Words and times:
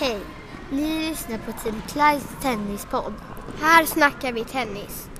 Hej! 0.00 0.18
Ni 0.72 1.08
lyssnar 1.08 1.38
på 1.38 1.52
Team 1.52 1.82
Clydes 1.88 2.42
tennispodd. 2.42 3.12
Här 3.60 3.84
snackar 3.84 4.32
vi 4.32 4.44
tennis. 4.44 5.10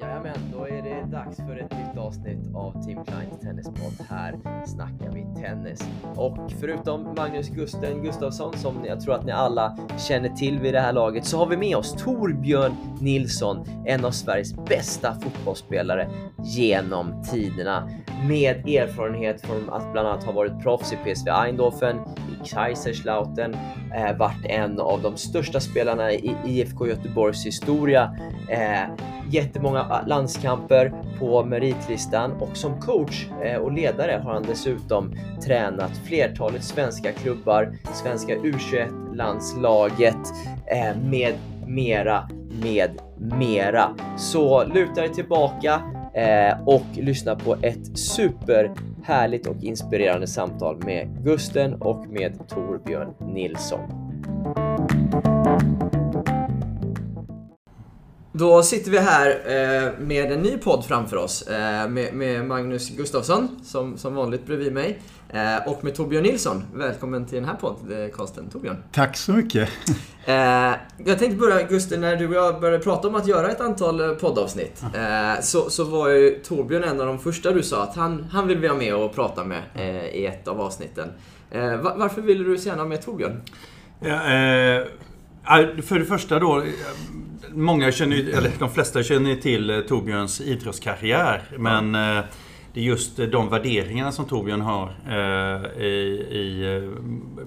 Jajamän, 0.00 0.52
då 0.52 0.68
är 0.68 0.82
det 0.82 1.10
dags 1.10 1.36
för 1.36 1.56
ett 1.56 1.70
nytt 1.70 1.98
avsnitt 1.98 2.54
av 2.54 2.84
Team 2.84 3.04
Kleins 3.04 3.40
tennispodd. 3.40 4.06
Här 4.08 4.40
snackar 4.66 5.12
vi 5.12 5.42
tennis. 5.42 5.84
Och 6.22 6.52
förutom 6.60 7.14
Magnus 7.16 7.48
Gusten 7.48 8.02
Gustafsson 8.02 8.58
som 8.58 8.84
jag 8.84 9.00
tror 9.00 9.14
att 9.14 9.24
ni 9.24 9.32
alla 9.32 9.78
känner 10.08 10.28
till 10.28 10.58
vid 10.58 10.74
det 10.74 10.80
här 10.80 10.92
laget 10.92 11.24
så 11.24 11.38
har 11.38 11.46
vi 11.46 11.56
med 11.56 11.76
oss 11.76 11.92
Torbjörn 11.92 12.76
Nilsson, 13.00 13.64
en 13.86 14.04
av 14.04 14.10
Sveriges 14.10 14.54
bästa 14.54 15.14
fotbollsspelare 15.14 16.10
genom 16.44 17.22
tiderna. 17.22 17.90
Med 18.28 18.68
erfarenhet 18.68 19.40
från 19.40 19.70
att 19.70 19.92
bland 19.92 20.08
annat 20.08 20.24
ha 20.24 20.32
varit 20.32 20.62
proffs 20.62 20.92
i 20.92 20.96
PSV 20.96 21.30
Eindhoven, 21.30 21.98
Kaiserslautern, 22.44 23.56
eh, 23.94 24.16
varit 24.16 24.44
en 24.44 24.80
av 24.80 25.02
de 25.02 25.16
största 25.16 25.60
spelarna 25.60 26.12
i 26.12 26.36
IFK 26.46 26.86
Göteborgs 26.86 27.46
historia, 27.46 28.16
eh, 28.48 28.82
jättemånga 29.30 30.04
landskamper 30.06 30.92
på 31.18 31.44
meritlistan 31.44 32.32
och 32.32 32.56
som 32.56 32.80
coach 32.80 33.26
eh, 33.44 33.56
och 33.56 33.72
ledare 33.72 34.20
har 34.24 34.32
han 34.32 34.42
dessutom 34.42 35.14
tränat 35.44 35.96
flertalet 36.04 36.64
svenska 36.64 37.12
klubbar, 37.12 37.76
svenska 37.94 38.36
U21-landslaget 38.36 40.16
eh, 40.66 40.96
med 41.02 41.34
mera, 41.66 42.28
med 42.62 42.90
mera. 43.16 43.90
Så 44.16 44.64
luta 44.64 45.00
dig 45.00 45.12
tillbaka 45.14 45.80
eh, 46.14 46.62
och 46.66 46.86
lyssna 46.94 47.36
på 47.36 47.56
ett 47.62 47.98
super 47.98 48.70
Härligt 49.04 49.46
och 49.46 49.62
inspirerande 49.62 50.26
samtal 50.26 50.84
med 50.84 51.24
Gusten 51.24 51.74
och 51.74 52.06
med 52.08 52.48
Torbjörn 52.48 53.14
Nilsson. 53.34 54.01
Då 58.34 58.62
sitter 58.62 58.90
vi 58.90 58.98
här 58.98 59.30
eh, 59.30 59.92
med 59.98 60.32
en 60.32 60.40
ny 60.40 60.58
podd 60.58 60.84
framför 60.84 61.16
oss 61.16 61.42
eh, 61.42 61.88
med, 61.88 62.46
Magnus 62.46 62.90
Gustafsson 62.90 63.60
som, 63.64 63.98
som 63.98 64.14
vanligt 64.14 64.46
bredvid 64.46 64.72
mig 64.72 65.02
eh, 65.28 65.56
och 65.66 65.84
med 65.84 65.94
Torbjörn 65.94 66.22
Nilsson. 66.22 66.64
Välkommen 66.74 67.26
till 67.26 67.34
den 67.34 67.44
här 67.44 67.54
podcasten 67.54 68.50
Torbjörn. 68.50 68.76
Tack 68.92 69.16
så 69.16 69.32
mycket. 69.32 69.68
Jag 71.04 71.18
tänkte 71.18 71.36
börja 71.36 71.62
Gusten, 71.62 72.00
när 72.00 72.16
du 72.16 72.28
och 72.28 72.34
jag 72.34 72.60
började 72.60 72.84
prata 72.84 73.08
om 73.08 73.14
att 73.14 73.26
göra 73.26 73.50
ett 73.50 73.60
antal 73.60 74.14
poddavsnitt 74.14 74.82
så, 75.40 75.70
så 75.70 75.84
var 75.84 76.08
ju 76.08 76.30
Torbjörn 76.30 76.84
en 76.84 77.00
av 77.00 77.06
de 77.06 77.18
första 77.18 77.50
du 77.50 77.62
sa 77.62 77.82
att 77.82 77.96
han, 77.96 78.24
han 78.32 78.48
vill 78.48 78.58
vi 78.58 78.68
ha 78.68 78.76
med 78.76 78.94
och 78.94 79.14
prata 79.14 79.44
med 79.44 79.62
i 80.12 80.26
ett 80.26 80.48
av 80.48 80.60
avsnitten. 80.60 81.08
Var, 81.50 81.96
varför 81.96 82.22
ville 82.22 82.44
du 82.44 82.58
så 82.58 82.68
gärna 82.68 82.84
med 82.84 83.02
Torbjörn? 83.02 83.42
Ja, 84.00 84.20
för 85.82 85.98
det 85.98 86.04
första 86.04 86.38
då 86.38 86.62
många 87.54 87.92
känner 87.92 88.16
eller 88.16 88.50
de 88.58 88.70
flesta 88.70 89.02
känner 89.02 89.34
till 89.34 89.70
eh, 89.70 89.80
Torbjörns 89.80 90.40
idrottskarriär. 90.40 91.42
Men 91.58 91.94
ja. 91.94 92.22
det 92.74 92.80
är 92.80 92.84
just 92.84 93.16
de 93.16 93.48
värderingarna 93.48 94.12
som 94.12 94.24
Torbjörn 94.24 94.60
har 94.60 94.94
eh, 95.08 95.82
i, 95.82 96.26
i, 96.30 96.76
eh, 96.76 96.90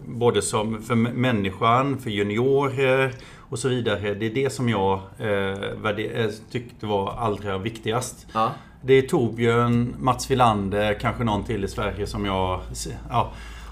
både 0.05 0.41
som 0.41 0.81
för 0.83 0.95
människan, 0.95 1.97
för 1.97 2.09
juniorer 2.09 3.13
och 3.49 3.59
så 3.59 3.69
vidare. 3.69 4.13
Det 4.13 4.25
är 4.25 4.33
det 4.33 4.49
som 4.49 4.69
jag 4.69 4.99
eh, 5.19 6.29
tyckte 6.51 6.85
var 6.85 7.11
allra 7.11 7.57
viktigast. 7.57 8.27
Ja. 8.33 8.51
Det 8.81 8.93
är 8.93 9.01
Torbjörn, 9.01 9.95
Mats 9.99 10.31
Wilander, 10.31 10.93
kanske 10.99 11.23
någon 11.23 11.43
till 11.43 11.63
i 11.63 11.67
Sverige 11.67 12.07
som 12.07 12.25
jag 12.25 12.61
ja, 13.09 13.31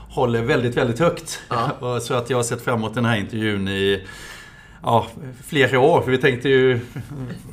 håller 0.09 0.41
väldigt, 0.41 0.77
väldigt 0.77 0.99
högt. 0.99 1.39
Ja. 1.49 1.99
så 2.01 2.13
att 2.13 2.29
jag 2.29 2.37
har 2.37 2.43
sett 2.43 2.61
fram 2.61 2.79
emot 2.79 2.93
den 2.93 3.05
här 3.05 3.17
intervjun 3.17 3.67
i 3.67 4.03
ja, 4.83 5.07
flera 5.43 5.79
år. 5.79 6.01
För 6.01 6.11
vi 6.11 6.17
tänkte 6.17 6.49
ju 6.49 6.79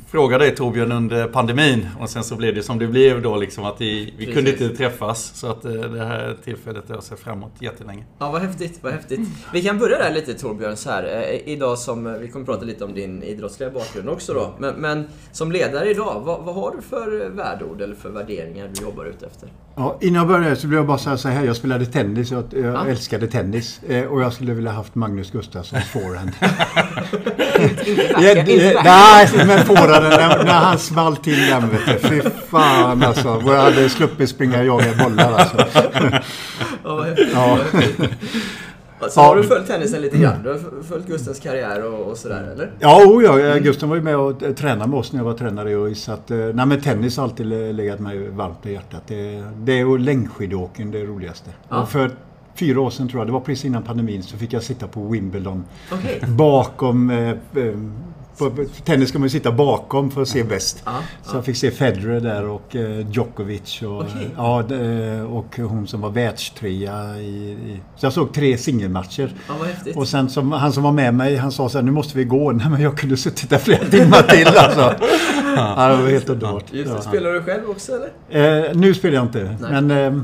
fråga 0.07 0.37
dig 0.37 0.55
Torbjörn 0.55 0.91
under 0.91 1.27
pandemin. 1.27 1.87
Och 1.99 2.09
sen 2.09 2.23
så 2.23 2.35
blev 2.35 2.55
det 2.55 2.63
som 2.63 2.79
det 2.79 2.87
blev 2.87 3.21
då 3.21 3.35
liksom 3.35 3.65
att 3.65 3.81
vi, 3.81 4.13
vi 4.17 4.33
kunde 4.33 4.51
inte 4.51 4.69
träffas. 4.69 5.31
Så 5.35 5.47
att 5.47 5.65
eh, 5.65 5.71
det 5.71 6.05
här 6.05 6.37
tillfället 6.43 6.83
har 6.87 6.95
jag 6.95 7.03
sett 7.03 7.19
framåt 7.19 7.51
jättelänge. 7.59 8.03
Ja, 8.19 8.31
vad 8.31 8.41
häftigt, 8.41 8.79
vad 8.81 8.93
häftigt. 8.93 9.19
Vi 9.53 9.61
kan 9.61 9.79
börja 9.79 9.97
där 9.97 10.13
lite 10.13 10.33
Torbjörn 10.33 10.77
så 10.77 10.89
här. 10.89 11.03
Eh, 11.03 11.53
idag 11.53 11.77
som, 11.77 12.19
vi 12.21 12.27
kommer 12.27 12.45
prata 12.45 12.65
lite 12.65 12.85
om 12.85 12.93
din 12.93 13.23
idrottsliga 13.23 13.69
bakgrund 13.69 14.09
också 14.09 14.33
då. 14.33 14.53
Men, 14.59 14.75
men 14.75 15.07
som 15.31 15.51
ledare 15.51 15.89
idag, 15.89 16.21
vad, 16.25 16.43
vad, 16.43 16.55
har 16.55 16.75
du 16.75 16.81
för 16.81 17.29
värdeord 17.29 17.81
eller 17.81 17.95
för 17.95 18.09
värderingar 18.09 18.69
du 18.73 18.81
jobbar 18.81 19.05
ut 19.05 19.23
efter? 19.23 19.49
Ja, 19.75 19.97
innan 20.01 20.15
jag 20.15 20.27
började 20.27 20.55
så 20.55 20.67
vill 20.67 20.77
jag 20.77 20.87
bara 20.87 20.97
säga 20.97 21.17
så 21.17 21.27
här. 21.27 21.45
Jag 21.45 21.55
spelade 21.55 21.85
tennis. 21.85 22.31
Jag, 22.31 22.43
jag 22.51 22.63
ja. 22.63 22.87
älskade 22.87 23.27
tennis. 23.27 23.81
Eh, 23.87 24.05
och 24.05 24.21
jag 24.21 24.33
skulle 24.33 24.53
vilja 24.53 24.71
haft 24.71 24.95
Magnus 24.95 25.31
Gustafssons 25.31 25.85
forehand. 25.85 26.31
inte 28.37 28.81
Nej, 28.83 29.29
men 29.47 29.65
fåraren 29.65 30.09
när, 30.09 30.43
när 30.43 30.53
han 30.53 30.79
small 30.79 31.17
till 31.17 31.47
den 31.49 31.69
vet 31.69 31.85
du. 31.85 32.07
Fy 32.07 32.21
fan 32.49 33.03
alltså. 33.03 33.41
Jag 33.45 33.61
hade 33.61 33.89
sluppit 33.89 34.29
springa 34.29 34.59
och 34.59 34.65
jaga 34.65 35.03
bollar 35.03 35.33
alltså. 35.33 35.57
Ja. 36.83 37.05
Ja. 37.33 37.59
Så 39.09 39.19
ja. 39.19 39.23
har 39.23 39.35
du 39.35 39.43
följt 39.43 39.67
tennisen 39.67 40.01
lite 40.01 40.17
grann? 40.17 40.43
Du 40.43 40.49
har 40.49 40.83
följt 40.83 41.07
Gustens 41.07 41.39
karriär 41.39 41.85
och, 41.85 42.11
och 42.11 42.17
sådär 42.17 42.49
eller? 42.53 42.71
Ja, 42.79 43.05
oh, 43.05 43.23
ja. 43.23 43.57
Gusten 43.57 43.89
var 43.89 43.95
ju 43.95 44.01
med 44.01 44.17
och 44.17 44.39
tränade 44.57 44.89
med 44.89 44.99
oss 44.99 45.13
när 45.13 45.19
jag 45.19 45.25
var 45.25 45.33
tränare 45.33 45.71
i 45.71 45.73
ÖIS. 45.73 46.09
Eh, 46.09 46.17
nej, 46.27 46.65
men 46.65 46.81
tennis 46.81 47.17
har 47.17 47.23
alltid 47.23 47.45
legat 47.75 47.99
mig 47.99 48.29
varmt 48.29 48.65
i 48.65 48.73
hjärtat. 48.73 49.01
Det, 49.07 49.43
det 49.55 49.79
är 49.79 49.97
längdskidåkning 49.97 50.91
det 50.91 51.03
roligaste. 51.03 51.49
Ja. 51.69 51.81
Och 51.81 51.89
för 51.89 52.11
fyra 52.61 52.81
år 52.81 52.89
sedan 52.89 53.07
tror 53.07 53.19
jag, 53.19 53.27
det 53.27 53.31
var 53.31 53.39
precis 53.39 53.65
innan 53.65 53.83
pandemin, 53.83 54.23
så 54.23 54.37
fick 54.37 54.53
jag 54.53 54.63
sitta 54.63 54.87
på 54.87 55.07
Wimbledon. 55.07 55.65
Okay. 55.91 56.19
Bakom 56.27 57.09
eh, 57.09 57.35
på 58.37 58.65
tennis 58.85 59.09
ska 59.09 59.19
man 59.19 59.25
ju 59.25 59.29
sitta 59.29 59.51
bakom 59.51 60.11
för 60.11 60.21
att 60.21 60.27
se 60.27 60.43
bäst. 60.43 60.81
Ah, 60.83 60.91
så 61.23 61.31
ah. 61.31 61.35
jag 61.35 61.45
fick 61.45 61.57
se 61.57 61.71
Federer 61.71 62.19
där 62.19 62.47
och 62.47 62.75
eh, 62.75 63.11
Djokovic 63.11 63.81
och, 63.81 63.97
okay. 63.97 64.27
ja, 64.35 64.63
och 65.23 65.57
hon 65.57 65.87
som 65.87 66.01
var 66.01 66.09
världstrea 66.09 67.17
i, 67.17 67.51
i, 67.51 67.79
Så 67.95 68.05
jag 68.05 68.13
såg 68.13 68.33
tre 68.33 68.57
singelmatcher. 68.57 69.33
Ah, 69.47 69.53
och 69.95 70.07
sen 70.07 70.29
som, 70.29 70.51
han 70.51 70.73
som 70.73 70.83
var 70.83 70.91
med 70.91 71.13
mig, 71.13 71.35
han 71.35 71.51
sa 71.51 71.69
så 71.69 71.77
här, 71.77 71.85
nu 71.85 71.91
måste 71.91 72.17
vi 72.17 72.23
gå. 72.23 72.51
Nej 72.51 72.69
men 72.69 72.81
jag 72.81 72.97
kunde 72.97 73.17
suttit 73.17 73.49
där 73.49 73.57
flera 73.57 73.85
timmar 73.85 74.21
till 74.21 74.47
alltså. 74.47 74.81
ja, 75.55 75.87
det 75.87 76.03
var 76.03 76.09
helt 76.09 76.29
underbart. 76.29 76.67
Spelar 77.03 77.33
du 77.33 77.41
själv 77.41 77.69
också 77.69 77.91
eller? 78.29 78.69
Eh, 78.69 78.75
nu 78.75 78.93
spelar 78.93 79.15
jag 79.15 79.25
inte. 79.25 79.57
Nej. 79.61 79.81
Men 79.81 79.91
eh, 79.91 80.23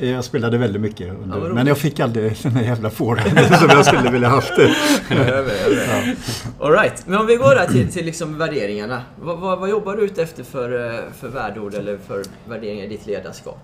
jag 0.00 0.24
spelade 0.24 0.58
väldigt 0.58 0.82
mycket. 0.82 1.14
Under, 1.22 1.48
ja, 1.48 1.54
men 1.54 1.66
jag 1.66 1.78
fick 1.78 2.00
aldrig 2.00 2.36
den 2.42 2.54
där 2.54 2.62
jävla 2.62 2.90
forehanden 2.90 3.44
som 3.58 3.68
jag 3.68 3.86
skulle 3.86 4.10
vilja 4.10 4.28
haft. 4.28 4.56
Det. 4.56 4.74
ja. 5.14 6.14
Alright, 6.60 7.06
men 7.06 7.20
om 7.20 7.26
vi 7.26 7.36
går 7.36 7.54
där 7.54 7.66
till, 7.66 7.92
till 7.92 8.06
liksom 8.06 8.38
värderingarna. 8.38 9.02
Vad, 9.20 9.38
vad, 9.38 9.58
vad, 9.58 9.70
jobbar 9.70 9.96
du 9.96 10.02
ute 10.02 10.22
efter 10.22 10.44
för, 10.44 10.94
eh, 10.94 11.00
för 11.20 11.28
värdeord 11.28 11.74
eller 11.74 11.98
för 12.06 12.22
värderingar 12.48 12.84
i 12.84 12.88
ditt 12.88 13.06
ledarskap? 13.06 13.58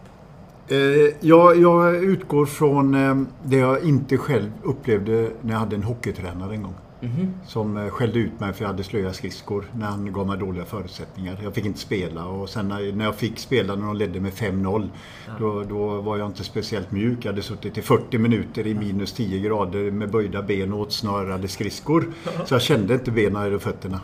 Eh, 0.69 0.79
jag, 1.21 1.57
jag 1.57 1.97
utgår 1.97 2.47
från 2.47 2.95
eh, 2.95 3.17
det 3.43 3.57
jag 3.57 3.85
inte 3.85 4.17
själv 4.17 4.51
upplevde 4.63 5.31
när 5.41 5.53
jag 5.53 5.59
hade 5.59 5.77
en 5.77 5.83
hockeytränare 5.83 6.55
en 6.55 6.63
gång. 6.63 6.75
Mm. 7.03 7.35
Som 7.47 7.77
eh, 7.77 7.89
skällde 7.89 8.19
ut 8.19 8.41
mig 8.41 8.53
för 8.53 8.65
jag 8.65 8.71
hade 8.71 8.85
slöa 8.85 9.13
skridskor 9.13 9.65
när 9.73 9.87
han 9.87 10.13
gav 10.13 10.27
mig 10.27 10.39
dåliga 10.39 10.65
förutsättningar. 10.65 11.39
Jag 11.43 11.55
fick 11.55 11.65
inte 11.65 11.79
spela 11.79 12.27
och 12.27 12.49
sen 12.49 12.69
när 12.69 13.05
jag 13.05 13.15
fick 13.15 13.39
spela 13.39 13.75
när 13.75 13.87
de 13.87 13.97
ledde 13.97 14.21
med 14.21 14.33
5-0 14.33 14.89
ja. 15.27 15.33
då, 15.39 15.63
då, 15.63 16.01
var 16.01 16.19
jag 16.19 16.27
inte 16.27 16.45
speciellt 16.45 16.93
mjuk. 16.93 17.25
Jag 17.25 17.33
hade 17.33 17.43
suttit 17.43 17.79
i 17.79 17.83
40 17.83 18.19
minuter 18.19 18.67
i 18.67 18.75
minus 18.75 19.13
10 19.13 19.41
grader 19.41 19.91
med 19.91 20.11
böjda 20.11 20.43
ben 20.43 20.73
och 20.73 20.81
åtsnörade 20.81 21.49
skridskor. 21.49 22.13
Så 22.47 22.55
jag 22.55 22.63
kände 22.63 22.95
inte 22.95 23.11
benen 23.11 23.43
eller 23.43 23.59
fötterna. 23.59 24.01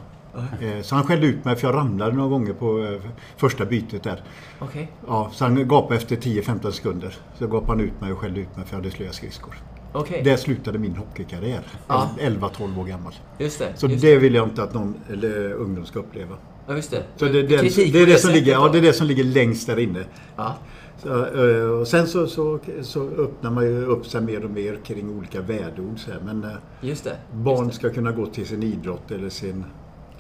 Eh, 0.61 0.83
så 0.83 0.95
han 0.95 1.05
skällde 1.05 1.27
ut 1.27 1.45
mig 1.45 1.57
för 1.57 1.69
jag 1.69 1.77
ramlade 1.77 2.13
några 2.13 2.29
gånger 2.29 2.53
på 2.53 2.85
eh, 2.85 3.11
första 3.37 3.65
bytet 3.65 4.03
där. 4.03 4.23
Okay. 4.61 4.87
Ja, 5.07 5.31
så 5.33 5.45
han 5.45 5.69
gapade 5.69 5.97
efter 5.97 6.17
10-15 6.17 6.71
sekunder. 6.71 7.15
Så 7.39 7.47
gapade 7.47 7.73
han 7.73 7.81
ut 7.81 8.01
mig 8.01 8.13
och 8.13 8.19
skällde 8.19 8.41
ut 8.41 8.57
mig 8.57 8.67
för 8.67 8.77
jag 8.77 8.79
hade 8.79 8.91
slöa 8.91 9.13
skridskor. 9.13 9.55
Okay. 10.01 10.23
Där 10.23 10.37
slutade 10.37 10.79
min 10.79 10.97
hockeykarriär. 10.97 11.63
Ja. 11.87 12.11
11-12 12.21 12.81
år 12.81 12.85
gammal. 12.85 13.15
Just 13.39 13.59
det, 13.59 13.73
så 13.77 13.87
just 13.87 14.03
det 14.03 14.17
vill 14.17 14.35
jag 14.35 14.49
inte 14.49 14.63
att 14.63 14.75
någon 14.75 14.95
eller 15.13 15.53
ungdom 15.53 15.87
ska 15.87 15.99
uppleva. 15.99 16.37
Ja, 16.67 16.77
just 16.77 16.91
det. 16.91 17.03
Så 17.17 17.25
det, 17.25 17.33
det, 17.33 17.43
det, 17.43 17.93
det 17.93 18.03
är 18.03 18.07
det, 18.07 18.19
som 18.19 18.31
ligger, 18.31 18.53
ja, 18.53 18.69
det 18.69 18.79
är 18.79 18.83
det 18.83 18.93
som 18.93 19.07
ligger 19.07 19.25
längst 19.25 19.67
där 19.67 19.79
inne. 19.79 20.05
Ja. 20.37 20.55
Så, 21.03 21.25
eh, 21.27 21.71
och 21.81 21.89
sen 21.89 22.07
så, 22.07 22.27
så, 22.27 22.59
så, 22.83 23.09
öppnar 23.09 23.51
man 23.51 23.65
ju 23.65 23.85
upp 23.85 24.07
sig 24.07 24.21
mer 24.21 24.45
och 24.45 24.51
mer 24.51 24.79
kring 24.85 25.19
olika 25.19 25.41
värdeord. 25.41 25.99
Så 25.99 26.11
här. 26.11 26.21
Men 26.25 26.45
eh, 26.45 26.51
just 26.81 27.05
det, 27.05 27.17
barn 27.33 27.67
just 27.67 27.79
ska 27.79 27.91
kunna 27.91 28.13
gå 28.13 28.27
till 28.27 28.47
sin 28.47 28.63
idrott 28.63 29.11
eller 29.11 29.29
sin 29.29 29.65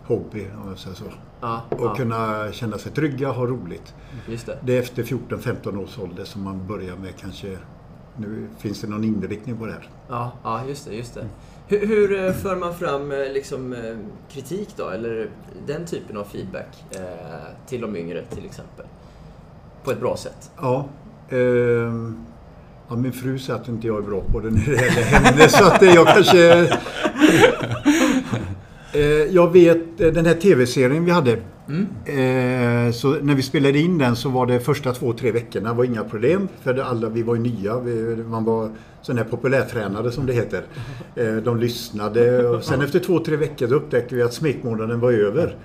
hobby. 0.05 0.47
Om 0.63 0.69
jag 0.69 0.79
säger 0.79 0.97
så. 0.97 1.05
Ja, 1.41 1.63
och 1.71 1.87
ja. 1.87 1.95
kunna 1.95 2.53
känna 2.53 2.79
sig 2.79 2.93
trygga 2.93 3.29
och 3.29 3.35
ha 3.35 3.47
roligt. 3.47 3.95
Just 4.29 4.47
det. 4.47 4.59
det 4.63 4.77
är 4.77 4.81
efter 4.81 5.03
14-15 5.03 5.83
års 5.83 5.99
ålder 5.99 6.25
som 6.25 6.43
man 6.43 6.67
börjar 6.67 6.97
med 6.97 7.17
kanske 7.21 7.59
nu 8.17 8.49
finns 8.59 8.81
det 8.81 8.87
någon 8.87 9.05
inriktning 9.05 9.57
på 9.57 9.67
det 9.67 9.73
här. 9.73 9.89
Ja, 10.09 10.33
ja 10.43 10.65
just 10.69 10.87
det. 10.87 10.95
Just 10.95 11.15
det. 11.15 11.27
Hur, 11.69 11.87
hur 11.87 12.25
eh, 12.25 12.33
för 12.33 12.57
man 12.57 12.75
fram 12.75 13.13
eh, 13.13 13.19
liksom, 13.19 13.73
eh, 13.73 13.97
kritik 14.31 14.69
då, 14.77 14.89
eller 14.89 15.31
den 15.67 15.87
typen 15.87 16.17
av 16.17 16.25
feedback 16.25 16.85
eh, 16.91 17.01
till 17.67 17.81
de 17.81 17.97
yngre 17.97 18.23
till 18.23 18.45
exempel? 18.45 18.87
På 19.85 19.91
ett 19.91 20.01
bra 20.01 20.17
sätt? 20.17 20.51
Ja, 20.57 20.89
Ehm, 21.31 22.17
ja, 22.89 22.97
min 22.97 23.13
fru 23.13 23.39
säger 23.39 23.61
att 23.61 23.69
inte 23.69 23.87
jag 23.87 23.99
är 23.99 24.03
bra 24.03 24.21
på 24.33 24.41
det 24.41 24.51
när 24.51 24.67
det 24.67 24.73
gäller 24.73 25.03
henne 25.03 25.49
så 25.49 25.65
att 25.65 25.83
eh, 25.83 25.95
jag 25.95 26.07
kanske... 26.07 26.69
Eh, 28.93 29.03
jag 29.03 29.53
vet 29.53 29.77
eh, 29.77 29.86
den 29.97 30.27
här 30.27 30.35
TV-serien 30.35 31.05
vi 31.05 31.11
hade. 31.11 31.33
Eh, 31.33 32.93
så 32.93 33.17
när 33.23 33.35
vi 33.35 33.43
spelade 33.43 33.79
in 33.79 33.99
den 33.99 34.17
så 34.17 34.29
var 34.29 34.47
det 34.47 34.61
första 34.61 34.93
två, 34.93 35.13
tre 35.13 35.33
veckorna 35.33 35.75
var 35.75 35.85
inga 35.85 36.05
problem. 36.05 36.49
För 36.63 36.75
det 36.75 36.85
alla, 36.85 37.09
vi 37.09 37.23
var 37.23 37.35
ju 37.35 37.41
nya. 37.41 37.81
Vi, 37.81 38.17
man 38.17 38.45
var 38.45 38.71
sån 39.03 39.19
här 39.19 39.25
populärtränade 39.25 40.13
som 40.13 40.27
det 40.27 40.33
heter. 40.33 40.63
Eh, 41.17 41.37
de 41.37 41.61
lyssnade 41.61 42.49
och 42.49 42.65
sen 42.65 42.83
efter 42.83 42.99
två, 42.99 43.19
tre 43.19 43.37
veckor 43.37 43.73
upptäckte 43.73 44.15
vi 44.15 44.23
att 44.23 44.35
smekmånaden 44.35 45.01
var 45.01 45.13
över. 45.13 45.57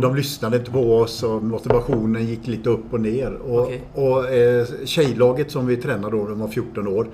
De 0.00 0.16
lyssnade 0.16 0.56
inte 0.56 0.70
på 0.70 0.96
oss 0.96 1.22
och 1.22 1.42
motivationen 1.42 2.26
gick 2.26 2.46
lite 2.46 2.70
upp 2.70 2.92
och 2.92 3.00
ner. 3.00 3.32
Och, 3.32 3.62
Okej. 3.62 3.82
och 3.94 4.30
eh, 4.30 4.66
tjejlaget 4.84 5.50
som 5.50 5.66
vi 5.66 5.76
tränade 5.76 6.16
då, 6.16 6.28
de 6.28 6.40
var 6.40 6.48
14 6.48 6.88
år. 6.88 7.06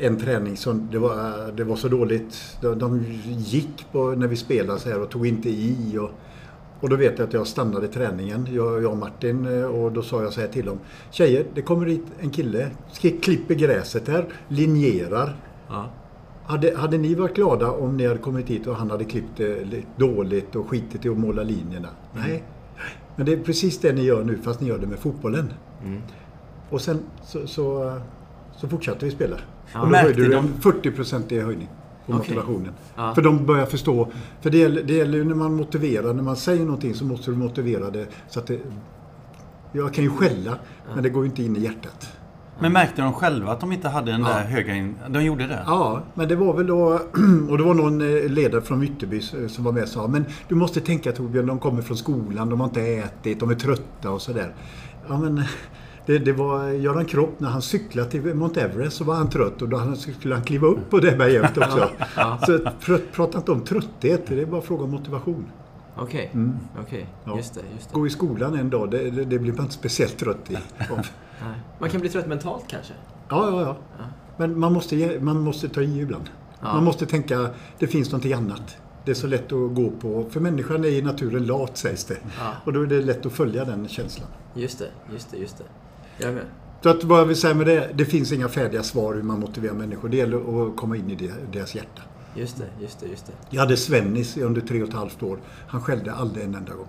En 0.00 0.16
träning 0.16 0.56
som, 0.56 0.88
det 0.92 0.98
var, 0.98 1.52
det 1.52 1.64
var 1.64 1.76
så 1.76 1.88
dåligt. 1.88 2.58
De, 2.60 2.78
de 2.78 3.04
gick 3.26 3.86
på, 3.92 4.10
när 4.10 4.26
vi 4.26 4.36
spelade 4.36 4.80
så 4.80 4.88
här 4.88 5.02
och 5.02 5.10
tog 5.10 5.26
inte 5.26 5.48
i. 5.48 5.98
Och, 5.98 6.10
och 6.80 6.88
då 6.88 6.96
vet 6.96 7.18
jag 7.18 7.28
att 7.28 7.32
jag 7.32 7.46
stannade 7.46 7.88
träningen, 7.88 8.48
jag, 8.50 8.82
jag 8.82 8.92
och 8.92 8.98
Martin, 8.98 9.46
eh, 9.46 9.64
och 9.64 9.92
då 9.92 10.02
sa 10.02 10.22
jag 10.22 10.32
så 10.32 10.40
här 10.40 10.48
till 10.48 10.66
dem. 10.66 10.78
Tjejer, 11.10 11.46
det 11.54 11.62
kommer 11.62 11.86
hit 11.86 12.04
en 12.20 12.30
kille, 12.30 12.70
klipper 13.22 13.54
gräset 13.54 14.08
här, 14.08 14.26
linjerar. 14.48 15.36
Ja. 15.68 15.90
Hade, 16.44 16.76
hade 16.76 16.98
ni 16.98 17.14
varit 17.14 17.34
glada 17.34 17.70
om 17.70 17.96
ni 17.96 18.06
hade 18.06 18.18
kommit 18.18 18.48
hit 18.48 18.66
och 18.66 18.76
han 18.76 18.90
hade 18.90 19.04
klippt 19.04 19.36
det 19.36 19.82
dåligt 19.96 20.56
och 20.56 20.68
skitit 20.68 21.04
i 21.04 21.08
att 21.08 21.18
måla 21.18 21.42
linjerna? 21.42 21.88
Nej. 22.14 22.44
Men 23.16 23.26
det 23.26 23.32
är 23.32 23.36
precis 23.36 23.78
det 23.78 23.92
ni 23.92 24.02
gör 24.02 24.24
nu 24.24 24.38
fast 24.38 24.60
ni 24.60 24.68
gör 24.68 24.78
det 24.78 24.86
med 24.86 24.98
fotbollen. 24.98 25.52
Mm. 25.84 26.02
Och 26.70 26.80
sen 26.80 26.98
så, 27.24 27.46
så, 27.46 27.98
så 28.56 28.68
fortsatte 28.68 29.04
vi 29.04 29.10
spela. 29.10 29.36
Ja. 29.72 29.80
och 29.80 29.86
då 29.86 29.90
Märkte 29.92 30.06
höjde 30.06 30.22
du 30.22 30.28
de- 30.28 30.36
en 30.46 30.52
40-procentig 30.60 31.40
höjning 31.42 31.68
på 32.06 32.12
Okej. 32.12 32.18
motivationen. 32.36 32.72
Ja. 32.96 33.14
För 33.14 33.22
de 33.22 33.46
börjar 33.46 33.66
förstå. 33.66 34.08
För 34.40 34.50
det 34.50 34.58
gäller, 34.58 34.82
det 34.82 34.92
gäller 34.94 35.18
ju 35.18 35.24
när 35.24 35.34
man 35.34 35.54
motiverar, 35.54 36.14
när 36.14 36.22
man 36.22 36.36
säger 36.36 36.64
någonting 36.64 36.94
så 36.94 37.04
måste 37.04 37.30
du 37.30 37.36
motivera 37.36 37.90
det 37.90 38.06
så 38.28 38.40
att 38.40 38.46
det... 38.46 38.58
Jag 39.72 39.94
kan 39.94 40.04
ju 40.04 40.10
skälla, 40.10 40.54
men 40.94 41.02
det 41.02 41.08
går 41.10 41.22
ju 41.24 41.28
inte 41.30 41.42
in 41.42 41.56
i 41.56 41.60
hjärtat. 41.60 42.12
Men 42.60 42.72
märkte 42.72 43.02
de 43.02 43.12
själva 43.12 43.52
att 43.52 43.60
de 43.60 43.72
inte 43.72 43.88
hade 43.88 44.10
den 44.12 44.20
Ja. 44.20 44.28
där 44.28 44.44
höga... 44.44 44.74
In... 44.74 44.94
De 45.08 45.24
gjorde 45.24 45.46
det? 45.46 45.62
Ja, 45.66 46.02
men 46.14 46.28
det 46.28 46.36
var 46.36 46.54
väl 46.56 46.66
då... 46.66 46.92
Och 47.50 47.58
det 47.58 47.64
var 47.64 47.74
någon 47.74 48.00
eh, 48.00 48.28
ledare 48.30 48.60
från 48.62 48.82
Ytterby 48.82 49.16
eh, 49.16 49.48
som 49.48 49.64
var 49.64 49.72
med 49.72 49.82
och 49.82 49.88
sa 49.88 50.08
Men 50.08 50.24
du 50.48 50.54
måste 50.54 50.80
tänka 50.80 51.12
Torbjörn, 51.12 51.46
de 51.46 51.58
kommer 51.58 51.82
från 51.82 51.96
skolan, 51.96 52.48
de 52.50 52.60
har 52.60 52.66
inte 52.66 52.80
ätit, 52.82 53.40
de 53.40 53.50
är 53.50 53.54
trötta 53.54 54.10
och 54.10 54.22
sådär. 54.22 54.54
Ja, 55.08 55.18
men 55.18 55.42
det, 56.08 56.18
det 56.18 56.32
var 56.32 56.68
Göran 56.68 57.04
Kropp, 57.04 57.40
när 57.40 57.48
han 57.48 57.62
cyklade 57.62 58.10
till 58.10 58.34
Mount 58.34 58.60
Everest 58.60 58.96
så 58.96 59.04
var 59.04 59.14
han 59.14 59.30
trött 59.30 59.62
och 59.62 59.68
då 59.68 59.76
han- 59.76 59.96
skulle 59.96 60.34
han 60.34 60.44
kliva 60.44 60.66
upp 60.66 60.90
på 60.90 60.98
det 60.98 61.16
berget 61.18 61.58
också. 61.58 61.88
Så 62.46 62.52
pr- 62.58 63.00
prata 63.12 63.38
inte 63.38 63.52
om 63.52 63.60
trötthet, 63.64 64.26
det 64.26 64.40
är 64.40 64.46
bara 64.46 64.60
fråga 64.60 64.84
om 64.84 64.90
motivation. 64.90 65.46
Okej, 65.96 66.32
okej. 66.82 67.06
Ja. 67.24 67.36
Just 67.36 67.54
det, 67.54 67.60
just 67.74 67.88
det. 67.88 67.94
Gå 67.94 68.06
i 68.06 68.10
skolan 68.10 68.54
en 68.54 68.70
dag, 68.70 68.90
det, 68.90 69.10
det, 69.10 69.24
det 69.24 69.38
blir 69.38 69.52
man 69.52 69.60
inte 69.62 69.74
speciellt 69.74 70.18
trött 70.18 70.50
i. 70.50 70.56
Ja. 70.78 70.96
Man 71.78 71.90
kan 71.90 72.00
bli 72.00 72.10
trött 72.10 72.26
mentalt 72.26 72.64
kanske? 72.68 72.92
ja, 73.28 73.60
ja. 73.60 73.76
Men 74.36 74.58
man 74.58 74.72
måste, 74.72 75.18
man 75.20 75.40
måste 75.40 75.68
ta 75.68 75.80
i 75.82 76.00
ibland. 76.00 76.30
Ja. 76.60 76.72
Man 76.74 76.84
måste 76.84 77.06
tänka, 77.06 77.48
det 77.78 77.86
finns 77.86 78.12
någonting 78.12 78.32
annat. 78.32 78.76
Det 79.04 79.10
är 79.10 79.14
så 79.14 79.26
lätt 79.26 79.52
att 79.52 79.74
gå 79.74 79.90
på, 80.00 80.24
för 80.30 80.40
människan 80.40 80.84
är 80.84 80.88
i 80.88 81.02
naturen 81.02 81.46
lat 81.46 81.76
sägs 81.76 82.04
det. 82.04 82.16
Ja. 82.38 82.52
Och 82.64 82.72
då 82.72 82.82
är 82.82 82.86
det 82.86 83.00
lätt 83.00 83.26
att 83.26 83.32
följa 83.32 83.64
den 83.64 83.88
känslan. 83.88 84.26
Just 84.54 84.78
det, 84.78 84.88
just 85.12 85.30
det, 85.30 85.36
just 85.36 85.58
det. 85.58 85.64
Jag 86.18 86.34
med. 86.34 86.44
Så 86.82 86.88
att 86.88 87.04
vad 87.04 87.20
jag 87.20 87.24
vill 87.24 87.36
säga 87.36 87.54
med 87.54 87.66
det, 87.66 87.90
det 87.94 88.04
finns 88.04 88.32
inga 88.32 88.48
färdiga 88.48 88.82
svar 88.82 89.14
hur 89.14 89.22
man 89.22 89.40
motiverar 89.40 89.74
människor. 89.74 90.08
Det 90.08 90.16
gäller 90.16 90.66
att 90.66 90.76
komma 90.76 90.96
in 90.96 91.10
i 91.10 91.30
deras 91.52 91.74
hjärta. 91.74 92.02
Just 92.34 92.58
det, 92.58 92.64
just 92.80 93.00
det, 93.00 93.06
just 93.06 93.26
det. 93.26 93.32
Jag 93.50 93.60
hade 93.60 93.76
Svennis 93.76 94.36
under 94.36 94.60
tre 94.60 94.82
och 94.82 94.88
ett 94.88 94.94
halvt 94.94 95.22
år. 95.22 95.38
Han 95.68 95.80
skällde 95.80 96.12
aldrig 96.12 96.44
en 96.44 96.54
enda 96.54 96.74
gång. 96.74 96.86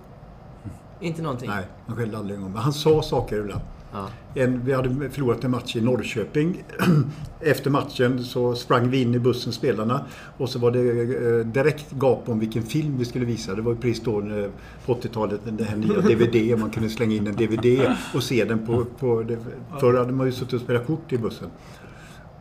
Inte 1.00 1.22
någonting? 1.22 1.48
Nej, 1.48 1.64
han 1.86 1.96
skällde 1.96 2.18
aldrig 2.18 2.36
en 2.36 2.42
gång. 2.42 2.52
Men 2.52 2.62
han 2.62 2.72
sa 2.72 3.02
saker 3.02 3.38
ibland. 3.40 3.60
Ja. 3.92 4.08
En, 4.34 4.64
vi 4.64 4.72
hade 4.72 5.10
förlorat 5.10 5.44
en 5.44 5.50
match 5.50 5.76
i 5.76 5.80
Norrköping. 5.80 6.64
Efter 7.40 7.70
matchen 7.70 8.24
så 8.24 8.54
sprang 8.54 8.90
vi 8.90 9.02
in 9.02 9.14
i 9.14 9.18
bussen, 9.18 9.52
spelarna. 9.52 10.04
Och 10.38 10.48
så 10.48 10.58
var 10.58 10.70
det 10.70 10.80
eh, 10.80 11.46
direkt 11.46 11.92
gap 11.92 12.28
om 12.28 12.38
vilken 12.38 12.62
film 12.62 12.98
vi 12.98 13.04
skulle 13.04 13.24
visa. 13.24 13.54
Det 13.54 13.62
var 13.62 13.72
ju 13.72 13.78
precis 13.78 14.04
då 14.04 14.20
eh, 14.20 14.50
på 14.86 14.94
80-talet, 14.94 15.40
den 15.44 15.66
här 15.66 15.76
nya 15.76 16.00
DVD. 16.00 16.58
Man 16.58 16.70
kunde 16.70 16.90
slänga 16.90 17.14
in 17.14 17.26
en 17.26 17.36
DVD 17.36 17.96
och 18.14 18.22
se 18.22 18.44
den 18.44 18.66
på... 18.66 18.84
på 18.84 19.22
det, 19.22 19.38
förr 19.80 19.98
hade 19.98 20.12
man 20.12 20.26
ju 20.26 20.32
suttit 20.32 20.54
och 20.54 20.60
spelat 20.60 20.86
kort 20.86 21.12
i 21.12 21.18
bussen. 21.18 21.48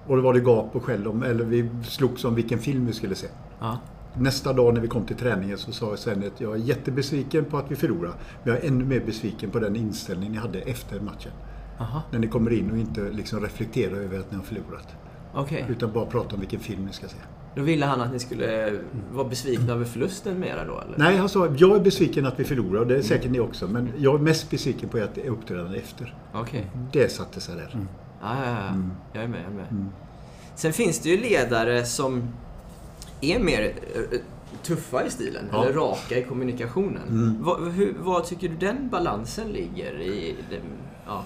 Och 0.07 0.15
då 0.15 0.21
var 0.21 0.33
det 0.33 0.39
gap 0.39 0.75
och 0.75 0.83
skäll 0.83 1.07
om, 1.07 1.23
eller 1.23 1.43
vi 1.43 1.69
slogs 1.83 2.25
om 2.25 2.35
vilken 2.35 2.59
film 2.59 2.85
vi 2.85 2.93
skulle 2.93 3.15
se. 3.15 3.27
Ja. 3.59 3.79
Nästa 4.19 4.53
dag 4.53 4.73
när 4.73 4.81
vi 4.81 4.87
kom 4.87 5.05
till 5.05 5.15
träningen 5.15 5.57
så 5.57 5.71
sa 5.71 5.89
jag 5.89 5.99
sen 5.99 6.23
att 6.35 6.41
jag 6.41 6.53
är 6.53 6.57
jättebesviken 6.57 7.45
på 7.45 7.57
att 7.57 7.71
vi 7.71 7.75
förlorade. 7.75 8.13
Men 8.43 8.53
jag 8.53 8.63
är 8.63 8.67
ännu 8.67 8.85
mer 8.85 8.99
besviken 9.05 9.49
på 9.51 9.59
den 9.59 9.75
inställning 9.75 10.31
ni 10.31 10.37
hade 10.37 10.59
efter 10.59 10.99
matchen. 10.99 11.31
Aha, 11.79 12.01
När 12.11 12.19
ni 12.19 12.27
kommer 12.27 12.53
in 12.53 12.71
och 12.71 12.77
inte 12.77 13.01
liksom 13.01 13.39
reflekterar 13.41 13.95
över 13.95 14.19
att 14.19 14.31
ni 14.31 14.37
har 14.37 14.43
förlorat. 14.43 14.87
okej. 15.33 15.65
Utan 15.69 15.91
bara 15.93 16.05
prata 16.05 16.33
om 16.35 16.39
vilken 16.39 16.59
film 16.59 16.85
ni 16.85 16.93
ska 16.93 17.07
se. 17.07 17.15
Då 17.55 17.61
ville 17.61 17.85
han 17.85 18.01
att 18.01 18.11
ni 18.13 18.19
skulle 18.19 18.79
vara 19.11 19.27
besvikna 19.29 19.73
över 19.73 19.85
förlusten 19.85 20.39
mera 20.39 20.65
då, 20.65 20.79
eller? 20.81 20.97
Nej, 20.97 21.17
han 21.17 21.29
sa 21.29 21.47
jag 21.57 21.75
är 21.75 21.79
besviken 21.79 22.25
att 22.25 22.39
vi 22.39 22.43
förlorar 22.43 22.79
och 22.81 22.87
det 22.87 22.97
är 22.97 23.01
säkert 23.01 23.31
ni 23.31 23.39
också. 23.39 23.67
Men 23.67 23.89
jag 23.97 24.15
är 24.15 24.19
mest 24.23 24.49
besviken 24.49 24.89
på 24.89 24.97
att 24.97 25.15
det 25.15 25.25
är 25.25 25.29
uppträdande 25.29 25.77
efter. 25.77 26.15
Okej. 26.33 26.71
Det 26.93 27.11
satte 27.11 27.41
sig 27.41 27.55
där. 27.55 27.69
Ja, 27.73 28.35
ja, 28.45 28.51
ja. 28.51 28.67
Mm. 28.67 28.91
Jag 29.13 29.23
är 29.23 29.27
med, 29.27 29.39
jag 29.43 29.51
är 29.51 29.55
med. 29.55 29.85
Sen 30.55 30.73
finns 30.73 30.99
det 30.99 31.09
ju 31.09 31.17
ledare 31.21 31.85
som 31.85 32.23
är 33.21 33.39
mer 33.39 33.73
eh, 33.95 34.19
tuffa 34.63 35.05
i 35.05 35.09
stilen, 35.09 35.43
Ja. 35.51 35.63
eller 35.63 35.73
raka 35.73 36.17
i 36.17 36.23
kommunikationen. 36.23 37.07
Mm. 37.09 37.35
Vad, 37.43 37.71
hur, 37.71 37.95
vad 37.99 38.25
tycker 38.25 38.49
du 38.49 38.55
den 38.55 38.89
balansen 38.89 39.47
ligger 39.47 40.01
i? 40.01 40.35
Den, 40.49 40.59
ja. 41.07 41.23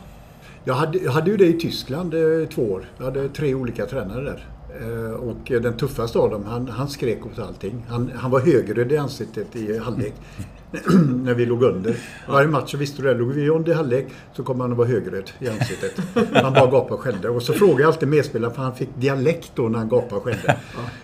Jag 0.63 0.73
hade, 0.73 0.97
jag 0.97 1.11
hade 1.11 1.31
ju 1.31 1.37
det 1.37 1.47
i 1.47 1.53
Tyskland 1.59 2.13
eh, 2.13 2.47
två 2.49 2.61
år. 2.71 2.85
Jag 2.97 3.05
hade 3.05 3.29
tre 3.29 3.53
olika 3.55 3.85
tränare 3.85 4.23
där. 4.23 4.47
Eh, 4.81 5.11
Och 5.13 5.37
den 5.61 5.77
tuffaste 5.77 6.19
av 6.19 6.29
dem, 6.29 6.43
han, 6.45 6.67
han 6.67 6.89
skrek 6.89 7.25
åt 7.25 7.39
allting. 7.39 7.85
Han, 7.89 8.11
han 8.15 8.31
var 8.31 8.39
högröd 8.39 8.91
i 8.91 8.97
ansiktet 8.97 9.55
i 9.55 9.77
halvlek. 9.77 10.13
när 11.23 11.33
vi 11.33 11.45
låg 11.45 11.63
under. 11.63 11.95
Varje 12.27 12.47
match 12.47 12.71
så 12.71 12.77
visste 12.77 13.01
du 13.01 13.07
det. 13.07 13.13
Låg 13.13 13.27
vi 13.31 13.49
under 13.49 13.73
halvlek 13.73 14.07
så 14.35 14.43
kom 14.43 14.59
han 14.59 14.71
att 14.71 14.77
vara 14.77 14.87
högröd 14.87 15.31
i 15.39 15.49
ansiktet. 15.49 15.91
Han 16.33 16.53
bara 16.53 16.65
gapade 16.65 16.93
och 16.93 16.99
skällde. 16.99 17.29
Och 17.29 17.43
så 17.43 17.53
frågade 17.53 17.81
jag 17.81 17.87
alltid 17.87 18.09
medspelaren, 18.09 18.55
för 18.55 18.61
han 18.61 18.75
fick 18.75 18.89
dialekt 18.95 19.51
då 19.55 19.63
när 19.69 19.79
han 19.79 19.89
gapade 19.89 20.15
och 20.15 20.23
skällde. 20.23 20.55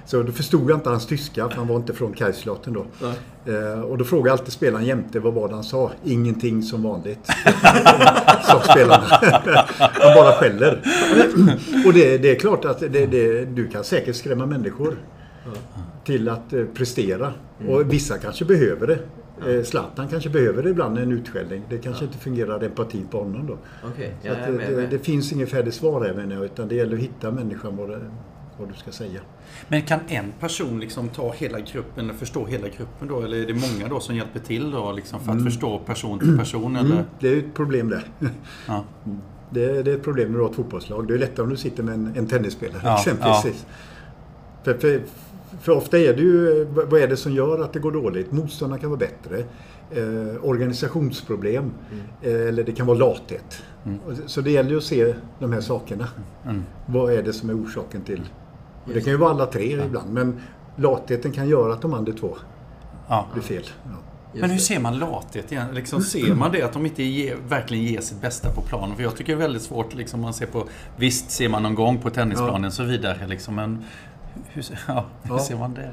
Så 0.06 0.24
då 0.24 0.32
förstod 0.32 0.70
jag 0.70 0.78
inte 0.78 0.90
hans 0.90 1.06
tyska, 1.08 1.50
för 1.50 1.56
han 1.58 1.68
var 1.68 1.76
inte 1.76 1.94
från 1.94 2.14
Kaiserslautern 2.14 2.74
då. 2.74 2.86
Eh, 3.52 3.82
Och 3.82 3.98
då 3.98 4.06
frågade 4.06 4.30
jag 4.30 4.40
alltid 4.40 4.54
spelaren 4.54 4.86
jämte, 4.86 5.20
vad 5.20 5.34
var 5.34 5.48
det 5.48 5.54
han 5.56 5.64
sa? 5.64 5.92
Ingenting 6.04 6.64
som 6.64 6.84
vanligt. 6.84 7.20
Sa 8.44 8.62
spelarna. 8.62 9.04
Han 9.80 10.14
bara 10.16 10.32
skäller. 10.34 10.82
Och 11.86 11.94
det, 11.94 12.18
det 12.18 12.32
är 12.32 12.40
klart 12.40 12.66
att 12.66 12.80
det, 12.80 13.06
det, 13.06 13.46
du 13.46 13.68
kan 13.68 13.84
säkert 13.84 14.16
skrämma 14.16 14.46
människor 14.46 14.96
till 16.06 16.30
att 16.30 16.54
eh, 16.54 16.64
prestera. 16.74 17.34
Och 17.68 17.94
vissa 17.94 18.18
kanske 18.18 18.46
behöver 18.46 18.88
det. 18.88 19.00
Eh, 19.48 19.64
Zlatan 19.64 20.08
kanske 20.08 20.30
behöver 20.30 20.64
det 20.64 20.70
ibland, 20.70 20.98
en 20.98 21.12
utskällning. 21.12 21.64
Det 21.70 21.78
kanske 21.78 22.06
inte 22.06 22.18
fungerar 22.18 22.64
empati 22.64 23.04
på 23.12 23.20
honom 23.20 23.48
då. 23.48 23.58
Okej, 23.90 24.14
Så 24.24 24.32
att 24.32 24.40
med. 24.40 24.70
det, 24.70 24.76
med. 24.76 24.90
det 24.90 25.00
finns 25.00 25.32
inget 25.34 25.50
färdigt 25.50 25.74
svar 25.74 26.06
här 26.06 26.14
menar 26.14 26.36
jag, 26.36 26.46
utan 26.46 26.68
det 26.68 26.76
gäller 26.76 26.94
att 26.94 27.04
hitta 27.04 27.32
människan 27.32 27.78
vad, 27.78 27.90
det, 27.90 28.00
vad 28.60 28.70
du 28.70 28.74
ska 28.74 28.92
säga. 28.92 29.20
Men 29.68 29.82
kan 29.82 30.00
en 30.08 30.32
person 30.40 30.80
liksom 30.80 31.10
ta 31.10 31.34
hela 31.34 31.60
gruppen, 31.60 32.14
förstå 32.14 32.46
hela 32.46 32.68
gruppen 32.68 33.08
då? 33.08 33.22
Eller 33.22 33.38
är 33.38 33.48
det 33.48 33.54
många 33.54 33.88
då 33.90 34.00
som 34.00 34.16
hjälper 34.16 34.40
till 34.40 34.72
då 34.72 34.92
liksom 34.92 35.20
för 35.20 35.32
att 35.32 35.44
förstå 35.44 35.80
person 35.80 36.20
till 36.20 36.38
person? 36.38 36.76
Eller? 36.76 36.92
Mm, 36.92 37.04
det 37.20 37.28
är 37.28 37.34
ju 37.34 37.40
ett 37.40 37.54
problem 37.54 37.90
det. 37.90 38.02
Ja. 38.68 38.84
Det, 39.52 39.84
det 39.84 39.92
är 39.92 39.96
ett 39.96 40.04
problem 40.04 40.32
när 40.32 40.38
du 40.38 40.44
har 40.44 40.50
ett 40.50 40.56
fotbollslag. 40.56 41.08
Det 41.08 41.14
är 41.14 41.18
lättare 41.18 41.44
om 41.44 41.50
du 41.50 41.58
sitter 41.58 41.84
med 41.84 41.94
en, 41.94 42.14
en 42.16 42.28
tennisspelare 42.28 42.82
Ja, 42.84 42.96
exempelvis. 43.00 43.66
För, 44.64 44.74
för, 44.74 45.02
för 45.62 45.72
ofta 45.72 45.98
är 46.00 46.14
det 46.14 46.22
ju, 46.22 46.66
vad 46.66 47.02
är 47.02 47.08
det 47.08 47.18
som 47.18 47.32
gör 47.32 47.64
att 47.64 47.74
det 47.74 47.80
går 47.80 47.92
dåligt? 47.92 48.32
Motståndarna 48.32 48.82
kan 48.82 48.90
vara 48.90 49.00
bättre. 49.00 49.44
Eh, 49.92 50.44
organisationsproblem. 50.44 51.72
Eh, 52.22 52.34
eller 52.34 52.64
det 52.64 52.72
kan 52.72 52.88
vara 52.88 52.98
lathet. 52.98 53.64
Och 54.06 54.14
Så 54.26 54.42
det 54.42 54.52
gäller 54.52 54.70
ju 54.70 54.78
att 54.78 54.84
se 54.84 55.16
de 55.40 55.54
här 55.54 55.62
sakerna. 55.62 56.08
Mm. 56.46 56.64
Vad 56.86 57.14
är 57.14 57.24
det 57.24 57.34
som 57.34 57.50
är 57.50 57.64
orsaken 57.64 58.02
till? 58.02 58.22
Och 58.86 58.94
det 58.94 59.02
kan 59.02 59.14
ju 59.14 59.18
vara 59.18 59.32
alla 59.32 59.46
tre 59.46 59.86
ibland. 59.86 60.14
Men 60.14 60.40
latheten 60.76 61.32
kan 61.32 61.50
göra 61.50 61.74
att 61.74 61.82
de 61.82 61.94
andra 61.94 62.14
två 62.14 62.38
Ja. 63.08 63.28
blir 63.34 63.44
fel. 63.44 63.64
Ja. 63.84 63.90
Men 64.42 64.50
hur 64.50 64.58
ser 64.58 64.80
man 64.80 65.00
lathet 65.00 65.52
igen? 65.52 65.68
Liksom, 65.74 66.02
ser 66.02 66.36
man 66.36 66.52
det 66.52 66.62
att 66.62 66.74
de 66.74 66.86
inte 66.86 67.04
ge, 67.04 67.36
verkligen 67.48 67.84
ger 67.84 68.02
sitt 68.02 68.22
bästa 68.22 68.52
på 68.52 68.62
planen? 68.62 68.96
För 68.96 69.04
jag 69.04 69.16
tycker 69.16 69.34
det 69.36 69.38
är 69.38 69.48
väldigt 69.48 69.62
svårt, 69.62 69.94
liksom, 69.94 70.22
man 70.22 70.34
ser 70.34 70.46
på, 70.46 70.64
visst 70.98 71.32
ser 71.32 71.50
man 71.50 71.64
någon 71.64 71.76
gång 71.76 71.98
på 71.98 72.10
tennisplanen 72.10 72.66
och 72.66 72.74
så 72.74 72.84
vidare, 72.84 73.28
liksom, 73.28 73.56
men 73.56 73.84
hur, 74.48 74.66
ja, 74.88 75.06
hur 75.24 75.36
Ja. 75.36 75.40
ser 75.40 75.58
man 75.58 75.74
det? 75.74 75.92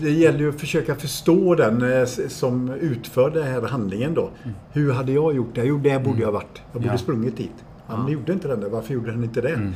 Det 0.00 0.10
gäller 0.10 0.38
ju 0.38 0.48
att 0.48 0.60
försöka 0.60 0.94
förstå 0.94 1.54
den 1.54 1.92
eh, 1.92 2.04
som 2.28 2.70
utför 2.70 3.30
den 3.30 3.42
här 3.42 3.62
handlingen 3.62 4.14
då. 4.14 4.30
Hur 4.72 4.92
hade 4.92 5.12
jag 5.12 5.34
gjort 5.36 5.54
det? 5.54 5.64
Jo, 5.64 5.78
där 5.78 5.98
borde 6.00 6.18
jag 6.20 6.26
ha 6.26 6.32
varit. 6.32 6.62
Jag 6.72 6.82
borde 6.82 6.94
Ja. 6.94 6.98
sprungit 6.98 7.36
dit. 7.36 7.64
Ja, 7.88 7.96
men 7.96 8.12
gjorde 8.12 8.32
inte 8.32 8.48
den 8.48 8.60
det. 8.60 8.68
Varför 8.68 8.94
gjorde 8.94 9.10
den 9.10 9.24
inte 9.24 9.40
det? 9.40 9.48
Mm. 9.54 9.72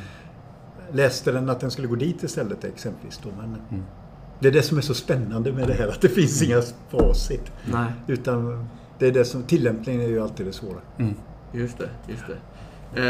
Läste 0.93 1.33
den 1.33 1.49
att 1.50 1.61
den 1.61 1.71
skulle 1.71 1.88
gå 1.88 1.95
dit 1.95 2.23
istället 2.23 2.64
exempelvis 2.64 3.21
då. 3.23 3.28
Men 3.40 3.83
Det 4.40 4.49
är 4.49 4.52
det 4.52 4.62
som 4.62 4.78
är 4.78 4.83
så 4.83 4.95
spännande 4.95 5.52
med 5.52 5.69
det 5.69 5.75
här. 5.75 5.88
Att 5.88 6.00
det 6.00 6.09
finns 6.09 6.43
inga 6.43 6.62
facit. 6.90 7.52
Nej, 7.73 7.93
Utan 8.07 8.69
det 8.99 9.07
är 9.07 9.12
det 9.12 9.25
som, 9.25 9.43
tillämpningen 9.43 10.00
är 10.02 10.09
ju 10.09 10.21
alltid 10.23 10.47
det 10.47 10.52
svåra. 10.52 10.76
just 11.52 11.78
det. 11.78 11.88
Just 12.09 12.26
det. 12.26 12.37
Eh, 12.95 13.02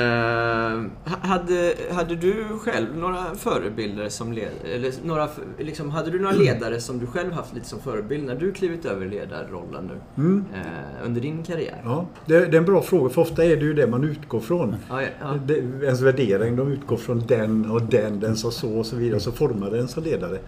ha- 1.04 1.18
hade, 1.28 1.74
hade 1.92 2.16
du 2.16 2.44
själv 2.60 2.96
några 2.96 3.24
förebilder 3.34 4.08
som 4.08 4.32
ledare? 4.32 4.52
Eller 4.74 4.92
några, 5.04 5.28
liksom, 5.58 5.90
hade 5.90 6.10
du 6.10 6.18
några 6.20 6.36
ledare 6.36 6.80
som 6.80 6.98
du 6.98 7.06
själv 7.06 7.32
haft 7.32 7.54
lite 7.54 7.66
som 7.68 7.80
förebild 7.80 8.24
när 8.26 8.34
du 8.34 8.52
klivit 8.52 8.84
över 8.84 9.06
ledarrollen 9.06 9.90
nu? 10.16 10.22
Mm. 10.22 10.44
Eh, 10.54 11.06
under 11.06 11.20
din 11.20 11.42
karriär? 11.42 11.80
Ja, 11.84 12.06
det, 12.26 12.38
det 12.46 12.56
är 12.56 12.58
en 12.58 12.64
bra 12.64 12.82
fråga 12.82 13.10
för 13.10 13.22
ofta 13.22 13.44
är 13.44 13.56
det 13.56 13.64
ju 13.64 13.74
det 13.74 13.86
man 13.86 14.04
utgår 14.04 14.40
från. 14.40 14.76
Ja, 14.88 15.02
ja, 15.02 15.08
ja. 15.20 15.34
Det, 15.46 15.54
ens 15.84 16.00
värdering, 16.00 16.56
de 16.56 16.72
utgår 16.72 16.96
från 16.96 17.22
den 17.26 17.70
och 17.70 17.82
den, 17.82 18.20
den 18.20 18.36
sa 18.36 18.50
så 18.50 18.78
och 18.78 18.86
så 18.86 18.96
vidare. 18.96 19.20
Så 19.20 19.32
formar 19.32 19.70
den 19.70 19.88
som 19.88 20.02
ledare. 20.02 20.38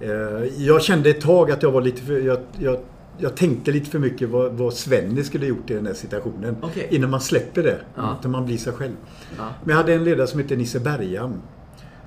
Eh, 0.00 0.10
Jag 0.56 0.82
kände 0.82 1.10
ett 1.10 1.20
tag 1.20 1.50
att 1.50 1.62
jag 1.62 1.70
var 1.72 1.80
lite 1.80 2.02
för... 2.02 2.18
Jag, 2.20 2.38
jag, 2.58 2.76
jag 3.18 3.36
tänkte 3.36 3.72
lite 3.72 3.90
för 3.90 3.98
mycket 3.98 4.28
vad, 4.28 4.52
vad 4.52 4.74
Svenny 4.74 5.24
skulle 5.24 5.46
gjort 5.46 5.70
i 5.70 5.74
den 5.74 5.86
här 5.86 5.94
situationen. 5.94 6.56
Okej. 6.62 6.88
Innan 6.90 7.10
man 7.10 7.20
släpper 7.20 7.62
det. 7.62 7.78
Ja. 7.94 8.16
Utan 8.20 8.30
man 8.30 8.46
blir 8.46 8.58
sig 8.58 8.72
själv. 8.72 8.94
Ja. 9.38 9.48
Men 9.64 9.70
jag 9.70 9.76
hade 9.76 9.94
en 9.94 10.04
ledare 10.04 10.26
som 10.26 10.40
hette 10.40 10.56
Nisse 10.56 10.80
Bergam. 10.80 11.42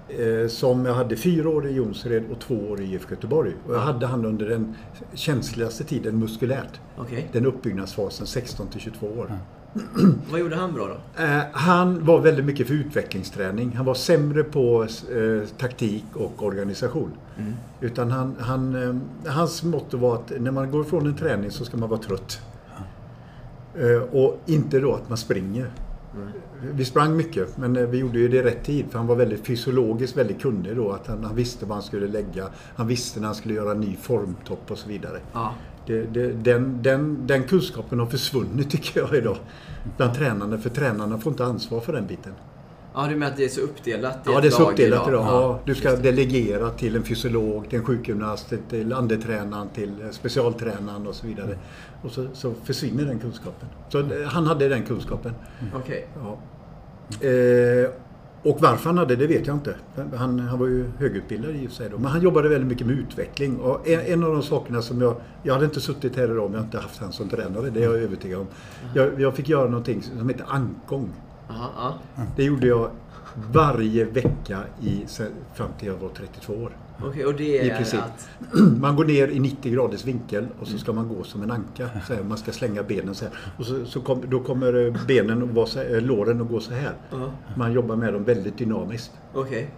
Eh, 0.10 0.48
som 0.48 0.86
jag 0.86 0.94
hade 0.94 1.16
fyra 1.16 1.50
år 1.50 1.68
i 1.68 1.72
Jonsered 1.72 2.24
och 2.32 2.40
två 2.40 2.56
år 2.56 2.82
i 2.82 2.94
IFK 2.94 3.12
Göteborg. 3.12 3.54
Och 3.68 3.76
jag 3.76 3.80
hade 3.80 4.06
han 4.06 4.26
under 4.26 4.50
den 4.50 4.76
känsligaste 5.14 5.84
tiden 5.84 6.20
muskulärt. 6.20 6.80
Okej. 6.98 7.30
Den 7.32 7.46
uppbyggnadsfasen 7.46 8.28
16 8.28 8.68
till 8.68 8.82
22 8.82 9.08
år. 9.08 9.40
Vad 10.32 10.40
gjorde 10.40 10.56
han 10.56 10.74
bra 10.74 10.88
då? 10.88 11.24
Eh, 11.24 11.42
han 11.52 12.06
var 12.06 12.20
väldigt 12.20 12.46
mycket 12.46 12.68
för 12.68 12.74
utvecklingsträning. 12.74 13.76
Han 13.76 13.86
var 13.86 13.94
sämre 13.94 14.44
på 14.44 14.84
eh, 14.84 15.48
taktik 15.58 16.06
och 16.14 16.44
organisation. 16.44 17.12
Mm. 17.38 17.54
Utan 17.82 18.12
han, 18.12 18.36
han, 18.40 18.76
eh, 18.76 19.32
hans 19.32 19.64
motto 19.64 19.98
var 19.98 20.16
att 20.16 20.32
när 20.40 20.52
man 20.52 20.72
går 20.72 20.82
ifrån 20.82 21.08
en 21.08 21.16
träning 21.16 21.52
så 21.52 21.66
ska 21.66 21.78
man 21.78 21.90
vara 21.90 22.00
trött. 22.00 22.42
Eh, 23.76 24.02
och 24.02 24.40
inte 24.46 24.80
då 24.80 24.94
att 24.94 25.10
man 25.10 25.18
springer. 25.18 25.70
Vi 26.62 26.86
sprang 26.86 27.18
mycket, 27.18 27.58
men 27.58 27.76
eh, 27.76 27.84
vi 27.84 27.98
gjorde 27.98 28.20
ju 28.20 28.28
det 28.28 28.38
i 28.38 28.42
rätt 28.42 28.64
tid. 28.64 28.86
För 28.90 28.98
han 28.98 29.08
var 29.08 29.16
väldigt 29.16 29.46
fysiologiskt 29.46 30.18
väldigt 30.18 30.42
kunnig 30.42 30.76
då. 30.76 30.92
Att 30.92 31.08
han, 31.08 31.24
han 31.24 31.36
visste 31.36 31.66
vad 31.66 31.76
han 31.76 31.84
skulle 31.84 32.08
lägga. 32.08 32.48
Han 32.76 32.88
visste 32.88 33.20
när 33.20 33.28
han 33.28 33.36
skulle 33.36 33.54
göra 33.54 33.72
en 33.72 33.80
ny 33.80 33.96
formtopp 33.96 34.72
och 34.72 34.78
så 34.78 34.90
vidare. 34.90 35.20
Ja. 35.34 35.54
Det, 35.88 36.02
det, 36.02 36.32
den, 36.32 36.80
den, 36.84 37.28
den 37.28 37.44
kunskapen 37.44 38.00
har 38.00 38.06
försvunnit 38.06 38.70
tycker 38.72 39.00
jag 39.00 39.16
idag. 39.16 39.38
Bland 39.98 40.14
tränarna. 40.14 40.58
För 40.58 40.70
tränarna 40.70 41.18
får 41.18 41.32
inte 41.32 41.46
ansvar 41.46 41.80
för 41.80 41.94
den 41.94 42.08
biten. 42.08 42.34
Ja, 42.94 43.08
du 43.08 43.16
menar 43.16 43.32
att 43.32 43.38
det 43.38 43.46
är 43.46 43.50
så 43.50 43.62
uppdelat 43.62 44.16
i 44.16 44.20
Ja, 44.26 44.36
ett 44.38 44.42
det 44.42 44.48
är 44.48 44.52
så 44.52 44.70
uppdelat 44.70 45.08
idag. 45.08 45.26
Ja, 45.26 45.60
du 45.66 45.76
ska 45.76 45.96
delegera 45.96 46.70
till 46.70 46.96
en 46.96 47.04
fysiolog, 47.04 47.70
till 47.70 47.80
en 47.80 47.86
sjukgymnast, 47.86 48.54
till 48.70 48.94
andetränaren, 48.94 49.70
till 49.70 49.94
specialtränaren 50.12 51.08
och 51.08 51.16
så 51.16 51.28
vidare. 51.28 51.58
Och 52.04 52.12
så, 52.12 52.28
så 52.34 52.54
försvinner 52.64 53.06
den 53.06 53.20
kunskapen. 53.20 53.70
Så 53.90 54.00
eh, 54.00 54.06
han 54.26 54.46
hade 54.46 54.70
den 54.70 54.84
kunskapen. 54.84 55.34
Okej. 55.76 56.08
Ja. 56.16 56.38
Eh, 57.28 57.90
och 58.46 58.62
varför 58.62 58.90
han 58.90 58.98
hade 58.98 59.16
det 59.16 59.28
vet 59.28 59.48
jag 59.48 59.56
inte. 59.56 59.76
Han, 60.16 60.40
han 60.40 60.60
var 60.60 60.68
ju 60.68 60.92
högutbildad 61.00 61.56
i 61.56 61.66
och 61.66 61.70
för 61.70 61.76
sig 61.76 61.90
då. 61.90 61.98
Men 61.98 62.12
han 62.12 62.22
jobbade 62.22 62.50
väldigt 62.50 62.68
mycket 62.68 62.88
med 62.88 62.96
utveckling. 63.00 63.58
Och 63.58 63.88
en, 63.88 64.00
en 64.00 64.24
av 64.24 64.34
de 64.34 64.44
sakerna 64.44 64.82
som 64.82 65.02
jag... 65.02 65.16
Jag 65.44 65.54
hade 65.54 65.66
inte 65.66 65.82
suttit 65.82 66.16
här 66.16 66.24
idag 66.24 66.46
om 66.46 66.54
jag 66.54 66.64
inte 66.64 66.78
haft 66.78 67.00
han 67.00 67.12
som 67.12 67.30
tränare. 67.30 67.70
Det 67.70 67.80
är 67.80 67.84
jag 67.84 67.96
övertygad 67.96 68.40
om. 68.40 68.48
Jag, 68.94 69.22
jag 69.22 69.36
fick 69.36 69.50
göra 69.50 69.70
någonting 69.70 70.02
som 70.02 70.30
heter 70.30 70.46
ja. 72.16 72.26
Det 72.36 72.44
gjorde 72.44 72.68
jag 72.68 72.90
varje 73.52 74.06
vecka 74.06 74.60
i, 74.82 75.06
fram 75.54 75.70
till 75.80 75.88
jag 75.88 75.96
var 75.96 76.10
32 76.10 76.54
år. 76.54 76.72
Okej, 77.04 77.26
och 77.26 77.34
det 77.34 77.44
I 77.44 77.70
är 77.70 77.76
princip. 77.76 78.00
att... 78.00 78.28
Man 78.82 78.96
går 78.96 79.06
ner 79.06 79.28
i 79.28 79.40
90 79.40 79.72
graders 79.74 80.06
vinkel 80.06 80.48
och 80.60 80.68
så 80.68 80.78
ska 80.78 80.94
man 80.94 81.08
gå 81.08 81.24
som 81.24 81.44
en 81.44 81.52
anka. 81.52 81.90
Så 82.08 82.14
här, 82.14 82.24
man 82.24 82.38
ska 82.38 82.52
slänga 82.52 82.84
benen 82.84 83.16
så 83.16 83.26
här. 83.26 83.34
Och 83.58 83.66
så, 83.66 83.86
så 83.86 84.02
kom, 84.02 84.22
då 84.30 84.40
kommer 84.40 84.88
eh, 84.88 85.06
benen 85.08 85.44
och 85.44 85.50
vara 85.50 85.66
så 85.66 85.80
här, 85.80 85.96
eh, 85.96 86.02
låren 86.02 86.42
att 86.42 86.50
gå 86.50 86.60
så 86.60 86.74
här. 86.74 86.94
Ja. 87.12 87.32
Man 87.56 87.74
jobbar 87.74 87.96
med 87.96 88.14
dem 88.14 88.24
väldigt 88.24 88.58
dynamiskt. 88.58 89.12
Okej. 89.34 89.70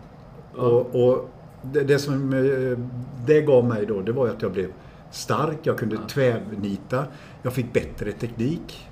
Ja. 0.55 0.61
Och, 0.61 1.09
och 1.09 1.29
det, 1.61 1.83
det 1.83 1.99
som 1.99 2.33
eh, 2.33 2.79
det 3.25 3.41
gav 3.41 3.65
mig 3.65 3.85
då, 3.85 4.01
det 4.01 4.11
var 4.11 4.27
att 4.27 4.41
jag 4.41 4.51
blev 4.51 4.69
stark. 5.11 5.57
Jag 5.63 5.77
kunde 5.77 5.97
tvärnita. 6.09 7.05
Jag 7.41 7.53
fick 7.53 7.73
bättre 7.73 8.11
teknik. 8.11 8.87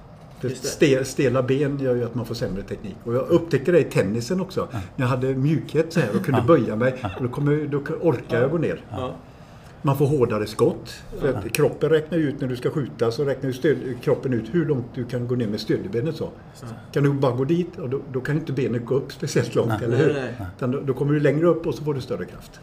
Ste, 0.62 1.06
stela 1.06 1.44
ben 1.44 1.80
gör 1.80 1.96
ju 1.96 2.04
att 2.06 2.15
man 2.15 2.25
får 2.25 2.36
sämre 2.36 2.63
teknik. 2.63 2.96
Och 3.04 3.15
jag 3.15 3.27
upptäckte 3.30 3.72
det 3.72 3.80
i 3.80 3.84
tennisen 3.84 4.42
också. 4.42 4.68
När 4.72 4.82
jag 4.96 5.08
hade 5.08 5.36
mjukhet 5.36 5.94
så 5.94 6.00
här 6.00 6.10
och 6.15 6.25
kunde 6.25 6.42
böja 6.42 6.75
mig. 6.75 6.96
Och 7.18 7.24
då, 7.24 7.30
kommer, 7.30 7.68
då 7.68 7.77
orkar 8.01 8.42
jag 8.42 8.51
gå 8.51 8.58
ner. 8.58 8.82
Man 9.82 9.98
får 9.98 10.06
hårdare 10.06 10.48
skott. 10.48 10.94
Kroppen 11.51 11.89
räknar 11.89 12.18
ut 12.18 12.42
när 12.42 12.48
du 12.48 12.56
ska 12.56 12.70
skjuta 12.70 13.12
så 13.12 13.24
räknar 13.24 13.51
stöd, 13.51 13.77
kroppen 14.01 14.34
ut 14.34 14.46
hur 14.51 14.65
långt 14.65 14.86
du 14.96 15.06
kan 15.06 15.27
gå 15.27 15.36
ner 15.36 15.48
med 15.48 15.60
stödbenet 15.60 16.15
så. 16.15 16.30
Kan 16.92 17.04
du 17.04 17.13
bara 17.13 17.36
gå 17.36 17.44
dit 17.44 17.77
och 17.80 17.89
då, 17.89 18.01
då 18.13 18.22
kan 18.22 18.36
inte 18.36 18.51
benet 18.54 18.86
gå 18.86 18.96
upp 18.96 19.12
speciellt 19.12 19.56
långt, 19.56 19.82
eller 19.82 19.98
hur? 19.98 20.10
Utan 20.58 20.72
då, 20.72 20.80
då 20.80 20.94
kommer 20.94 21.13
du 21.13 21.20
längre 21.20 21.48
upp 21.48 21.68
och 21.68 21.75
så 21.75 21.84
får 21.84 21.94
du 21.94 22.01
större 22.01 22.25
kraft. 22.25 22.60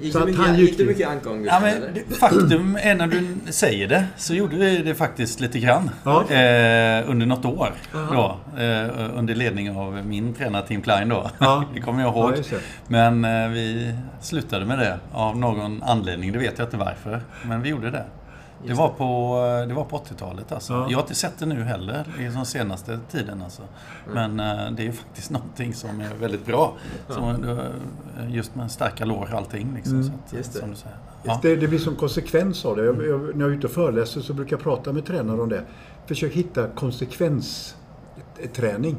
Gick 0.00 0.12
Så 0.12 0.20
mycket, 0.20 0.40
han 0.40 0.58
gick 0.58 0.68
gick 0.68 0.78
det 0.78 0.84
mycket 0.84 1.08
ankgång 1.08 1.44
Ja, 1.44 1.60
men 1.62 1.80
det- 1.94 2.14
faktum 2.16 2.78
är 2.82 2.94
när 2.94 3.06
du 3.06 3.36
säger 3.52 3.88
det 3.88 4.04
så 4.16 4.34
gjorde 4.34 4.56
vi 4.56 4.78
det 4.78 4.94
faktiskt 4.94 5.40
lite 5.40 5.58
grann. 5.58 5.90
Ja. 6.04 6.20
Eh, 6.30 7.10
under 7.10 7.26
något 7.26 7.44
år. 7.44 7.72
Då, 7.92 8.36
eh, 8.62 9.18
under 9.18 9.34
ledning 9.34 9.76
av 9.76 10.06
min 10.06 10.34
tränare 10.34 10.66
Tim 10.66 10.82
Klein 10.82 11.08
då. 11.08 11.30
Ja. 11.38 11.64
det 11.74 11.80
kommer 11.80 12.02
jag 12.02 12.16
Ja, 12.16 12.20
ihåg. 12.28 12.32
det. 12.50 12.60
Men 12.88 13.24
eh, 13.24 13.48
vi 13.48 13.94
slutade 14.20 14.64
med 14.66 14.78
det 14.78 14.98
av 15.12 15.38
någon 15.38 15.82
anledning. 15.82 16.32
Det 16.32 16.38
vet 16.38 16.58
jag 16.58 16.66
inte 16.66 16.76
varför. 16.76 17.20
Men 17.44 17.62
vi 17.62 17.68
gjorde 17.68 17.90
det. 17.90 18.04
Det 18.66 18.74
var 18.74 18.88
på, 18.88 19.36
eh, 19.62 19.68
det 19.68 19.74
var 19.74 19.84
på 19.84 19.98
80-talet 19.98 20.52
alltså. 20.52 20.72
Ja. 20.72 20.86
Jag 20.90 20.98
har 20.98 21.02
inte 21.02 21.14
sett 21.14 21.38
det 21.38 21.46
nu 21.46 21.62
heller, 21.62 22.04
i 22.20 22.22
den 22.22 22.46
senaste 22.46 22.98
tiden 23.10 23.42
alltså. 23.42 23.62
Men 24.12 24.40
eh, 24.40 24.70
det 24.70 24.82
är 24.82 24.86
ju 24.86 24.92
faktiskt 25.02 25.30
någonting 25.30 25.74
som 25.74 26.00
är 26.00 26.14
väldigt 26.20 26.46
bra. 26.46 26.74
Som, 27.08 27.28
eh, 27.28 27.36
just 28.28 28.54
med 28.54 28.70
starka 28.70 29.04
lår 29.04 29.28
och 29.32 29.38
allting. 29.38 29.74
Liksom, 29.74 30.04
så 30.04 30.12
att, 30.12 30.32
Just 30.32 30.52
det. 30.52 30.58
Som 30.58 30.70
du 30.70 30.76
säger. 30.76 30.96
Ja. 31.22 31.38
Det, 31.42 31.56
det 31.56 31.68
blir 31.68 31.78
som 31.78 31.96
konsekvens 31.96 32.64
av 32.64 32.76
det. 32.76 32.84
Jag, 32.84 33.06
jag, 33.06 33.20
när 33.20 33.40
jag 33.40 33.50
är 33.50 33.54
ute 33.56 33.66
och 33.66 33.72
föreläser 33.72 34.20
så 34.20 34.34
brukar 34.34 34.56
jag 34.56 34.62
prata 34.62 34.92
med 34.92 35.06
tränare 35.06 35.40
om 35.40 35.48
det. 35.48 35.64
Försök 36.06 36.32
hitta 36.32 36.68
konsekvensträning. 36.68 38.96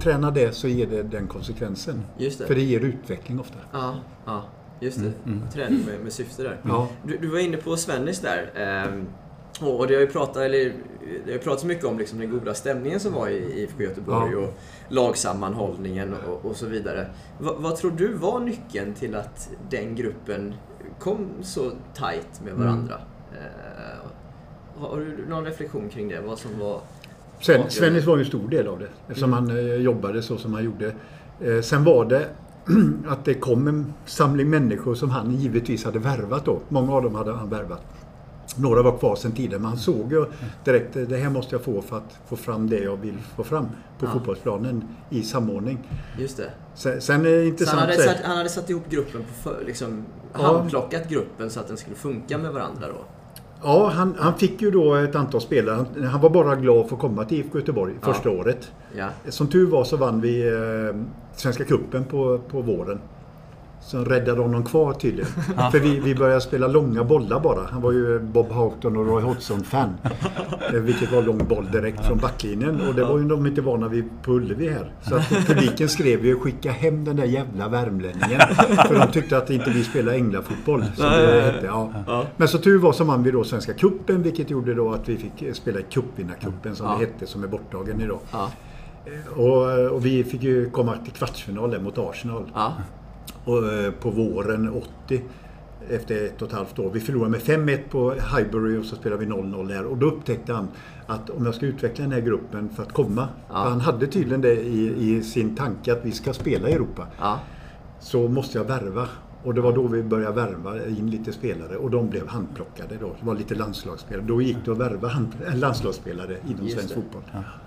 Träna 0.00 0.30
det 0.30 0.54
så 0.54 0.68
ger 0.68 0.86
det 0.86 1.02
den 1.02 1.26
konsekvensen. 1.26 2.02
Just 2.18 2.38
det. 2.38 2.46
För 2.46 2.54
det 2.54 2.62
ger 2.62 2.80
utveckling 2.80 3.40
ofta. 3.40 3.58
Ja, 3.72 3.94
ja. 4.26 4.42
Just 4.80 5.00
det. 5.02 5.12
Träning 5.52 5.84
med, 5.86 6.00
med 6.02 6.12
syfte 6.12 6.42
där. 6.42 6.56
Ja. 6.62 6.88
Du, 7.02 7.16
du 7.16 7.28
var 7.28 7.38
inne 7.38 7.56
på 7.56 7.76
Svennis 7.76 8.20
där. 8.20 8.50
ehm, 8.54 9.06
och 9.60 9.86
det 9.86 9.94
har 9.94 10.00
ju 10.00 10.06
pratat, 10.06 10.36
eller, 10.36 10.72
det 11.26 11.32
har 11.32 11.38
pratats 11.38 11.64
mycket 11.64 11.84
om 11.84 11.98
liksom 11.98 12.18
den 12.18 12.30
goda 12.30 12.54
stämningen 12.54 13.00
som 13.00 13.12
var 13.12 13.28
i 13.28 13.60
IFK 13.62 13.82
Göteborg 13.82 14.32
Ja. 14.32 14.38
och 14.38 14.54
lagsammanhållningen 14.88 16.14
och, 16.28 16.44
och 16.50 16.56
så 16.56 16.66
vidare. 16.66 17.06
Va, 17.38 17.54
vad 17.58 17.76
tror 17.76 17.90
du 17.90 18.12
var 18.14 18.40
nyckeln 18.40 18.94
till 18.94 19.14
att 19.14 19.50
den 19.70 19.94
gruppen 19.94 20.54
kom 20.98 21.28
så 21.42 21.70
tight 21.94 22.40
med 22.44 22.54
varandra? 22.54 22.94
Eh, 23.32 24.10
har 24.80 24.96
du 25.00 25.26
någon 25.28 25.44
reflektion 25.44 25.88
kring 25.88 26.08
det? 26.08 26.20
Vad 26.20 26.38
som 26.38 26.58
var... 26.60 26.80
Sven? 27.40 27.70
Svennis 27.70 28.04
var 28.04 28.16
ju 28.16 28.20
en 28.22 28.28
stor 28.28 28.48
del 28.48 28.68
av 28.68 28.78
det. 28.78 28.88
Eftersom 29.08 29.32
han 29.32 29.50
eh, 29.50 29.74
jobbade 29.74 30.22
så 30.22 30.36
som 30.36 30.54
han 30.54 30.64
gjorde. 30.64 30.92
Eh, 31.40 31.60
sen 31.60 31.84
var 31.84 32.04
det 32.04 32.26
att 33.08 33.24
det 33.24 33.34
kom 33.34 33.68
en 33.68 33.92
samling 34.06 34.50
människor 34.50 34.94
som 34.94 35.10
han 35.10 35.30
givetvis 35.36 35.84
hade 35.84 35.98
värvat 35.98 36.44
då. 36.44 36.60
Många 36.68 36.92
av 36.92 37.02
dem 37.02 37.14
hade 37.14 37.32
han 37.32 37.48
värvat. 37.48 37.82
Några 38.56 38.82
var 38.82 38.98
kvar 38.98 39.16
sedan 39.16 39.32
tidigare 39.32 39.58
men 39.60 39.68
han 39.68 39.78
såg 39.78 40.12
ju 40.12 40.24
direkt 40.64 40.96
att 40.96 41.08
det 41.08 41.16
här 41.16 41.30
måste 41.30 41.54
jag 41.54 41.62
få 41.62 41.82
för 41.82 41.96
att 41.96 42.18
få 42.28 42.36
fram 42.36 42.68
det 42.70 42.78
jag 42.78 42.96
vill 42.96 43.14
få 43.36 43.44
fram 43.44 43.66
på 43.98 44.06
Ja. 44.06 44.10
fotbollsplanen 44.10 44.84
i 45.10 45.22
samordning. 45.22 45.78
Just 46.18 46.36
det. 46.36 46.50
Sen, 46.74 47.00
sen 47.00 47.20
är 47.26 47.30
det 47.30 47.40
Så 47.42 47.46
intressant 47.48 47.80
han 47.80 47.88
hade, 47.88 48.02
satt, 48.02 48.16
han 48.24 48.36
hade 48.36 48.48
satt 48.48 48.70
ihop 48.70 48.90
gruppen, 48.90 49.24
på 49.44 49.50
liksom, 49.66 50.04
Ja. 50.32 50.42
handplockat 50.42 51.08
gruppen 51.08 51.50
så 51.50 51.60
att 51.60 51.68
den 51.68 51.76
skulle 51.76 51.96
funka 51.96 52.38
med 52.38 52.52
varandra 52.52 52.86
då? 52.88 53.04
Ja, 53.62 53.88
han, 53.94 54.14
han 54.18 54.34
fick 54.34 54.62
ju 54.62 54.70
då 54.70 54.94
ett 54.94 55.14
antal 55.14 55.40
spelare. 55.40 55.74
Han, 55.94 56.04
han 56.04 56.20
var 56.20 56.30
bara 56.30 56.56
glad 56.56 56.88
för 56.88 56.94
att 56.96 57.00
komma 57.00 57.24
till 57.24 57.38
IFK 57.40 57.58
Göteborg 57.58 57.94
Ja. 58.02 58.12
första 58.12 58.30
året. 58.30 58.72
Ja. 58.96 59.08
Som 59.28 59.46
tur 59.46 59.70
var 59.70 59.84
så 59.84 59.96
vann 59.96 60.20
vi 60.20 60.46
eh, 60.48 60.96
Svenska 61.36 61.64
Cupen 61.64 62.04
på, 62.04 62.38
på 62.50 62.60
våren. 62.62 62.98
Som 63.80 64.04
räddade 64.04 64.40
honom 64.40 64.64
kvar 64.64 64.92
tydligen. 64.92 65.26
För 65.72 65.78
vi, 65.80 66.00
vi 66.00 66.14
började 66.14 66.40
spela 66.40 66.66
långa 66.66 67.04
bollar 67.04 67.40
bara. 67.40 67.60
Han 67.70 67.82
var 67.82 67.92
ju 67.92 68.18
Bob 68.20 68.46
Houghton 68.52 68.96
och 68.96 69.06
Roy 69.06 69.22
Hodgson-fan. 69.22 69.94
Eh, 70.72 70.80
Vilket 70.80 71.12
var 71.12 71.22
lång 71.22 71.46
boll 71.48 71.70
direkt 71.72 72.06
från 72.06 72.18
backlinjen. 72.18 72.80
Och 72.88 72.94
det 72.94 73.04
var 73.04 73.18
ju 73.18 73.24
de 73.24 73.46
inte 73.46 73.60
vana 73.60 73.88
vid 73.88 74.04
på 74.22 74.32
Ullevi 74.32 74.68
här. 74.68 74.92
Så 75.02 75.14
att 75.14 75.28
publiken 75.46 75.88
skrev 75.88 76.26
ju 76.26 76.38
skicka 76.40 76.70
hem 76.70 77.04
den 77.04 77.16
där 77.16 77.24
jävla 77.24 77.68
värmlänningen. 77.68 78.40
För 78.88 78.98
de 78.98 79.12
tyckte 79.12 79.38
att 79.38 79.50
inte 79.50 79.70
vi 79.70 79.84
spelade 79.84 80.16
änglafotboll. 80.16 80.84
Som 80.96 81.04
det 81.04 81.40
hette. 81.40 81.66
Ja. 81.66 82.24
Men 82.36 82.48
så 82.48 82.58
tur 82.58 82.78
var 82.78 82.92
så 82.92 83.04
vann 83.04 83.22
vi 83.22 83.30
då 83.30 83.44
Svenska 83.44 83.72
Cupen 83.72 84.22
vilket 84.22 84.50
gjorde 84.50 84.74
då 84.74 84.92
att 84.92 85.08
vi 85.08 85.16
fick 85.16 85.56
spela 85.56 85.80
i 85.80 85.84
cupvinnarcupen 85.90 86.76
som 86.76 86.86
det 86.86 87.06
hette 87.06 87.26
som 87.26 87.44
är 87.44 87.48
borttagen 87.48 88.00
idag. 88.00 88.18
Och, 89.36 89.92
och 89.94 90.06
vi 90.06 90.24
fick 90.24 90.42
ju 90.42 90.70
komma 90.70 90.96
till 90.96 91.12
kvartsfinal 91.12 91.70
där 91.70 91.80
mot 91.80 91.98
Arsenal. 91.98 92.50
Ja. 92.54 92.72
Och, 93.44 93.72
eh, 93.72 93.90
på 93.90 94.10
våren 94.10 94.82
80. 95.06 95.22
Efter 95.90 96.24
ett 96.24 96.42
och 96.42 96.48
ett 96.48 96.54
halvt 96.54 96.78
år. 96.78 96.90
Vi 96.90 97.00
förlorade 97.00 97.30
med 97.30 97.40
5-1 97.40 97.78
på 97.90 98.12
Highbury 98.12 98.78
och 98.78 98.84
så 98.84 98.96
spelade 98.96 99.24
vi 99.24 99.32
0-0 99.32 99.68
där. 99.68 99.84
Och 99.84 99.96
då 99.96 100.06
upptäckte 100.06 100.52
han 100.52 100.68
att 101.06 101.30
om 101.30 101.46
jag 101.46 101.54
ska 101.54 101.66
utveckla 101.66 102.02
den 102.02 102.12
här 102.12 102.20
gruppen 102.20 102.68
för 102.68 102.82
att 102.82 102.92
komma. 102.92 103.28
Ja. 103.48 103.62
För 103.62 103.70
han 103.70 103.80
hade 103.80 104.06
tydligen 104.06 104.40
det 104.40 104.54
i, 104.54 105.10
i 105.10 105.22
sin 105.22 105.56
tanke 105.56 105.92
att 105.92 106.04
vi 106.04 106.12
ska 106.12 106.32
spela 106.32 106.68
i 106.68 106.72
Europa. 106.72 107.06
Ja. 107.20 107.38
Så 108.00 108.28
måste 108.28 108.58
jag 108.58 108.64
värva. 108.64 109.08
Och 109.46 109.54
det 109.54 109.60
var 109.60 109.72
då 109.72 109.86
vi 109.86 110.02
började 110.02 110.34
värva 110.34 110.86
in 110.86 111.10
lite 111.10 111.32
spelare 111.32 111.76
och 111.76 111.90
de 111.90 112.10
blev 112.10 112.28
handplockade 112.28 112.96
då. 113.00 113.06
Det 113.20 113.26
var 113.26 113.34
lite 113.34 113.54
landslagsspelare. 113.54 114.24
Då 114.26 114.42
gick 114.42 114.56
det 114.64 114.72
att 114.72 114.78
värva 114.78 115.08
hand, 115.08 115.28
äh, 115.46 115.56
landslagsspelare 115.56 116.36
inom 116.48 116.68
svensk 116.68 116.94
fotboll. 116.94 117.22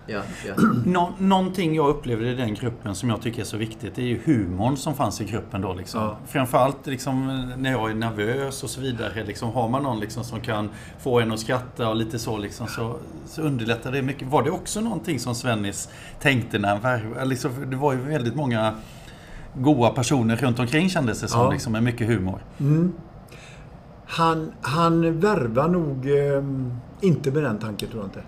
Ja. 0.08 0.22
Ja. 0.48 0.54
Nå, 0.86 1.14
någonting 1.18 1.76
jag 1.76 1.90
upplevde 1.90 2.30
i 2.30 2.36
den 2.36 2.54
gruppen 2.54 2.96
som 2.96 3.10
jag 3.10 3.22
tycker 3.22 3.42
är 3.42 3.46
så 3.46 3.58
viktigt, 3.58 3.96
det 3.96 4.02
är 4.02 4.06
ju 4.06 4.20
humorn 4.26 4.78
som 4.78 4.96
fanns 4.96 5.22
i 5.22 5.26
gruppen 5.26 5.62
då. 5.62 5.74
Liksom. 5.74 6.02
Ja. 6.02 6.18
Framförallt 6.28 6.88
liksom, 6.88 7.48
när 7.58 7.72
jag 7.72 7.90
är 7.90 7.96
nervös 7.96 8.64
och 8.64 8.70
så 8.70 8.82
vidare. 8.82 9.24
Liksom, 9.24 9.52
har 9.52 9.70
man 9.70 9.84
någon 9.84 10.00
liksom, 10.00 10.24
som 10.24 10.42
kan 10.42 10.70
få 11.00 11.20
en 11.20 11.32
att 11.32 11.40
skratta 11.40 11.90
och 11.90 11.96
lite 11.96 12.20
så, 12.20 12.38
liksom, 12.38 12.68
så, 12.68 12.96
så 13.26 13.42
underlättar 13.42 13.92
det 13.92 14.02
mycket. 14.02 14.28
Var 14.28 14.44
det 14.44 14.52
också 14.52 14.82
någonting 14.82 15.20
som 15.20 15.36
Svennis 15.36 15.90
tänkte 16.22 16.60
när 16.60 16.70
han 16.70 16.82
värvade? 16.82 17.26
Liksom, 17.26 17.70
det 17.70 17.76
var 17.76 17.94
ju 17.94 18.00
väldigt 18.00 18.36
många 18.36 18.74
goa 19.56 19.90
personer 19.90 20.36
runt 20.36 20.60
omkring 20.60 20.90
kändes 20.90 21.22
det 21.22 21.28
som, 21.28 21.42
Ja. 21.42 21.52
liksom, 21.52 21.72
med 21.74 21.84
mycket 21.84 22.08
humor. 22.08 22.44
Mm. 22.60 22.92
Han, 24.06 24.52
han 24.62 25.20
värvar 25.20 25.68
nog 25.68 26.10
eh, 26.12 26.44
inte 27.02 27.32
med 27.32 27.44
den 27.44 27.60
tanken 27.60 27.90
tror 27.90 28.02
jag 28.02 28.08
inte. 28.08 28.22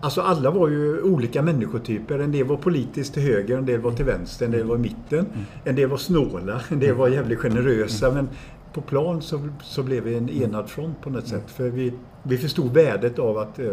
Alltså 0.00 0.20
alla 0.20 0.50
var 0.50 0.68
ju 0.68 1.02
olika 1.02 1.42
människotyper. 1.42 2.18
En 2.18 2.32
del 2.32 2.46
var 2.46 2.56
politiskt 2.56 3.14
till 3.14 3.22
höger, 3.22 3.58
en 3.58 3.66
del 3.66 3.80
var 3.80 3.92
till 3.92 4.04
vänster, 4.04 4.46
en 4.46 4.52
del 4.52 4.66
var 4.66 4.76
i 4.76 4.78
mitten. 4.78 5.26
En 5.64 5.76
del 5.76 5.88
var 5.88 5.96
snåla, 5.96 6.60
en 6.68 6.80
del 6.80 6.94
var 6.94 7.08
jävligt 7.08 7.38
generösa. 7.38 8.10
Men 8.10 8.28
på 8.72 8.80
plan 8.80 9.22
så, 9.22 9.48
så 9.62 9.82
blev 9.82 10.02
vi 10.04 10.16
en 10.16 10.30
enad 10.30 10.68
front 10.70 11.00
på 11.00 11.10
något 11.10 11.28
sätt. 11.28 11.50
För 11.50 11.68
vi, 11.70 11.92
vi 12.22 12.38
förstod 12.38 12.74
värdet 12.74 13.18
av 13.18 13.38
att 13.38 13.58
eh, 13.58 13.66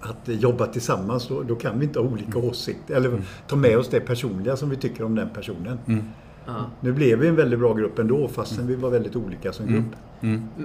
att 0.00 0.28
jobba 0.28 0.66
tillsammans, 0.66 1.28
då, 1.28 1.42
då 1.42 1.54
kan 1.54 1.78
vi 1.78 1.84
inte 1.86 1.98
ha 1.98 2.06
olika 2.06 2.38
åsikter. 2.38 2.94
Eller 2.94 3.22
ta 3.46 3.56
med 3.56 3.78
oss 3.78 3.88
det 3.88 4.00
personliga 4.00 4.56
som 4.56 4.70
vi 4.70 4.76
tycker 4.76 5.04
om 5.04 5.14
den 5.14 5.28
personen. 5.34 5.78
Ja. 6.46 6.54
Nu 6.80 6.92
blev 6.92 7.18
vi 7.18 7.28
en 7.28 7.36
väldigt 7.36 7.58
bra 7.58 7.74
grupp 7.74 7.98
ändå 7.98 8.28
fastän 8.28 8.66
vi 8.66 8.74
var 8.76 8.90
väldigt 8.90 9.16
olika 9.16 9.52
som 9.52 9.66
grupp. 9.66 9.84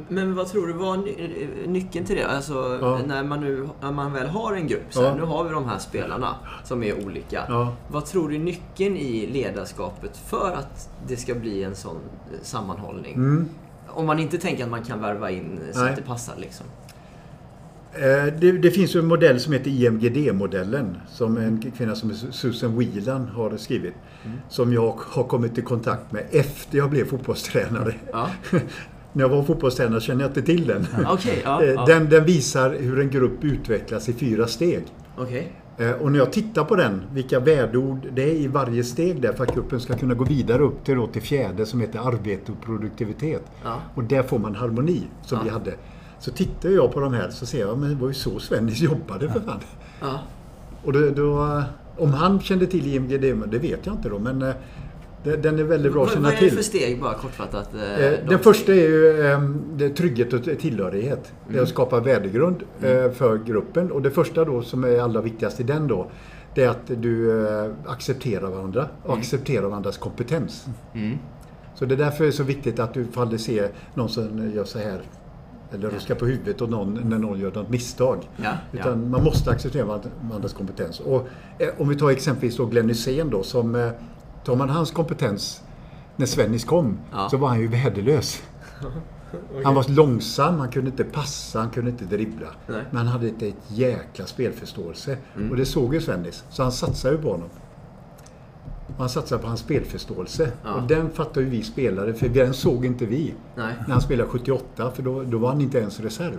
Men 0.08 0.36
vad 0.36 0.48
tror 0.48 0.68
du 0.68 0.74
var 0.74 0.98
ny- 0.98 1.48
nyckeln 1.68 2.06
till 2.06 2.16
det? 2.16 2.28
Alltså, 2.28 2.78
Ja. 2.82 3.00
när, 3.08 3.24
man 3.24 3.40
nu, 3.42 3.68
när 3.82 3.92
man 3.92 4.14
väl 4.14 4.28
har 4.28 4.54
en 4.54 4.68
grupp, 4.68 4.84
så 4.90 5.02
här, 5.02 5.10
Ja. 5.10 5.16
nu 5.16 5.22
har 5.22 5.44
vi 5.44 5.50
de 5.50 5.66
här 5.66 5.78
spelarna 5.80 6.36
som 6.64 6.84
är 6.84 7.06
olika. 7.06 7.44
Ja. 7.48 7.74
Vad 7.88 8.06
tror 8.06 8.30
du 8.30 8.36
är 8.36 8.40
nyckeln 8.40 8.96
i 8.98 9.28
ledarskapet 9.28 10.18
för 10.18 10.52
att 10.52 10.90
det 11.08 11.18
ska 11.18 11.36
bli 11.36 11.64
en 11.64 11.76
sån 11.76 11.96
eh, 11.96 12.40
sammanhållning? 12.42 13.14
Mm. 13.14 13.50
Om 13.88 14.06
man 14.06 14.20
inte 14.20 14.38
tänker 14.38 14.64
att 14.64 14.70
man 14.72 14.84
kan 14.84 15.02
värva 15.02 15.32
in 15.32 15.60
så 15.74 15.80
Nej. 15.80 15.90
att 15.90 15.96
det 15.96 16.02
passar 16.02 16.34
liksom. 16.38 16.66
Eh, 17.96 18.34
Det, 18.40 18.52
det 18.52 18.72
finns 18.72 18.96
en 18.96 19.06
modell 19.06 19.40
som 19.40 19.54
heter 19.54 19.70
IMGD-modellen 19.72 20.98
som 21.10 21.38
en 21.38 21.62
kvinna 21.78 21.96
som 21.96 22.14
Susan 22.14 22.78
Whelan 22.80 23.28
har 23.28 23.58
skrivit. 23.58 23.94
Som 24.50 24.74
jag 24.74 24.96
har 25.08 25.24
kommit 25.24 25.58
i 25.58 25.62
kontakt 25.62 26.12
med 26.12 26.24
efter 26.32 26.78
jag 26.78 26.90
blev 26.90 27.06
fotbollstränare. 27.06 27.94
Ja. 28.12 28.30
När 29.14 29.24
jag 29.24 29.30
var 29.30 29.44
fotbollstränare 29.44 30.02
kände 30.02 30.24
jag 30.24 30.30
inte 30.30 30.42
till 30.42 30.68
den. 30.68 30.88
Ja. 31.04 31.18
Eh, 31.62 31.70
ja. 31.70 31.86
Den, 31.88 32.10
den 32.10 32.26
visar 32.26 32.76
hur 32.80 33.00
en 33.00 33.10
grupp 33.10 33.44
utvecklas 33.44 34.10
i 34.10 34.14
fyra 34.14 34.48
steg. 34.48 34.84
Okej. 35.18 35.52
Eh, 35.78 35.92
Och 35.92 36.12
när 36.12 36.20
jag 36.20 36.32
tittar 36.34 36.64
på 36.64 36.76
den, 36.76 37.02
vilka 37.14 37.40
värdeord 37.40 38.08
det 38.14 38.24
är 38.24 38.36
i 38.36 38.48
varje 38.48 38.84
steg 38.84 39.22
där 39.22 39.34
för 39.34 39.44
att 39.44 39.54
gruppen 39.56 39.80
ska 39.80 39.94
kunna 39.96 40.14
gå 40.14 40.24
vidare 40.24 40.62
upp 40.64 40.84
till, 40.86 40.96
då, 40.96 41.08
till 41.08 41.22
fjärde 41.22 41.66
som 41.66 41.82
heter 41.82 42.00
arbete 42.00 42.52
och 42.52 42.62
produktivitet. 42.66 43.44
Och 43.96 44.04
där 44.04 44.24
får 44.24 44.40
man 44.40 44.56
harmoni 44.56 45.02
som 45.24 45.40
vi 45.44 45.50
hade. 45.50 45.74
Så 46.26 46.32
tittar 46.32 46.70
jag 46.70 46.92
på 46.92 47.00
de 47.00 47.14
här 47.14 47.30
så 47.30 47.46
ser 47.46 47.60
jag, 47.60 47.78
men 47.78 47.90
det 47.90 47.96
var 47.96 48.08
ju 48.08 48.14
så 48.14 48.40
Svennis 48.40 48.82
jobbade 48.82 49.30
för 49.30 49.40
fan. 49.40 49.60
Ja. 50.02 50.20
Och 50.84 50.94
då, 50.94 51.10
då, 51.10 51.64
om 51.98 52.14
han 52.14 52.40
kände 52.40 52.68
till 52.68 52.88
IMGD, 52.96 53.22
det 53.52 53.60
vet 53.60 53.86
jag 53.86 53.96
inte 53.96 54.10
då, 54.10 54.20
men 54.20 54.42
eh, 54.42 54.54
den 55.24 55.60
är 55.60 55.64
väldigt 55.64 55.94
bra 55.94 56.04
att 56.04 56.10
känna 56.14 56.22
vad 56.24 56.32
är 56.32 56.42
det 56.42 56.48
till. 56.48 56.58
för 56.58 56.64
steg, 56.64 57.02
bara 57.02 57.14
kortfattat? 57.14 57.70
eh, 57.76 58.06
Eh, 58.06 58.12
de 58.12 58.30
Den 58.30 58.40
första 58.40 58.72
är 58.72 58.76
ju 58.76 59.22
eh, 59.32 59.42
det 59.76 59.86
är 59.86 59.90
trygghet 59.90 60.34
och 60.34 60.44
tillhörighet. 60.44 61.24
Det 61.48 61.50
är 61.50 61.54
Mm. 61.54 61.64
att 61.64 61.70
skapa 61.70 62.00
värdegrund 62.00 62.64
eh, 62.82 63.12
för 63.12 63.38
gruppen. 63.46 63.92
Och 63.92 64.02
det 64.02 64.12
första 64.12 64.46
då 64.46 64.62
som 64.62 64.84
är 64.84 65.00
allra 65.00 65.22
viktigast 65.22 65.60
i 65.60 65.64
den 65.64 65.88
då, 65.88 66.12
det 66.56 66.64
är 66.64 66.70
att 66.70 66.88
du 66.88 67.44
accepterar 67.86 68.50
varandra 68.50 68.88
och 69.04 69.18
accepterar 69.18 69.68
varandras 69.68 69.98
kompetens. 69.98 70.66
Mm. 70.94 71.18
Så 71.76 71.86
det 71.86 71.96
är 71.96 71.98
därför 71.98 72.24
det 72.24 72.30
är 72.30 72.32
så 72.32 72.44
viktigt 72.44 72.80
att 72.80 72.94
du 72.94 73.02
ifall 73.02 73.40
ser 73.40 73.70
någon 73.94 74.10
som 74.10 74.52
gör 74.56 74.64
så 74.64 74.80
här 74.80 75.02
eller 75.74 75.90
ruskar 75.90 76.16
på 76.16 76.26
huvudet 76.26 76.62
och 76.62 76.70
någon, 76.70 76.94
när 76.94 77.20
någon 77.20 77.40
gör 77.40 77.52
något 77.52 77.70
misstag. 77.70 78.30
Ja, 78.38 78.52
Utan 78.72 78.90
ja. 79.04 79.10
man 79.10 79.24
måste 79.24 79.52
acceptera 79.52 79.86
varandras 79.86 80.54
kompetens. 80.54 81.00
Och 81.00 81.28
eh, 81.60 81.70
om 81.78 81.90
vi 81.90 81.96
tar 81.96 82.10
exempelvis 82.10 82.58
då 82.58 82.66
Glenn 82.66 82.90
Hysén 82.90 83.30
då 83.30 83.44
som 83.44 83.76
eh, 83.76 83.90
Tar 84.46 84.56
man 84.56 84.70
hans 84.70 84.92
kompetens 84.92 85.64
när 86.16 86.26
Svennis 86.26 86.66
kom 86.66 86.98
Ja. 87.12 87.30
så 87.30 87.38
var 87.38 87.48
han 87.48 87.60
ju 87.60 87.68
värdelös. 87.68 88.44
Han 89.64 89.76
var 89.76 89.86
långsam, 89.90 90.60
han 90.60 90.70
kunde 90.70 90.90
inte 90.90 91.04
passa, 91.04 91.60
han 91.60 91.70
kunde 91.70 91.92
inte 91.92 92.06
dribbla. 92.06 92.48
Nej. 92.68 92.82
Men 92.90 92.98
han 92.98 93.08
hade 93.08 93.28
ett, 93.28 93.42
ett 93.42 93.56
jäkla 93.68 94.26
spelförståelse. 94.26 95.18
Mm. 95.36 95.52
Och 95.52 95.58
det 95.58 95.66
såg 95.66 95.94
ju 95.94 96.02
Svennis. 96.02 96.44
Så 96.50 96.64
han 96.64 96.72
satsade 96.72 97.16
ju 97.16 97.22
på 97.22 97.32
honom. 97.32 97.50
Och 98.96 99.00
han 99.00 99.10
satsade 99.10 99.42
på 99.42 99.48
hans 99.48 99.60
spelförståelse. 99.60 100.52
Ja. 100.64 100.74
Och 100.74 100.88
den 100.88 101.10
fattar 101.10 101.42
ju 101.42 101.50
vi 101.50 101.64
spelare, 101.64 102.14
för 102.14 102.30
den 102.30 102.54
såg 102.54 102.86
inte 102.86 103.06
vi. 103.06 103.34
Nej. 103.56 103.74
När 103.88 103.94
han 103.94 104.02
spelade 104.02 104.30
78, 104.30 104.92
för 104.92 105.04
då, 105.04 105.24
då 105.24 105.38
var 105.38 105.50
han 105.50 105.62
inte 105.62 105.78
ens 105.78 106.00
reserv. 106.00 106.38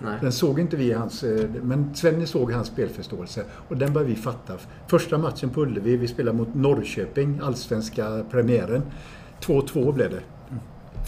Nej. 0.00 0.18
Den 0.20 0.32
såg 0.32 0.60
inte 0.60 0.76
vi 0.76 0.92
hans... 0.92 1.22
eh, 1.24 1.48
Men 1.62 1.94
Svenny 1.94 2.26
såg 2.26 2.52
hans 2.52 2.66
spelförståelse 2.68 3.44
och 3.68 3.76
den 3.76 3.92
började 3.92 4.10
vi 4.14 4.16
fatta. 4.20 4.52
Första 4.86 5.18
matchen 5.18 5.50
på 5.50 5.60
Ullevi, 5.62 5.96
vi 5.96 6.08
spelade 6.08 6.38
mot 6.38 6.54
Norrköping, 6.54 7.40
allsvenska 7.42 8.24
premiären. 8.30 8.82
2-2 9.40 9.92
blev 9.92 10.10
det. 10.10 10.20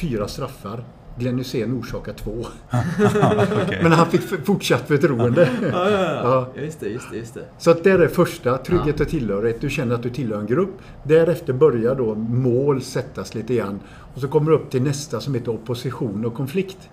Fyra 0.00 0.28
straffar. 0.28 0.84
Glenn 1.20 1.38
Hysén 1.38 1.78
orsakade 1.80 2.18
två. 2.18 2.46
Men 3.82 3.92
han 3.92 4.06
fick 4.06 4.44
fortsatt 4.46 4.88
förtroende. 4.88 5.48
Ja, 5.72 5.90
ja, 5.90 6.00
ja. 6.00 6.48
Ja. 6.54 6.62
Just 6.62 6.80
det, 6.80 6.88
just 6.88 7.10
det, 7.10 7.16
just 7.16 7.34
det. 7.34 7.44
Så 7.58 7.70
att 7.70 7.84
det 7.84 7.90
är 7.90 7.98
det 7.98 8.08
första, 8.08 8.58
trygghet 8.58 9.00
och 9.00 9.08
tillhörighet. 9.08 9.60
Du 9.60 9.70
känner 9.70 9.94
att 9.94 10.02
du 10.02 10.10
tillhör 10.10 10.40
en 10.40 10.46
grupp. 10.46 10.78
Därefter 11.02 11.52
börjar 11.52 11.94
då 11.94 12.14
mål 12.14 12.82
sättas 12.82 13.34
lite 13.34 13.54
grann. 13.54 13.80
Och 14.14 14.20
så 14.20 14.28
kommer 14.28 14.50
du 14.50 14.56
upp 14.56 14.70
till 14.70 14.82
nästa 14.82 15.20
som 15.20 15.34
heter 15.34 15.52
opposition 15.52 16.24
och 16.24 16.34
konflikt. 16.34 16.90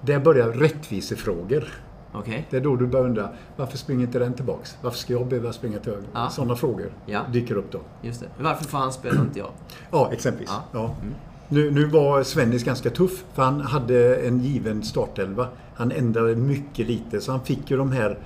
Där 0.00 0.18
börjar 0.20 0.48
rättvisefrågor. 0.48 1.64
okej. 2.12 2.46
Det 2.50 2.56
är 2.56 2.60
då 2.60 2.76
du 2.76 2.86
börjar 2.86 3.06
undra, 3.06 3.28
varför 3.56 3.78
springer 3.78 4.02
inte 4.06 4.18
den 4.18 4.32
tillbaks? 4.34 4.76
Varför 4.82 4.98
ska 4.98 5.12
jag 5.12 5.26
behöva 5.26 5.52
springa 5.52 5.78
till 5.78 5.92
höger? 5.92 6.08
Ja. 6.14 6.28
Sådana 6.30 6.56
frågor 6.56 6.92
dyker 7.32 7.56
upp 7.56 7.72
då. 7.72 7.80
Just 8.02 8.20
det. 8.20 8.26
Varför 8.38 8.64
får 8.64 8.78
han 8.78 8.92
spela 8.92 9.20
och 9.20 9.26
inte 9.26 9.38
jag? 9.38 9.50
Ja, 9.90 10.10
exempelvis. 10.12 10.50
Ja. 10.52 10.64
Ja. 10.72 10.94
Nu, 11.54 11.70
nu 11.70 11.84
var 11.84 12.22
Svennis 12.22 12.64
ganska 12.64 12.90
tuff, 12.90 13.24
för 13.34 13.42
han 13.42 13.60
hade 13.60 14.16
en 14.16 14.40
given 14.40 14.82
startelva. 14.82 15.48
Han 15.74 15.92
ändrade 15.92 16.36
mycket 16.36 16.86
lite, 16.86 17.20
så 17.20 17.32
han 17.32 17.40
fick 17.44 17.70
ju 17.70 17.76
de 17.76 17.92
här 17.92 18.18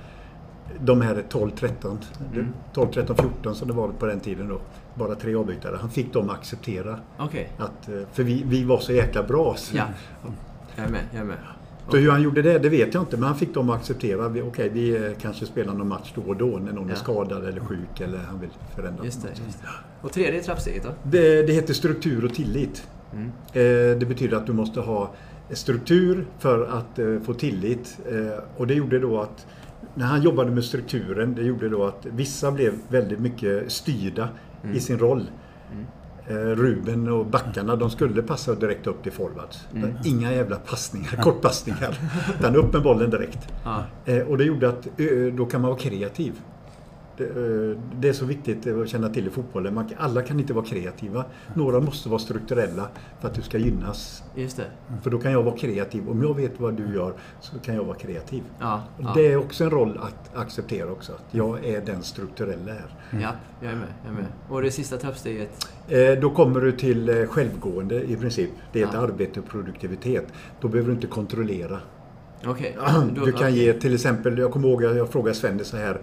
de 0.79 1.01
här 1.01 1.23
12, 1.29 1.49
13, 1.51 1.97
Mm. 2.33 2.47
12, 2.73 2.87
13, 2.93 3.15
14 3.15 3.55
som 3.55 3.67
det 3.67 3.73
var 3.73 3.87
på 3.87 4.05
den 4.05 4.19
tiden 4.19 4.47
då. 4.47 4.61
Bara 4.95 5.15
tre 5.15 5.35
avbytare. 5.35 5.77
Han 5.81 5.89
fick 5.89 6.13
dem 6.13 6.29
att 6.29 6.35
acceptera. 6.37 6.99
Okej. 7.17 7.51
Att, 7.57 7.89
eh, 7.89 7.93
för 8.13 8.23
vi, 8.23 8.43
vi 8.45 8.63
var 8.63 8.79
så 8.79 8.93
jäkla 8.93 9.23
bra. 9.23 9.55
Så, 9.57 9.77
Ja. 9.77 9.83
Jag 10.75 10.85
är 10.85 10.89
med, 10.91 11.01
jag 11.11 11.21
är 11.21 11.25
med. 11.25 11.37
så 11.91 11.97
hur 11.97 12.11
han 12.11 12.21
gjorde 12.21 12.41
det, 12.41 12.59
det 12.59 12.69
vet 12.69 12.93
jag 12.93 13.03
inte. 13.03 13.17
Men 13.17 13.27
han 13.27 13.37
fick 13.37 13.53
dem 13.53 13.69
att 13.69 13.75
acceptera. 13.79 14.25
Okej, 14.47 14.69
vi 14.73 14.95
eh, 15.05 15.11
kanske 15.21 15.45
spelar 15.45 15.73
någon 15.73 15.87
match 15.87 16.11
då 16.15 16.21
och 16.21 16.37
då 16.37 16.45
när 16.45 16.71
någon 16.73 16.87
Ja. 16.87 16.93
är 16.93 16.97
skadad 16.97 17.45
eller 17.45 17.61
sjuk 17.61 17.99
eller 18.01 18.17
han 18.17 18.39
vill 18.39 18.49
förändra. 18.75 19.05
Just 19.05 19.21
det, 19.21 19.29
just 19.45 19.61
det. 19.61 19.67
Och 20.01 20.11
tredje 20.11 20.41
trappsteget 20.41 20.83
då? 20.83 20.89
Det, 21.03 21.41
det 21.43 21.53
heter 21.53 21.73
struktur 21.73 22.25
och 22.25 22.33
tillit. 22.33 22.87
Mm. 23.13 23.25
Eh, 23.53 23.99
det 23.99 24.05
betyder 24.07 24.37
att 24.37 24.45
du 24.45 24.53
måste 24.53 24.79
ha 24.79 25.11
struktur 25.51 26.25
för 26.39 26.65
att 26.65 26.99
eh, 26.99 27.19
få 27.23 27.33
tillit. 27.33 27.99
Eh, 28.11 28.43
och 28.57 28.67
det 28.67 28.73
gjorde 28.73 28.99
då 28.99 29.21
att 29.21 29.47
när 29.95 30.05
han 30.05 30.21
jobbade 30.21 30.51
med 30.51 30.63
strukturen, 30.63 31.35
det 31.35 31.43
gjorde 31.43 31.69
då 31.69 31.85
att 31.85 32.05
vissa 32.05 32.51
blev 32.51 32.73
väldigt 32.87 33.19
mycket 33.19 33.71
styrda 33.71 34.29
i 34.73 34.79
sin 34.79 34.99
roll. 34.99 35.29
Eh, 36.27 36.35
Ruben 36.35 37.07
och 37.07 37.25
backarna, 37.25 37.75
de 37.75 37.89
skulle 37.89 38.21
passa 38.21 38.55
direkt 38.55 38.87
upp 38.87 39.03
till 39.03 39.11
forwards. 39.11 39.67
Inga 40.05 40.33
jävla 40.33 40.55
passningar, 40.55 41.15
kortpassningar. 41.23 41.97
Utan 42.39 42.55
upp 42.55 42.73
med 42.73 42.83
bollen 42.83 43.09
direkt. 43.09 43.47
Ja. 43.63 43.83
Eh, 44.05 44.27
och 44.27 44.37
det 44.37 44.43
gjorde 44.43 44.69
att 44.69 44.87
då 45.33 45.45
kan 45.45 45.61
man 45.61 45.69
vara 45.69 45.79
kreativ. 45.79 46.33
Det, 47.19 47.25
eh, 47.71 47.77
det 47.99 48.09
är 48.09 48.13
så 48.13 48.25
viktigt 48.25 48.67
att 48.67 48.89
känna 48.89 49.09
till 49.09 49.27
i 49.27 49.29
fotbollen. 49.29 49.73
Man, 49.73 49.89
alla 49.97 50.21
kan 50.21 50.39
inte 50.39 50.53
vara 50.53 50.65
kreativa. 50.65 51.25
Några 51.53 51.79
måste 51.79 52.09
vara 52.09 52.19
strukturella 52.19 52.87
för 53.21 53.27
att 53.27 53.33
du 53.33 53.41
ska 53.41 53.57
gynnas. 53.57 54.23
Just 54.35 54.57
det. 54.57 54.65
För 55.03 55.09
då 55.09 55.17
kan 55.19 55.31
jag 55.31 55.43
vara 55.43 55.57
kreativ. 55.57 56.09
Om 56.09 56.23
jag 56.23 56.35
vet 56.35 56.59
vad 56.59 56.73
du 56.73 56.93
gör 56.95 57.13
så 57.41 57.59
kan 57.59 57.75
jag 57.75 57.83
vara 57.83 57.97
kreativ. 57.97 58.43
Ja, 58.59 58.83
ja. 58.97 59.11
Det 59.15 59.27
är 59.31 59.37
också 59.37 59.63
en 59.63 59.69
roll 59.69 59.99
att 60.03 60.37
acceptera 60.37 60.91
också. 60.91 61.11
Att 61.13 61.25
jag 61.31 61.65
är 61.65 61.81
den 61.85 62.03
strukturella 62.03 62.71
här. 62.73 62.85
ja, 63.21 63.31
jag 63.61 63.71
är 63.71 63.75
med. 63.75 63.87
Jag 64.03 64.11
är 64.11 64.15
med. 64.15 64.25
Och 64.49 64.61
det 64.61 64.71
sista 64.71 64.97
trappsteget? 64.97 65.67
Eh, 65.87 66.11
Då 66.21 66.29
kommer 66.29 66.59
du 66.61 66.71
till 66.71 67.09
eh, 67.09 67.25
självgående 67.25 68.03
i 68.03 68.15
princip. 68.15 68.49
Det 68.73 68.81
är 68.81 68.85
ett 68.87 68.93
Ja. 68.93 68.99
arbete 68.99 69.39
och 69.39 69.45
produktivitet. 69.47 70.25
Då 70.61 70.67
behöver 70.67 70.89
du 70.89 70.95
inte 70.95 71.07
kontrollera. 71.07 71.79
Då- 73.15 73.25
Du 73.25 73.31
kan 73.31 73.55
ge 73.55 73.73
till 73.73 73.93
exempel, 73.93 74.37
jag 74.37 74.51
kommer 74.51 74.67
ihåg 74.67 74.85
att 74.85 74.95
jag 74.97 75.09
frågade 75.09 75.35
Svennis 75.35 75.67
så 75.67 75.77
här. 75.77 75.99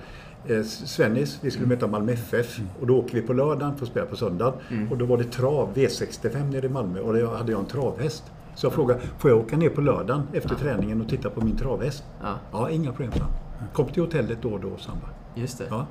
Eh, 0.49 0.63
Svennis, 0.63 1.39
vi 1.43 1.51
skulle 1.51 1.67
möta 1.67 1.87
Malmö 1.87 2.13
FF 2.13 2.61
och 2.81 2.87
då 2.87 2.99
åker 2.99 3.15
vi 3.15 3.23
på 3.23 3.33
lördagen 3.33 3.77
för 3.77 3.85
att 3.85 3.91
spela 3.91 4.07
på 4.07 4.17
söndag. 4.17 4.55
Mm. 4.71 4.93
Och 4.93 4.99
då 4.99 5.05
var 5.05 5.19
det 5.19 5.25
trav, 5.25 5.75
V65 5.75 6.51
nere 6.53 6.67
i 6.67 6.69
Malmö 6.69 7.01
och 7.01 7.15
då 7.15 7.27
hade 7.31 7.53
jag 7.53 7.61
en 7.61 7.67
travhäst. 7.67 8.25
Så 8.55 8.67
jag 8.67 8.73
frågade, 8.73 9.01
får 9.19 9.31
jag 9.31 9.41
åka 9.41 9.57
ner 9.57 9.69
på 9.71 9.81
lördagen 9.81 10.23
efter 10.33 10.55
träningen 10.55 11.01
och 11.01 11.09
titta 11.09 11.31
på 11.31 11.41
min 11.45 11.57
travhäst? 11.57 12.05
Ja, 12.23 12.35
Ja, 12.53 12.71
inga 12.71 12.93
problem 12.93 13.13
sa 13.13 13.19
han. 13.19 13.33
Kom 13.73 13.87
till 13.89 14.03
hotellet 14.03 14.39
då 14.43 14.49
och 14.49 14.61
då, 14.61 14.77
sa 14.79 14.93
just 15.35 15.59
det. 15.59 15.65
Ja. 15.71 15.87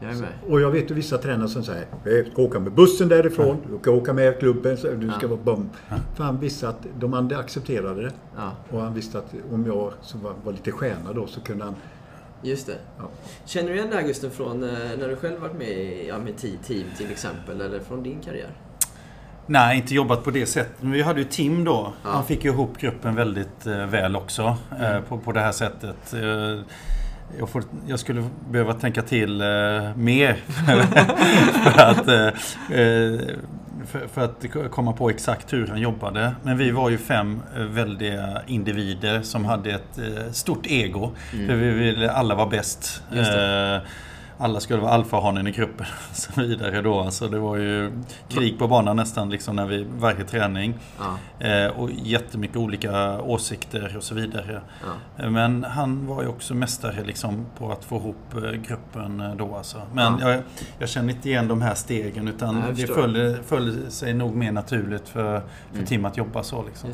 Jag 0.00 0.16
med. 0.16 0.28
Och 0.48 0.60
jag 0.60 0.70
vet 0.70 0.90
ju 0.90 0.94
vissa 0.94 1.18
tränare 1.18 1.48
som 1.48 1.62
säger 1.62 1.86
du 2.04 2.28
ska 2.32 2.42
åka 2.42 2.60
med 2.60 2.72
bussen 2.72 3.08
därifrån, 3.08 3.56
du 3.72 3.78
ska 3.78 3.90
åka 3.90 4.12
med 4.12 4.38
klubben, 4.38 4.76
så 4.76 4.88
du 4.90 5.10
ska 5.10 5.18
Ja. 5.22 5.28
vara 5.28 5.40
bom. 5.44 5.70
För 6.14 6.24
han 6.24 6.40
visste 6.40 6.68
att 6.68 6.86
de 6.98 7.14
andra 7.14 7.38
accepterade 7.38 8.02
det. 8.02 8.12
Ja, 8.36 8.50
Och 8.70 8.80
han 8.82 8.94
visste 8.94 9.18
att 9.18 9.34
om 9.52 9.66
jag 9.66 9.92
som 10.00 10.22
var, 10.22 10.32
var 10.44 10.52
lite 10.52 10.72
stjärna 10.72 11.12
då 11.14 11.26
så 11.26 11.40
kunde 11.40 11.64
han... 11.64 11.74
just 12.50 12.66
det. 12.66 12.78
Ja. 12.98 13.08
Känner 13.44 13.68
du 13.68 13.74
igen 13.74 13.90
det 13.90 13.96
här 13.96 14.02
Gusten 14.02 14.30
från 14.30 14.62
eh, 14.62 14.70
när 14.98 15.08
du 15.08 15.16
själv 15.16 15.40
varit 15.40 15.56
med 15.58 15.68
i 15.68 16.06
ja, 16.08 16.18
med 16.18 16.36
Te- 16.38 16.56
team 16.66 16.84
till 16.96 17.10
exempel, 17.10 17.60
eller 17.60 17.80
från 17.80 18.02
din 18.02 18.20
karriär? 18.20 18.50
Nej, 19.46 19.76
inte 19.76 19.94
jobbat 19.94 20.24
på 20.24 20.30
det 20.30 20.46
sättet. 20.46 20.82
Men 20.82 20.92
vi 20.92 21.02
hade 21.02 21.20
ju 21.20 21.24
Tim 21.24 21.64
då. 21.64 21.92
Ja. 22.04 22.10
Han 22.10 22.24
fick 22.24 22.44
ju 22.44 22.50
ihop 22.50 22.78
gruppen 22.78 23.14
väldigt 23.14 23.66
eh, 23.66 23.86
väl 23.86 24.16
också. 24.16 24.56
Eh, 24.80 25.00
på, 25.00 25.18
på 25.18 25.32
det 25.32 25.40
här 25.40 25.52
sättet. 25.52 26.14
Jag, 27.38 27.48
får, 27.48 27.62
jag 27.86 27.98
skulle 28.00 28.24
behöva 28.50 28.74
tänka 28.74 29.02
till 29.02 29.40
eh, 29.40 29.46
mer. 29.96 30.34
för, 31.64 31.80
att, 31.80 32.08
eh, 32.08 32.28
för, 33.86 34.06
för 34.06 34.24
att 34.24 34.70
komma 34.70 34.92
på 34.92 35.10
exakt 35.10 35.52
hur 35.52 35.66
han 35.66 35.80
jobbade. 35.80 36.34
Men 36.42 36.58
vi 36.58 36.70
var 36.70 36.90
ju 36.90 36.98
fem 36.98 37.42
eh, 37.56 37.62
väldiga 37.62 38.42
individer 38.46 39.22
som 39.22 39.44
hade 39.44 39.70
ett 39.70 39.98
eh, 39.98 40.32
stort 40.32 40.66
ego. 40.66 41.12
För 41.30 41.54
vi 41.54 41.70
ville 41.70 42.10
alla 42.10 42.34
vara 42.34 42.46
bäst. 42.46 43.02
Mm. 44.38 44.50
Alla 44.50 44.60
skulle 44.60 44.80
vara 44.80 44.92
alfahanen 44.92 45.46
i 45.46 45.50
gruppen 45.50 45.86
och 46.10 46.16
så 46.16 46.40
vidare 46.40 46.82
då. 46.82 47.00
Alltså 47.00 47.28
det 47.28 47.38
var 47.38 47.56
ju 47.56 47.92
krig 48.28 48.58
på 48.58 48.68
banan 48.68 48.96
nästan 48.96 49.30
liksom 49.30 49.56
när 49.56 49.66
vi, 49.66 49.86
varje 49.98 50.24
träning. 50.24 50.74
Ja, 50.98 51.18
Eh, 51.38 51.66
och 51.66 51.90
jättemycket 51.92 52.56
olika 52.56 53.20
åsikter 53.22 53.94
och 53.96 54.02
så 54.02 54.14
vidare. 54.14 54.60
ja. 54.82 55.24
Eh, 55.24 55.30
Men 55.30 55.64
han 55.64 56.06
var 56.06 56.22
ju 56.22 56.28
också 56.28 56.54
mästare 56.54 57.04
liksom 57.04 57.46
på 57.58 57.72
att 57.72 57.84
få 57.84 57.96
ihop 57.96 58.16
eh, 58.34 58.40
gruppen 58.50 59.22
då 59.38 59.54
alltså. 59.56 59.82
Men 59.92 60.18
jag, 60.18 60.42
jag 60.78 60.88
känner 60.88 61.12
inte 61.14 61.28
igen 61.28 61.48
de 61.48 61.62
här 61.62 61.74
stegen 61.74 62.28
utan 62.28 62.62
det 62.76 62.86
föll, 62.86 63.36
föll 63.46 63.90
sig 63.90 64.14
nog 64.14 64.34
mer 64.34 64.52
naturligt 64.52 65.08
för, 65.08 65.40
för 65.40 65.74
Mm. 65.74 65.86
Tim 65.86 66.04
att 66.04 66.16
jobba 66.16 66.42
så 66.42 66.64
liksom. 66.64 66.90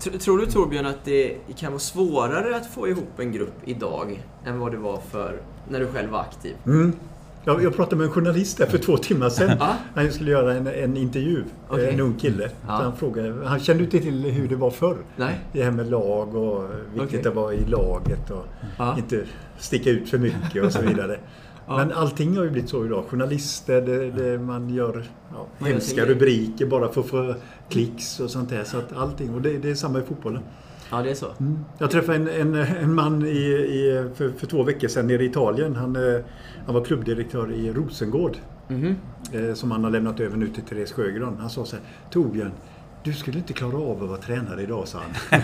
Tr- 0.00 0.18
Tror 0.18 0.38
du 0.38 0.46
Torbjörn 0.46 0.86
att 0.86 1.04
det 1.04 1.36
kan 1.56 1.72
vara 1.72 1.80
svårare 1.80 2.56
att 2.56 2.66
få 2.66 2.88
ihop 2.88 3.18
en 3.20 3.32
grupp 3.32 3.54
idag 3.64 4.22
än 4.46 4.58
vad 4.58 4.72
det 4.72 4.78
var 4.78 4.96
för 5.10 5.40
när 5.68 5.80
du 5.80 5.86
själv 5.86 6.10
var 6.10 6.20
aktiv? 6.20 6.54
Mm. 6.66 6.92
Jag, 7.44 7.62
jag 7.62 7.76
pratade 7.76 7.96
med 7.96 8.04
en 8.06 8.10
journalist 8.12 8.58
där 8.58 8.66
för 8.66 8.78
två 8.78 8.96
timmar 8.96 9.28
sedan. 9.28 9.56
Ja. 9.60 9.76
Han 9.94 10.12
skulle 10.12 10.30
göra 10.30 10.54
en, 10.54 10.66
en 10.66 10.96
intervju. 10.96 11.44
Okej. 11.68 11.90
En 11.94 12.00
ung 12.00 12.14
kille. 12.14 12.42
Ja. 12.66 12.78
Så 12.78 12.84
han, 12.84 12.96
frågade, 12.96 13.46
han 13.46 13.60
kände 13.60 13.84
inte 13.84 14.00
till 14.00 14.24
hur 14.24 14.48
det 14.48 14.56
var 14.56 14.70
förr. 14.70 14.96
Nej? 15.16 15.40
Det 15.52 15.62
här 15.62 15.70
med 15.70 15.90
lag 15.90 16.34
och 16.34 16.64
viktigt 16.94 17.18
Okej. 17.20 17.28
att 17.28 17.34
vara 17.34 17.54
i 17.54 17.64
laget 17.64 18.30
och 18.30 18.44
Ja. 18.78 18.98
inte 18.98 19.24
sticka 19.58 19.90
ut 19.90 20.08
för 20.10 20.18
mycket 20.18 20.64
och 20.64 20.72
så 20.72 20.82
vidare. 20.88 21.18
Ja. 21.66 21.76
Men 21.76 21.92
allting 21.92 22.36
har 22.36 22.44
ju 22.44 22.50
blivit 22.50 22.70
så 22.70 22.84
idag. 22.84 23.04
Journalister, 23.08 23.80
det, 23.80 24.10
det 24.10 24.38
man 24.38 24.68
gör 24.70 25.04
ja, 25.32 25.66
hemska 25.66 26.04
rubriker 26.04 26.66
bara 26.66 26.88
för 26.92 27.00
att 27.00 27.06
få 27.06 27.34
klicks 27.68 28.20
och 28.20 28.30
sånt 28.30 28.50
där. 28.50 28.64
Så 28.64 28.78
att 28.78 28.96
allting, 28.96 29.34
och 29.34 29.42
det, 29.42 29.58
det 29.58 29.70
är 29.70 29.74
samma 29.74 29.98
i 29.98 30.02
fotbollen. 30.02 30.42
Ja, 30.90 31.02
det 31.02 31.10
är 31.10 31.14
så? 31.14 31.26
Jag 31.78 31.90
träffade 31.90 32.16
en, 32.18 32.28
en, 32.28 32.54
en 32.54 32.94
man 32.94 33.26
i, 33.26 33.28
i, 33.48 34.08
för, 34.14 34.30
för 34.30 34.46
två 34.46 34.62
veckor 34.62 34.88
sedan 34.88 35.06
nere 35.06 35.22
i 35.22 35.26
Italien. 35.26 35.76
Han, 35.76 35.96
eh, 35.96 36.20
han 36.66 36.74
var 36.74 36.84
klubbdirektör 36.84 37.52
i 37.52 37.72
Rosengård. 37.72 38.36
Mhm. 38.68 38.96
Eh, 39.32 39.54
som 39.54 39.70
han 39.70 39.84
har 39.84 39.90
lämnat 39.90 40.20
över 40.20 40.36
nu 40.36 40.48
till 40.48 40.62
Therese 40.62 40.92
Sjögran. 40.92 41.36
Han 41.40 41.50
sa 41.50 41.64
så 41.64 41.76
här, 41.76 41.84
Torbjörn, 42.10 42.52
du 43.04 43.12
skulle 43.12 43.38
inte 43.38 43.52
klara 43.52 43.76
av 43.76 44.02
att 44.02 44.08
vara 44.08 44.18
tränare 44.20 44.62
idag, 44.62 44.88
sa 44.88 44.98
han. 45.30 45.40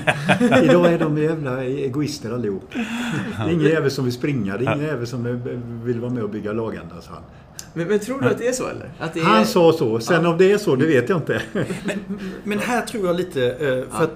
idag 0.64 0.92
är 0.92 0.98
de 0.98 1.18
jävla 1.18 1.64
egoister 1.64 2.32
allihop. 2.32 2.64
Det 2.72 3.42
är 3.42 3.48
ingen 3.48 3.66
jävel 3.66 3.90
som 3.90 4.04
vill 4.04 4.14
springa, 4.14 4.56
det 4.58 4.64
är 4.64 4.74
ingen 4.74 4.86
jävel 4.86 5.06
som 5.06 5.40
vill 5.84 6.00
vara 6.00 6.10
med 6.12 6.22
och 6.22 6.30
bygga 6.30 6.52
laganda, 6.52 7.00
sa 7.00 7.10
han. 7.12 7.22
Men, 7.74 7.88
men 7.88 7.98
tror 7.98 8.20
du 8.20 8.28
att 8.28 8.38
det 8.38 8.48
är 8.48 8.52
så 8.52 8.66
eller? 8.68 8.90
Att 8.98 9.14
det 9.14 9.20
är... 9.20 9.24
Han 9.24 9.46
sa 9.46 9.72
så, 9.72 10.00
sen 10.00 10.26
om 10.26 10.38
det 10.38 10.52
är 10.52 10.58
så, 10.58 10.76
det 10.76 10.86
vet 10.86 11.08
jag 11.08 11.18
inte. 11.18 11.42
Men 12.44 12.58
här 12.58 12.82
tror 12.82 13.06
jag 13.06 13.16
lite, 13.16 13.50
eh, 13.50 13.56
för 13.58 13.86
Ja. 13.90 14.02
att 14.02 14.14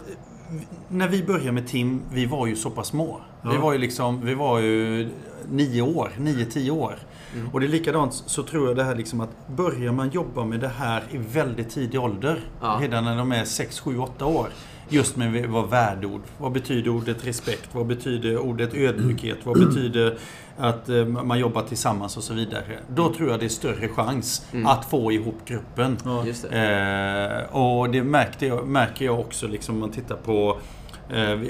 när 0.88 1.08
vi 1.08 1.22
började 1.22 1.52
med 1.52 1.66
Tim, 1.68 2.02
vi 2.12 2.26
var 2.26 2.46
ju 2.46 2.56
så 2.56 2.70
pass 2.70 2.86
små. 2.88 3.20
Vi 3.42 3.54
Ja. 3.54 3.60
var 3.60 3.72
ju 3.72 3.78
liksom, 3.78 4.20
vi 4.24 4.34
var 4.34 4.58
ju 4.58 5.08
nio 5.50 5.82
år, 5.82 6.10
nio, 6.18 6.44
tio 6.44 6.70
år. 6.70 6.94
Mm. 7.34 7.48
Och 7.52 7.60
det 7.60 7.66
är 7.66 7.68
likadant 7.68 8.14
så 8.14 8.42
tror 8.42 8.66
jag 8.68 8.76
det 8.76 8.84
här 8.84 8.94
liksom 8.94 9.20
att 9.20 9.48
börjar 9.56 9.92
man 9.92 10.10
jobba 10.10 10.44
med 10.44 10.60
det 10.60 10.68
här 10.68 11.04
i 11.10 11.18
väldigt 11.18 11.70
tidig 11.70 12.00
ålder, 12.00 12.40
Ja. 12.60 12.78
redan 12.82 13.04
när 13.04 13.16
de 13.16 13.32
är 13.32 13.44
sex, 13.44 13.80
sju, 13.80 13.98
åtta 13.98 14.24
år. 14.26 14.48
Just 14.88 15.16
med 15.16 15.46
vad 15.48 15.70
värdeord, 15.70 16.20
vad 16.38 16.52
betyder 16.52 16.90
ordet 16.90 17.26
respekt, 17.26 17.68
vad 17.72 17.86
betyder 17.86 18.38
ordet 18.38 18.74
ödmjukhet, 18.74 19.38
vad 19.44 19.58
betyder 19.68 20.18
att 20.58 20.88
eh, 20.88 21.04
man 21.06 21.38
jobbar 21.38 21.62
tillsammans 21.62 22.16
och 22.16 22.22
så 22.22 22.34
vidare. 22.34 22.62
Då 22.88 23.12
tror 23.14 23.30
jag 23.30 23.40
det 23.40 23.44
är 23.46 23.48
större 23.48 23.88
chans 23.88 24.46
Mm. 24.52 24.66
att 24.66 24.84
få 24.84 25.12
ihop 25.12 25.36
gruppen. 25.46 25.96
Just 26.26 26.50
det. 26.50 27.46
Eh, 27.50 27.56
och 27.56 27.90
det 27.90 28.02
märkte 28.02 28.46
jag, 28.46 28.66
märker 28.68 29.04
jag 29.04 29.20
också 29.20 29.46
liksom 29.48 29.74
om 29.74 29.80
man 29.80 29.90
tittar 29.90 30.16
på 30.16 30.58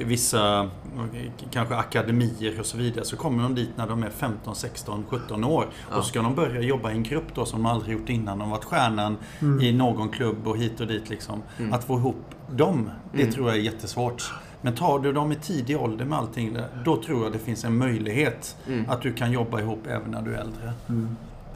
vissa 0.04 0.60
eh, 0.60 1.30
kanske 1.50 1.76
akademier 1.76 2.60
och 2.60 2.66
så 2.66 2.76
vidare 2.78 3.04
så 3.04 3.16
kommer 3.16 3.42
de 3.42 3.54
dit 3.54 3.70
när 3.76 3.86
de 3.88 4.02
är 4.02 4.10
15, 4.10 4.54
16, 4.54 5.04
17 5.08 5.44
år. 5.44 5.66
Ja. 5.90 5.96
Och 5.96 6.04
ska 6.04 6.22
de 6.22 6.34
börja 6.34 6.60
jobba 6.60 6.90
i 6.90 6.94
en 6.94 7.02
grupp 7.02 7.34
då 7.34 7.44
som 7.44 7.62
de 7.62 7.66
aldrig 7.70 7.98
gjort 7.98 8.08
innan. 8.08 8.38
De 8.38 8.44
har 8.44 8.56
varit 8.56 8.64
stjärnan 8.64 9.16
i 9.62 9.72
någon 9.72 10.08
klubb 10.08 10.48
och 10.48 10.56
hit 10.56 10.80
och 10.80 10.86
dit 10.86 11.08
liksom. 11.10 11.42
Mm. 11.58 11.72
Att 11.72 11.84
få 11.84 11.98
ihop 11.98 12.24
dem, 12.50 12.90
det 13.12 13.20
Mm. 13.22 13.32
tror 13.34 13.48
jag 13.48 13.56
är 13.56 13.60
jättesvårt. 13.62 14.32
Men 14.60 14.74
tar 14.74 14.98
du 14.98 15.12
dem 15.12 15.32
i 15.32 15.34
tidig 15.34 15.80
ålder 15.80 16.04
med 16.04 16.18
allting 16.18 16.56
då 16.84 17.02
tror 17.02 17.22
jag 17.24 17.32
det 17.32 17.38
finns 17.38 17.64
en 17.64 17.78
möjlighet 17.78 18.56
Mm. 18.66 18.90
att 18.90 19.02
du 19.02 19.12
kan 19.12 19.32
jobba 19.32 19.60
ihop 19.60 19.86
även 19.86 20.10
när 20.10 20.22
du 20.22 20.34
är 20.34 20.38
äldre. 20.40 20.72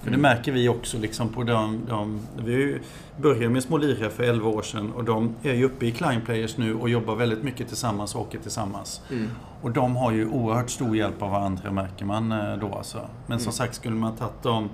Mm. 0.02 0.04
För 0.04 0.10
det 0.10 0.22
märker 0.22 0.52
vi 0.52 0.68
också 0.68 0.98
liksom 0.98 1.28
på 1.28 1.42
de, 1.42 1.80
de 1.88 2.20
Vi 2.44 2.78
började 3.16 3.48
med 3.48 3.62
Små 3.62 3.76
Lirare 3.76 4.10
för 4.10 4.22
11 4.22 4.48
år 4.48 4.62
sedan 4.62 4.92
och 4.92 5.04
de 5.04 5.34
är 5.42 5.54
ju 5.54 5.64
uppe 5.64 5.86
i 5.86 5.90
Klein 5.92 6.20
Players 6.20 6.56
nu 6.56 6.74
och 6.74 6.88
jobbar 6.88 7.14
väldigt 7.16 7.42
mycket 7.42 7.68
tillsammans 7.68 8.14
och 8.14 8.20
åker 8.20 8.38
tillsammans. 8.38 9.00
Mm. 9.10 9.28
Och 9.62 9.70
de 9.70 9.96
har 9.96 10.12
ju 10.12 10.28
oerhört 10.28 10.70
stor 10.70 10.96
hjälp 10.96 11.22
av 11.22 11.30
varandra 11.30 11.70
märker 11.72 12.04
man 12.04 12.32
eh, 12.32 12.56
då 12.56 12.74
alltså. 12.74 12.98
Men 13.26 13.38
som 13.38 13.44
Mm. 13.46 13.52
sagt, 13.52 13.74
skulle 13.74 13.94
man 13.94 14.16
tagit 14.16 14.42
dem 14.42 14.68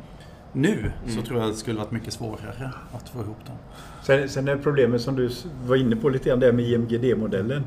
nu 0.53 0.93
så 1.07 1.13
Mm. 1.13 1.25
tror 1.25 1.41
jag 1.41 1.51
det 1.51 1.55
skulle 1.55 1.79
varit 1.79 1.91
mycket 1.91 2.13
svårare 2.13 2.71
att 2.93 3.09
få 3.09 3.21
ihop 3.21 3.47
dem. 3.47 3.57
Sen, 4.03 4.29
sen 4.29 4.49
är 4.49 4.57
problemet 4.57 5.01
som 5.01 5.17
du 5.17 5.31
var 5.67 5.77
inne 5.77 5.97
på 5.97 6.09
lite 6.09 6.29
grann 6.29 6.41
där 6.41 6.53
med 6.53 6.65
IMGD-modellen. 6.65 7.63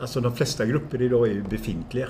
Alltså 0.00 0.20
de 0.20 0.36
flesta 0.36 0.66
grupper 0.66 1.02
idag 1.02 1.28
är 1.28 1.32
ju 1.32 1.42
befintliga. 1.42 2.06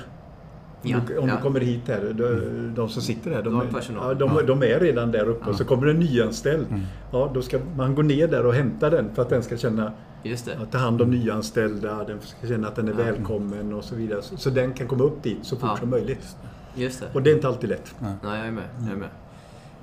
Om, 0.85 0.91
Ja, 0.91 0.99
du, 1.09 1.19
om 1.19 1.29
ja. 1.29 1.37
du 1.37 1.43
kommer 1.43 1.61
hit 1.61 1.81
här, 1.89 2.13
de, 2.15 2.75
de 2.75 2.89
som 2.89 3.03
sitter 3.03 3.31
här, 3.31 3.43
De 3.43 3.51
de, 3.53 3.61
är, 4.09 4.15
de, 4.15 4.47
de 4.47 4.63
är 4.63 4.81
redan 4.81 5.11
där 5.13 5.29
uppe 5.29 5.41
Ja. 5.45 5.51
och 5.51 5.57
så 5.57 5.65
kommer 5.65 5.87
en 5.87 5.99
nyanställd. 5.99 6.67
Mm. 6.71 6.81
Ja, 7.13 7.31
då 7.35 7.43
ska 7.43 7.59
man 7.77 7.95
gå 7.95 8.03
ner 8.03 8.29
där 8.29 8.47
och 8.47 8.55
hämta 8.55 8.91
den 8.91 9.15
för 9.15 9.23
att 9.23 9.29
den 9.29 9.43
ska 9.43 9.57
känna 9.57 9.93
Just 10.23 10.47
det. 10.47 10.59
att 10.63 10.73
ta 10.73 10.79
hand 10.79 11.03
om 11.03 11.11
nyanställda, 11.11 12.05
den 12.05 12.21
ska 12.21 12.47
känna 12.47 12.69
att 12.69 12.77
den 12.77 12.89
är 12.89 12.93
Ja. 12.93 12.97
välkommen 13.05 13.73
och 13.75 13.85
så 13.85 13.95
vidare. 13.95 14.23
Så, 14.23 14.37
så 14.37 14.51
den 14.51 14.73
kan 14.73 14.89
komma 14.89 15.05
upp 15.05 15.23
dit 15.23 15.39
så 15.43 15.57
fort 15.57 15.69
Ja. 15.73 15.77
som 15.77 15.91
möjligt. 15.91 16.37
Just 16.75 17.01
det. 17.01 17.07
Och 17.13 17.23
det 17.23 17.31
är 17.31 17.35
inte 17.35 17.49
alltid 17.49 17.69
lätt. 17.71 17.95
Nej, 17.99 18.13
jag 18.23 18.47
är 18.47 18.51
med. 18.51 18.65
Jag 18.83 18.93
är 18.93 18.97
med. 18.97 19.09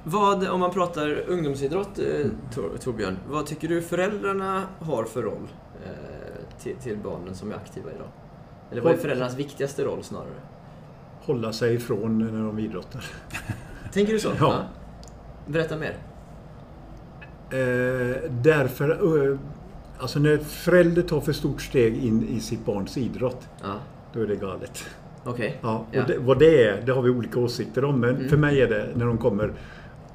Vad, 0.03 0.47
om 0.47 0.60
man 0.60 0.71
pratar 0.71 1.17
ungdomsidrott, 1.27 1.99
eh, 1.99 2.05
Tor, 2.55 2.69
Torbjörn, 2.83 3.17
vad 3.29 3.45
tycker 3.45 3.67
du 3.67 3.81
föräldrarna 3.81 4.63
har 4.79 5.03
för 5.03 5.21
roll 5.21 5.47
eh, 5.86 5.91
till, 6.63 6.75
till 6.75 6.97
barnen 7.03 7.36
som 7.36 7.51
är 7.51 7.55
aktiva 7.55 7.91
idag? 7.91 8.07
Eller 8.71 8.81
vad 8.81 8.93
är 8.93 8.97
föräldrarnas 8.97 9.36
viktigaste 9.36 9.83
roll 9.83 10.03
snarare? 10.03 10.27
Hålla 11.27 11.53
sig 11.53 11.73
ifrån 11.75 12.17
när 12.19 12.43
de 12.47 12.59
idrottar. 12.59 13.05
Tänker 13.93 14.13
du 14.13 14.19
så? 14.19 14.29
Ja. 14.39 14.61
Berätta 15.47 15.77
mer. 15.77 15.97
Eh, 17.49 18.15
därför, 18.29 18.89
eh, 19.31 19.37
alltså 19.99 20.19
när 20.19 20.37
förälder 20.37 21.01
tar 21.01 21.21
för 21.21 21.33
stort 21.33 21.61
steg 21.61 22.03
in 22.03 22.27
i 22.29 22.39
sitt 22.39 22.65
barns 22.65 22.97
idrott, 22.97 23.47
Ja. 23.63 23.73
då 24.13 24.19
är 24.21 24.27
det 24.27 24.35
galet. 24.35 24.85
Okej. 25.23 25.59
Ja, 25.61 25.75
och 25.89 25.95
Ja. 25.95 26.03
det, 26.07 26.17
vad 26.17 26.39
det 26.39 26.63
är, 26.63 26.81
det 26.85 26.91
har 26.91 27.01
vi 27.01 27.09
olika 27.09 27.39
åsikter 27.39 27.85
om. 27.85 27.99
Men 27.99 28.15
Mm. 28.15 28.29
för 28.29 28.37
mig 28.37 28.61
är 28.61 28.67
det 28.69 28.87
när 28.95 29.05
de 29.05 29.17
kommer... 29.17 29.53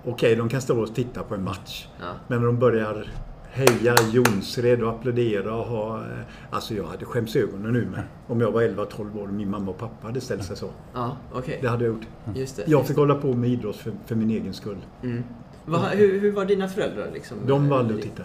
Okej, 0.05 0.37
de 0.37 0.49
kan 0.49 0.61
stå 0.63 0.81
och 0.83 0.95
titta 0.95 1.23
på 1.23 1.35
en 1.35 1.45
match. 1.45 1.87
Ja. 2.01 2.07
Men 2.29 2.39
när 2.41 2.47
de 2.47 2.59
börjar 2.59 3.07
heja 3.53 3.97
Jonsred 4.13 4.83
och 4.83 4.91
applådera 4.91 5.55
och 5.55 5.65
ha... 5.65 5.97
eh, 5.99 6.05
Alltså 6.51 6.75
jag 6.75 6.85
hade 6.85 7.05
skämts 7.05 7.37
ögonen 7.37 7.73
nu 7.73 7.87
med. 7.87 8.03
Om 8.27 8.41
jag 8.41 8.53
var 8.53 8.63
11-12 8.63 9.19
år 9.23 9.27
och 9.29 9.33
min 9.35 9.51
mamma 9.51 9.71
och 9.71 9.79
pappa 9.79 10.07
hade 10.07 10.21
ställt 10.21 10.45
sig 10.45 10.57
så. 10.57 10.69
Ja, 10.95 11.17
okej. 11.33 11.59
Det 11.63 11.69
hade 11.69 11.85
jag 11.85 11.95
gjort. 11.95 12.07
Just 12.35 12.57
det. 12.57 12.63
Jag 12.67 12.87
fick 12.87 12.97
hålla 12.97 13.15
på 13.15 13.33
med 13.35 13.51
idrott 13.51 13.77
för, 13.77 13.93
för 14.07 14.15
min 14.15 14.31
egen 14.31 14.55
skull. 14.55 14.77
Mm. 15.03 15.25
Va, 15.67 15.79
hur, 15.93 16.21
hur 16.21 16.33
var 16.33 16.45
dina 16.45 16.69
föräldrar 16.69 17.11
liksom? 17.15 17.37
De 17.47 17.69
var 17.69 17.79
aldrig 17.79 17.97
att 17.99 18.03
titta. 18.05 18.23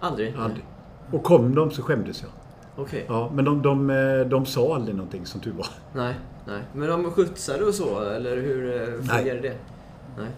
Aldrig? 0.00 0.34
Aldrig. 0.38 0.64
Och 1.10 1.22
kom 1.22 1.54
de 1.54 1.70
så 1.70 1.82
skämdes 1.82 2.22
jag. 2.22 2.30
Okej. 2.84 3.04
Ja, 3.08 3.30
men 3.34 3.44
de, 3.44 3.62
de, 3.62 3.90
eh, 3.90 4.20
de 4.28 4.46
sa 4.46 4.74
aldrig 4.74 4.96
någonting 4.96 5.26
som 5.26 5.40
tur 5.40 5.52
var. 5.52 5.66
Nej, 5.94 6.14
nej. 6.46 6.60
Men 6.72 6.88
de 6.88 7.10
skjutsade 7.10 7.64
och 7.64 7.74
så, 7.74 8.00
eller 8.00 8.36
hur 8.36 8.82
eh, 8.82 8.86
fungerade 9.16 9.40
det? 9.40 9.54
Nej. 10.18 10.28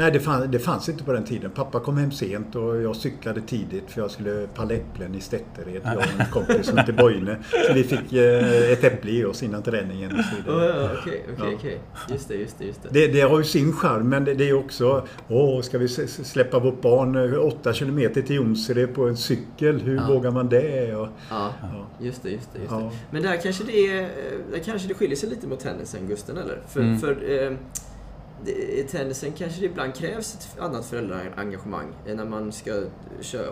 Nej, 0.00 0.10
det, 0.12 0.20
fann, 0.20 0.50
det 0.50 0.58
fanns 0.58 0.88
inte 0.88 1.04
på 1.04 1.12
den 1.12 1.24
tiden. 1.24 1.50
Pappa 1.50 1.80
kom 1.80 1.96
hem 1.96 2.10
sent 2.10 2.56
och 2.56 2.82
jag 2.82 2.96
cyklade 2.96 3.40
tidigt 3.40 3.90
för 3.90 4.00
jag 4.00 4.10
skulle 4.10 4.46
palla 4.54 4.74
äpplen 4.74 5.14
i 5.14 5.20
Stättered. 5.20 5.80
Jag 5.84 5.96
och 5.96 6.02
en 6.20 6.26
kompis 6.32 6.66
som 6.66 6.78
hette 6.78 6.92
Boine. 6.92 7.36
Så 7.66 7.72
vi 7.72 7.84
fick 7.84 8.12
eh, 8.12 8.70
ett 8.72 8.84
äpple 8.84 9.10
i 9.10 9.24
oss 9.24 9.42
innan 9.42 9.62
träningen 9.62 10.10
Okej, 10.48 11.24
okej, 11.36 11.54
okej. 11.58 11.80
Just 12.10 12.28
det, 12.28 12.34
just 12.34 12.58
det, 12.58 12.64
just 12.64 12.82
det. 12.82 12.88
Det, 12.92 13.06
det 13.12 13.20
har 13.20 13.38
ju 13.38 13.44
sin 13.44 13.72
charm 13.72 14.08
men 14.08 14.24
det, 14.24 14.34
det 14.34 14.48
är 14.48 14.52
också 14.54 15.06
Åh, 15.28 15.60
ska 15.62 15.78
vi 15.78 15.88
släppa 16.08 16.58
vårt 16.58 16.80
barn 16.82 17.32
eh, 17.34 17.38
åtta 17.46 17.72
kilometer 17.72 18.22
till 18.22 18.36
Jonsered 18.36 18.94
på 18.94 19.08
en 19.08 19.16
cykel? 19.16 19.80
Hur 19.80 19.96
Ja. 19.96 20.06
vågar 20.08 20.30
man 20.30 20.48
det? 20.48 20.94
Och, 20.94 21.08
Ja, 21.30 21.52
ja. 21.62 21.86
just 22.00 22.22
det, 22.22 22.30
just 22.30 22.52
det. 22.52 22.58
Just 22.58 22.70
Ja. 22.70 22.78
det. 22.78 22.90
Men 23.10 23.22
där 23.22 23.36
kanske 23.42 23.64
det, 23.64 23.86
är, 23.88 24.00
eh, 24.02 24.08
där 24.52 24.58
kanske 24.64 24.88
det 24.88 24.94
skiljer 24.94 25.16
sig 25.16 25.28
lite 25.28 25.46
mot 25.46 25.60
tennisen, 25.60 26.00
Gusten, 26.08 26.36
eller? 26.36 26.58
För, 26.68 26.80
Mm. 26.80 26.98
för 26.98 27.42
eh, 27.46 27.52
i 28.48 28.86
tennisen 28.90 29.32
kanske 29.32 29.60
det 29.60 29.66
ibland 29.66 29.94
krävs 29.94 30.34
ett 30.34 30.60
annat 30.62 30.86
föräldraengagemang 30.86 31.86
när 32.06 32.24
man 32.24 32.52
ska 32.52 32.82
köra, 33.20 33.46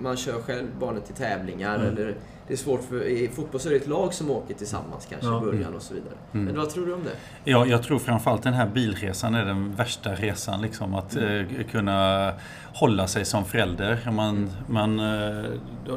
man 0.00 0.16
kör 0.16 0.42
själv 0.42 0.66
barnet 0.80 1.06
till 1.06 1.14
tävlingar 1.14 1.74
Mm. 1.74 1.86
eller 1.86 2.14
det 2.46 2.54
är 2.54 2.58
svårt 2.58 2.82
för, 2.88 3.02
i 3.04 3.28
fotboll 3.28 3.60
så 3.60 3.68
är 3.68 3.70
det 3.70 3.76
ett 3.76 3.86
lag 3.86 4.14
som 4.14 4.30
åker 4.30 4.54
tillsammans 4.54 5.06
kanske 5.10 5.26
Ja. 5.26 5.42
i 5.42 5.44
början 5.44 5.74
och 5.74 5.82
så 5.82 5.94
vidare. 5.94 6.14
Mm. 6.32 6.46
Men 6.46 6.56
vad 6.56 6.70
tror 6.70 6.86
du 6.86 6.94
om 6.94 7.04
det? 7.04 7.10
Ja, 7.50 7.66
jag 7.66 7.82
tror 7.82 7.98
framförallt 7.98 8.42
den 8.42 8.52
här 8.52 8.66
bilresan 8.66 9.34
är 9.34 9.44
den 9.44 9.74
värsta 9.74 10.14
resan. 10.14 10.62
Liksom, 10.62 10.94
att 10.94 11.16
eh, 11.16 11.42
kunna 11.70 12.32
hålla 12.74 13.06
sig 13.06 13.24
som 13.24 13.44
förälder. 13.44 14.10
Man, 14.12 14.50
man, 14.66 14.98
eh, 15.00 15.44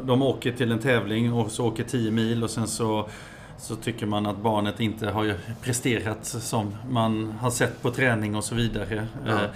de 0.02 0.22
åker 0.22 0.52
till 0.52 0.72
en 0.72 0.78
tävling 0.78 1.32
och 1.32 1.50
så 1.50 1.66
åker 1.66 1.84
10 1.84 2.10
mil 2.10 2.44
och 2.44 2.50
sen 2.50 2.66
så, 2.66 3.08
så 3.62 3.76
tycker 3.76 4.06
man 4.06 4.26
att 4.26 4.36
barnet 4.36 4.80
inte 4.80 5.10
har 5.10 5.34
presterat 5.62 6.24
som 6.24 6.76
man 6.90 7.32
har 7.40 7.50
sett 7.50 7.82
på 7.82 7.90
träning 7.90 8.36
och 8.36 8.44
så 8.44 8.54
vidare. 8.54 9.06
Ja. 9.26 9.32
Eh, 9.32 9.50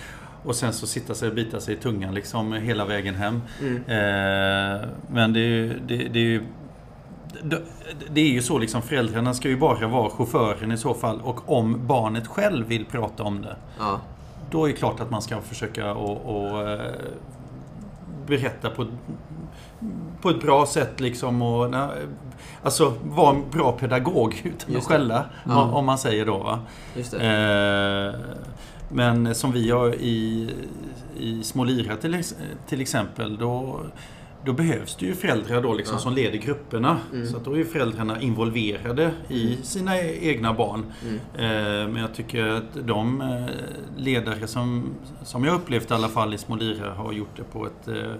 och 0.44 0.56
sen 0.56 0.72
så 0.72 0.86
sitta 0.86 1.14
sig 1.14 1.28
och 1.28 1.34
bita 1.34 1.60
sig 1.60 1.74
i 1.74 1.76
tungan 1.76 2.14
liksom 2.14 2.52
hela 2.52 2.84
vägen 2.84 3.14
hem. 3.14 3.42
Mm. 3.60 3.76
Eh, 3.76 4.88
men 5.08 5.32
det 5.32 5.40
är 5.40 5.48
ju... 5.48 5.80
Det, 5.86 5.96
det 5.96 6.18
är 6.18 6.24
ju 6.24 6.44
det, 8.08 8.20
är 8.20 8.28
ju 8.28 8.42
så 8.42 8.58
liksom, 8.58 8.82
föräldrarna 8.82 9.34
ska 9.34 9.48
ju 9.48 9.56
bara 9.56 9.88
vara 9.88 10.10
chauffören 10.10 10.72
i 10.72 10.78
så 10.78 10.94
fall 10.94 11.20
och 11.20 11.52
om 11.52 11.86
barnet 11.86 12.26
själv 12.26 12.66
vill 12.66 12.86
prata 12.86 13.22
om 13.22 13.42
det 13.42 13.56
Ja, 13.78 14.00
då 14.50 14.64
är 14.64 14.68
det 14.68 14.76
klart 14.76 15.00
att 15.00 15.10
man 15.10 15.22
ska 15.22 15.40
försöka 15.40 15.94
och, 15.94 16.36
och 16.36 16.70
eh, 16.70 16.92
berätta 18.26 18.70
på, 18.70 18.86
på 20.22 20.30
ett 20.30 20.40
bra 20.40 20.66
sätt 20.66 21.00
liksom 21.00 21.42
och 21.42 21.70
Alltså 22.62 22.94
vara 23.04 23.36
en 23.36 23.50
bra 23.50 23.72
pedagog 23.72 24.40
utan 24.44 24.76
att 24.76 24.84
skälla 24.84 25.24
Ja. 25.44 25.62
om- 25.62 25.74
om 25.74 25.84
man 25.86 25.98
säger 25.98 26.26
då 26.26 26.38
va. 26.38 26.58
Eh, 26.96 28.14
men 28.88 29.34
som 29.34 29.52
vi 29.52 29.70
har 29.70 29.94
i, 29.94 30.50
i 31.18 31.42
Smålira 31.42 31.96
till, 31.96 32.22
till 32.68 32.80
exempel, 32.80 33.36
då, 33.36 33.80
då 34.44 34.52
behövs 34.52 34.96
det 34.96 35.06
ju 35.06 35.14
föräldrar 35.14 35.62
då 35.62 35.74
liksom 35.74 35.94
Ja. 35.94 36.00
som 36.00 36.12
leder 36.14 36.38
grupperna. 36.38 36.96
Mm. 37.12 37.26
Så 37.26 37.36
att 37.36 37.44
då 37.44 37.52
är 37.52 37.56
ju 37.56 37.64
föräldrarna 37.64 38.20
involverade 38.20 39.10
i 39.28 39.56
sina 39.62 39.96
e- 39.98 40.18
egna 40.22 40.52
barn. 40.52 40.84
Mm. 41.02 41.14
Eh, 41.34 41.88
men 41.92 41.96
jag 42.02 42.14
tycker 42.14 42.46
att 42.48 42.86
de 42.86 43.20
eh, 43.20 43.46
ledare 43.96 44.46
som, 44.46 44.84
som 45.22 45.44
jag 45.44 45.54
upplevt 45.54 45.90
i 45.90 45.94
alla 45.94 46.08
fall 46.08 46.34
i 46.34 46.38
Smålira 46.38 46.94
har 46.94 47.12
gjort 47.12 47.36
det 47.36 47.42
på 47.44 47.66
ett 47.66 47.88
eh, 47.88 48.12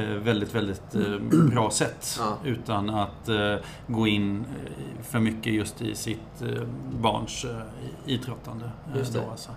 väldigt, 0.00 0.54
väldigt 0.54 0.94
eh, 0.94 1.18
bra 1.50 1.70
sätt. 1.70 2.16
Ja. 2.18 2.36
Utan 2.44 2.90
att 2.90 3.28
eh, 3.28 3.54
gå 3.86 4.06
in 4.06 4.36
eh, 4.66 5.02
för 5.02 5.18
mycket 5.20 5.52
just 5.52 5.82
i 5.82 5.94
sitt 5.94 6.42
eh, 6.42 6.62
barns 7.00 7.44
eh, 7.44 7.60
idrottande. 8.06 8.70
eh, 8.92 8.98
Just 8.98 9.12
det. 9.12 9.18
Då, 9.20 9.30
alltså. 9.30 9.50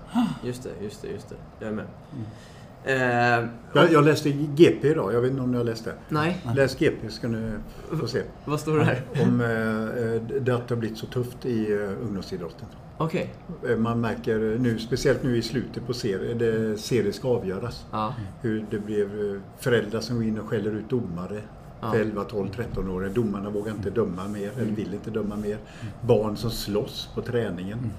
Just 0.43 0.63
det, 0.63 0.69
just 0.83 1.01
det, 1.01 1.07
just 1.07 1.29
det. 1.29 1.35
Jag 1.59 1.67
är 1.69 1.73
med. 1.73 1.85
Mm. 2.13 2.25
Eh, 2.87 3.45
jag, 3.73 3.91
jag 3.91 4.05
läste 4.05 4.31
GP 4.31 4.87
idag. 4.87 5.13
Jag 5.13 5.21
vet 5.21 5.31
inte 5.31 5.43
om 5.43 5.51
ni 5.51 5.57
har 5.57 5.63
läst 5.63 5.85
det. 5.85 5.93
nej, 6.09 6.41
Läs 6.55 6.75
GP 6.79 7.09
ska 7.09 7.27
ni 7.27 7.51
få 7.99 8.07
se. 8.07 8.21
vad 8.45 8.59
står 8.59 8.77
det 8.77 8.83
här? 8.83 9.01
Om 9.21 9.41
eh, 9.41 9.47
det 10.41 10.51
att 10.55 10.67
det 10.67 10.73
har 10.75 10.79
blivit 10.79 10.97
så 10.97 11.05
tufft 11.05 11.45
i 11.45 11.71
eh, 11.73 11.79
ungdomsidrotten. 12.05 12.67
Okej. 12.97 13.33
Eh, 13.69 13.77
Man 13.77 14.01
märker 14.01 14.39
nu, 14.59 14.79
speciellt 14.79 15.23
nu 15.23 15.37
i 15.37 15.41
slutet 15.41 15.87
på 15.87 15.93
serien, 15.93 16.37
det 16.37 16.77
serier 16.77 17.11
ska 17.11 17.27
avgöras. 17.27 17.85
Ja. 17.91 18.13
Hur 18.41 18.65
det 18.71 18.79
blev 18.79 19.31
eh, 19.35 19.41
föräldrar 19.59 19.99
som 19.99 20.15
går 20.15 20.25
in 20.25 20.39
och 20.39 20.49
skäller 20.49 20.71
ut 20.71 20.89
domare. 20.89 21.41
För 21.91 21.99
11, 21.99 22.23
12, 22.23 22.47
13 22.55 22.89
år. 22.89 23.11
Domarna 23.15 23.49
vågar 23.49 23.71
inte 23.71 23.89
döma 23.89 24.27
mer, 24.27 24.51
eller 24.57 24.71
vill 24.71 24.93
inte 24.93 25.09
döma 25.09 25.35
mer. 25.35 25.57
Barn 26.01 26.37
som 26.37 26.51
slåss 26.51 27.09
på 27.15 27.21
träningen. 27.21 27.91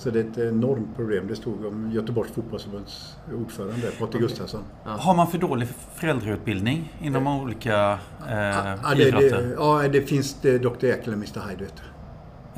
Så 0.00 0.10
det 0.10 0.20
är 0.20 0.24
ett 0.24 0.38
enormt 0.38 0.96
problem. 0.96 1.26
Det 1.28 1.36
stod 1.36 1.66
om 1.66 1.90
Göteborgs 1.92 2.30
fotbollsförbunds 2.32 3.16
ordförande, 3.34 3.90
Patrik 3.98 4.22
Gustafsson. 4.22 4.62
Har 4.84 5.14
man 5.14 5.26
för 5.26 5.38
dålig 5.38 5.68
föräldrautbildning 5.94 6.92
inom 7.02 7.26
olika 7.26 7.98
eh, 8.28 8.38
Ja, 8.38 8.76
det, 8.96 9.08
idrotter? 9.08 9.42
det, 9.42 9.54
ja, 9.54 9.88
det 9.92 10.02
finns 10.02 10.40
det 10.42 10.58
Dr. 10.58 10.84
Jekyll 10.86 11.12
och 11.12 11.18
Mr. 11.18 11.48
Hyde. 11.48 11.64
vet 11.64 11.76
du. 11.76 11.82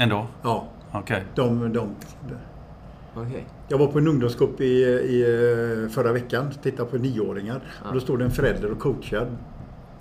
Ändå? 0.02 0.26
Ja, 0.42 0.68
Okej. 0.92 1.24
de, 1.34 1.72
de, 1.72 1.94
Okej. 3.14 3.46
Jag 3.68 3.78
var 3.78 3.86
på 3.86 3.98
en 3.98 4.08
ungdomscup 4.08 4.60
i, 4.60 4.64
i 4.64 5.22
eh, 5.22 5.90
förra 5.90 6.12
veckan. 6.12 6.50
Tittade 6.62 6.90
på 6.90 6.96
nioåringar. 6.96 7.60
Och 7.88 7.94
då 7.94 8.00
står 8.00 8.18
det 8.18 8.24
en 8.24 8.30
förälder 8.30 8.72
och 8.72 8.78
coachar, 8.78 9.30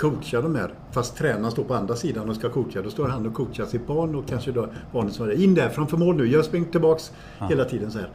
coachar 0.01 0.41
de 0.41 0.55
här. 0.55 0.73
Fast 0.91 1.17
tränaren 1.17 1.51
står 1.51 1.63
på 1.63 1.75
andra 1.75 1.95
sidan 1.95 2.29
och 2.29 2.35
ska 2.35 2.49
coacha. 2.49 2.81
Då 2.81 2.89
står 2.89 3.07
han 3.07 3.27
och 3.27 3.33
coachar 3.33 3.65
sitt 3.65 3.87
barn 3.87 4.15
och 4.15 4.27
kanske 4.27 4.51
då 4.51 4.67
barnet 4.91 5.13
som 5.13 5.25
är 5.25 5.43
in 5.43 5.55
där 5.55 5.69
framför 5.69 5.97
mål 5.97 6.15
nu. 6.15 6.27
Jag 6.27 6.45
springer 6.45 6.71
tillbaks 6.71 7.11
hela 7.49 7.65
tiden 7.65 7.91
så 7.91 7.99
här. 7.99 8.09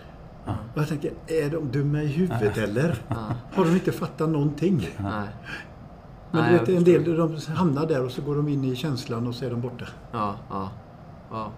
Och 0.47 0.81
jag 0.81 0.89
tänker, 0.89 1.13
är 1.27 1.51
de 1.51 1.73
dumma 1.73 2.03
i 2.03 2.07
huvudet 2.07 2.59
eller? 2.59 2.97
Har 3.53 3.65
de 3.65 3.75
inte 3.75 3.93
fattat 3.93 4.29
någonting? 4.29 4.89
Nej. 4.99 5.29
Men 6.31 6.43
Nej, 6.43 6.53
du 6.53 6.59
vet, 6.59 6.69
en 6.69 6.85
del 6.85 7.17
de 7.17 7.37
hamnar 7.55 7.87
där 7.87 8.05
och 8.05 8.11
så 8.11 8.23
går 8.23 8.37
de 8.37 8.49
in 8.49 8.65
i 8.65 8.77
känslan 8.77 9.27
och 9.27 9.35
så 9.35 9.45
är 9.45 9.51
de 9.51 9.61
borta. 9.61 9.85
Ja, 10.13 10.37
ja. 10.51 10.71
ja. 11.31 11.51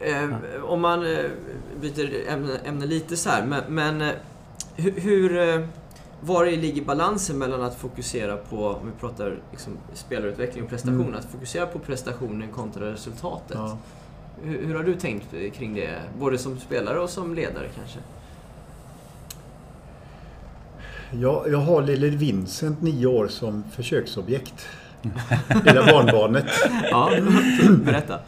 Eh, 0.00 0.30
om 0.64 0.80
man 0.80 1.06
eh, 1.06 1.24
byter 1.80 2.28
ämne, 2.28 2.58
ämne 2.64 2.86
lite 2.86 3.16
så 3.16 3.30
här, 3.30 3.46
men, 3.46 3.62
men 3.68 4.00
eh, 4.00 4.14
hur... 4.76 5.00
hur 5.00 5.36
eh, 5.36 5.66
var 6.20 6.44
i 6.46 6.56
ligger 6.56 6.82
balansen 6.84 7.38
mellan 7.38 7.62
att 7.62 7.74
fokusera 7.74 8.36
på, 8.36 8.68
om 8.68 8.86
vi 8.86 8.92
pratar 9.00 9.38
liksom 9.50 9.72
spelarutveckling 9.94 10.64
och 10.64 10.70
prestation, 10.70 11.00
Mm. 11.00 11.14
att 11.14 11.24
fokusera 11.24 11.66
på 11.66 11.78
prestationen 11.78 12.48
kontra 12.52 12.92
resultatet? 12.92 13.56
Ja. 13.56 13.78
Hur, 14.42 14.66
hur 14.66 14.74
har 14.74 14.82
du 14.82 14.94
tänkt 14.94 15.26
kring 15.54 15.74
det? 15.74 15.90
Både 16.18 16.38
som 16.38 16.58
spelare 16.58 17.00
och 17.00 17.10
som 17.10 17.34
ledare 17.34 17.66
kanske? 17.76 17.98
Jag, 21.12 21.44
jag 21.50 21.58
har 21.58 21.82
lille 21.82 22.08
Vincent, 22.08 22.82
nio 22.82 23.06
år, 23.06 23.28
som 23.28 23.64
försöksobjekt. 23.72 24.66
Lilla 25.64 25.86
barnbarnet. 25.86 26.44
Ja, 26.90 27.10
berätta. 27.84 28.18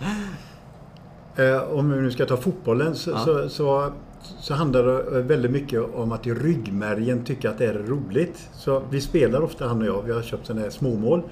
Eh, 1.36 1.62
om 1.62 1.90
vi 1.90 2.00
nu 2.00 2.10
ska 2.10 2.26
ta 2.26 2.36
fotbollen 2.36 2.94
så, 2.94 3.10
Ja. 3.10 3.18
så, 3.18 3.48
så, 3.48 3.92
så 4.40 4.54
handlar 4.54 4.84
det 4.84 5.22
väldigt 5.22 5.50
mycket 5.50 5.94
om 5.94 6.12
att 6.12 6.26
i 6.26 6.34
ryggmärgen 6.34 7.24
tycka 7.24 7.50
att 7.50 7.58
det 7.58 7.66
är 7.66 7.74
roligt. 7.74 8.48
Så 8.52 8.82
vi 8.90 9.00
spelar 9.00 9.40
ofta 9.42 9.68
han 9.68 9.80
och 9.80 9.86
jag, 9.86 10.02
vi 10.02 10.12
har 10.12 10.22
köpt 10.22 10.46
sådana 10.46 10.62
här 10.62 10.70
småmål. 10.70 11.22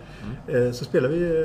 Eh, 0.48 0.70
så 0.72 0.84
spelar 0.84 1.08
vi 1.08 1.42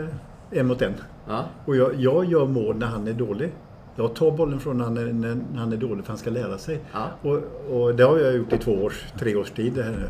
eh, 0.52 0.60
en 0.60 0.68
mot 0.68 0.82
en. 0.82 0.94
Ja, 1.28 1.46
Och 1.66 1.76
jag, 1.76 1.96
jag 1.96 2.26
gör 2.26 2.46
mål 2.46 2.76
när 2.76 2.88
han 2.88 3.08
är 3.08 3.14
dålig. 3.14 3.52
Jag 3.96 4.14
tar 4.16 4.32
bollen 4.32 4.60
från 4.60 4.78
när 4.78 4.86
han 4.86 4.98
är, 4.98 5.06
när, 5.06 5.38
han 5.56 5.74
är 5.74 5.78
dålig 5.78 6.06
för 6.06 6.12
han 6.12 6.18
ska 6.18 6.30
lära 6.30 6.58
sig. 6.58 6.80
ja, 6.94 7.08
Och, 7.22 7.40
och 7.82 7.96
det 7.96 8.04
har 8.04 8.18
jag 8.18 8.36
gjort 8.36 8.54
i 8.54 8.58
två 8.58 8.72
års, 8.72 9.06
tre 9.20 9.36
års 9.36 9.52
tid. 9.52 9.74
Det 9.74 9.84
här. 9.84 9.92
nu. 9.92 10.08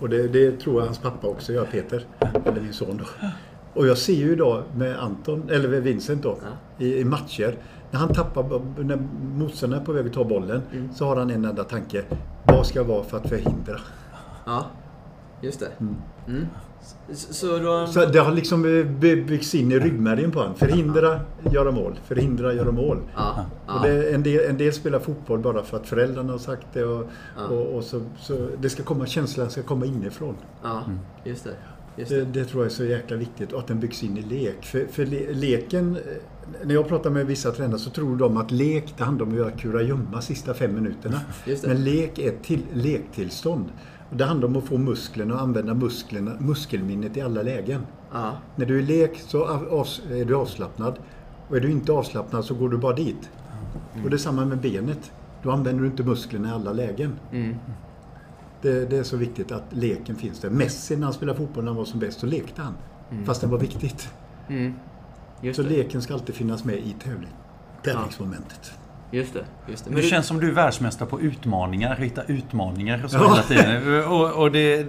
Och 0.00 0.08
det, 0.08 0.28
det 0.28 0.60
tror 0.60 0.80
jag 0.80 0.86
hans 0.86 0.98
pappa 0.98 1.26
också 1.28 1.52
gör, 1.52 1.64
Peter. 1.64 2.04
Eller 2.44 2.60
min 2.60 2.72
son 2.72 2.96
då. 2.98 3.04
Och 3.74 3.86
jag 3.86 3.98
ser 3.98 4.12
ju 4.14 4.32
idag 4.32 4.62
med 4.76 4.98
Anton, 4.98 5.50
eller 5.50 5.68
med 5.68 5.82
Vincent 5.82 6.22
då, 6.22 6.36
Ja. 6.42 6.84
i, 6.84 6.98
i 7.00 7.04
matcher. 7.04 7.54
När 7.90 8.00
han 8.00 8.14
tappar, 8.14 8.60
när 8.84 8.98
motståndaren 9.36 9.82
är 9.82 9.86
på 9.86 9.92
väg 9.92 10.06
att 10.06 10.12
ta 10.12 10.24
bollen, 10.24 10.62
Mm. 10.72 10.88
så 10.94 11.06
har 11.06 11.16
han 11.16 11.30
en 11.30 11.44
enda 11.44 11.64
tanke. 11.64 12.02
Vad 12.44 12.66
ska 12.66 12.78
jag 12.78 12.84
vara 12.84 13.02
för 13.04 13.16
att 13.16 13.28
förhindra? 13.28 13.76
ja. 14.46 14.66
Just 15.40 15.60
det. 15.60 15.68
Mm. 16.26 16.46
Så, 17.12 17.34
så 17.34 17.58
då... 17.58 17.86
Så 17.86 18.06
det 18.06 18.18
har 18.18 18.32
liksom 18.32 18.62
by- 19.00 19.22
byggts 19.24 19.54
in 19.54 19.72
i 19.72 19.78
ryggmärgen 19.78 20.30
på 20.30 20.38
honom. 20.38 20.54
Förhindra, 20.54 21.20
göra 21.52 21.70
mål. 21.70 21.98
Förhindra, 22.04 22.52
göra 22.52 22.70
mål. 22.72 22.98
Ja, 23.16 23.34
ja. 23.66 23.74
Och 23.74 23.86
det, 23.86 24.14
en, 24.14 24.22
del, 24.22 24.50
en 24.50 24.58
del 24.58 24.72
spelar 24.72 24.98
fotboll 24.98 25.38
bara 25.38 25.62
för 25.62 25.76
att 25.76 25.86
föräldrarna 25.86 26.32
har 26.32 26.38
sagt 26.38 26.66
det. 26.72 26.84
Och, 26.84 27.06
Ja. 27.36 27.44
och, 27.56 27.76
och 27.76 27.84
så, 27.84 28.00
så 28.18 28.48
det 28.58 28.70
ska 28.70 28.82
komma, 28.82 29.06
känslan 29.06 29.50
ska 29.50 29.62
komma 29.62 29.86
inifrån. 29.86 30.34
ja, 30.62 30.82
just 31.24 31.44
det. 31.44 31.50
Det, 31.96 32.04
det. 32.08 32.24
det 32.24 32.44
tror 32.44 32.62
jag 32.62 32.70
är 32.70 32.74
så 32.74 32.84
jäkla 32.84 33.16
viktigt. 33.16 33.52
Och 33.52 33.58
att 33.60 33.66
den 33.66 33.80
byggs 33.80 34.02
in 34.02 34.16
i 34.18 34.22
lek. 34.22 34.64
För, 34.64 34.86
för 34.86 35.06
le, 35.06 35.32
leken... 35.32 35.96
eh, 35.96 36.00
När 36.64 36.74
jag 36.74 36.88
pratar 36.88 37.10
med 37.10 37.26
vissa 37.26 37.50
tränare 37.50 37.78
så 37.78 37.90
tror 37.90 38.16
de 38.16 38.36
att 38.36 38.50
lek 38.50 38.94
det 38.98 39.04
handlar 39.04 39.26
om 39.26 39.32
att 39.32 39.38
göra 39.38 39.50
kurragömma 39.50 40.20
sista 40.20 40.54
fem 40.54 40.74
minuterna. 40.74 41.20
Men 41.66 41.84
lek 41.84 42.18
är 42.18 42.28
ett 42.28 42.42
till, 42.42 42.62
lektillstånd. 42.74 43.64
Och 44.10 44.16
det 44.16 44.24
handlar 44.24 44.48
om 44.48 44.56
att 44.56 44.64
få 44.64 44.78
musklerna 44.78 45.34
och 45.34 45.40
använda 45.40 45.74
musklerna, 45.74 46.32
muskelminnet 46.40 47.16
i 47.16 47.20
alla 47.20 47.42
lägen. 47.42 47.82
Ja, 48.12 48.32
När 48.56 48.66
du 48.66 48.78
är 48.78 48.82
i 48.82 48.86
lek 48.86 49.18
så 49.26 49.44
av, 49.44 49.86
är 50.10 50.24
du 50.24 50.34
avslappnad. 50.34 50.94
Och 51.48 51.56
är 51.56 51.60
du 51.60 51.70
inte 51.70 51.92
avslappnad 51.92 52.44
så 52.44 52.54
går 52.54 52.68
du 52.68 52.78
bara 52.78 52.94
dit. 52.94 53.30
Och 54.04 54.10
det 54.10 54.16
är 54.16 54.18
samma 54.18 54.44
med 54.44 54.58
benet. 54.60 55.12
Då 55.42 55.50
använder 55.50 55.80
du 55.82 55.86
inte 55.88 56.02
musklerna 56.02 56.48
i 56.48 56.52
alla 56.52 56.72
lägen. 56.72 57.12
mm. 57.32 57.54
Det, 58.62 58.86
det 58.90 58.96
är 58.98 59.02
så 59.02 59.16
viktigt 59.16 59.52
att 59.52 59.64
leken 59.70 60.16
finns 60.16 60.40
där. 60.40 60.50
Messi 60.50 60.96
när 60.96 61.04
han 61.04 61.12
spelade 61.14 61.38
fotboll 61.38 61.64
när 61.64 61.70
han 61.70 61.76
var 61.78 61.84
som 61.84 62.00
bäst 62.00 62.20
så 62.20 62.26
lekte 62.26 62.62
han. 62.62 62.74
Fast 63.26 63.40
det 63.40 63.46
var 63.46 63.58
viktigt. 63.58 64.08
Mm. 64.48 64.74
Just 65.42 65.56
Så 65.56 65.62
det. 65.62 65.68
leken 65.68 66.02
ska 66.02 66.14
alltid 66.14 66.34
finnas 66.34 66.64
med 66.64 66.74
i 66.76 66.94
tävling. 67.04 67.30
Tävlingsmomentet. 67.84 68.72
Just 69.10 69.34
det. 69.34 69.44
Just 69.70 69.84
det. 69.84 69.90
Men 69.90 69.96
Det 69.96 70.02
du- 70.02 70.08
känns 70.08 70.26
som 70.26 70.40
du 70.40 70.48
är 70.48 70.52
världsmästare 70.52 71.08
på 71.08 71.20
utmaningar, 71.20 71.96
hitta 71.96 72.22
utmaningar 72.22 73.04
och 73.04 73.10
så 73.10 73.16
Ja. 73.16 73.28
hela 73.34 73.42
tiden. 73.42 74.04
Och, 74.04 74.32
och 74.32 74.52
det, 74.52 74.86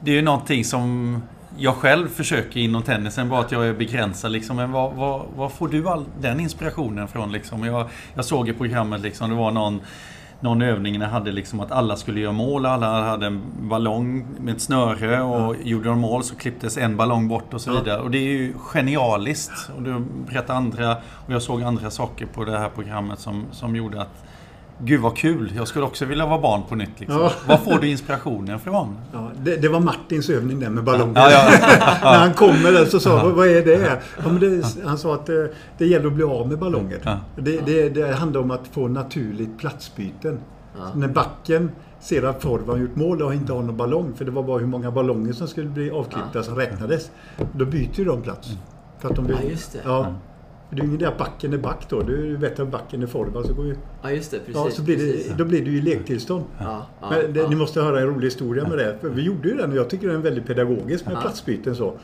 det 0.00 0.10
är 0.10 0.14
ju 0.14 0.22
någonting 0.22 0.64
som 0.64 1.22
jag 1.56 1.74
själv 1.74 2.08
försöker 2.08 2.60
inom 2.60 2.82
tennisen, 2.82 3.28
bara 3.28 3.40
att 3.40 3.52
jag 3.52 3.66
är 3.66 3.74
begränsad. 3.74 4.32
Liksom. 4.32 4.56
Men 4.56 4.72
var, 4.72 4.92
var, 4.92 5.26
var 5.36 5.48
får 5.48 5.68
du 5.68 5.88
all 5.88 6.04
den 6.20 6.40
inspirationen 6.40 7.08
från? 7.08 7.32
Liksom? 7.32 7.64
Jag, 7.64 7.88
jag 8.14 8.24
såg 8.24 8.48
i 8.48 8.52
programmet, 8.52 9.00
liksom, 9.00 9.30
det 9.30 9.36
var 9.36 9.50
någon, 9.50 9.80
någon 10.40 10.62
övning 10.62 10.98
när 10.98 11.06
jag 11.06 11.12
hade 11.12 11.32
liksom 11.32 11.60
att 11.60 11.72
alla 11.72 11.96
skulle 11.96 12.20
göra 12.20 12.32
mål. 12.32 12.66
Alla 12.66 13.02
hade 13.02 13.26
en 13.26 13.42
ballong 13.60 14.26
med 14.40 14.54
ett 14.56 14.62
snöre 14.62 15.22
och 15.22 15.56
gjorde 15.64 15.88
de 15.88 16.00
mål 16.00 16.24
så 16.24 16.34
klipptes 16.36 16.76
en 16.78 16.96
ballong 16.96 17.28
bort 17.28 17.54
och 17.54 17.60
så 17.60 17.70
Ja. 17.70 17.74
vidare. 17.80 18.00
Och 18.00 18.10
det 18.10 18.18
är 18.18 18.22
ju 18.32 18.54
genialiskt. 18.58 19.70
Och 19.76 19.82
du 19.82 19.98
berättade 20.28 20.58
andra, 20.58 20.96
och 21.26 21.32
jag 21.32 21.42
såg 21.42 21.62
andra 21.62 21.90
saker 21.90 22.26
på 22.26 22.44
det 22.44 22.58
här 22.58 22.68
programmet 22.74 23.18
som, 23.18 23.44
som 23.52 23.76
gjorde 23.76 24.00
att 24.02 24.24
Gud 24.84 25.00
vad 25.00 25.16
kul, 25.16 25.52
jag 25.56 25.68
skulle 25.68 25.84
också 25.84 26.04
vilja 26.04 26.26
vara 26.26 26.40
barn 26.40 26.62
på 26.68 26.74
nytt. 26.74 27.00
Liksom. 27.00 27.20
Ja. 27.20 27.32
Var 27.46 27.56
får 27.56 27.78
du 27.78 27.88
inspirationen 27.88 28.60
från? 28.60 28.96
Ja, 29.12 29.30
det, 29.42 29.56
det 29.56 29.68
var 29.68 29.80
Martins 29.80 30.30
övning 30.30 30.60
där 30.60 30.70
med 30.70 30.84
ballongen. 30.84 31.14
Ja, 31.16 31.30
ja, 31.30 31.50
När 32.02 32.18
han 32.18 32.34
kommer 32.34 32.72
där 32.72 32.84
så 32.84 33.00
sa 33.00 33.18
jag, 33.18 33.30
vad, 33.30 33.48
är 33.48 33.64
det? 33.64 34.00
Ja, 34.16 34.28
men 34.28 34.40
det 34.40 34.64
han 34.84 34.98
sa 34.98 35.14
att 35.14 35.26
det, 35.26 35.50
det 35.78 35.86
gäller 35.86 36.06
att 36.06 36.12
bli 36.12 36.24
av 36.24 36.48
med 36.48 36.58
ballongen. 36.58 36.98
Ja. 37.02 37.18
Det, 37.36 37.60
det, 37.66 37.88
det 37.88 38.14
handlar 38.14 38.40
om 38.40 38.50
att 38.50 38.66
få 38.72 38.88
naturligt 38.88 39.58
platsbyten. 39.58 40.40
När 40.94 41.08
backen 41.08 41.70
ser 42.00 42.22
att 42.22 42.44
har 42.44 42.76
gjort 42.76 42.96
mål 42.96 43.22
och 43.22 43.34
inte 43.34 43.52
har 43.52 43.62
någon 43.62 43.76
ballong, 43.76 44.12
för 44.16 44.24
det 44.24 44.30
var 44.30 44.42
bara 44.42 44.58
hur 44.58 44.66
många 44.66 44.90
ballonger 44.90 45.32
som 45.32 45.48
skulle 45.48 45.68
bli 45.68 45.90
avklippta 45.90 46.42
som 46.42 46.56
räknades. 46.56 47.10
Då 47.52 47.64
byter 47.64 48.04
de 48.04 48.22
plats. 48.22 48.48
För 48.98 49.08
att 49.08 49.16
de 49.16 49.26
vill, 49.26 49.36
Ja, 49.42 49.50
just 49.50 49.76
det. 50.70 50.82
Är 50.82 50.84
ju 50.86 50.94
ingen 50.94 51.08
att 51.08 51.18
backen 51.18 51.52
är 51.52 51.58
back 51.58 51.86
då. 51.88 52.02
Du 52.02 52.36
vet 52.36 52.60
att 52.60 52.68
backen 52.68 53.02
är 53.02 53.06
Forva 53.06 53.42
så 53.42 53.54
går 53.54 53.66
ju... 53.66 53.76
Ja, 54.02 54.10
just 54.10 54.30
det. 54.30 54.38
Precis. 54.38 54.54
Ja, 54.54 54.70
så 54.70 54.82
blir 54.82 54.96
precis. 54.96 55.28
det, 55.28 55.34
då 55.34 55.44
blir 55.44 55.64
det 55.64 55.70
ju 55.70 55.82
lektillstånd. 55.82 56.44
Ja, 56.58 56.86
ja, 57.00 57.10
Men 57.10 57.32
det. 57.32 57.48
Ni 57.48 57.56
måste 57.56 57.80
höra 57.80 58.00
en 58.00 58.06
rolig 58.06 58.26
historia 58.26 58.68
med 58.68 58.78
det. 58.78 58.96
Vi 59.02 59.22
gjorde 59.22 59.48
ju 59.48 59.56
den 59.56 59.70
och 59.70 59.76
jag 59.76 59.90
tycker 59.90 60.06
den 60.06 60.16
är 60.16 60.20
väldigt 60.20 60.46
pedagogisk 60.46 61.06
med 61.06 61.14
Ja. 61.14 61.20
platsbyten 61.20 61.76
så. 61.76 61.94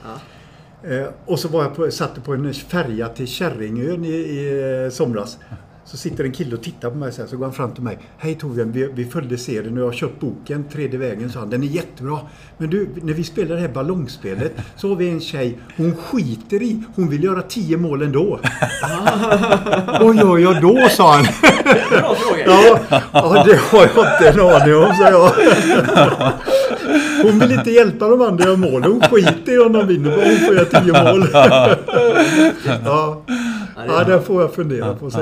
Eh, 0.82 1.06
och 1.24 1.38
så 1.38 1.48
var 1.48 1.62
jag 1.62 1.74
på, 1.76 1.90
satt 1.90 2.24
på 2.24 2.34
en 2.34 2.54
färja 2.54 3.08
till 3.08 3.26
Kärringön 3.26 4.04
i, 4.04 4.08
i 4.08 4.84
eh, 4.84 4.90
somras. 4.90 5.38
Så 5.86 5.96
sitter 5.96 6.24
en 6.24 6.32
kille 6.32 6.56
och 6.56 6.62
tittar 6.62 6.90
på 6.90 6.96
mig 6.96 7.12
så 7.12 7.22
här, 7.22 7.28
så 7.28 7.36
går 7.36 7.44
han 7.44 7.54
fram 7.54 7.74
till 7.74 7.82
mig. 7.82 7.98
Hej 8.18 8.34
Torbjörn, 8.34 8.72
vi, 8.72 8.88
vi 8.94 9.04
följde 9.04 9.38
serien 9.38 9.72
och 9.72 9.80
jag 9.80 9.86
har 9.86 9.92
köpt 9.92 10.20
boken 10.20 10.64
Tredje 10.72 10.98
vägen, 10.98 11.32
sa 11.32 11.38
han. 11.38 11.50
Den 11.50 11.62
är 11.62 11.66
jättebra. 11.66 12.18
Men 12.58 12.70
du, 12.70 12.88
när 13.02 13.12
vi 13.12 13.24
spelar 13.24 13.54
det 13.54 13.60
här 13.60 13.68
ballongspelet 13.68 14.52
så 14.76 14.88
har 14.88 14.96
vi 14.96 15.10
en 15.10 15.20
tjej, 15.20 15.58
hon 15.76 15.96
skiter 15.96 16.62
i, 16.62 16.82
hon 16.96 17.08
vill 17.08 17.24
göra 17.24 17.42
tio 17.42 17.76
mål 17.76 18.02
ändå. 18.02 18.40
Vad 20.00 20.16
gör 20.16 20.38
jag 20.38 20.62
då, 20.62 20.88
sa 20.90 21.12
han. 21.12 21.24
Bra 21.90 22.14
fråga. 22.14 22.44
Ja, 22.46 22.78
ja, 23.12 23.44
det 23.46 23.56
har 23.56 23.90
jag 23.94 24.14
inte 24.14 24.28
en 24.28 24.40
aning 24.40 24.74
om, 24.76 24.94
sa 24.94 25.10
jag. 25.10 25.32
Hon 27.22 27.38
vill 27.38 27.52
inte 27.52 27.70
hjälpa 27.70 28.08
de 28.08 28.20
andra 28.20 28.34
att 28.34 28.44
göra 28.44 28.56
mål. 28.56 28.82
Hon 28.82 29.00
skiter 29.00 29.52
i 29.52 29.58
om 29.58 29.72
de 29.72 29.86
vinner, 29.86 30.16
bara 30.16 30.26
hon 30.26 30.36
får 30.36 30.54
göra 30.54 30.64
tio 30.64 31.04
mål. 31.04 31.28
Ja, 32.84 33.22
ja 33.76 34.04
det 34.04 34.20
får 34.20 34.42
jag 34.42 34.54
fundera 34.54 34.94
på, 34.94 35.10
så. 35.10 35.18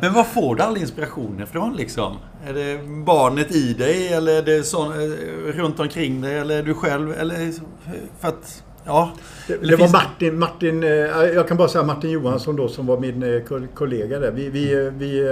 Men 0.00 0.12
var 0.12 0.24
får 0.24 0.54
du 0.56 0.62
all 0.62 0.76
inspirationen 0.76 1.42
ifrån 1.42 1.76
liksom? 1.76 2.16
Är 2.46 2.52
det 2.54 2.80
barnet 3.04 3.52
i 3.52 3.72
dig 3.74 4.08
eller 4.12 4.32
är 4.38 4.42
det 4.42 4.62
så, 4.62 4.82
eh, 4.82 5.52
runt 5.56 5.80
omkring 5.80 6.20
dig 6.20 6.38
eller 6.38 6.58
är 6.58 6.62
du 6.62 6.74
själv? 6.74 7.12
Eller 7.12 7.36
för 8.20 8.28
att, 8.28 8.62
ja. 8.84 9.10
Det, 9.48 9.56
det 9.56 9.76
var 9.76 9.92
Martin, 9.92 10.38
Martin, 10.38 10.82
eh, 10.82 10.88
jag 11.34 11.48
kan 11.48 11.56
bara 11.56 11.68
säga 11.68 11.84
Martin 11.84 12.10
Johansson 12.10 12.56
då 12.56 12.68
som 12.68 12.86
var 12.86 12.98
min 12.98 13.22
eh, 13.22 13.40
kol- 13.42 13.68
kollega 13.74 14.18
där. 14.18 14.30
Vi, 14.30 14.48
vi, 14.50 14.90
vi, 14.98 15.22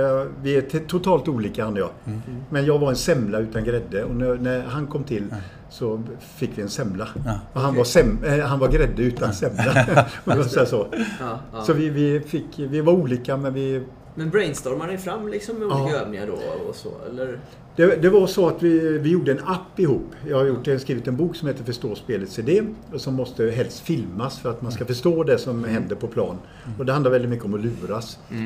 vi 0.42 0.56
är 0.56 0.80
totalt 0.86 1.28
olika 1.28 1.64
han 1.64 1.72
och 1.72 1.78
jag. 1.78 1.90
Mm. 2.06 2.20
Men 2.50 2.64
jag 2.66 2.78
var 2.78 2.88
en 2.90 2.96
semla 2.96 3.38
utan 3.38 3.64
grädde 3.64 4.04
och 4.04 4.14
när, 4.16 4.34
när 4.34 4.62
han 4.62 4.86
kom 4.86 5.04
till 5.04 5.24
så 5.70 6.02
fick 6.20 6.50
vi 6.58 6.62
en 6.62 6.68
semla. 6.68 7.08
Ja. 7.26 7.38
Och 7.52 7.60
han, 7.60 7.76
var 7.76 7.84
sem, 7.84 8.24
eh, 8.24 8.38
han 8.38 8.58
var 8.58 8.68
grädde 8.68 9.02
utan 9.02 9.32
semla. 9.34 10.06
Så. 10.66 10.86
Ja, 11.20 11.38
ja. 11.52 11.62
Så 11.62 11.72
vi, 11.72 11.88
vi, 11.90 12.20
fick, 12.20 12.46
vi 12.56 12.80
var 12.80 12.92
olika 12.92 13.36
men 13.36 13.54
vi... 13.54 13.82
Men 14.14 14.30
brainstormar 14.30 14.86
ni 14.86 14.98
fram 14.98 15.28
liksom 15.28 15.56
med 15.58 15.68
Ja. 15.70 15.82
olika 15.82 15.98
övningar 15.98 16.26
då 16.26 16.32
och 16.68 16.74
så? 16.74 16.88
Eller? 17.10 17.38
Det, 17.76 18.02
det 18.02 18.10
var 18.10 18.26
så 18.26 18.48
att 18.48 18.62
vi, 18.62 18.98
vi 18.98 19.10
gjorde 19.10 19.32
en 19.32 19.40
app 19.46 19.78
ihop. 19.80 20.06
Jag 20.28 20.36
har 20.36 20.44
gjort, 20.44 20.66
jag 20.66 20.74
har 20.74 20.78
skrivit 20.78 21.08
en 21.08 21.16
bok 21.16 21.36
som 21.36 21.48
heter 21.48 21.64
Förstå 21.64 21.94
spelets 21.94 22.38
idé. 22.38 22.62
Och 22.92 23.00
som 23.00 23.14
måste 23.14 23.44
helst 23.50 23.80
filmas 23.80 24.38
för 24.38 24.50
att 24.50 24.62
man 24.62 24.72
ska 24.72 24.84
förstå 24.84 25.24
det 25.24 25.38
som 25.38 25.64
händer 25.64 25.96
på 25.96 26.06
plan. 26.06 26.36
Och 26.78 26.86
det 26.86 26.92
handlar 26.92 27.10
väldigt 27.10 27.30
mycket 27.30 27.44
om 27.44 27.54
att 27.54 27.60
luras. 27.60 28.18
Eh, 28.30 28.36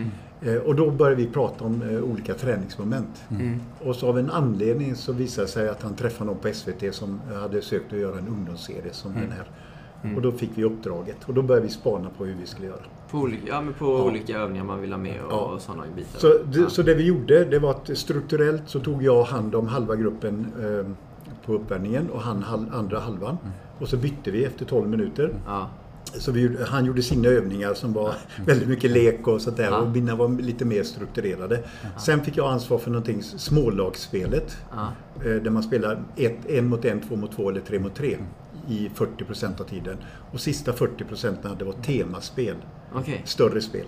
och 0.64 0.74
då 0.74 0.90
började 0.90 1.16
vi 1.16 1.26
prata 1.26 1.64
om 1.64 1.82
eh, 1.82 2.02
olika 2.02 2.34
träningsmoment. 2.34 3.24
Mm. 3.30 3.60
Och 3.84 3.96
så 3.96 4.08
av 4.08 4.18
en 4.18 4.30
anledning 4.30 4.94
så 4.96 5.12
visade 5.12 5.46
det 5.46 5.50
sig 5.50 5.68
att 5.68 5.82
han 5.82 5.94
träffade 5.94 6.30
någon 6.30 6.38
på 6.38 6.48
SVT 6.52 6.94
som 6.94 7.20
hade 7.42 7.62
sökt 7.62 7.92
att 7.92 7.98
göra 7.98 8.18
en 8.18 8.28
ungdomsserie 8.28 8.92
som 8.92 9.12
den 9.12 9.32
här. 9.32 9.46
Och 10.16 10.22
då 10.22 10.32
fick 10.32 10.50
vi 10.54 10.64
uppdraget. 10.64 11.16
Och 11.26 11.34
då 11.34 11.42
började 11.42 11.66
vi 11.66 11.72
spana 11.72 12.08
på 12.18 12.24
hur 12.24 12.34
vi 12.40 12.46
skulle 12.46 12.66
göra. 12.66 12.80
På, 13.10 13.18
olika, 13.18 13.46
ja, 13.48 13.60
men 13.60 13.74
på 13.74 13.86
olika 13.86 14.38
övningar 14.38 14.64
man 14.64 14.80
vill 14.80 14.92
ha 14.92 14.98
med 14.98 15.20
och, 15.24 15.32
Ja. 15.32 15.36
och 15.36 15.60
sådana 15.60 15.82
bitar. 15.96 16.18
Så 16.18 16.28
det, 16.44 16.60
ja. 16.60 16.68
så 16.68 16.82
det 16.82 16.94
vi 16.94 17.04
gjorde, 17.06 17.44
det 17.44 17.58
var 17.58 17.70
att 17.70 17.98
strukturellt 17.98 18.62
så 18.66 18.80
tog 18.80 19.02
jag 19.02 19.24
hand 19.24 19.54
om 19.54 19.66
halva 19.66 19.96
gruppen 19.96 20.46
eh, 20.62 20.92
på 21.46 21.52
uppvärmningen 21.52 22.10
och 22.10 22.20
han 22.20 22.42
hal, 22.42 22.66
andra 22.72 23.00
halvan. 23.00 23.38
Och 23.78 23.88
så 23.88 23.96
bytte 23.96 24.30
vi 24.30 24.44
efter 24.44 24.64
12 24.64 24.88
minuter. 24.88 25.34
Ja. 26.14 26.20
Så 26.20 26.32
vi, 26.32 26.56
han 26.68 26.84
gjorde 26.84 27.02
sina 27.02 27.28
övningar 27.28 27.74
som 27.74 27.92
var 27.92 28.14
väldigt 28.46 28.68
mycket 28.68 28.90
lek 28.90 29.28
och 29.28 29.40
sånt 29.40 29.56
där. 29.56 29.64
Ja. 29.64 29.78
Och 29.78 29.88
mina 29.90 30.14
var 30.16 30.28
lite 30.28 30.64
mer 30.64 30.82
strukturerade. 30.82 31.62
Sen 31.98 32.24
fick 32.24 32.36
jag 32.36 32.52
ansvar 32.52 32.78
för 32.78 32.90
någonting, 32.90 33.22
smålagsspelet. 33.22 34.56
Ja. 34.70 34.88
Eh, 35.24 35.30
Där 35.42 35.50
man 35.50 35.62
spelar 35.62 36.02
ett, 36.16 36.46
en 36.50 36.66
mot 36.68 36.84
en, 36.84 37.00
två 37.00 37.16
mot 37.16 37.32
två 37.36 37.50
eller 37.50 37.60
tre 37.60 37.78
mot 37.78 37.94
tre 37.94 38.16
i 38.68 38.90
40 38.94 39.24
procent 39.24 39.60
av 39.60 39.64
tiden. 39.64 39.96
Och 40.32 40.40
sista 40.40 40.72
40 40.72 41.04
procenten 41.04 41.56
det 41.58 41.64
var 41.64 41.72
temaspel, 41.72 42.56
Okej. 42.94 43.22
större 43.24 43.60
spel. 43.60 43.86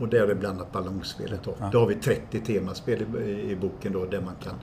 Och 0.00 0.08
där 0.08 0.28
är 0.28 0.34
blandat 0.34 0.72
ballongspelet 0.72 1.40
då. 1.44 1.54
Då 1.72 1.78
har 1.80 1.86
vi 1.86 1.94
30 1.94 2.40
temaspel 2.40 3.02
i, 3.26 3.50
i 3.50 3.56
boken 3.56 3.92
då 3.92 4.04
där 4.04 4.20
man 4.20 4.34
kan 4.44 4.54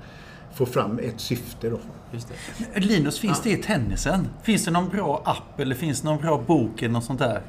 få 0.54 0.66
fram 0.66 1.00
ett 1.00 1.20
syfte 1.20 1.70
då. 1.70 1.80
Just 2.12 2.28
det. 2.74 2.80
Linus, 2.80 3.20
finns 3.20 3.42
det 3.42 3.50
i 3.52 3.58
tennisen? 3.58 4.28
Finns 4.44 4.66
det 4.66 4.72
någon 4.72 4.90
bra 4.90 5.22
app 5.26 5.60
eller 5.60 5.76
finns 5.76 6.02
det 6.02 6.08
någon 6.08 6.22
bra 6.22 6.38
bok 6.48 6.82
eller 6.82 6.94
något 6.94 7.04
sånt 7.04 7.20
där? 7.20 7.42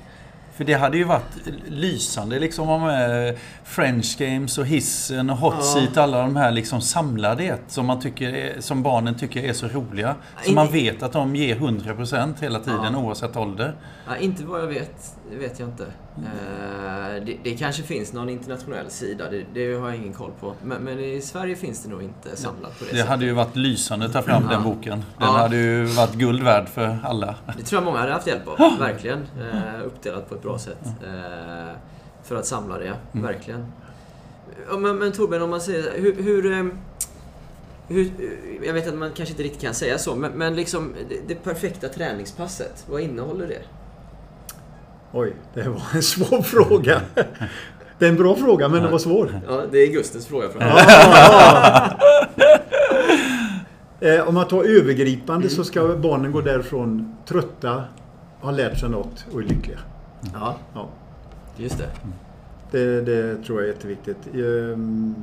För 0.57 0.65
det 0.65 0.75
hade 0.75 0.97
ju 0.97 1.05
varit 1.05 1.49
lysande 1.69 2.38
liksom 2.41 2.69
om 2.69 2.88
eh, 2.88 3.38
French 3.65 4.17
Games 4.19 4.59
och 4.59 4.67
Hissen 4.67 5.31
och 5.31 5.37
Hot 5.37 5.55
Ja. 5.59 5.62
Seat, 5.62 5.97
alla 5.97 6.19
de 6.23 6.37
här 6.37 6.51
liksom 6.53 6.81
samlade 6.81 7.45
ett 7.45 7.62
som, 7.69 7.87
man 7.87 8.01
tycker 8.01 8.33
är, 8.35 8.61
som 8.61 8.83
barnen 8.83 9.15
tycker 9.15 9.45
är 9.45 9.53
så 9.53 9.69
roliga. 9.69 10.15
Så 10.43 10.49
In- 10.49 10.55
man 10.55 10.69
vet 10.73 11.03
att 11.03 11.12
de 11.12 11.37
ger 11.37 11.57
100% 11.57 12.35
hela 12.41 12.61
tiden 12.61 12.93
Ja. 12.93 12.99
oavsett 12.99 13.37
ålder. 13.37 13.75
Ja, 14.09 14.17
inte 14.17 14.45
vad 14.45 14.61
jag 14.61 14.67
vet. 14.67 15.17
Det 15.33 15.38
vet 15.38 15.61
jag 15.61 15.68
inte. 15.68 15.85
Eh, 16.16 17.25
det, 17.27 17.37
det 17.42 17.57
kanske 17.57 17.83
finns 17.83 18.13
någon 18.13 18.29
internationell 18.29 18.90
sida. 18.90 19.31
Det, 19.31 19.44
det 19.54 19.75
har 19.75 19.88
jag 19.88 19.96
ingen 19.96 20.13
koll 20.13 20.31
på. 20.40 20.54
Men, 20.65 20.83
men 20.83 20.98
i 21.00 21.21
Sverige 21.21 21.57
finns 21.57 21.83
det 21.83 21.90
nog 21.90 22.02
inte 22.02 22.37
samlat 22.37 22.79
på 22.79 22.85
det, 22.85 22.90
Det 22.90 22.96
sättet. 22.96 23.09
hade 23.09 23.25
ju 23.25 23.33
varit 23.33 23.57
lysande 23.57 24.07
att 24.07 24.13
ta 24.13 24.23
fram 24.23 24.46
den 24.48 24.63
boken. 24.63 24.98
Den 24.98 25.04
Ja. 25.21 25.27
hade 25.27 25.57
ju 25.57 25.85
varit 25.85 26.15
guld 26.15 26.42
värd 26.42 26.69
för 26.69 26.98
alla. 27.04 27.35
Det 27.59 27.63
tror 27.63 27.77
jag 27.83 27.85
många 27.85 27.98
hade 27.98 28.13
haft 28.13 28.27
hjälp 28.27 28.48
av. 28.48 28.79
Verkligen. 28.79 29.19
Eh, 29.19 29.87
uppdelat 29.87 30.29
på 30.29 30.35
ett 30.35 30.42
bra 30.42 30.59
sätt. 30.59 30.85
Eh, 30.87 31.73
för 32.25 32.37
att 32.37 32.46
samla 32.46 32.79
det. 32.79 32.94
Mm. 33.13 33.27
Verkligen. 33.27 33.73
Men, 34.79 34.96
men 34.98 35.13
Torbjörn, 35.13 35.42
om 35.42 35.50
man 35.50 35.61
säger 35.61 35.92
hur, 36.00 36.23
hur, 36.23 36.52
eh, 36.52 36.65
hur, 37.88 38.11
jag 38.67 38.73
vet 38.75 38.88
att 38.88 38.94
man 38.94 39.11
kanske 39.15 39.33
inte 39.33 39.42
riktigt 39.42 39.63
kan 39.63 39.75
säga 39.75 39.98
så, 39.98 40.17
men, 40.17 40.33
men 40.33 40.57
liksom 40.57 40.94
det, 41.09 41.29
det 41.29 41.35
perfekta 41.35 41.88
träningspasset, 41.88 42.85
vad 42.90 43.00
innehåller 43.00 43.46
det? 43.48 43.63
Oj, 45.13 45.33
det 45.54 45.69
var 45.69 45.83
en 45.94 46.02
svår 46.02 46.42
fråga. 46.42 47.00
Det 47.98 48.04
är 48.06 48.08
en 48.10 48.17
bra 48.17 48.35
fråga, 48.35 48.69
men 48.69 48.83
den 48.83 48.92
var 48.92 48.98
svår. 48.98 49.40
Ja, 49.48 49.63
det 49.73 49.79
är 49.79 49.92
Gustens 49.92 50.27
fråga 50.27 50.48
från 50.48 50.63
Eh, 54.00 54.29
Om 54.29 54.35
man 54.35 54.48
tar 54.48 54.65
övergripande 54.65 55.48
så 55.48 55.65
ska 55.65 55.96
barnen 55.96 56.33
gå 56.33 56.40
därifrån 56.40 57.17
trötta, 57.29 57.85
ha 58.40 58.50
lärt 58.50 58.79
sig 58.81 58.88
något 58.90 59.27
och 59.33 59.40
är 59.40 59.44
lyckliga. 59.44 59.79
Ja, 60.35 60.56
Ja, 60.75 60.88
just 61.56 61.79
det. 61.79 61.88
det, 62.71 63.00
det 63.02 63.37
tror 63.44 63.60
jag 63.60 63.69
är 63.69 63.73
jätteviktigt. 63.75 64.17
Ehm, 64.35 65.15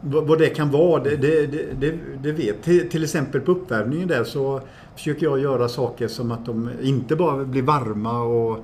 vad, 0.00 0.38
det 0.38 0.46
kan 0.48 0.70
vara, 0.70 1.02
det, 1.02 1.16
det, 1.16 1.46
det, 1.46 1.62
det, 1.80 1.94
det 2.22 2.32
vet 2.32 2.62
till, 2.62 2.90
till 2.90 3.04
exempel 3.04 3.40
på 3.40 3.50
uppvärmningen 3.52 4.08
där 4.08 4.24
så 4.24 4.60
försöker 4.96 5.26
jag 5.26 5.38
göra 5.40 5.68
saker 5.68 6.08
som 6.08 6.30
att 6.32 6.46
de 6.46 6.70
inte 6.82 7.16
bara 7.16 7.44
blir 7.44 7.62
varma 7.62 8.22
och 8.22 8.58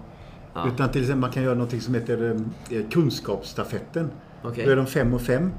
Ja. 0.55 0.69
utan 0.75 0.89
till 0.89 1.01
exempel 1.01 1.21
man 1.21 1.31
kan 1.31 1.43
göra 1.43 1.55
något 1.55 1.83
som 1.83 1.95
heter 1.95 2.37
eh, 2.71 2.83
kunskapsstafetten. 2.91 4.11
Okej. 4.43 4.65
Då 4.67 4.71
är 4.73 4.77
de 4.77 4.87
fem 4.87 5.15
och 5.15 5.21
fem, 5.23 5.51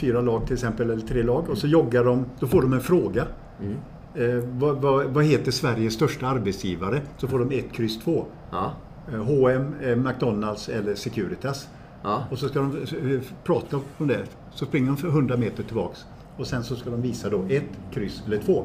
fyra 0.00 0.20
lag 0.20 0.44
till 0.46 0.54
exempel, 0.54 0.90
eller 0.90 1.06
tre 1.06 1.22
lag. 1.22 1.48
Och 1.50 1.58
så 1.58 1.66
joggar 1.66 2.04
de, 2.04 2.24
då 2.40 2.46
får 2.46 2.62
de 2.62 2.72
en 2.72 2.80
fråga. 2.80 3.26
Mm. 3.62 3.76
Eh, 4.14 4.44
vad, 4.52 4.76
vad, 4.76 5.04
vad 5.06 5.24
heter 5.24 5.52
Sveriges 5.52 5.94
största 5.94 6.26
arbetsgivare? 6.26 7.00
Så 7.18 7.28
får 7.28 7.38
de 7.38 7.58
ett 7.58 7.72
kryss 7.72 7.98
två. 8.04 8.24
Ja, 8.50 8.72
Eh, 9.12 9.24
H&M, 9.24 9.74
eh, 9.82 9.96
McDonalds 9.96 10.68
eller 10.68 10.94
Securitas. 10.94 11.68
ja, 12.02 12.24
Och 12.30 12.38
så 12.38 12.48
ska 12.48 12.58
de 12.58 12.76
eh, 12.76 13.20
prata 13.44 13.80
om 13.98 14.06
det. 14.06 14.24
Så 14.54 14.66
springer 14.66 14.86
de 14.86 14.96
för 14.96 15.08
100 15.08 15.36
meter 15.36 15.62
tillbaks. 15.62 16.04
Och 16.36 16.46
sen 16.46 16.64
så 16.64 16.76
ska 16.76 16.90
de 16.90 17.02
visa 17.02 17.30
då 17.30 17.44
ett 17.48 17.64
kryss 17.92 18.22
eller 18.26 18.38
två. 18.38 18.64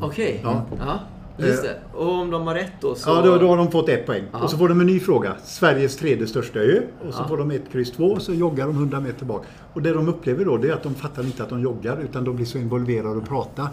okej. 0.00 0.40
Ja. 0.42 0.64
Ja, 0.78 0.98
just 1.38 1.62
det. 1.62 1.76
Och 1.94 2.12
om 2.12 2.30
de 2.30 2.46
har 2.46 2.54
rätt 2.54 2.72
då 2.80 2.94
så... 2.94 3.10
Ja, 3.10 3.22
då, 3.22 3.38
då 3.38 3.48
har 3.48 3.56
de 3.56 3.70
fått 3.70 3.88
ett 3.88 4.06
poäng. 4.06 4.22
Ja. 4.32 4.42
Och 4.42 4.50
så 4.50 4.56
får 4.56 4.68
de 4.68 4.80
en 4.80 4.86
ny 4.86 5.00
fråga. 5.00 5.36
Sveriges 5.44 5.96
tredje 5.96 6.26
största 6.26 6.58
ö. 6.58 6.80
Och 7.08 7.14
så 7.14 7.22
Ja. 7.22 7.28
får 7.28 7.36
de 7.36 7.50
ett 7.50 7.72
kryss 7.72 7.92
två 7.92 8.04
och 8.04 8.22
så 8.22 8.34
joggar 8.34 8.66
de 8.66 8.76
100 8.76 9.00
meter 9.00 9.24
bak. 9.24 9.42
Och 9.74 9.82
det 9.82 9.92
de 9.92 10.08
upplever 10.08 10.44
då 10.44 10.56
det 10.56 10.68
är 10.68 10.72
att 10.72 10.82
de 10.82 10.94
fattar 10.94 11.22
inte 11.22 11.42
att 11.42 11.48
de 11.48 11.60
joggar 11.62 11.96
utan 12.04 12.24
de 12.24 12.36
blir 12.36 12.46
så 12.46 12.58
involverade 12.58 13.08
och 13.16 13.28
pratar. 13.28 13.68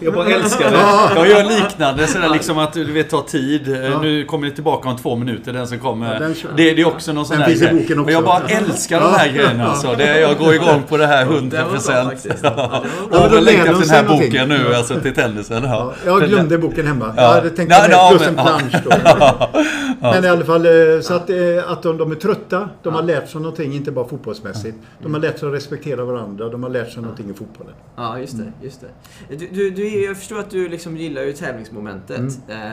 Jag 0.00 0.14
bara 0.14 0.26
älskar 0.28 0.70
det. 0.70 1.20
Jag 1.20 1.28
gör 1.28 1.44
liknande 1.44 2.06
sådär 2.06 2.28
liksom 2.28 2.58
att 2.58 2.72
du 2.72 2.92
vet 2.92 3.10
ta 3.10 3.22
tid. 3.22 3.68
Ja. 3.92 4.00
Nu 4.02 4.24
kommer 4.24 4.46
det 4.48 4.54
tillbaka 4.54 4.88
om 4.88 4.96
två 4.96 5.16
minuter 5.16 5.52
den 5.52 5.66
som 5.66 5.78
kommer. 5.78 6.12
Ja, 6.14 6.18
den 6.20 6.34
det, 6.56 6.74
det 6.74 6.82
är 6.82 6.86
också 6.86 7.12
någon 7.12 7.26
sån 7.26 7.34
Den 7.36 7.42
här 7.42 7.48
finns 7.50 7.62
i 7.62 7.64
grej. 7.64 7.74
boken 7.74 7.98
också. 7.98 8.04
Och 8.04 8.12
jag 8.12 8.24
bara 8.24 8.48
älskar 8.48 9.00
de 9.00 9.12
här 9.14 9.28
grejerna 9.32 9.66
alltså. 9.68 9.94
Det, 9.98 10.20
jag 10.20 10.38
går 10.38 10.54
igång 10.54 10.82
på 10.88 10.96
det 10.96 11.06
här 11.06 11.24
Den 11.24 11.34
var 11.34 11.40
bra 11.40 11.68
100%. 11.68 12.04
faktiskt. 12.04 12.36
Ja, 12.42 12.50
det. 12.50 12.88
Ja, 13.12 13.28
men 13.28 13.36
Och 13.36 13.42
längtat 13.42 13.66
de 13.66 13.72
till 13.74 13.80
den 13.88 13.90
här 13.96 14.02
någonting. 14.02 14.30
boken 14.30 14.48
nu 14.48 14.74
alltså 14.74 15.00
till 15.00 15.14
tennisen. 15.14 15.62
Ja, 15.64 15.92
Ja. 16.06 16.20
jag 16.20 16.28
glömde 16.28 16.58
boken 16.58 16.86
hemma. 16.86 17.12
Ja. 17.16 17.22
Jag 17.22 17.28
hade 17.32 17.50
tänkt 17.50 17.72
Ja, 17.72 17.86
ja, 17.90 18.10
med 18.10 18.18
plus 18.18 18.28
en 18.28 18.34
men- 18.34 18.44
plansch 18.44 18.74
då. 18.84 18.90
Men 20.00 20.24
i 20.24 20.28
alla 20.28 20.44
fall 20.44 20.66
så 21.02 21.14
att, 21.14 21.30
eh, 21.30 21.70
att 21.72 21.82
de, 21.82 21.96
de 21.98 22.10
är 22.10 22.14
trötta. 22.14 22.70
De 22.82 22.94
har 22.94 23.02
lärt 23.02 23.28
sig 23.28 23.40
någonting, 23.40 23.72
inte 23.72 23.92
bara 23.92 24.08
fotbollsmässigt. 24.08 24.76
De 25.02 25.14
har 25.14 25.20
lärt 25.20 25.38
sig 25.38 25.48
att 25.48 25.54
respektera 25.54 26.04
varandra. 26.04 26.48
De 26.48 26.62
har 26.62 26.70
lärt 26.70 26.92
sig 26.92 27.02
någonting 27.02 27.30
i 27.30 27.34
fotbollen. 27.34 27.74
Ja, 27.96 28.18
just 28.18 28.38
det. 28.38 28.52
Just 28.62 28.80
det. 28.80 29.36
Du, 29.36 29.46
du, 29.52 29.70
du, 29.70 30.04
jag 30.04 30.16
förstår 30.16 30.38
att 30.38 30.50
du 30.50 30.68
liksom 30.68 30.96
gillar 30.96 31.22
ju 31.22 31.32
tävlingsmomentet. 31.32 32.18
Mm. 32.18 32.32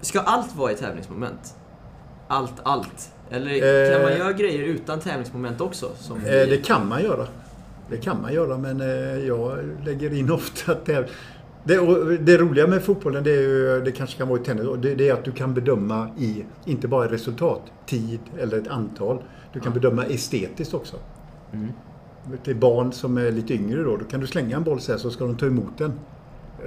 ska 0.00 0.20
allt 0.20 0.56
vara 0.56 0.72
i 0.72 0.74
tävlingsmoment? 0.74 1.54
Allt, 2.28 2.54
allt? 2.62 3.10
Eller 3.30 3.50
Eh. 3.86 3.92
kan 3.92 4.02
man 4.02 4.18
göra 4.18 4.32
grejer 4.32 4.62
utan 4.64 5.00
tävlingsmoment 5.00 5.60
också? 5.60 5.86
Eh, 5.86 6.20
Det 6.24 6.64
kan 6.66 6.88
man 6.88 7.02
göra. 7.02 7.26
Det 7.90 7.96
kan 7.96 8.22
man 8.22 8.32
göra 8.34 8.58
men 8.58 8.80
eh, 8.80 8.86
jag 9.26 9.58
lägger 9.84 10.14
in 10.14 10.30
ofta 10.32 10.72
att 10.72 10.88
det, 11.66 12.16
det, 12.16 12.38
roliga 12.38 12.66
med 12.66 12.82
fotbollen, 12.82 13.24
det, 13.24 13.30
är 13.30 13.42
ju, 13.42 13.82
det 13.84 13.92
kanske 13.92 14.18
kan 14.18 14.28
vara 14.28 14.40
i 14.40 14.44
tennis, 14.44 14.66
det, 14.78 14.94
det 14.94 15.08
är 15.08 15.12
att 15.12 15.24
du 15.24 15.32
kan 15.32 15.54
bedöma 15.54 16.08
i, 16.18 16.44
inte 16.64 16.88
bara 16.88 17.10
resultat, 17.10 17.62
tid 17.86 18.20
eller 18.38 18.58
ett 18.58 18.68
antal. 18.68 19.22
Du 19.52 19.60
kan 19.60 19.72
bedöma 19.72 20.04
estetiskt 20.04 20.74
också. 20.74 20.96
Mm. 21.52 21.68
Till 22.44 22.56
barn 22.56 22.92
som 22.92 23.18
är 23.18 23.30
lite 23.30 23.54
yngre 23.54 23.82
då, 23.82 23.96
då 23.96 24.04
kan 24.04 24.20
du 24.20 24.26
slänga 24.26 24.56
en 24.56 24.64
boll 24.64 24.80
så 24.80 24.92
här 24.92 24.98
så 24.98 25.10
ska 25.10 25.24
de 25.24 25.36
ta 25.36 25.46
emot 25.46 25.78
den 25.78 25.92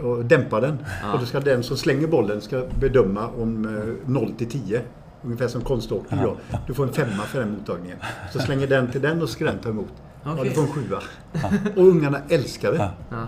och 0.01 0.25
dämpa 0.25 0.59
den. 0.59 0.77
Ja. 1.03 1.13
Och 1.13 1.19
då 1.19 1.25
ska 1.25 1.39
den 1.39 1.63
som 1.63 1.77
slänger 1.77 2.07
bollen 2.07 2.41
ska 2.41 2.63
bedöma 2.79 3.27
om 3.27 3.65
eh, 3.65 4.09
0 4.09 4.31
till 4.37 4.49
10. 4.49 4.81
Ungefär 5.23 5.47
som 5.47 5.61
konståkning 5.61 6.21
då. 6.23 6.37
Du 6.67 6.73
får 6.73 6.83
en 6.83 6.93
femma 6.93 7.23
för 7.23 7.39
den 7.39 7.51
mottagningen. 7.51 7.97
Så 8.31 8.39
slänger 8.39 8.67
den 8.67 8.91
till 8.91 9.01
den 9.01 9.21
och 9.21 9.29
ska 9.29 9.45
den 9.45 9.59
ta 9.59 9.69
emot. 9.69 9.93
Ja, 10.23 10.33
Okej. 10.33 10.43
du 10.43 10.51
får 10.55 10.61
en 10.61 10.67
sjua. 10.67 10.99
Och 11.75 11.83
ungarna 11.83 12.19
älskar 12.29 12.71
det. 12.71 12.89
Ja. 13.09 13.27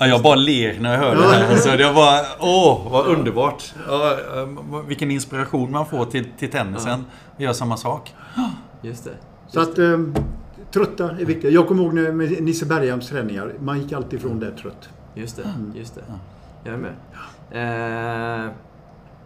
Ja, 0.00 0.06
jag 0.06 0.22
bara 0.22 0.34
ler 0.34 0.80
när 0.80 0.92
jag 0.92 0.98
hör 1.00 1.16
det 1.16 1.22
här. 1.22 1.50
Alltså, 1.50 1.76
det 1.76 1.92
var, 1.92 2.20
åh, 2.40 2.92
vad 2.92 3.06
underbart. 3.06 3.74
Ja, 3.88 4.12
eh, 4.12 4.86
vilken 4.86 5.10
inspiration 5.10 5.70
man 5.72 5.86
får 5.86 6.04
till, 6.04 6.24
till 6.38 6.50
tennisen. 6.50 7.04
Vi 7.36 7.44
gör 7.44 7.52
samma 7.52 7.76
sak. 7.76 8.14
Just 8.82 9.04
det. 9.04 9.10
Så 9.48 9.60
att 9.60 9.78
eh, 9.78 9.98
trötta 10.72 11.10
är 11.10 11.24
viktigt. 11.24 11.52
Jag 11.54 11.68
kommer 11.68 11.82
ihåg 11.82 11.94
när- 11.94 12.12
med 12.12 12.42
Nisse 12.42 12.66
Berghams 12.66 13.08
träningar. 13.08 13.52
Man 13.60 13.80
gick 13.80 13.92
alltid 13.92 14.18
ifrån 14.18 14.40
där 14.40 14.50
trött. 14.50 14.88
Just 15.14 15.36
det. 15.36 15.42
Mm. 15.42 15.72
Just 15.76 15.94
det. 15.94 16.00
Jag 16.64 16.74
är 16.74 16.78
med. 16.78 16.94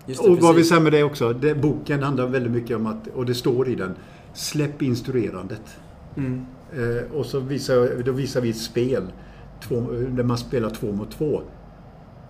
Just 0.07 0.23
det, 0.25 0.29
Och 0.31 0.39
vad 0.39 0.55
vi 0.55 0.61
precis. 0.61 0.69
säger 0.69 0.83
med 0.83 0.93
det 0.93 1.03
också. 1.03 1.33
Det, 1.33 1.55
boken 1.55 2.03
handlar 2.03 2.27
väldigt 2.27 2.53
mycket 2.53 2.77
om 2.77 2.87
att, 2.87 3.07
och 3.15 3.27
det 3.27 3.35
står 3.35 3.69
i 3.69 3.75
den, 3.75 3.95
släpp 4.33 4.83
instruerandet. 4.83 5.63
Mm. 6.17 6.47
Eh, 6.73 7.17
och 7.19 7.27
så 7.27 7.41
visar, 7.41 8.03
då 8.03 8.13
visar 8.13 8.41
vi 8.41 8.51
ett 8.51 8.57
spel 8.61 9.03
två, 9.69 9.81
där 10.09 10.23
man 10.23 10.39
spelar 10.39 10.71
två 10.71 10.93
mot 10.93 11.11
två. 11.11 11.43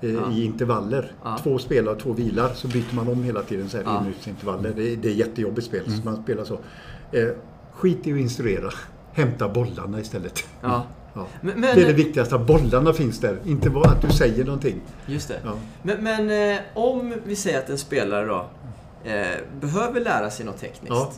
eh, 0.00 0.10
Ja. 0.14 0.32
I 0.32 0.44
intervaller. 0.44 1.12
Ja. 1.24 1.38
Två 1.42 1.58
spelar 1.58 1.92
och 1.92 1.98
två 1.98 2.12
vilar. 2.12 2.50
Så 2.54 2.68
byter 2.68 2.94
man 2.94 3.08
om 3.08 3.22
hela 3.24 3.42
tiden 3.42 3.68
så 3.68 3.76
här 3.76 3.84
Ja. 3.84 4.00
i 4.00 4.04
minutintervaller. 4.04 4.72
Det, 4.76 4.96
det 4.96 5.08
är 5.08 5.12
jättejobbigt 5.14 5.66
spel. 5.66 5.82
Så 5.86 6.04
man 6.04 6.22
spelar 6.22 6.44
så. 6.44 6.58
Eh, 7.12 7.28
skit 7.72 8.06
i 8.06 8.12
att 8.12 8.18
instruera. 8.18 8.70
Hämta 9.12 9.48
bollarna 9.48 10.00
istället. 10.00 10.44
Ja. 10.60 10.82
Ja. 11.14 11.26
Men, 11.40 11.60
men, 11.60 11.76
Det 11.76 11.82
är 11.82 11.86
det 11.86 11.92
viktigaste, 11.92 12.34
att 12.34 12.46
bollarna 12.46 12.92
finns 12.92 13.20
där. 13.20 13.38
Inte 13.44 13.70
bara 13.70 13.90
att 13.90 14.02
du 14.02 14.08
säger 14.10 14.44
någonting. 14.44 14.80
Just 15.06 15.28
det. 15.28 15.40
Ja. 15.44 15.52
Men, 15.82 16.04
men 16.04 16.52
eh, 16.54 16.60
om 16.74 17.14
vi 17.24 17.36
säger 17.36 17.58
att 17.58 17.70
en 17.70 17.78
spelare 17.78 18.26
då 18.26 18.46
eh, 19.10 19.26
behöver 19.60 20.00
lära 20.00 20.30
sig 20.30 20.46
något 20.46 20.58
tekniskt. 20.58 20.86
Ja. 20.90 21.12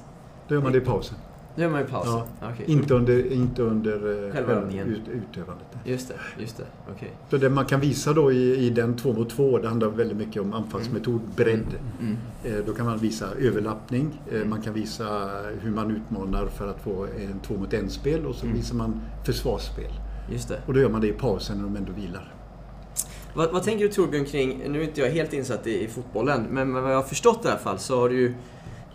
Då 0.49 0.55
gör 0.55 0.63
man 0.63 0.73
det 0.73 0.79
i 0.79 0.81
pausen. 0.81 1.17
Då 1.57 1.63
gör 1.63 1.71
man 1.71 1.81
ju 1.81 1.87
pausen. 1.87 2.13
Ja. 2.13 2.27
Okej. 2.55 2.65
Inte 2.67 2.95
under, 2.95 3.33
inte 3.33 3.63
under 3.63 4.27
eh, 4.27 4.33
Själva 4.33 4.53
övningen. 4.53 4.89
ut, 4.89 5.01
utövandet. 5.09 5.67
Just 5.85 6.09
det, 6.09 6.15
just 6.43 6.57
det. 6.57 6.65
Okej. 6.97 7.11
Så 7.31 7.37
det 7.37 7.51
man 7.51 7.65
kan 7.65 7.81
visa 7.81 8.13
då 8.13 8.33
i, 8.33 8.57
i 8.67 8.71
den 8.71 8.97
två 8.97 9.13
mot 9.13 9.31
två, 9.31 9.59
det 9.59 9.69
handlar 9.69 9.89
väldigt 9.89 10.17
mycket 10.17 10.43
om 10.43 10.53
anfallsmetod, 10.53 11.21
bredd. 11.37 11.67
Mm. 12.01 12.17
Eh, 12.45 12.65
Då 12.67 12.73
kan 12.75 12.87
man 12.87 12.99
visa 12.99 13.27
överlappning, 13.41 14.21
eh, 14.33 14.45
man 14.45 14.63
kan 14.63 14.75
visa 14.75 15.31
hur 15.63 15.71
man 15.71 15.91
utmanar 15.91 16.47
för 16.47 16.69
att 16.71 16.81
få 16.81 17.05
en 17.05 17.41
två 17.47 17.55
mot 17.55 17.73
en 17.73 17.91
spel 17.91 18.27
och 18.27 18.35
så 18.35 18.45
Mm. 18.47 18.57
visar 18.57 18.75
man 18.77 19.01
försvarsspel. 19.27 19.91
Just 20.33 20.49
det. 20.49 20.61
Och 20.67 20.75
då 20.75 20.81
gör 20.81 20.89
man 20.89 21.01
det 21.01 21.09
i 21.09 21.13
pausen 21.13 21.57
när 21.57 21.65
de 21.65 21.77
ändå 21.77 21.93
vilar. 21.93 22.33
Vad, 23.35 23.53
vad 23.53 23.63
tänker 23.63 23.85
du 23.85 23.93
Torbjörn 23.93 24.25
kring, 24.25 24.63
nu 24.69 24.81
är 24.81 24.85
inte 24.85 25.01
jag 25.01 25.11
helt 25.11 25.33
insatt 25.33 25.67
i, 25.67 25.85
i 25.85 25.89
fotbollen, 25.89 26.47
men 26.51 26.73
vad 26.73 26.91
jag 26.93 26.97
har 26.97 27.03
förstått 27.03 27.45
i 27.45 27.49
alla 27.49 27.59
fall 27.59 27.79
så 27.79 28.01
har 28.01 28.09
du 28.09 28.17
ju 28.21 28.35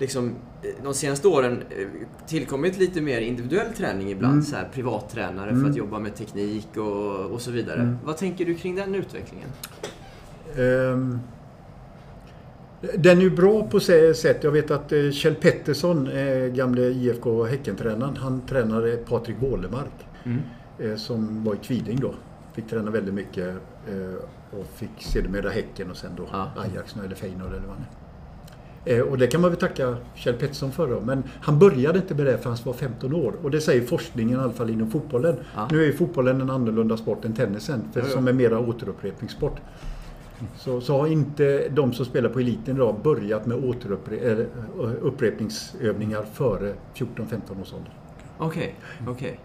liksom 0.02 0.36
eh, 0.64 0.70
de 0.84 0.94
senaste 0.94 1.28
åren 1.28 1.64
eh, 1.70 1.88
tillkommit 2.28 2.78
lite 2.78 3.02
mer 3.02 3.22
individuell 3.22 3.74
träning 3.74 4.12
ibland. 4.12 4.34
Mm. 4.34 4.46
Så 4.46 4.56
här, 4.56 4.70
privattränare 4.74 5.50
för 5.50 5.56
Mm. 5.58 5.72
att 5.72 5.78
jobba 5.78 6.00
med 6.00 6.16
teknik 6.16 6.68
och, 6.78 7.26
och 7.32 7.42
så 7.42 7.52
vidare. 7.52 7.82
Mm. 7.82 7.98
Vad 8.06 8.18
tänker 8.18 8.46
du 8.46 8.56
kring 8.56 8.76
den 8.76 8.96
utvecklingen? 8.96 9.50
Ehm, 10.58 11.20
Den 12.98 13.18
är 13.18 13.22
ju 13.22 13.30
bra 13.30 13.68
på 13.68 13.80
sätt. 13.80 14.44
Jag 14.44 14.52
vet 14.52 14.72
att 14.72 14.92
eh, 14.92 15.12
Kjell 15.12 15.36
Pettersson, 15.36 16.10
gamle 16.54 16.82
IFK 16.82 17.44
Häckentränaren, 17.46 18.18
han 18.18 18.42
tränade 18.42 18.98
Patrik 18.98 19.36
Wålemark 19.40 19.92
Mm. 20.24 20.98
som 20.98 21.44
var 21.44 21.54
i 21.54 21.58
Kviding 21.58 22.00
då. 22.00 22.14
Fick 22.54 22.68
träna 22.70 22.92
väldigt 22.92 23.14
mycket 23.14 23.56
och 24.52 24.66
fick 24.76 24.90
sedermera 25.00 25.50
Häcken 25.50 25.92
och 25.92 25.98
sen 25.98 26.12
då 26.18 26.24
Ja. 26.32 26.52
Ajax 26.58 26.96
eller 27.06 27.16
Feyenoord 27.16 27.48
eller 27.54 27.68
vad 27.68 27.78
det 27.78 27.82
är. 27.84 28.01
Eh, 28.86 29.00
Och 29.00 29.18
det 29.18 29.28
kan 29.28 29.42
man 29.42 29.50
väl 29.50 29.60
tacka 29.60 29.96
Kjell 30.16 30.36
Pettersson 30.36 30.72
för 30.72 30.88
då. 30.88 31.00
Men 31.02 31.24
han 31.42 31.60
började 31.60 32.00
inte 32.00 32.16
med 32.16 32.26
det 32.26 32.38
förrän 32.38 32.56
han 32.56 32.66
var 32.66 32.74
15 32.74 33.14
år. 33.14 33.34
Och 33.44 33.52
det 33.52 33.62
säger 33.62 33.82
forskningen 33.88 34.40
i 34.40 34.44
alla 34.44 34.54
fall 34.54 34.70
inom 34.70 34.92
fotbollen. 34.92 35.36
Ja. 35.56 35.68
Nu 35.72 35.82
är 35.82 35.86
ju 35.86 35.94
fotbollen 35.94 36.42
en 36.42 36.50
annorlunda 36.50 36.98
sport 36.98 37.26
än 37.26 37.34
tennisen. 37.34 37.84
För 37.94 38.00
Jo, 38.00 38.06
jo. 38.10 38.14
som 38.14 38.28
är 38.28 38.34
mera 38.34 38.60
återupprepningssport. 38.60 39.58
Så, 40.58 40.82
så 40.82 40.98
har 40.98 41.08
inte 41.08 41.70
de 41.70 41.94
som 41.94 42.06
spelar 42.06 42.30
på 42.30 42.40
eliten 42.40 42.76
idag 42.76 42.96
börjat 43.04 43.46
med 43.46 43.58
återupprepningsövningar 43.66 44.96
upprepningsövningar 45.02 46.24
före 46.34 46.74
14-15 46.96 47.62
års 47.62 47.74
ålder. 47.74 47.94
Okej, 48.38 48.76
okej. 49.08 49.40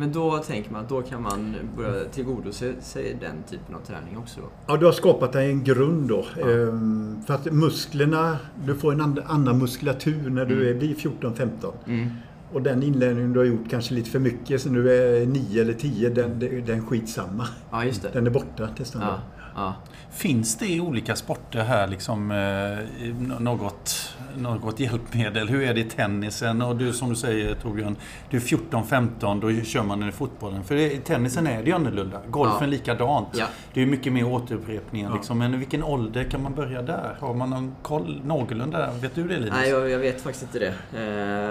Men 0.00 0.12
då 0.12 0.38
tänker 0.38 0.72
man 0.72 0.80
att 0.82 0.88
då 0.88 1.02
kan 1.02 1.22
man 1.22 1.54
börja 1.76 2.04
tillgodose 2.04 2.72
sig 2.80 3.16
den 3.20 3.42
typen 3.50 3.74
av 3.74 3.80
träning 3.80 4.18
också 4.18 4.40
då? 4.40 4.46
Ja, 4.66 4.76
du 4.76 4.84
har 4.86 4.92
skapat 4.92 5.32
dig 5.32 5.50
en 5.50 5.64
grund 5.64 6.08
då. 6.08 6.24
Ja. 6.40 6.50
Ehm, 6.50 7.22
för 7.26 7.34
att 7.34 7.44
musklerna, 7.52 8.36
du 8.64 8.74
får 8.74 8.92
en 8.92 9.20
annan 9.26 9.58
muskulatur 9.58 10.30
när 10.30 10.44
du 10.44 10.66
Mm. 10.66 10.78
blir 10.78 10.94
14-15. 10.94 11.72
Mm. 11.86 12.10
Och 12.52 12.62
den 12.62 12.82
inlärningen 12.82 13.32
du 13.32 13.38
har 13.38 13.46
gjort 13.46 13.70
kanske 13.70 13.94
lite 13.94 14.10
för 14.10 14.18
mycket, 14.18 14.62
så 14.62 14.68
nu 14.70 14.90
är 14.92 15.26
nio 15.26 15.62
eller 15.62 15.72
tio, 15.72 16.08
den, 16.10 16.38
den, 16.38 16.64
den 16.66 16.86
skitsamma. 16.86 17.46
Ja, 17.70 17.84
just 17.84 18.02
det. 18.02 18.08
Den 18.12 18.26
är 18.26 18.30
borta 18.30 18.68
nästan. 18.78 19.02
Ja, 19.02 19.18
ja. 19.54 19.74
Finns 20.10 20.56
det 20.56 20.66
i 20.66 20.80
olika 20.80 21.16
sporter 21.16 21.60
här 21.64 21.88
liksom 21.88 22.30
eh, 22.30 23.38
något, 23.40 24.14
något 24.36 24.80
hjälpmedel? 24.80 25.48
Hur 25.48 25.62
är 25.62 25.74
det 25.74 25.80
i 25.80 25.84
tennisen? 25.84 26.62
Och 26.62 26.76
du 26.76 26.92
som 26.92 27.08
du 27.08 27.16
säger 27.16 27.54
Torbjörn, 27.54 27.96
du 28.30 28.36
är 28.36 28.40
14-15, 28.40 29.40
då 29.40 29.64
kör 29.64 29.82
man 29.82 30.00
den 30.00 30.08
i 30.08 30.12
fotbollen. 30.12 30.64
För 30.64 30.76
i 30.76 31.00
tennisen 31.04 31.46
är 31.46 31.58
det 31.62 31.66
ju 31.66 31.72
annorlunda. 31.72 32.20
Golfen 32.28 32.56
Ja. 32.60 32.66
likadant. 32.66 33.28
Ja. 33.32 33.46
Det 33.72 33.82
är 33.82 33.86
mycket 33.86 34.12
mer 34.12 34.26
återupprepningar 34.26 35.08
Ja. 35.10 35.14
liksom. 35.16 35.38
Men 35.38 35.54
i 35.54 35.56
vilken 35.56 35.84
ålder 35.84 36.24
kan 36.24 36.42
man 36.42 36.54
börja 36.54 36.82
där? 36.82 37.16
Har 37.20 37.34
man 37.34 37.50
någon 37.50 37.74
koll 37.82 38.20
någorlunda? 38.24 38.90
Vet 39.02 39.14
du 39.14 39.28
det 39.28 39.34
Linus? 39.38 39.50
Nej, 39.52 39.70
jag, 39.70 39.90
jag 39.90 39.98
vet 39.98 40.20
faktiskt 40.22 40.42
inte 40.42 40.58
det. 40.58 40.98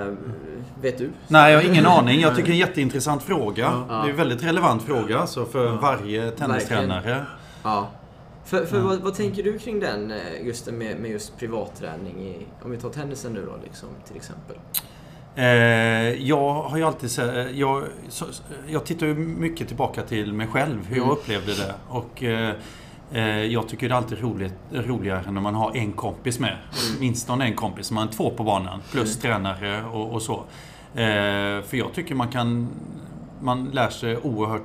Eh, 0.07 0.13
vet 0.81 0.97
du? 0.97 1.09
Nej, 1.27 1.51
jag 1.53 1.61
har 1.61 1.69
ingen 1.69 1.85
aning. 1.85 2.19
Jag 2.21 2.35
tycker 2.35 2.47
det 2.47 2.51
är 2.51 2.53
en 2.53 2.59
jätteintressant 2.59 3.23
fråga. 3.23 3.71
Ja. 3.89 3.95
Det 3.95 4.07
är 4.07 4.11
en 4.11 4.15
väldigt 4.17 4.43
relevant 4.43 4.83
fråga 4.83 5.19
alltså, 5.19 5.45
för 5.45 5.67
varje 5.67 6.31
tennistränare. 6.31 7.25
Ja. 7.63 7.87
För, 8.49 8.65
för 8.65 8.79
vad, 8.79 8.99
vad 8.99 9.15
tänker 9.15 9.43
du 9.43 9.59
kring 9.59 9.79
den, 9.79 10.11
eh, 10.11 10.17
Gusten, 10.43 10.77
med, 10.77 10.97
med 10.99 11.11
just 11.11 11.37
privatträning 11.37 12.19
i, 12.19 12.47
om 12.63 12.71
vi 12.71 12.77
tar 12.77 12.89
tennisen 12.89 13.33
nu 13.33 13.45
då, 13.45 13.53
liksom, 13.63 13.89
till 14.07 14.15
exempel? 14.15 14.55
Eh, 15.35 15.45
jag 16.27 16.53
har 16.53 16.77
ju 16.77 16.83
alltid 16.83 17.11
sett, 17.11 17.55
jag, 17.55 17.83
så, 18.09 18.25
jag 18.67 18.85
tittar 18.85 19.07
ju 19.07 19.13
mycket 19.15 19.67
tillbaka 19.67 20.01
till 20.03 20.33
mig 20.33 20.47
själv, 20.47 20.85
hur 20.87 20.95
jag 20.95 21.03
Mm. 21.05 21.17
upplevde 21.17 21.51
det. 21.55 21.73
Och 21.87 22.23
eh, 22.23 22.53
eh, 23.11 23.43
jag 23.45 23.67
tycker 23.69 23.89
det 23.89 23.93
är 23.95 23.97
alltid 23.97 24.21
roligt, 24.21 24.53
roligare 24.71 25.31
när 25.31 25.41
man 25.41 25.55
har 25.55 25.75
en 25.77 25.91
kompis 25.91 26.39
med. 26.39 26.57
Åtminstone 26.97 27.45
en 27.45 27.55
kompis. 27.55 27.91
Man 27.91 28.07
är 28.07 28.11
två 28.11 28.29
på 28.29 28.43
banan, 28.43 28.79
plus 28.91 29.17
tränare 29.19 29.83
och, 29.85 30.13
och 30.13 30.21
så. 30.21 30.33
Eh, 30.93 31.61
för 31.63 31.73
jag 31.73 31.93
tycker 31.93 32.15
man 32.15 32.27
kan, 32.27 32.67
man 33.41 33.65
lär 33.73 33.89
sig 33.89 34.17
oerhört 34.17 34.61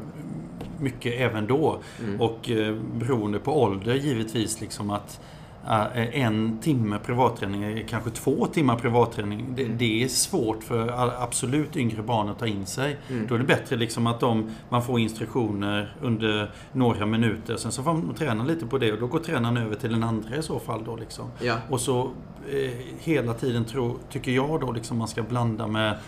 mycket 0.80 1.20
även 1.20 1.46
då. 1.46 1.78
Mm. 2.00 2.20
Och 2.20 2.50
eh, 2.50 2.74
beroende 2.74 3.38
på 3.38 3.62
ålder 3.62 3.94
givetvis 3.94 4.60
liksom 4.60 4.90
att 4.90 5.20
eh, 5.66 6.20
en 6.20 6.58
timme 6.58 6.98
privatträning, 6.98 7.84
kanske 7.88 8.10
två 8.10 8.46
timmar 8.46 8.76
privatträning. 8.76 9.54
Det, 9.56 9.64
det 9.64 10.04
är 10.04 10.08
svårt 10.08 10.62
för 10.64 11.12
absolut 11.22 11.76
yngre 11.76 12.02
barn 12.02 12.28
att 12.28 12.38
ta 12.38 12.46
in 12.46 12.66
sig. 12.66 12.96
Mm. 13.10 13.26
Då 13.26 13.34
är 13.34 13.38
det 13.38 13.44
bättre 13.44 13.76
liksom 13.76 14.06
att 14.06 14.20
de, 14.20 14.50
man 14.68 14.82
får 14.82 15.00
instruktioner 15.00 15.96
under 16.02 16.50
några 16.72 17.06
minuter. 17.06 17.56
Sen 17.56 17.72
så 17.72 17.82
får 17.82 17.92
man 17.92 18.14
träna 18.14 18.44
lite 18.44 18.66
på 18.66 18.78
det 18.78 18.92
och 18.92 19.00
då 19.00 19.06
går 19.06 19.18
tränaren 19.18 19.56
över 19.56 19.74
till 19.74 19.92
den 19.92 20.02
andra 20.02 20.36
i 20.36 20.42
så 20.42 20.58
fall. 20.58 20.84
Då 20.84 20.96
liksom. 20.96 21.24
Ja. 21.40 21.56
Och 21.70 21.80
så 21.80 22.10
eh, 22.50 22.70
hela 23.00 23.34
tiden 23.34 23.64
tro, 23.64 23.98
tycker 24.10 24.32
jag 24.32 24.60
då 24.60 24.72
liksom 24.72 24.98
man 24.98 25.08
ska 25.08 25.22
blanda 25.22 25.66
med 25.66 25.98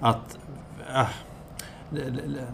att 0.00 0.38
äh, 0.94 1.08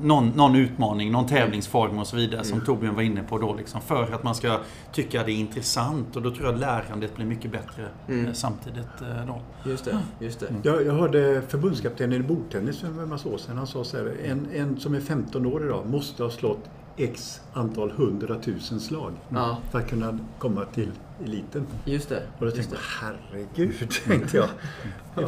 någon, 0.01 0.29
någon 0.29 0.57
utmaning, 0.57 1.13
någon 1.13 1.27
tävlingsform 1.27 1.99
och 1.99 2.07
så 2.07 2.17
vidare 2.17 2.45
som 2.45 2.61
Torbjörn 2.61 2.95
var 2.95 3.03
inne 3.03 3.23
på 3.23 3.39
då. 3.39 3.55
Liksom, 3.55 3.81
för 3.81 4.13
att 4.13 4.23
man 4.23 4.35
ska 4.35 4.61
tycka 4.93 5.23
det 5.23 5.33
är 5.33 5.37
intressant 5.37 6.17
och 6.17 6.23
då 6.23 6.31
tror 6.31 6.47
jag 6.47 6.59
lärandet 6.59 7.17
blir 7.17 7.27
mycket 7.27 7.53
bättre 7.53 7.89
Mm. 8.09 8.27
eh, 8.27 8.33
samtidigt 8.33 9.01
eh, 9.01 9.27
då. 9.27 9.41
Just 9.71 9.85
det, 9.85 9.99
just 10.21 10.41
det. 10.41 10.47
Jag, 10.63 10.87
jag 10.87 10.93
hörde 10.93 11.43
förbundskaptenen 11.49 12.21
i 12.21 12.23
bordtennis 12.23 12.81
för 12.81 12.87
en 13.03 13.09
massa 13.09 13.29
år 13.29 13.39
sedan. 13.39 13.57
Han 13.57 13.67
sa 13.67 13.85
så 13.85 13.97
här, 13.97 14.17
en, 14.25 14.47
en 14.55 14.81
som 14.81 14.95
är 14.95 15.01
15 15.01 15.47
år 15.47 15.65
idag 15.65 15.87
måste 15.91 16.23
ha 16.23 16.31
slått 16.31 16.65
X 16.97 17.41
antal 17.53 17.91
hundratusen 17.91 18.81
slag 18.81 19.13
Ja, 19.29 19.59
för 19.71 19.79
att 19.79 19.89
kunna 19.91 20.19
komma 20.39 20.65
till 20.75 20.91
eliten. 21.25 21.67
just 21.85 22.09
det. 22.09 22.23
Och 22.39 22.47
då 22.47 22.51
tänkte 22.53 22.75
jag, 22.75 22.81
herregud, 23.11 23.91
tänkte 24.07 24.37
jag. 24.37 24.49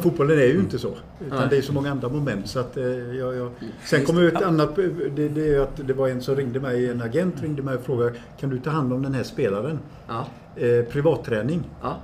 Fotbollen 0.03 0.39
är 0.39 0.43
ju 0.45 0.59
inte 0.59 0.79
så. 0.79 0.93
Utan 1.25 1.39
Nej. 1.39 1.47
det 1.49 1.57
är 1.57 1.61
så 1.61 1.73
många 1.73 1.91
andra 1.91 2.09
moment 2.09 2.47
så 2.49 2.59
att 2.59 2.77
eh, 2.77 2.83
jag, 3.15 3.35
jag... 3.35 3.51
Sen 3.85 4.05
kom 4.05 4.17
ett 4.27 4.41
annat, 4.41 4.75
det, 5.15 5.29
det 5.29 5.55
är 5.55 5.59
att 5.59 5.87
det 5.87 5.93
var 5.93 6.07
en 6.07 6.21
som 6.21 6.35
ringde 6.35 6.59
mig, 6.59 6.89
en 6.89 7.01
agent 7.01 7.41
ringde 7.41 7.61
mig 7.61 7.75
och 7.75 7.81
frågade 7.83 8.13
Kan 8.39 8.49
du 8.49 8.59
ta 8.59 8.69
hand 8.69 8.93
om 8.93 9.01
den 9.01 9.13
här 9.13 9.23
spelaren? 9.23 9.79
Ja, 10.07 10.25
Eh, 10.55 10.85
privatträning. 10.85 11.63
ja, 11.81 11.97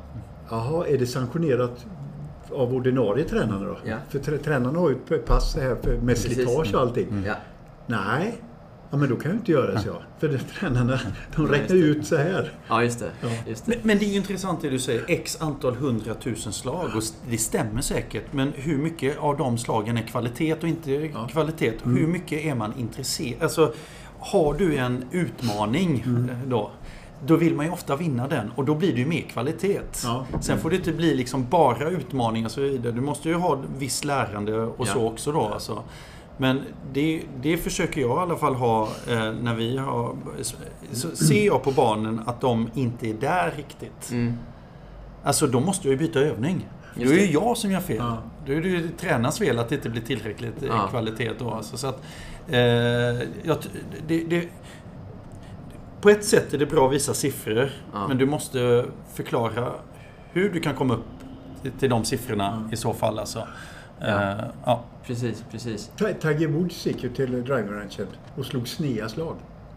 Jaha, 0.49 0.88
är 0.88 0.97
det 0.97 1.05
sanktionerat 1.07 1.86
av 2.51 2.74
ordinarie 2.76 3.24
tränarna 3.26 3.66
då? 3.66 3.78
Ja. 3.86 3.95
För 4.09 4.20
trä- 4.20 4.38
tränarna 4.38 4.80
har 4.80 4.89
ju 4.89 4.95
ett 5.16 5.26
pass 5.26 5.55
här 5.55 5.78
med 6.01 6.18
slitage 6.18 6.74
och 6.76 6.82
allting. 6.82 7.24
ja. 7.26 7.34
Nej, 7.88 8.36
ja, 8.96 9.00
men 9.00 9.10
då 9.10 9.16
kan 9.16 9.32
jag 9.32 9.39
inte 9.39 9.52
göra 9.52 9.82
så. 9.82 9.96
För 10.20 10.28
det, 10.28 10.38
tränarna, 10.38 11.00
de 11.36 11.48
räknar 11.48 11.76
ju 11.76 11.84
ut 11.84 12.08
så 12.08 12.16
här. 12.18 12.52
Ja, 12.68 12.84
just 12.84 13.00
det. 13.00 13.12
Ja. 13.22 13.28
Just 13.48 13.66
det. 13.66 13.72
Men, 13.72 13.80
men 13.88 13.98
det 13.98 14.06
är 14.06 14.10
ju 14.10 14.16
intressant 14.16 14.62
det 14.62 14.70
du 14.70 14.80
säger, 14.80 15.06
x 15.08 15.38
antal 15.41 15.76
hundratusen 15.76 16.54
slag 16.54 16.89
och 16.96 17.04
det 17.30 17.38
stämmer 17.38 17.82
säkert. 17.82 18.24
Men 18.34 18.54
hur 18.56 18.78
mycket 18.78 19.18
av 19.18 19.38
de 19.38 19.58
slagen 19.58 19.98
är 19.98 20.02
kvalitet 20.02 20.54
och 20.54 20.64
inte 20.68 20.91
Ja. 20.91 21.28
kvalitet? 21.32 21.74
Mm. 21.86 21.98
hur 21.98 22.08
mycket 22.08 22.46
är 22.46 22.56
man 22.56 22.74
intresserad? 22.80 23.43
Alltså, 23.43 23.74
har 24.20 24.54
du 24.54 24.76
en 24.78 25.06
utmaning 25.12 26.04
Mm. 26.06 26.30
eh, 26.30 26.36
då, 26.48 26.72
då 27.26 27.36
vill 27.36 27.56
man 27.56 27.66
ju 27.66 27.72
ofta 27.72 27.96
vinna 27.96 28.28
den 28.28 28.52
och 28.56 28.66
då 28.66 28.76
blir 28.76 28.93
det 28.93 29.00
ju 29.00 29.06
mer 29.06 29.22
kvalitet. 29.22 29.80
Ja. 30.04 30.26
Sen 30.41 30.60
får 30.60 30.70
det 30.70 30.76
inte 30.76 30.91
bli 30.91 31.16
liksom 31.16 31.46
bara 31.50 31.89
utmaningar 31.89 32.48
och 32.48 32.52
så 32.52 32.62
vidare. 32.62 32.91
Du 32.93 33.02
måste 33.02 33.30
ju 33.30 33.36
ha 33.36 33.60
viss 33.78 34.04
lärande 34.04 34.60
och 34.62 34.88
Ja. 34.88 34.93
så 34.93 35.08
också 35.08 35.32
då. 35.32 35.41
Alltså. 35.41 35.84
Men 36.38 36.62
det, 36.94 37.22
det 37.42 37.58
försöker 37.58 38.02
jag 38.02 38.18
i 38.18 38.20
alla 38.20 38.36
fall 38.38 38.56
ha 38.56 38.84
eh, 39.10 39.32
när 39.42 39.56
vi 39.56 39.78
har... 39.78 40.16
Så 40.92 41.16
ser 41.16 41.46
jag 41.46 41.64
på 41.64 41.72
barnen 41.72 42.22
att 42.26 42.42
de 42.42 42.70
inte 42.74 43.10
är 43.10 43.14
där 43.14 43.54
riktigt. 43.58 44.12
Mm. 44.12 44.34
Alltså 45.24 45.48
då 45.48 45.60
måste 45.60 45.88
jag 45.88 45.92
ju 45.92 45.98
byta 46.08 46.20
övning. 46.20 46.68
Just 46.96 47.12
Då 47.14 47.18
är 47.20 47.28
det 47.28 47.32
jag 47.34 47.58
som 47.58 47.72
gör 47.72 47.80
fel. 47.80 47.98
Ja. 48.00 48.18
Då 48.46 48.52
är 48.54 48.62
det 48.62 48.68
ju 48.68 48.90
tränarens 48.90 49.40
fel 49.40 49.60
att 49.60 49.70
det 49.70 49.76
inte 49.76 49.90
blir 49.90 50.02
tillräckligt 50.02 50.64
eh, 50.64 50.68
Ja. 50.70 50.88
kvalitet 50.88 51.32
då. 51.40 51.52
Alltså, 51.52 51.78
så 51.78 51.88
att, 51.88 52.02
eh, 52.48 52.60
jag, 53.44 53.58
det, 54.08 54.24
det, 54.24 54.48
på 56.02 56.10
ett 56.10 56.26
sätt 56.26 56.54
är 56.54 56.58
det 56.58 56.66
bra 56.66 56.88
att 56.88 56.94
visa 56.94 57.14
siffror. 57.14 57.70
Ja. 57.94 58.08
Men 58.08 58.18
du 58.18 58.26
måste 58.26 58.86
förklara 59.14 59.72
hur 60.32 60.50
du 60.50 60.60
kan 60.60 60.76
komma 60.76 60.94
upp 60.94 61.04
till- 61.62 61.72
till 61.72 61.90
de 61.90 62.06
siffrorna 62.06 62.64
Ja. 62.68 62.74
i 62.74 62.76
så 62.78 62.94
fall. 62.94 63.20
Alltså. 63.20 63.48
Ja. 64.00 64.32
Eh, 64.32 64.46
ja. 64.66 64.84
Precis, 65.06 65.46
precis. 65.52 65.91
Tiger 65.98 66.48
Woods 66.48 66.86
gick 66.86 67.04
ju 67.04 67.10
till 67.10 67.32
driverranchen 67.32 68.08
och 68.36 68.46
slog 68.46 68.68
snea 68.68 69.10
slag. 69.10 69.36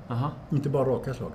Aha. 0.09 0.31
Inte 0.51 0.69
bara 0.69 0.89
raka 0.89 1.14
slag. 1.14 1.33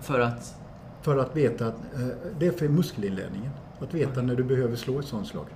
För 0.00 0.20
att... 0.20 0.54
För 1.02 1.18
att 1.18 1.36
veta 1.36 1.66
att 1.66 1.74
eh, 1.74 2.06
det 2.38 2.46
är 2.46 2.52
för 2.52 2.68
muskelinlärningen. 2.68 3.50
Att 3.80 3.94
veta 3.94 4.22
när 4.22 4.34
du 4.34 4.44
behöver 4.44 4.76
slå 4.76 4.98
ett 4.98 5.06
sånt 5.06 5.26
slag. 5.26 5.46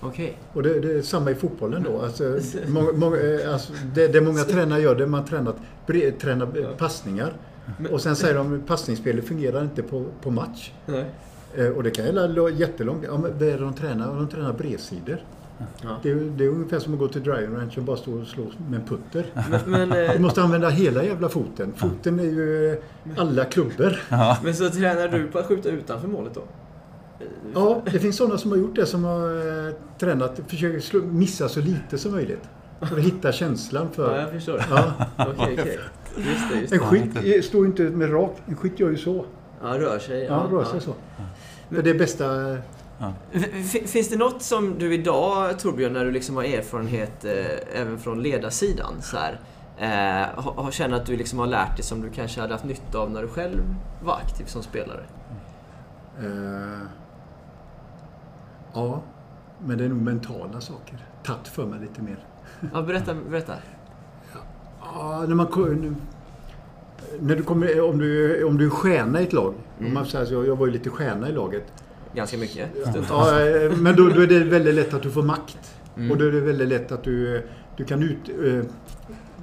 Okej. 0.00 0.38
Och 0.52 0.62
det, 0.62 0.80
det 0.80 0.98
är 0.98 1.02
samma 1.02 1.30
i 1.30 1.34
fotbollen 1.34 1.82
då. 1.82 2.02
Alltså, 2.02 2.38
många, 2.66 2.92
många, 2.92 3.16
eh, 3.16 3.52
alltså, 3.52 3.72
det, 3.94 4.08
det 4.08 4.20
många 4.20 4.42
tränare 4.42 4.80
gör 4.80 4.94
det 4.94 5.02
är 5.02 5.06
man 5.06 5.24
tränat, 5.24 5.56
bre, 5.86 6.10
tränar 6.10 6.74
passningar. 6.78 7.32
Och 7.90 8.00
sen 8.00 8.16
säger 8.16 8.34
de 8.34 8.54
att 8.54 8.66
passningsspelet 8.66 9.28
fungerar 9.28 9.62
inte 9.62 9.82
på, 9.82 10.04
på 10.22 10.30
match. 10.30 10.72
Nej. 10.86 11.04
Eh, 11.58 11.68
Och 11.68 11.82
det 11.82 11.90
kan 11.90 12.04
gälla 12.04 12.50
jättelångt. 12.50 13.04
Ja, 13.06 13.18
men 13.18 13.30
är 13.32 13.38
det 13.38 13.56
de 13.56 13.74
tränar? 13.74 14.06
De 14.14 14.28
tränar 14.28 14.52
bredsidor. 14.52 15.18
Ja. 15.82 15.88
Det, 16.02 16.10
är, 16.10 16.14
det 16.14 16.44
är 16.44 16.48
ungefär 16.48 16.78
som 16.78 16.92
att 16.92 16.98
gå 16.98 17.08
till 17.08 17.22
driving 17.22 17.56
range 17.56 17.72
och 17.76 17.82
bara 17.82 17.96
stå 17.96 18.12
och 18.20 18.26
slå 18.26 18.44
med 18.70 18.80
en 18.80 18.86
putter. 18.86 19.26
Men, 19.50 19.60
men, 19.66 19.88
Du 19.88 20.04
eh, 20.04 20.20
måste 20.20 20.42
använda 20.42 20.68
hela 20.68 21.04
jävla 21.04 21.28
foten. 21.28 21.72
Foten 21.76 22.18
är 22.20 22.24
ju 22.24 22.72
eh, 22.72 22.78
alla 23.16 23.44
klubbor. 23.44 23.96
men 24.44 24.54
så 24.54 24.70
tränar 24.70 25.08
du 25.08 25.26
på 25.26 25.38
att 25.38 25.46
skjuta 25.46 25.68
utanför 25.68 26.08
målet 26.08 26.34
då? 26.34 26.42
Ja, 27.54 27.82
det 27.92 27.98
finns 27.98 28.16
sådana 28.16 28.38
som 28.38 28.50
har 28.50 28.58
gjort 28.58 28.76
det 28.76 28.86
som 28.86 29.04
har 29.04 29.66
eh, 29.68 29.74
tränat, 29.98 30.40
försöker 30.46 30.80
slå, 30.80 31.00
missa 31.02 31.48
så 31.48 31.60
lite 31.60 31.98
som 31.98 32.12
möjligt. 32.12 32.42
För 32.80 32.96
att 32.98 33.02
hitta 33.04 33.32
känslan 33.32 33.86
Ja, 33.86 33.94
för... 33.96 34.20
jag 34.20 34.30
förstår. 34.30 34.62
Ja, 34.70 34.92
Okej, 35.18 35.56
okej. 35.60 35.78
Just 36.16 36.52
det, 36.52 36.60
just 36.60 36.72
en 36.72 36.78
skytt 36.78 37.44
står 37.44 37.66
inte 37.66 37.82
med 37.82 38.12
rak. 38.12 38.36
En 38.46 38.56
skytt 38.56 38.80
gör 38.80 38.90
ju 38.90 38.96
så. 38.96 39.24
Ja, 39.62 39.68
rör 39.78 39.98
sig. 39.98 40.24
Ja, 40.24 40.46
rör 40.50 40.64
sig 40.64 40.80
så. 40.80 40.94
Det 41.68 41.90
är 41.90 41.98
bästa... 41.98 42.52
eh, 42.52 42.58
F- 43.32 43.90
Finns 43.90 44.08
det 44.08 44.16
något 44.16 44.42
som 44.42 44.78
du 44.78 44.94
idag, 44.94 45.58
Torbjörn, 45.58 45.92
när 45.92 46.04
du 46.04 46.10
liksom 46.10 46.36
har 46.36 46.44
erfarenhet 46.44 47.24
eh, 47.24 47.80
även 47.80 47.98
från 47.98 48.22
ledarsidan, 48.22 48.94
så 49.02 49.16
här, 49.16 49.40
eh, 49.78 50.42
har, 50.44 50.52
har 50.62 50.70
känner 50.70 50.96
att 50.96 51.06
du 51.06 51.16
liksom 51.16 51.38
har 51.38 51.46
lärt 51.46 51.76
dig 51.76 51.84
som 51.84 52.00
du 52.00 52.10
kanske 52.10 52.40
hade 52.40 52.54
haft 52.54 52.64
nytta 52.64 52.98
av 52.98 53.10
när 53.10 53.22
du 53.22 53.28
själv 53.28 53.60
var 54.04 54.14
aktiv 54.16 54.44
som 54.44 54.62
spelare? 54.62 55.04
Eh, 56.20 56.80
ja, 58.74 59.02
men 59.66 59.78
det 59.78 59.84
är 59.84 59.88
nog 59.88 60.02
mentala 60.02 60.60
saker. 60.60 61.06
Tatt 61.24 61.48
för 61.48 61.66
mig 61.66 61.80
lite 61.80 62.02
mer. 62.02 62.18
Ja, 62.74 62.82
berätta. 62.82 63.14
berätta. 63.14 63.52
Ja, 64.94 65.24
när 65.28 65.34
man 65.34 65.46
när 67.20 67.36
du 67.36 67.42
kommer, 67.42 67.80
om, 67.80 67.98
du, 67.98 68.44
om 68.44 68.58
du 68.58 68.66
är 68.66 68.70
stjärna 68.70 69.20
i 69.20 69.24
ett 69.24 69.32
lag. 69.32 69.54
Mm. 69.78 69.88
Om 69.88 69.94
man 69.94 70.06
säger 70.06 70.24
så, 70.24 70.44
jag, 70.44 70.56
var 70.56 70.66
ju 70.66 70.72
lite 70.72 70.90
stjärna 70.90 71.28
i 71.28 71.32
laget. 71.32 71.64
Ganska 72.14 72.38
mycket. 72.38 72.70
Ja, 72.84 73.30
men 73.76 73.96
då, 73.96 74.08
då 74.08 74.20
är 74.20 74.26
det 74.26 74.44
väldigt 74.44 74.74
lätt 74.74 74.94
att 74.94 75.02
du 75.02 75.10
får 75.10 75.22
makt. 75.22 75.80
Mm. 75.96 76.10
Och 76.10 76.16
då 76.16 76.24
är 76.24 76.32
det 76.32 76.40
väldigt 76.40 76.68
lätt 76.68 76.92
att 76.92 77.04
du, 77.04 77.42
du 77.76 77.84
kan 77.84 78.02
ut, 78.02 78.18
eh, 78.44 78.70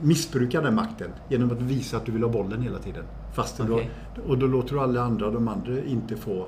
missbruka 0.02 0.62
den 0.62 0.76
makten 0.76 1.10
genom 1.30 1.52
att 1.52 1.62
visa 1.62 1.98
att 1.98 2.06
du 2.06 2.12
vill 2.12 2.24
ha 2.24 2.30
bollen 2.30 2.62
hela 2.62 2.80
tiden. 2.80 3.04
Fast 3.36 3.60
Okej. 3.60 3.92
har, 4.16 4.32
och 4.32 4.38
då 4.38 4.48
låter 4.48 4.74
du 4.74 4.80
alla 4.80 5.02
andra, 5.02 5.32
de 5.32 5.48
andra 5.48 5.84
inte 5.86 6.16
få 6.16 6.48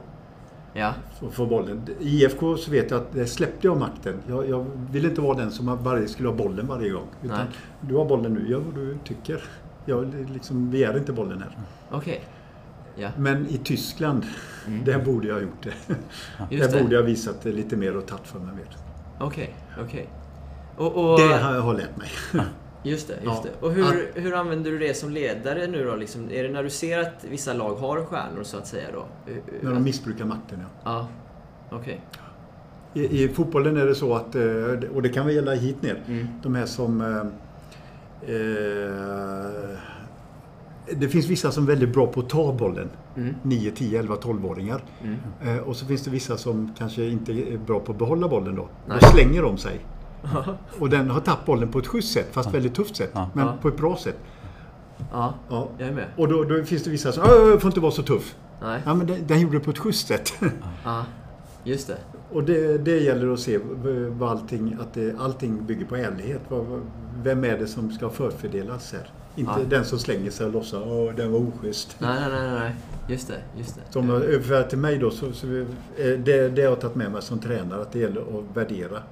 Ja. 0.73 0.93
För, 1.31 1.45
bollen. 1.45 1.81
I 1.99 2.23
IFK 2.23 2.57
så 2.57 2.71
vet 2.71 2.91
jag 2.91 3.01
att 3.01 3.13
där 3.13 3.25
släppte 3.25 3.67
jag 3.67 3.77
makten. 3.77 4.13
Jag, 4.27 4.49
jag 4.49 4.65
vill 4.91 5.05
inte 5.05 5.21
vara 5.21 5.37
den 5.37 5.51
som 5.51 5.83
varje 5.83 6.07
skulle 6.07 6.29
ha 6.29 6.35
bollen 6.35 6.67
varje 6.67 6.89
gång. 6.89 7.07
Utan 7.23 7.37
Nej. 7.37 7.47
du 7.81 7.95
har 7.95 8.05
bollen 8.05 8.33
nu, 8.33 8.49
gör 8.49 8.59
vad 8.59 8.75
du 8.75 8.97
tycker. 9.03 9.43
Jag 9.89 10.15
liksom 10.33 10.69
begär 10.71 10.97
inte 10.97 11.13
bollen 11.13 11.41
här. 11.41 11.57
Okej. 11.91 12.21
Ja. 12.95 13.09
Men 13.17 13.47
i 13.49 13.57
Tyskland, 13.57 14.25
där 14.85 14.99
borde 14.99 15.27
jag 15.27 15.35
ha 15.35 15.41
gjort 15.41 15.63
det. 15.63 15.73
Mm. 15.89 16.01
Just 16.49 16.71
där 16.71 16.77
det. 16.77 16.83
borde 16.83 16.95
jag 16.95 17.01
ha 17.01 17.07
visat 17.07 17.41
det 17.41 17.51
lite 17.51 17.75
mer 17.77 17.97
och 17.97 18.05
tagit 18.07 18.27
för 18.27 18.39
mig 18.39 18.55
mer. 18.55 18.77
Okej, 19.19 19.55
okej. 19.83 20.09
Och, 20.77 21.11
och, 21.11 21.19
Det 21.19 21.37
har 21.37 21.55
jag 21.55 21.77
lärt 21.77 21.97
mig. 21.97 22.09
Just 22.83 23.07
det, 23.07 23.13
just 23.13 23.25
Ja. 23.25 23.43
det. 23.43 23.65
Och 23.65 23.71
hur, 23.73 24.11
hur 24.15 24.33
använder 24.35 24.71
du 24.71 24.77
det 24.77 24.93
som 24.97 25.09
ledare 25.11 25.67
nu 25.67 25.85
då? 25.85 25.95
Liksom, 25.95 26.31
är 26.31 26.43
det 26.43 26.49
när 26.49 26.63
du 26.63 26.69
ser 26.69 26.99
att 26.99 27.25
vissa 27.29 27.53
lag 27.53 27.75
har 27.75 28.05
stjärnor 28.05 28.43
så 28.43 28.57
att 28.57 28.67
säga 28.67 28.87
då? 28.93 29.05
När 29.61 29.73
de 29.73 29.83
missbrukar 29.83 30.25
makten, 30.25 30.59
ja. 30.61 30.67
Ja, 30.91 31.07
okej. 31.77 32.01
I, 32.93 33.23
I 33.23 33.27
fotbollen 33.29 33.77
är 33.77 33.85
det 33.85 33.95
så 33.95 34.13
att, 34.15 34.35
eh, 34.35 34.43
och 34.95 35.01
det 35.01 35.09
kan 35.09 35.25
väl 35.25 35.35
gälla 35.35 35.53
hit 35.53 35.81
ner, 35.81 36.03
Mm. 36.07 36.27
de 36.43 36.55
här 36.55 36.65
som... 36.65 37.01
Eh, 38.21 39.77
det 40.97 41.07
finns 41.09 41.25
vissa 41.27 41.51
som 41.51 41.63
är 41.63 41.67
väldigt 41.67 41.93
bra 41.93 42.07
på 42.07 42.19
att 42.19 42.29
ta 42.29 42.53
bollen. 42.53 42.89
Mm. 43.17 43.35
9, 43.43 43.71
10, 43.71 43.99
11, 43.99 44.15
12-åringar. 44.15 44.81
Mm. 45.03 45.17
Eh, 45.57 45.57
och 45.63 45.75
så 45.75 45.85
finns 45.85 46.03
det 46.03 46.09
vissa 46.11 46.37
som 46.37 46.73
kanske 46.77 47.03
inte 47.05 47.31
är 47.31 47.57
bra 47.57 47.79
på 47.79 47.91
att 47.91 47.97
behålla 47.97 48.27
bollen 48.27 48.55
då. 48.55 48.67
Nej. 48.87 48.97
Då 49.01 49.07
slänger 49.07 49.41
de 49.41 49.57
sig. 49.57 49.79
Och 50.79 50.89
den 50.89 51.09
har 51.09 51.19
tappat 51.21 51.45
bollen 51.45 51.71
på 51.71 51.79
ett 51.79 51.87
schysst 51.87 52.13
sätt, 52.13 52.27
fast 52.31 52.53
väldigt 52.53 52.75
tufft 52.75 52.95
sätt. 52.95 53.11
Ja. 53.13 53.29
Men 53.33 53.45
Ja. 53.47 53.53
på 53.61 53.67
ett 53.67 53.77
bra 53.77 53.95
sätt. 53.97 54.17
Ja, 55.11 55.33
Ja. 55.49 55.67
jag 55.77 55.87
är 55.87 55.93
med. 55.93 56.05
Och 56.15 56.27
då, 56.27 56.43
då 56.43 56.63
finns 56.63 56.83
det 56.83 56.89
vissa 56.89 57.11
som 57.11 57.23
"Åh, 57.23 57.59
får 57.59 57.65
inte 57.67 57.79
vara 57.79 57.91
så 57.91 58.03
tuff. 58.03 58.35
Nej. 58.61 58.81
Ja, 58.85 58.93
men 58.93 59.07
den, 59.07 59.27
den 59.27 59.39
gjorde 59.39 59.57
det 59.57 59.63
på 59.63 59.71
ett 59.71 59.77
schysst 59.77 60.07
sätt. 60.07 60.33
Ja, 60.83 61.05
just 61.63 61.87
det. 61.87 61.97
Och 62.31 62.43
det, 62.43 62.77
det 62.77 62.99
gäller 62.99 63.33
att 63.33 63.39
se 63.39 63.59
vad 64.09 64.29
allting, 64.29 64.77
att 64.81 64.93
det, 64.93 65.15
allting 65.19 65.65
bygger 65.65 65.85
på 65.85 65.95
ärlighet. 65.95 66.41
Vem 67.23 67.43
är 67.43 67.57
det 67.57 67.67
som 67.67 67.91
ska 67.91 68.09
förfördelas 68.09 68.93
här? 68.93 69.09
Inte 69.35 69.51
Ja. 69.57 69.65
den 69.69 69.85
som 69.85 69.99
slänger 69.99 70.31
sig 70.31 70.45
och 70.45 70.53
låtsas 70.53 70.83
att 70.83 71.17
den 71.17 71.31
var 71.31 71.39
oschysst. 71.39 71.95
Nej, 71.99 72.19
nej, 72.29 72.41
nej, 72.41 72.59
nej. 72.59 72.75
Just 73.09 73.27
det, 73.27 73.37
just 73.57 73.75
det. 73.75 73.81
Som 73.93 74.09
jag 74.09 74.23
överför 74.23 74.63
till 74.63 74.77
mig 74.77 74.97
då, 74.97 75.11
så, 75.11 75.31
så, 75.31 75.47
eh, 75.47 75.65
det, 75.97 76.49
det 76.49 76.61
har 76.61 76.69
jag 76.69 76.79
tagit 76.81 76.95
med 76.95 77.11
mig 77.11 77.21
som 77.21 77.39
tränare, 77.39 77.81
att 77.81 77.91
det 77.91 77.99
gäller 77.99 78.21
att 78.21 78.57
värdera 78.57 79.03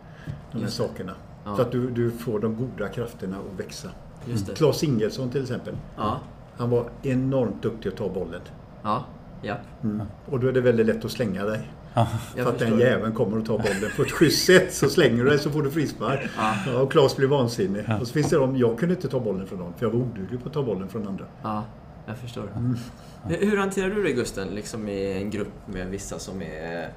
de 0.52 0.62
här 0.62 0.68
sakerna. 0.70 1.12
Ja. 1.46 1.56
Så 1.56 1.62
att 1.62 1.72
du, 1.72 1.90
du 1.90 2.12
får 2.12 2.40
de 2.40 2.56
goda 2.56 2.88
krafterna 2.90 3.36
att 3.38 3.60
växa. 3.66 3.90
Just 4.26 4.48
det. 4.48 4.54
Claes 4.54 4.84
Ingelsson 4.84 5.30
till 5.30 5.42
exempel. 5.42 5.76
Ja, 5.98 6.20
Han 6.58 6.70
var 6.70 6.90
enormt 7.04 7.62
duktig 7.64 7.90
att 7.90 7.96
ta 7.98 8.10
bollen. 8.10 8.42
ja, 8.84 9.06
ja. 9.42 9.56
Mm. 9.84 10.02
Och 10.26 10.40
då 10.40 10.48
är 10.48 10.52
det 10.52 10.62
väldigt 10.62 10.86
lätt 10.86 11.06
att 11.06 11.12
slänga 11.12 11.46
dig. 11.46 11.72
Jag 11.96 12.08
för 12.36 12.50
att 12.50 12.60
den 12.60 12.80
jäveln 12.80 13.14
kommer 13.14 13.38
att 13.38 13.46
ta 13.46 13.58
bollen 13.58 13.92
på 13.96 14.02
ett 14.02 14.12
schysst 14.12 14.46
sätt. 14.46 14.74
Så 14.74 14.90
slänger 14.90 15.24
du 15.24 15.30
dig 15.30 15.40
så 15.40 15.50
får 15.50 15.64
du 15.64 15.72
frispark. 15.72 16.30
Ja. 16.38 16.82
och 16.82 16.92
Claes 16.92 17.18
blir 17.18 17.28
vansinnig. 17.28 17.86
Och 18.02 18.08
så 18.08 18.14
finns 18.14 18.30
det 18.30 18.36
de, 18.36 18.58
jag 18.58 18.80
kunde 18.80 18.96
inte 18.96 19.10
ta 19.10 19.20
bollen 19.20 19.48
från 19.48 19.60
dem 19.60 19.74
för 19.78 19.86
jag 19.86 19.92
var 19.92 20.00
oduglig 20.00 20.42
på 20.44 20.48
att 20.48 20.54
ta 20.54 20.64
bollen 20.64 20.90
från 20.90 21.08
andra. 21.08 21.26
Ja, 21.44 21.64
jag 22.06 22.18
förstår. 22.18 22.48
Mm. 22.56 22.78
Hur, 23.24 23.50
hur 23.50 23.58
hanterar 23.58 23.90
du 23.90 24.04
det 24.04 24.12
Gusten, 24.12 24.48
liksom 24.48 24.90
i 24.90 25.14
en 25.22 25.30
grupp 25.30 25.54
med 25.66 25.88
vissa 25.88 26.20
som 26.20 26.42
är, 26.42 26.90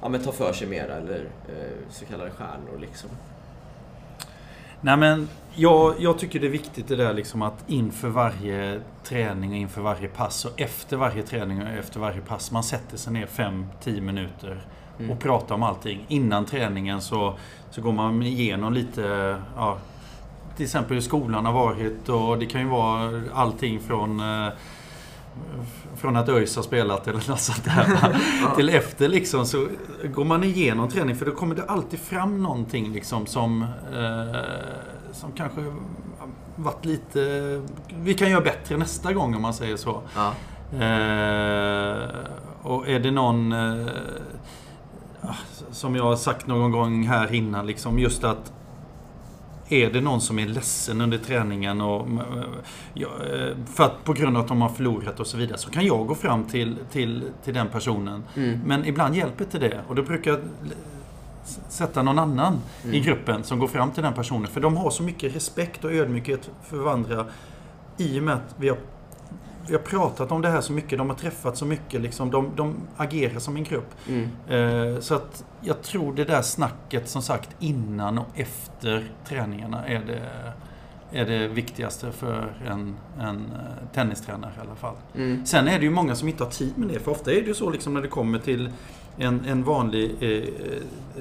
ja 0.00 0.08
men 0.08 0.20
tar 0.20 0.32
för 0.32 0.52
sig 0.52 0.68
mer 0.68 0.88
eller 0.88 1.20
eh, 1.48 1.54
så 1.90 2.04
kallade 2.04 2.30
stjärnor 2.30 2.78
liksom? 2.80 3.10
Nej 4.80 4.96
men 4.96 5.28
jag, 5.54 5.94
jag 5.98 6.18
tycker 6.18 6.40
det 6.40 6.46
är 6.46 6.50
viktigt 6.50 6.88
det 6.88 6.96
där 6.96 7.14
liksom 7.14 7.42
att 7.42 7.64
inför 7.66 8.08
varje 8.08 8.80
träning 9.04 9.50
och 9.50 9.56
inför 9.56 9.80
varje 9.82 10.08
pass 10.08 10.44
och 10.44 10.60
efter 10.60 10.96
varje 10.96 11.22
träning 11.22 11.62
och 11.62 11.68
efter 11.68 12.00
varje 12.00 12.20
pass 12.20 12.50
man 12.50 12.64
sätter 12.64 12.96
sig 12.96 13.12
ner 13.12 13.26
5-10 13.26 14.00
minuter 14.00 14.64
Mm. 14.98 15.10
och 15.10 15.20
pratar 15.20 15.54
om 15.54 15.62
allting. 15.62 16.04
Innan 16.08 16.46
träningen 16.46 17.00
så, 17.00 17.34
så 17.70 17.82
går 17.82 17.92
man 17.92 18.22
igenom 18.22 18.72
lite 18.72 19.36
ja, 19.56 19.78
till 20.56 20.64
exempel 20.64 20.94
hur 20.94 21.00
skolan 21.00 21.46
har 21.46 21.52
varit 21.52 22.08
och 22.08 22.38
det 22.38 22.46
kan 22.46 22.60
ju 22.60 22.66
vara 22.68 23.22
allting 23.32 23.80
från 23.80 24.20
eh, 24.20 24.52
från 25.96 26.16
att 26.16 26.28
ÖIS 26.28 26.56
har 26.56 26.62
spelat 26.62 27.08
eller 27.08 27.28
något 27.30 27.40
sånt 27.40 27.64
där. 27.64 28.16
Till 28.56 28.68
efter 28.68 29.08
liksom 29.08 29.46
så 29.46 29.68
går 30.04 30.24
man 30.24 30.44
igenom 30.44 30.88
träning 30.88 31.16
för 31.16 31.26
då 31.26 31.32
kommer 31.32 31.54
det 31.54 31.64
alltid 31.64 32.00
fram 32.00 32.42
någonting 32.42 32.92
liksom 32.92 33.26
som 33.26 33.62
eh, 33.92 34.40
som 35.12 35.32
kanske 35.32 35.64
varit 36.56 36.84
lite... 36.84 37.62
Vi 37.88 38.14
kan 38.14 38.30
göra 38.30 38.40
bättre 38.40 38.76
nästa 38.76 39.12
gång 39.12 39.34
om 39.34 39.42
man 39.42 39.54
säger 39.54 39.76
så. 39.76 40.02
Ja, 40.14 40.32
Eh, 40.72 42.08
och 42.62 42.88
är 42.88 43.00
det 43.00 43.10
någon... 43.10 43.52
Eh, 43.52 43.86
ah, 45.20 45.34
som 45.70 45.96
jag 45.96 46.04
har 46.04 46.16
sagt 46.16 46.46
någon 46.46 46.72
gång 46.72 47.06
här 47.06 47.34
innan, 47.34 47.66
liksom 47.66 47.98
just 47.98 48.24
att 48.24 48.52
är 49.68 49.90
det 49.90 50.00
någon 50.00 50.20
som 50.20 50.38
är 50.38 50.46
ledsen 50.46 51.00
under 51.00 51.18
träningen 51.18 51.80
och, 51.80 52.08
eh, 52.08 53.02
eh, 53.02 53.56
för 53.66 53.84
att 53.84 54.04
på 54.04 54.12
grund 54.12 54.36
av 54.36 54.42
att 54.42 54.48
de 54.48 54.62
har 54.62 54.68
förlorat 54.68 55.20
och 55.20 55.26
så 55.26 55.36
vidare 55.36 55.58
så 55.58 55.70
kan 55.70 55.86
jag 55.86 56.06
gå 56.06 56.14
fram 56.14 56.44
till, 56.44 56.76
till, 56.90 57.24
till 57.44 57.54
den 57.54 57.68
personen. 57.68 58.24
Mm. 58.34 58.60
Men 58.66 58.84
ibland 58.84 59.16
hjälper 59.16 59.44
inte 59.44 59.58
det 59.58 59.80
och 59.88 59.94
då 59.94 60.02
brukar 60.02 60.40
sätta 61.68 62.02
någon 62.02 62.18
annan 62.18 62.60
i 62.92 63.00
gruppen 63.00 63.44
som 63.44 63.58
går 63.58 63.68
fram 63.68 63.90
till 63.90 64.02
den 64.02 64.14
personen. 64.14 64.46
För 64.46 64.60
de 64.60 64.76
har 64.76 64.90
så 64.90 65.02
mycket 65.02 65.36
respekt 65.36 65.84
och 65.84 65.92
ödmjukhet 65.92 66.50
för 66.62 66.76
varandra 66.76 67.26
i 67.96 68.18
och 68.20 68.22
med 68.22 68.34
att 68.34 68.54
vi 68.56 68.68
har 68.68 68.78
vi 69.66 69.74
har 69.74 69.82
pratat 69.82 70.32
om 70.32 70.42
det 70.42 70.48
här 70.48 70.60
så 70.60 70.72
mycket, 70.72 70.98
de 70.98 71.08
har 71.08 71.16
träffat 71.16 71.56
så 71.56 71.66
mycket, 71.66 72.00
liksom, 72.00 72.30
de, 72.30 72.50
de 72.56 72.74
agerar 72.96 73.38
som 73.38 73.56
en 73.56 73.64
grupp. 73.64 73.94
mm. 74.08 74.28
Eh, 74.48 75.00
så 75.00 75.14
att 75.14 75.44
jag 75.60 75.82
tror 75.82 76.14
det 76.14 76.24
där 76.24 76.42
snacket 76.42 77.08
som 77.08 77.22
sagt 77.22 77.50
innan 77.58 78.18
och 78.18 78.26
efter 78.34 79.12
träningarna 79.24 79.86
är 79.86 80.00
det, 80.06 80.22
är 81.18 81.24
det 81.26 81.48
viktigaste 81.48 82.12
för 82.12 82.54
en, 82.66 82.96
en 83.20 83.36
eh, 83.36 83.94
tennistränare 83.94 84.52
i 84.58 84.60
alla 84.60 84.74
fall. 84.74 84.94
Mm. 85.14 85.46
Sen 85.46 85.68
är 85.68 85.78
det 85.78 85.84
ju 85.84 85.90
många 85.90 86.14
som 86.14 86.28
inte 86.28 86.44
har 86.44 86.50
tid 86.50 86.78
med 86.78 86.88
det. 86.88 86.98
För 87.00 87.10
ofta 87.10 87.32
är 87.32 87.40
det 87.40 87.46
ju 87.46 87.54
så 87.54 87.70
liksom 87.70 87.94
när 87.94 88.02
det 88.02 88.08
kommer 88.08 88.38
till 88.38 88.70
en, 89.18 89.44
en 89.44 89.64
vanlig 89.64 90.14
eh, 90.20 90.30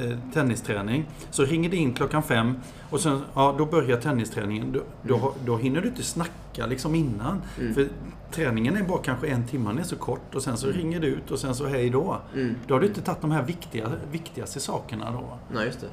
eh, 0.06 0.18
tennisträning. 0.34 1.06
Så 1.32 1.44
ringer 1.46 1.70
det 1.70 1.78
in 1.78 1.94
klockan 1.94 2.24
fem 2.24 2.56
och 2.90 3.00
sen 3.00 3.22
ja, 3.34 3.56
då 3.58 3.66
börjar 3.66 3.98
tennisträningen. 3.98 4.72
Då, 4.72 4.80
då, 5.02 5.34
då 5.46 5.58
hinner 5.58 5.82
du 5.82 5.88
inte 5.88 6.04
snacka 6.04 6.66
liksom 6.68 6.96
innan. 6.96 7.42
Mm. 7.60 7.74
För 7.74 7.88
träningen 8.32 8.78
är 8.78 8.84
bara 8.84 9.02
kanske 9.02 9.28
en 9.28 9.48
timme, 9.48 9.70
den 9.70 9.80
är 9.80 9.84
så 9.84 9.96
kort. 9.96 10.36
Och 10.36 10.42
sen 10.42 10.58
så 10.58 10.68
ringer 10.68 11.00
du 11.00 11.08
ut 11.08 11.32
och 11.32 11.40
sen 11.40 11.56
så 11.56 11.66
hej 11.68 11.90
då. 11.90 12.18
Mm. 12.36 12.56
Då 12.68 12.76
har 12.76 12.82
du 12.82 12.88
inte 12.88 13.02
tagit 13.02 13.22
de 13.22 13.32
här 13.32 13.44
viktiga, 13.44 13.92
viktigaste 14.12 14.60
sakerna 14.60 15.12
då. 15.12 15.38
Nej, 15.56 15.66
just 15.66 15.82
det. 15.82 15.88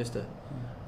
Just 0.00 0.14
det. 0.14 0.22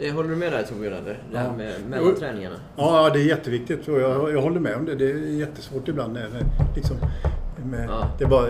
Eh, 0.06 0.14
Håller 0.14 0.28
du 0.30 0.36
med 0.36 0.52
där 0.52 0.62
Torbjörn 0.62 0.92
eller? 0.94 1.22
Det 1.32 1.38
här 1.38 1.44
Ja. 1.46 1.52
med 1.56 1.74
mellan 1.88 2.08
Jo. 2.08 2.18
träningarna? 2.18 2.56
Ja, 2.76 3.10
det 3.10 3.20
är 3.20 3.24
jätteviktigt 3.24 3.86
jag, 3.86 4.32
jag 4.32 4.42
håller 4.42 4.60
med 4.60 4.76
om 4.76 4.84
det. 4.84 4.94
Det 4.94 5.10
är 5.10 5.16
jättesvårt 5.16 5.88
ibland. 5.88 6.12
När, 6.12 6.20
det 6.28 6.46
liksom, 6.76 6.96
med, 7.66 7.88
Ja. 7.88 8.08
Det 8.18 8.24
är 8.24 8.28
bara 8.28 8.48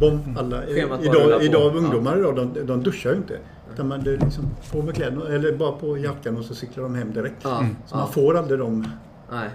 bom, 0.00 0.36
alla. 0.38 0.62
Schemat 0.66 1.02
Idag, 1.02 1.42
idag 1.42 1.76
ungdomar 1.76 2.18
idag, 2.18 2.36
de, 2.36 2.66
de 2.66 2.82
duschar 2.82 3.10
ju 3.10 3.16
inte. 3.16 3.38
Utan 3.72 3.88
man, 3.88 4.00
liksom 4.00 4.44
på 4.72 4.82
med 4.82 4.94
kläderna, 4.94 5.28
eller 5.28 5.56
bara 5.56 5.72
på 5.72 5.98
jackan 5.98 6.36
och 6.36 6.44
så 6.44 6.54
cyklar 6.54 6.82
de 6.82 6.94
hem 6.94 7.12
direkt. 7.12 7.36
Ja. 7.42 7.64
Så 7.86 7.96
man 7.96 8.12
får 8.12 8.36
aldrig 8.36 8.58
de... 8.58 8.86
Nej, 9.30 9.50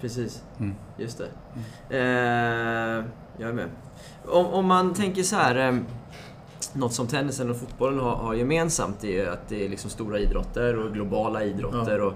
precis. 0.00 0.42
Mm. 0.58 0.74
Just 0.96 1.18
det. 1.18 1.28
Eh, 1.96 3.04
jag 3.38 3.48
är 3.48 3.52
med. 3.52 3.68
Om, 4.26 4.46
om 4.46 4.66
man 4.66 4.94
tänker 4.94 5.22
så 5.22 5.36
här. 5.36 5.68
Eh, 5.68 5.78
något 6.72 6.92
som 6.92 7.06
tennisen 7.06 7.50
och 7.50 7.56
fotbollen 7.56 7.98
har, 7.98 8.16
har 8.16 8.34
gemensamt 8.34 9.04
är 9.04 9.08
ju 9.08 9.28
att 9.28 9.48
det 9.48 9.64
är 9.64 9.68
liksom 9.68 9.90
stora 9.90 10.18
idrotter 10.18 10.78
och 10.78 10.92
globala 10.92 11.44
idrotter. 11.44 12.00
Och 12.00 12.12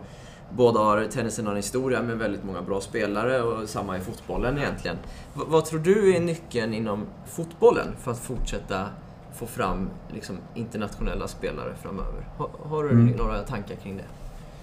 båda 0.50 0.80
har, 0.80 1.04
tennisen 1.04 1.44
har 1.46 1.52
en 1.52 1.56
historia 1.56 2.02
med 2.02 2.18
väldigt 2.18 2.44
många 2.44 2.62
bra 2.62 2.80
spelare 2.80 3.42
och 3.42 3.68
samma 3.68 3.96
i 3.96 4.00
fotbollen 4.00 4.58
egentligen. 4.58 4.96
V- 5.34 5.42
vad 5.46 5.64
tror 5.64 5.80
du 5.80 6.14
är 6.16 6.20
nyckeln 6.20 6.74
inom 6.74 7.06
fotbollen 7.26 7.86
för 8.02 8.10
att 8.10 8.18
fortsätta 8.18 8.86
få 9.34 9.46
fram 9.46 9.88
liksom, 10.08 10.36
internationella 10.54 11.28
spelare 11.28 11.74
framöver? 11.82 12.28
Har, 12.38 12.50
har 12.68 12.84
du 12.84 12.90
Mm. 12.90 13.06
några 13.16 13.38
tankar 13.42 13.74
kring 13.74 13.96
det? 13.96 14.04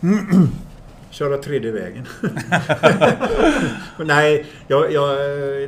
Köra 1.13 1.37
tredje 1.37 1.71
vägen. 1.71 2.05
nej, 4.05 4.45
jag, 4.67 4.91
jag, 4.91 5.17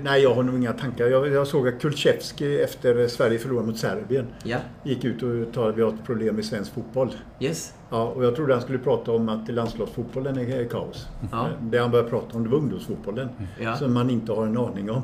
nej, 0.03 0.23
jag 0.23 0.33
har 0.35 0.43
nog 0.43 0.55
inga 0.55 0.73
tankar. 0.73 1.05
Jag, 1.07 1.27
jag 1.27 1.47
såg 1.47 1.67
att 1.67 1.81
Kulchevski 1.81 2.61
efter 2.61 3.07
Sverige 3.07 3.39
förlorade 3.39 3.67
mot 3.67 3.77
Serbien 3.77 4.27
Ja, 4.43 4.57
gick 4.83 5.03
ut 5.03 5.23
och 5.23 5.53
talade 5.53 5.73
vi 5.75 5.81
har 5.81 5.89
ett 5.89 6.05
problem 6.05 6.39
i 6.39 6.43
svensk 6.43 6.73
fotboll. 6.73 7.13
yes. 7.39 7.73
Ja, 7.89 8.03
och 8.03 8.25
jag 8.25 8.35
trodde 8.35 8.53
han 8.53 8.61
skulle 8.61 8.79
prata 8.79 9.11
om 9.11 9.29
att 9.29 9.49
landslagsfotbollen 9.49 10.37
är 10.37 10.69
kaos. 10.69 11.07
Ja. 11.31 11.47
Det 11.61 11.77
han 11.77 11.91
började 11.91 12.09
prata 12.09 12.37
om 12.37 12.43
det 12.43 12.49
var 12.49 12.57
ungdomsfotbollen. 12.57 13.29
Ja. 13.59 13.75
Som 13.75 13.93
man 13.93 14.09
inte 14.09 14.31
har 14.31 14.45
en 14.45 14.57
aning 14.57 14.91
om. 14.91 15.01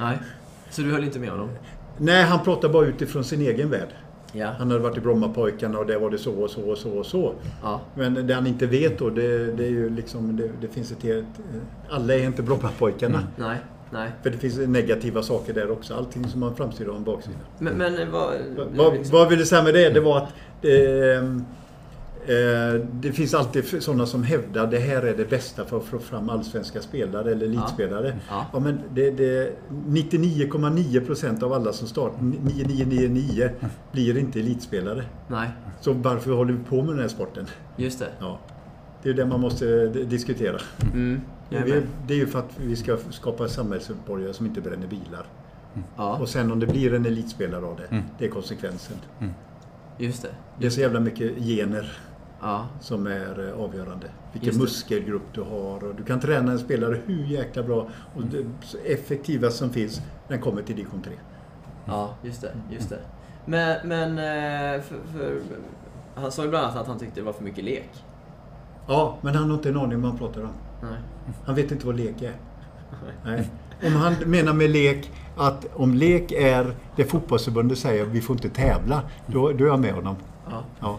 Nej. 0.00 0.18
Så 0.70 0.82
du 0.82 0.92
höll 0.92 1.04
inte 1.04 1.18
med 1.18 1.30
honom? 1.30 1.50
Nej, 1.98 2.22
han 2.22 2.44
pratade 2.44 2.72
bara 2.72 2.86
utifrån 2.86 3.24
sin 3.24 3.40
egen 3.40 3.70
värld. 3.70 3.88
Ja. 4.36 4.50
Han 4.58 4.70
hade 4.70 4.82
varit 4.82 4.96
i 4.96 5.00
Brommapojkarna 5.00 5.78
och 5.78 5.86
där 5.86 5.98
var 5.98 6.10
det 6.10 6.18
så 6.18 6.32
och 6.32 6.50
så 6.50 6.70
och 6.70 6.78
så 6.78 6.90
och 6.90 7.06
så. 7.06 7.34
Ja. 7.62 7.80
Men 7.94 8.26
det 8.26 8.34
han 8.34 8.46
inte 8.46 8.66
vet 8.66 8.98
då, 8.98 9.10
det, 9.10 9.52
det 9.52 9.64
är 9.64 9.70
ju 9.70 9.90
liksom, 9.90 10.36
det, 10.36 10.50
det 10.60 10.68
finns 10.68 10.92
ett 10.92 11.02
helt... 11.02 11.26
Alla 11.90 12.14
är 12.14 12.24
inte 12.24 12.42
Brommapojkarna. 12.42 13.22
Nej. 13.36 13.58
nej. 13.90 14.10
För 14.22 14.30
det 14.30 14.38
finns 14.38 14.58
negativa 14.58 15.22
saker 15.22 15.54
där 15.54 15.70
också. 15.70 15.94
Allting 15.94 16.28
som 16.28 16.42
har 16.42 16.50
en 16.50 16.56
framsida 16.56 16.90
och 16.90 16.96
en 16.96 17.04
baksida. 17.04 17.36
Men, 17.58 17.78
men 17.78 18.12
vad... 18.12 18.32
Vad, 18.76 18.96
vad 19.12 19.20
jag 19.20 19.28
ville 19.28 19.44
säga 19.44 19.62
med 19.62 19.74
det, 19.74 19.90
det 19.90 20.00
var 20.00 20.16
att 20.16 20.28
det, 20.60 21.12
eh, 21.14 21.22
det 22.92 23.12
finns 23.12 23.34
alltid 23.34 23.82
sådana 23.82 24.06
som 24.06 24.22
hävdar 24.22 24.66
det 24.66 24.78
här 24.78 25.02
är 25.02 25.16
det 25.16 25.30
bästa 25.30 25.64
för 25.64 25.76
att 25.76 25.84
få 25.84 25.98
fram 25.98 26.30
allsvenska 26.30 26.80
spelare 26.80 27.32
eller 27.32 27.46
elitspelare. 27.46 28.18
Ja. 28.30 28.46
Ja, 28.52 28.58
men 28.60 28.80
det, 28.94 29.10
det, 29.10 29.52
99,9% 29.70 31.42
av 31.44 31.52
alla 31.52 31.72
som 31.72 31.88
startar 31.88 32.22
9999 32.22 33.50
blir 33.92 34.18
inte 34.18 34.40
elitspelare. 34.40 35.04
Nej, 35.28 35.48
Så 35.80 35.92
varför 35.92 36.30
håller 36.32 36.52
vi 36.52 36.64
på 36.64 36.76
med 36.82 36.88
den 36.94 36.98
här 37.00 37.08
sporten? 37.08 37.46
just 37.76 37.98
det. 37.98 38.08
Ja. 38.20 38.38
Det 39.02 39.10
är 39.10 39.14
det 39.14 39.26
man 39.26 39.40
måste 39.40 39.86
d- 39.86 40.04
diskutera. 40.04 40.56
Mm, 40.94 41.20
Vi-. 41.48 41.82
Det 42.06 42.14
är 42.14 42.18
ju 42.18 42.26
för 42.26 42.38
att 42.38 42.50
vi 42.56 42.76
ska 42.76 42.96
skapa 43.10 43.48
samhällsmedborgare 43.48 44.32
som 44.32 44.46
inte 44.46 44.60
bränner 44.60 44.86
bilar. 44.86 45.26
Ja, 45.96 46.18
Och 46.20 46.28
sen 46.28 46.52
om 46.52 46.60
det 46.60 46.66
blir 46.66 46.94
en 46.94 47.06
elitspelare 47.06 47.64
av 47.66 47.76
det, 47.76 48.02
det 48.18 48.24
är 48.24 48.28
konsekvensen. 48.30 48.96
just 49.98 50.22
det. 50.22 50.28
Det 50.58 50.66
är 50.66 50.70
så 50.70 50.80
jävla 50.80 51.00
mycket 51.00 51.32
gener 51.38 51.98
Ja, 52.44 52.66
som 52.80 53.06
är 53.06 53.48
eh, 53.48 53.60
avgörande. 53.60 54.06
Vilken 54.32 54.58
muskelgrupp 54.58 55.22
du 55.32 55.40
har. 55.40 55.84
Och 55.84 55.94
du 55.94 56.04
kan 56.04 56.20
träna 56.20 56.52
en 56.52 56.58
spelare 56.58 57.00
hur 57.06 57.24
jäkla 57.24 57.62
bra. 57.62 57.88
Och 58.14 58.22
det 58.22 58.44
så 58.62 58.78
effektivaste 58.84 59.58
som 59.58 59.70
finns, 59.70 60.02
den 60.28 60.40
kommer 60.40 60.62
till 60.62 60.76
division 60.76 61.02
3. 61.02 61.12
ja 61.86 62.14
just 62.22 62.40
det. 62.40 62.52
Just 62.70 62.90
det. 62.90 62.98
Men, 63.44 63.88
men 63.88 64.10
eh, 64.10 64.82
för, 64.82 64.96
för, 65.12 65.40
han 66.14 66.32
sa 66.32 66.42
ju 66.42 66.48
bland 66.48 66.64
annat 66.64 66.76
att 66.76 66.86
han 66.86 66.98
tyckte 66.98 67.20
det 67.20 67.24
var 67.24 67.32
för 67.32 67.44
mycket 67.44 67.64
lek. 67.64 67.90
Ja, 68.88 69.18
men 69.20 69.34
han 69.34 69.50
har 69.50 69.56
inte 69.56 69.68
en 69.68 69.76
aning 69.76 69.96
om 69.96 70.02
vad 70.02 70.10
han 70.10 70.18
pratar 70.18 70.40
om. 70.40 70.52
Nej. 70.82 70.98
Han 71.44 71.54
vet 71.54 71.70
inte 71.72 71.86
vad 71.86 71.96
lek 71.96 72.22
är. 72.22 72.36
Nej. 73.24 73.50
Om 73.84 73.92
han 73.92 74.14
menar 74.26 74.52
med 74.52 74.70
lek 74.70 75.12
att 75.36 75.66
om 75.74 75.94
lek 75.94 76.32
är 76.32 76.74
det 76.96 77.04
fotbollsförbundet 77.04 77.78
säger 77.78 78.04
vi 78.04 78.20
får 78.20 78.36
inte 78.36 78.48
tävla, 78.48 79.02
då, 79.26 79.52
då 79.52 79.64
är 79.64 79.68
jag 79.68 79.80
med 79.80 79.94
honom. 79.94 80.16
Ja. 80.50 80.62
Ja. 80.80 80.98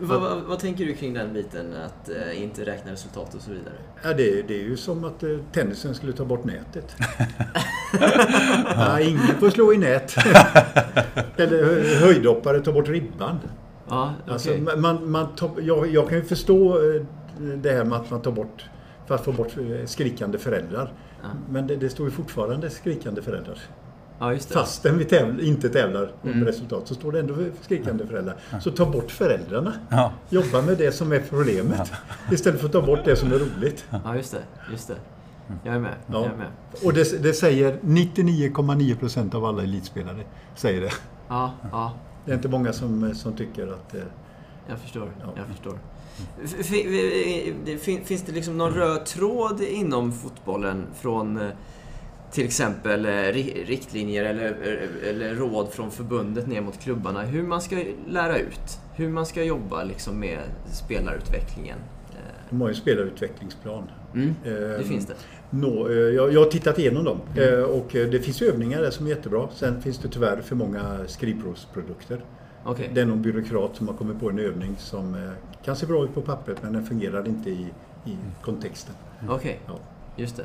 Vad, 0.00 0.20
vad, 0.20 0.42
vad 0.42 0.58
tänker 0.58 0.84
du 0.84 0.94
kring 0.94 1.14
den 1.14 1.32
biten? 1.32 1.74
Att 1.84 2.08
eh, 2.08 2.42
inte 2.42 2.64
räkna 2.64 2.92
resultat 2.92 3.34
och 3.34 3.40
så 3.40 3.50
vidare? 3.50 3.74
Ja, 4.02 4.12
det, 4.12 4.42
det 4.48 4.54
är 4.54 4.64
ju 4.64 4.76
som 4.76 5.04
att 5.04 5.22
eh, 5.22 5.30
tennisen 5.52 5.94
skulle 5.94 6.12
ta 6.12 6.24
bort 6.24 6.44
nätet. 6.44 6.96
ja, 8.76 9.00
ingen 9.00 9.20
får 9.40 9.50
slå 9.50 9.72
i 9.72 9.78
nät. 9.78 10.16
Eller 11.36 11.64
hö- 11.64 11.94
höjdhoppare 12.06 12.60
tar 12.60 12.72
bort 12.72 12.88
ribban. 12.88 13.38
Ja, 13.88 14.14
okej. 14.22 14.32
Alltså, 14.32 14.78
man, 14.78 15.10
man 15.10 15.34
tar, 15.34 15.50
jag, 15.60 15.86
jag 15.86 16.08
kan 16.08 16.18
ju 16.18 16.24
förstå 16.24 16.74
eh, 16.74 17.02
det 17.56 17.70
här 17.72 17.84
med 17.84 17.98
att 17.98 18.10
man 18.10 18.22
tar 18.22 18.32
bort 18.32 18.64
för 19.06 19.14
att 19.14 19.24
få 19.24 19.32
bort 19.32 19.56
eh, 19.56 19.86
skrikande 19.86 20.38
föräldrar. 20.38 20.92
Ja. 21.22 21.28
Men 21.50 21.66
det, 21.66 21.76
det 21.76 21.88
står 21.88 22.06
ju 22.06 22.12
fortfarande 22.12 22.70
skrikande 22.70 23.22
föräldrar. 23.22 23.58
Ja, 24.18 24.32
just 24.32 24.48
det. 24.48 24.54
Fastän 24.54 24.98
vi 24.98 25.04
tävl, 25.04 25.40
inte 25.40 25.68
tävlar 25.68 26.12
om 26.22 26.28
Mm. 26.30 26.44
resultat 26.44 26.88
så 26.88 26.94
står 26.94 27.12
det 27.12 27.20
ändå 27.20 27.34
skrikande 27.62 28.06
föräldrar. 28.06 28.36
Så 28.60 28.70
ta 28.70 28.86
bort 28.86 29.10
föräldrarna. 29.10 29.72
Ja. 29.90 30.12
Jobba 30.30 30.62
med 30.62 30.78
det 30.78 30.92
som 30.92 31.12
är 31.12 31.20
problemet. 31.28 31.92
Istället 32.32 32.60
för 32.60 32.66
att 32.66 32.72
ta 32.72 32.82
bort 32.82 33.04
det 33.04 33.16
som 33.16 33.32
är 33.32 33.38
roligt. 33.38 33.84
Ja, 34.04 34.16
just 34.16 34.32
det. 34.32 34.42
Just 34.70 34.88
det. 34.88 34.96
Jag 35.64 35.74
är 35.74 35.78
med. 35.80 35.94
Ja. 36.06 36.14
Jag 36.22 36.32
är 36.32 36.36
med. 36.36 36.46
Och 36.84 36.92
det, 36.92 37.22
det 37.22 37.32
säger 37.32 37.78
99,9% 37.82 39.34
av 39.34 39.44
alla 39.44 39.62
elitspelare. 39.62 40.20
Säger 40.54 40.80
det. 40.80 40.90
Ja, 41.28 41.52
ja. 41.72 41.92
Det 42.24 42.30
är 42.32 42.36
inte 42.36 42.48
många 42.48 42.72
som, 42.72 43.14
som 43.14 43.32
tycker 43.32 43.66
att... 43.66 43.94
eh, 43.94 44.00
Jag 44.68 44.78
förstår. 44.78 45.08
Ja. 45.22 45.32
Jag 45.36 45.46
förstår. 45.46 45.78
Fin- 47.78 48.04
Finns 48.04 48.22
det 48.22 48.32
liksom 48.32 48.58
någon 48.58 48.72
röd 48.72 49.06
tråd 49.06 49.60
inom 49.60 50.12
fotbollen 50.12 50.86
från 51.00 51.36
eh, 51.40 51.48
till 52.32 52.44
exempel 52.44 53.04
eh, 53.06 53.08
ri- 53.10 53.64
riktlinjer 53.66 54.24
eller, 54.24 54.56
eller 55.04 55.34
råd 55.34 55.68
från 55.72 55.90
förbundet 55.90 56.46
ner 56.46 56.60
mot 56.60 56.78
klubbarna 56.80 57.22
hur 57.22 57.42
man 57.42 57.60
ska 57.60 57.84
lära 58.08 58.38
ut? 58.38 58.78
Hur 58.94 59.08
man 59.08 59.26
ska 59.26 59.44
jobba 59.44 59.84
liksom 59.84 60.20
med 60.20 60.38
spelarutvecklingen? 60.72 61.78
Eh, 62.10 62.16
De 62.50 62.60
har 62.60 62.68
ju 62.68 62.72
en 62.74 62.80
spelarutvecklingsplan. 62.80 63.90
Mm, 64.14 64.28
Eh, 64.44 64.52
det 64.52 64.84
finns 64.84 65.06
det. 65.06 65.14
Eh, 65.52 65.94
jag, 66.14 66.32
jag 66.32 66.40
har 66.40 66.50
tittat 66.50 66.78
igenom 66.78 67.04
dem 67.04 67.20
Eh, 67.36 67.62
och 67.62 67.96
eh, 67.96 68.08
det 68.08 68.20
finns 68.20 68.42
övningar 68.42 68.82
där 68.82 68.90
som 68.90 69.06
är 69.06 69.10
jättebra. 69.10 69.48
Sen 69.54 69.82
finns 69.82 69.98
det 69.98 70.08
tyvärr 70.08 70.40
för 70.40 70.56
många 70.56 70.98
skrivprovsprodukter. 71.06 72.24
Okej. 72.64 72.90
Det 72.94 73.00
är 73.00 73.04
någon 73.06 73.22
byråkrat 73.22 73.76
som 73.76 73.88
har 73.88 73.94
kommit 73.94 74.20
på 74.20 74.30
en 74.30 74.38
övning 74.38 74.74
som 74.78 75.14
eh, 75.14 75.20
kan 75.64 75.76
se 75.76 75.86
bra 75.86 76.04
ut 76.04 76.14
på 76.14 76.20
pappret 76.22 76.58
men 76.62 76.72
den 76.72 76.86
fungerar 76.86 77.28
inte 77.28 77.50
i, 77.50 77.66
i 78.06 78.16
kontexten. 78.42 78.94
Okej, 79.28 79.60
Ja. 79.66 79.78
just 80.16 80.36
det. 80.36 80.44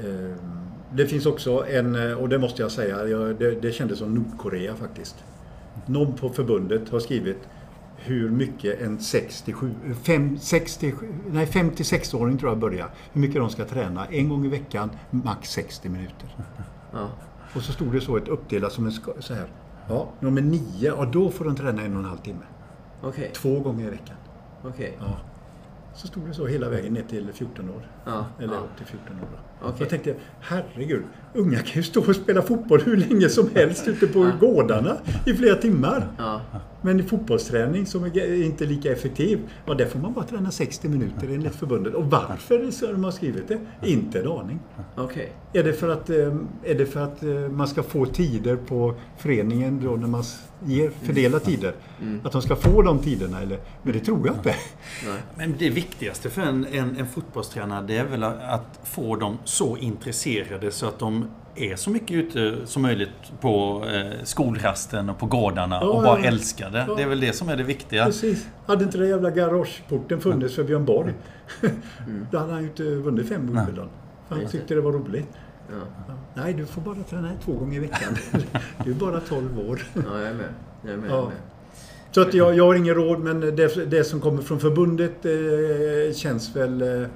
Eh, 0.00 0.36
Det 0.92 1.06
finns 1.06 1.26
också 1.26 1.66
en, 1.66 1.94
eh, 2.10 2.12
och 2.18 2.28
det 2.28 2.38
måste 2.38 2.62
jag 2.62 2.70
säga, 2.70 2.96
det, 3.32 3.60
det 3.62 3.72
kändes 3.72 3.98
som 3.98 4.14
Nordkorea 4.14 4.74
faktiskt. 4.76 5.24
Någon 5.86 6.12
på 6.14 6.28
förbundet 6.28 6.88
har 6.88 7.00
skrivit 7.00 7.38
hur 7.96 8.30
mycket 8.30 8.80
en 8.80 8.98
67, 9.00 9.74
fem, 10.02 10.38
67, 10.40 11.06
nej 11.30 11.46
56-åring 11.46 12.38
tror 12.38 12.50
jag 12.50 12.58
börjar, 12.58 12.90
hur 13.12 13.20
mycket 13.20 13.36
de 13.36 13.50
ska 13.50 13.64
träna. 13.64 14.06
En 14.06 14.28
gång 14.28 14.44
i 14.44 14.48
veckan, 14.48 14.90
max 15.10 15.50
60 15.50 15.88
minuter. 15.88 16.36
Ja. 16.92 17.08
Och 17.54 17.62
så 17.62 17.72
stod 17.72 17.92
det 17.92 18.00
så 18.00 18.16
ett 18.16 18.28
uppdelat 18.28 18.72
som 18.72 18.86
en 18.86 18.92
så 19.18 19.34
här. 19.34 19.46
Ja, 19.88 20.08
nummer 20.20 20.42
nio, 20.42 20.62
ja 20.96 21.04
då 21.12 21.30
får 21.30 21.44
de 21.44 21.56
träna 21.56 21.82
en 21.82 21.92
och 21.92 21.98
en 22.02 22.08
halv 22.08 22.18
timme. 22.18 22.44
Okej, 23.02 23.30
Två 23.34 23.60
gånger 23.60 23.86
i 23.86 23.90
veckan. 23.90 24.16
okej. 24.64 24.96
Ja. 25.00 25.18
Så 25.94 26.06
stod 26.06 26.26
det 26.26 26.34
så 26.34 26.46
hela 26.46 26.68
vägen 26.68 26.92
ner 26.94 27.02
till 27.02 27.28
14 27.32 27.68
år. 27.70 27.90
Ja, 28.08 28.26
Eller 28.38 28.54
ja. 28.54 28.60
upp 28.60 28.76
till 28.76 28.86
14 28.86 29.16
år. 29.16 29.28
då. 29.32 29.66
Okej. 29.68 29.76
Jag 29.78 29.88
tänkte, 29.88 30.14
herregud, 30.40 31.02
unga 31.34 31.58
kan 31.58 31.72
ju 31.76 31.82
stå 31.82 32.00
och 32.00 32.16
spela 32.16 32.42
fotboll 32.42 32.80
hur 32.80 32.96
länge 32.96 33.28
som 33.28 33.50
helst 33.54 33.88
ute 33.88 34.06
på 34.06 34.30
gårdarna 34.40 34.96
i 35.26 35.34
flera 35.34 35.54
timmar. 35.54 36.08
Ja, 36.18 36.40
Men 36.82 37.00
i 37.00 37.02
fotbollsträning 37.02 37.86
som 37.86 38.04
är 38.04 38.42
inte 38.44 38.64
lika 38.66 38.92
effektiv, 38.92 39.38
ja 39.66 39.74
där 39.74 39.86
får 39.86 39.98
man 39.98 40.12
bara 40.12 40.24
träna 40.24 40.50
60 40.50 40.88
minuter 40.88 41.28
enligt 41.28 41.54
förbundet. 41.54 41.94
Och 41.94 42.10
varför 42.10 42.70
så 42.70 42.86
har 42.86 42.92
de 42.92 43.04
har 43.04 43.10
skrivit 43.10 43.48
det? 43.48 43.58
Inte 43.82 44.20
en 44.20 44.28
aning. 44.28 44.60
okej. 44.96 45.32
Är 45.52 45.64
det 45.64 45.72
för 45.72 45.88
att, 45.88 46.10
eh, 46.10 46.16
är 46.64 46.74
det 46.74 46.86
för 46.86 47.00
att 47.00 47.22
eh, 47.22 47.30
man 47.30 47.68
ska 47.68 47.82
få 47.82 48.06
tider 48.06 48.56
på 48.56 48.94
föreningen 49.16 49.80
då 49.84 49.90
när 49.96 50.06
man 50.08 50.22
ger, 50.64 50.90
fördelar 51.02 51.38
tider? 51.38 51.74
Mm. 52.02 52.20
Att 52.24 52.32
de 52.32 52.42
ska 52.42 52.56
få 52.56 52.82
de 52.82 52.98
tiderna? 52.98 53.40
Eller? 53.42 53.58
Men 53.82 53.92
det 53.92 54.00
tror 54.00 54.26
jag 54.26 54.36
inte. 54.36 54.54
Nej. 55.06 55.22
Men 55.36 55.54
det 55.58 55.70
viktigaste 55.70 56.30
för 56.30 56.42
en, 56.42 56.66
en, 56.66 56.96
en 56.96 57.06
fotbollstränare 57.06 57.86
det 57.98 58.04
är 58.04 58.08
väl 58.08 58.24
att 58.24 58.80
få 58.84 59.16
dem 59.16 59.38
så 59.44 59.76
intresserade 59.76 60.70
så 60.70 60.86
att 60.86 60.98
de 60.98 61.28
är 61.54 61.76
så 61.76 61.90
mycket 61.90 62.16
ute 62.16 62.66
som 62.66 62.82
möjligt 62.82 63.08
på 63.40 63.84
eh, 63.92 64.24
skolrasten 64.24 65.10
och 65.10 65.18
på 65.18 65.26
gårdarna 65.26 65.78
Ja, 65.82 65.88
och 65.88 66.02
bara 66.02 66.18
ja. 66.18 66.26
älskar 66.26 66.70
det. 66.70 66.84
Ja. 66.88 66.94
Det 66.94 67.02
är 67.02 67.06
väl 67.06 67.20
det 67.20 67.32
som 67.32 67.48
är 67.48 67.56
det 67.56 67.62
viktiga. 67.62 68.04
Precis. 68.04 68.46
Hade 68.66 68.84
inte 68.84 68.98
den 68.98 69.08
jävla 69.08 69.30
garageporten 69.30 70.20
funnits 70.20 70.54
för 70.54 70.64
Björn 70.64 70.84
Borg, 70.84 71.14
då 72.30 72.38
hade 72.38 72.52
han 72.52 72.62
ju 72.62 72.68
inte 72.68 72.82
vunnit 72.82 73.28
fem 73.28 73.46
Wimbledon. 73.46 73.88
Han 74.28 74.46
tyckte 74.46 74.74
det 74.74 74.80
var 74.80 74.92
roligt. 74.92 75.28
Ja. 75.70 76.06
Nej, 76.34 76.54
du 76.54 76.66
får 76.66 76.80
bara 76.80 77.02
träna 77.10 77.30
två 77.44 77.52
gånger 77.52 77.76
i 77.76 77.80
veckan. 77.80 78.16
Du 78.84 78.90
är 78.90 78.94
bara 78.94 79.20
12 79.20 79.70
år. 79.70 79.82
ja, 79.94 80.00
jag 80.18 80.28
är 80.28 80.34
med. 80.34 80.54
Jag 80.82 80.92
är 80.92 80.96
med. 80.96 81.10
Ja. 81.10 81.14
Jag 81.14 81.22
är 81.22 81.26
med. 81.26 81.36
Så 82.10 82.20
att 82.20 82.34
jag, 82.34 82.56
jag 82.56 82.64
har 82.64 82.74
ingen 82.74 82.94
råd, 82.94 83.20
men 83.20 83.40
det, 83.40 83.90
det 83.90 84.04
som 84.04 84.20
kommer 84.20 84.42
från 84.42 84.60
förbundet 84.60 85.26
eh, 85.26 86.14
känns 86.14 86.56
väl... 86.56 86.82
Eh, 87.02 87.08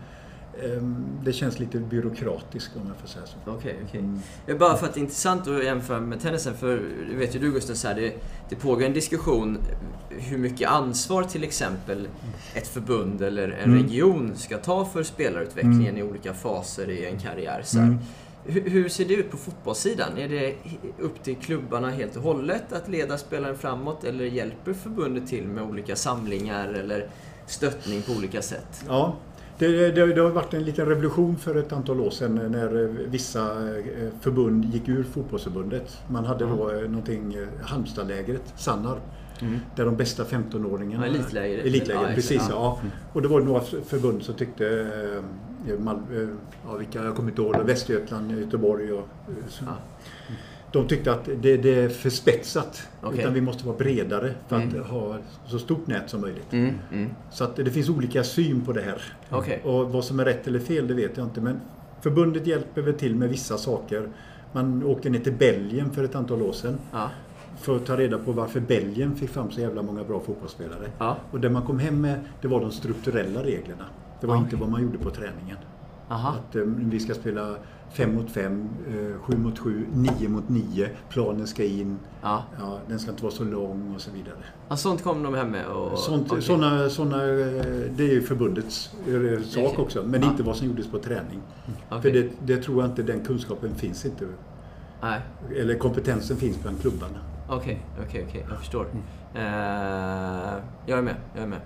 det 1.24 1.32
känns 1.32 1.58
lite 1.58 1.78
byråkratiskt 1.78 2.76
om 2.76 2.82
jag 2.88 2.96
får 2.96 3.08
säga 3.08 3.26
så. 3.26 3.50
Okej, 3.50 3.76
okej. 3.88 4.00
Mm. 4.00 4.20
Ja, 4.46 4.54
Bara 4.54 4.76
för 4.76 4.86
att 4.86 4.94
det 4.94 5.00
är 5.00 5.02
intressant 5.02 5.48
att 5.48 5.64
jämföra 5.64 6.00
med 6.00 6.20
tennisen, 6.20 6.54
för 6.56 6.82
det 7.10 7.16
vet 7.16 7.34
ju 7.34 7.38
du 7.38 7.52
Gusten, 7.52 7.76
så 7.76 7.88
här, 7.88 7.94
det, 7.94 8.12
det 8.48 8.56
pågår 8.56 8.82
en 8.82 8.92
diskussion 8.92 9.58
hur 10.10 10.38
mycket 10.38 10.68
ansvar 10.70 11.22
till 11.22 11.44
exempel 11.44 12.08
ett 12.54 12.68
förbund 12.68 13.22
eller 13.22 13.48
en 13.48 13.70
Mm. 13.72 13.82
region 13.82 14.32
ska 14.36 14.58
ta 14.58 14.84
för 14.84 15.02
spelarutvecklingen 15.02 15.98
i 15.98 16.02
olika 16.02 16.34
faser 16.34 16.90
i 16.90 17.06
en 17.06 17.18
karriär. 17.18 17.62
Så. 17.64 17.78
Mm. 17.78 17.98
Hur, 18.44 18.70
hur 18.70 18.88
ser 18.88 19.04
det 19.04 19.14
ut 19.14 19.30
på 19.30 19.36
fotbollssidan? 19.36 20.18
Är 20.18 20.28
det 20.28 20.54
upp 20.98 21.22
till 21.22 21.36
klubbarna 21.36 21.90
helt 21.90 22.16
och 22.16 22.22
hållet 22.22 22.72
att 22.72 22.88
leda 22.88 23.18
spelaren 23.18 23.58
framåt 23.58 24.04
eller 24.04 24.24
hjälper 24.24 24.72
förbundet 24.72 25.28
till 25.28 25.44
med 25.48 25.64
olika 25.64 25.96
samlingar 25.96 26.68
eller 26.68 27.08
stöttning 27.46 28.02
på 28.02 28.12
olika 28.12 28.42
sätt? 28.42 28.84
Ja, 28.88 29.16
det, 29.58 29.90
det, 29.90 30.06
det 30.14 30.20
har 30.20 30.30
varit 30.30 30.54
en 30.54 30.64
liten 30.64 30.86
revolution 30.86 31.36
för 31.36 31.56
ett 31.56 31.72
antal 31.72 32.00
år 32.00 32.10
sedan 32.10 32.34
när 32.34 32.68
vissa 33.08 33.40
eh, 33.78 33.84
förbund 34.20 34.64
gick 34.64 34.88
ur 34.88 35.02
fotbollsförbundet. 35.02 35.98
Man 36.08 36.24
hade 36.24 36.44
då 36.44 36.70
eh, 36.70 36.80
någonting, 36.80 37.34
eh, 37.34 37.66
Halmstadlägret, 37.66 38.42
Sannarp, 38.56 39.02
där 39.76 39.84
de 39.84 39.96
bästa 39.96 40.24
15-åringarna... 40.24 41.06
Ja, 41.06 41.14
elitlägret. 41.14 41.66
Elitlägret, 41.66 42.08
Ja, 42.08 42.14
precis. 42.14 42.30
exakt. 42.32 42.52
Ja. 42.52 42.80
Och 43.12 43.22
det 43.22 43.28
var 43.28 43.40
några 43.40 43.60
förbund 43.60 44.22
som 44.22 44.34
tyckte, 44.34 44.90
Mal, 45.78 46.00
ja, 46.66 46.76
vilka, 46.76 47.04
jag 47.04 47.16
kommer 47.16 47.30
inte 47.30 47.42
ihåg, 47.42 47.56
Västergötland, 47.64 48.38
Göteborg 48.40 48.92
och... 48.92 49.08
så. 49.48 49.64
Ja. 49.64 49.72
De 50.72 50.88
tyckte 50.88 51.12
att 51.12 51.24
det, 51.42 51.56
det 51.56 51.74
är 51.74 51.88
för 51.88 52.10
spetsat. 52.10 52.88
Okej. 53.02 53.18
Utan 53.20 53.34
vi 53.34 53.40
måste 53.40 53.66
vara 53.66 53.76
bredare 53.76 54.34
för 54.48 54.56
att 54.56 54.62
Mm. 54.62 54.84
ha 54.84 55.16
så 55.46 55.58
stort 55.58 55.86
nät 55.86 56.10
som 56.10 56.20
möjligt. 56.20 56.52
Mm, 56.52 56.74
mm. 56.92 57.10
Så 57.30 57.44
att 57.44 57.56
det 57.56 57.70
finns 57.70 57.88
olika 57.88 58.24
syn 58.24 58.60
på 58.60 58.72
det 58.72 58.80
här. 58.82 59.02
Okej. 59.30 59.60
Och 59.64 59.90
vad 59.92 60.04
som 60.04 60.20
är 60.20 60.24
rätt 60.24 60.46
eller 60.46 60.58
fel, 60.58 60.86
det 60.88 60.94
vet 60.94 61.16
jag 61.16 61.26
inte. 61.26 61.40
Men 61.40 61.60
Förbundet 62.00 62.46
hjälper 62.46 62.82
väl 62.82 62.94
till 62.94 63.14
med 63.16 63.28
vissa 63.28 63.58
saker. 63.58 64.08
Man 64.52 64.84
åkte 64.84 65.10
ner 65.10 65.18
till 65.20 65.32
Belgien 65.32 65.90
för 65.90 66.04
ett 66.04 66.14
antal 66.14 66.42
år 66.42 66.52
sedan 66.52 66.78
Ja. 66.92 67.10
för 67.60 67.76
att 67.76 67.86
ta 67.86 67.96
reda 67.96 68.18
på 68.18 68.32
varför 68.32 68.60
Belgien 68.60 69.16
fick 69.16 69.30
fram 69.30 69.50
så 69.50 69.60
jävla 69.60 69.82
många 69.82 70.04
bra 70.04 70.20
fotbollsspelare. 70.20 70.90
Ja. 70.98 71.16
Och 71.30 71.40
det 71.40 71.50
man 71.50 71.62
kom 71.62 71.78
hem 71.78 72.00
med, 72.00 72.20
det 72.40 72.48
var 72.48 72.60
de 72.60 72.70
strukturella 72.70 73.42
reglerna. 73.42 73.84
Det 74.20 74.26
var 74.26 74.34
Ja. 74.34 74.40
inte 74.40 74.56
vad 74.56 74.68
man 74.68 74.82
gjorde 74.82 74.98
på 74.98 75.10
träningen. 75.10 75.56
Aha. 76.08 76.28
Att 76.48 76.56
eh, 76.56 76.62
vi 76.66 77.00
ska 77.00 77.14
spela 77.14 77.54
5 77.92 78.14
mot 78.14 78.30
5, 78.30 78.68
7 79.20 79.36
mot 79.36 79.58
7, 79.58 79.86
9 79.92 80.28
mot 80.28 80.48
9. 80.48 80.88
Planen 81.08 81.46
ska 81.46 81.64
in. 81.64 81.98
Ja. 82.22 82.42
Ja, 82.60 82.78
den 82.88 82.98
ska 82.98 83.10
inte 83.10 83.22
vara 83.22 83.32
så 83.34 83.44
lång 83.44 83.92
och 83.94 84.00
så 84.00 84.10
vidare. 84.10 84.34
ja. 84.68 84.76
Sånt 84.76 85.02
kom 85.02 85.22
de 85.22 85.34
hem 85.34 85.50
med? 85.50 85.66
Och, 85.66 85.98
Sånt, 85.98 86.26
okej. 86.30 86.42
såna, 86.42 86.88
såna, 86.88 87.16
eh, 87.16 87.62
det 87.96 88.04
är 88.04 88.12
ju 88.12 88.22
förbundets 88.22 88.90
eh, 89.08 89.42
sak 89.42 89.64
Okej. 89.66 89.84
också. 89.84 90.02
Men 90.06 90.22
Ja. 90.22 90.30
inte 90.30 90.42
vad 90.42 90.56
som 90.56 90.66
gjordes 90.66 90.86
på 90.90 90.98
träning. 90.98 91.40
Okej. 91.90 92.02
För 92.02 92.10
det, 92.10 92.30
det 92.56 92.62
tror 92.62 92.82
jag 92.82 92.90
inte, 92.90 93.02
den 93.02 93.20
kunskapen 93.24 93.74
finns 93.74 94.04
inte. 94.06 94.24
Nej. 95.02 95.20
Eller 95.56 95.74
kompetensen 95.74 96.36
finns 96.36 96.62
bland 96.62 96.80
klubbarna. 96.80 97.18
Okej, 97.48 97.84
okej, 98.08 98.26
okej. 98.28 98.46
Jag 98.48 98.58
förstår. 98.58 98.86
Mm. 98.92 99.02
Eh, 99.34 100.54
jag 100.86 100.98
är 100.98 101.02
med. 101.02 101.14
Jag 101.34 101.42
är 101.42 101.46
med. 101.46 101.60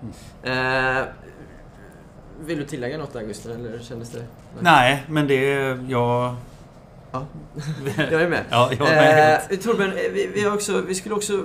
Eh, 1.01 1.05
vill 2.45 2.57
du 2.59 2.65
tillägga 2.65 2.97
något 2.97 3.15
Augusten, 3.15 3.51
eller 3.65 3.79
kändes 3.79 4.09
det? 4.09 4.23
Nej, 4.59 5.03
men 5.09 5.27
det... 5.27 5.43
Jag... 5.87 6.35
Ja. 7.11 7.25
Jag 8.11 8.21
är 8.21 8.29
med. 8.29 8.43
Ja, 8.49 8.69
jag 8.79 8.87
är 8.87 8.95
med. 8.95 9.41
Eh, 9.49 9.57
Torbjörn, 9.57 9.89
eh, 9.89 10.11
vi, 10.13 10.27
vi, 10.33 10.41
har 10.43 10.53
också, 10.53 10.81
vi 10.81 10.95
skulle 10.95 11.15
också 11.15 11.43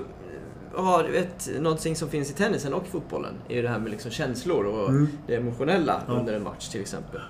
ha 0.75 1.05
ett, 1.09 1.49
någonting 1.61 1.97
som 1.97 2.09
finns 2.11 2.31
i 2.31 2.35
tennisen 2.35 2.75
och 2.75 2.87
fotbollen. 2.87 3.35
är 3.49 3.55
ju 3.57 3.63
det 3.63 3.69
här 3.69 3.79
med 3.79 3.91
liksom 3.91 4.11
känslor 4.11 4.65
och 4.67 4.89
Mm. 4.89 5.09
det 5.27 5.35
emotionella 5.37 6.01
Ja. 6.07 6.13
under 6.13 6.35
en 6.35 6.43
match 6.43 6.69
till 6.69 6.81
exempel. 6.81 7.21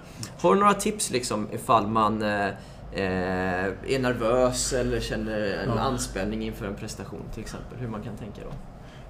Har 0.41 0.55
du 0.55 0.61
några 0.61 0.75
tips 0.75 1.11
liksom 1.11 1.49
ifall 1.53 1.87
man 1.87 2.23
eh, 2.23 2.47
eh, 2.93 3.65
är 3.89 3.99
nervös 4.01 4.73
eller 4.73 5.01
känner 5.01 5.41
en 5.41 5.69
Ja. 5.77 5.81
anspänning 5.81 6.43
inför 6.45 6.67
en 6.67 6.75
prestation 6.75 7.23
till 7.35 7.43
exempel? 7.43 7.79
Hur 7.79 7.89
man 7.89 8.03
kan 8.03 8.17
tänka 8.17 8.41
då? 8.45 8.53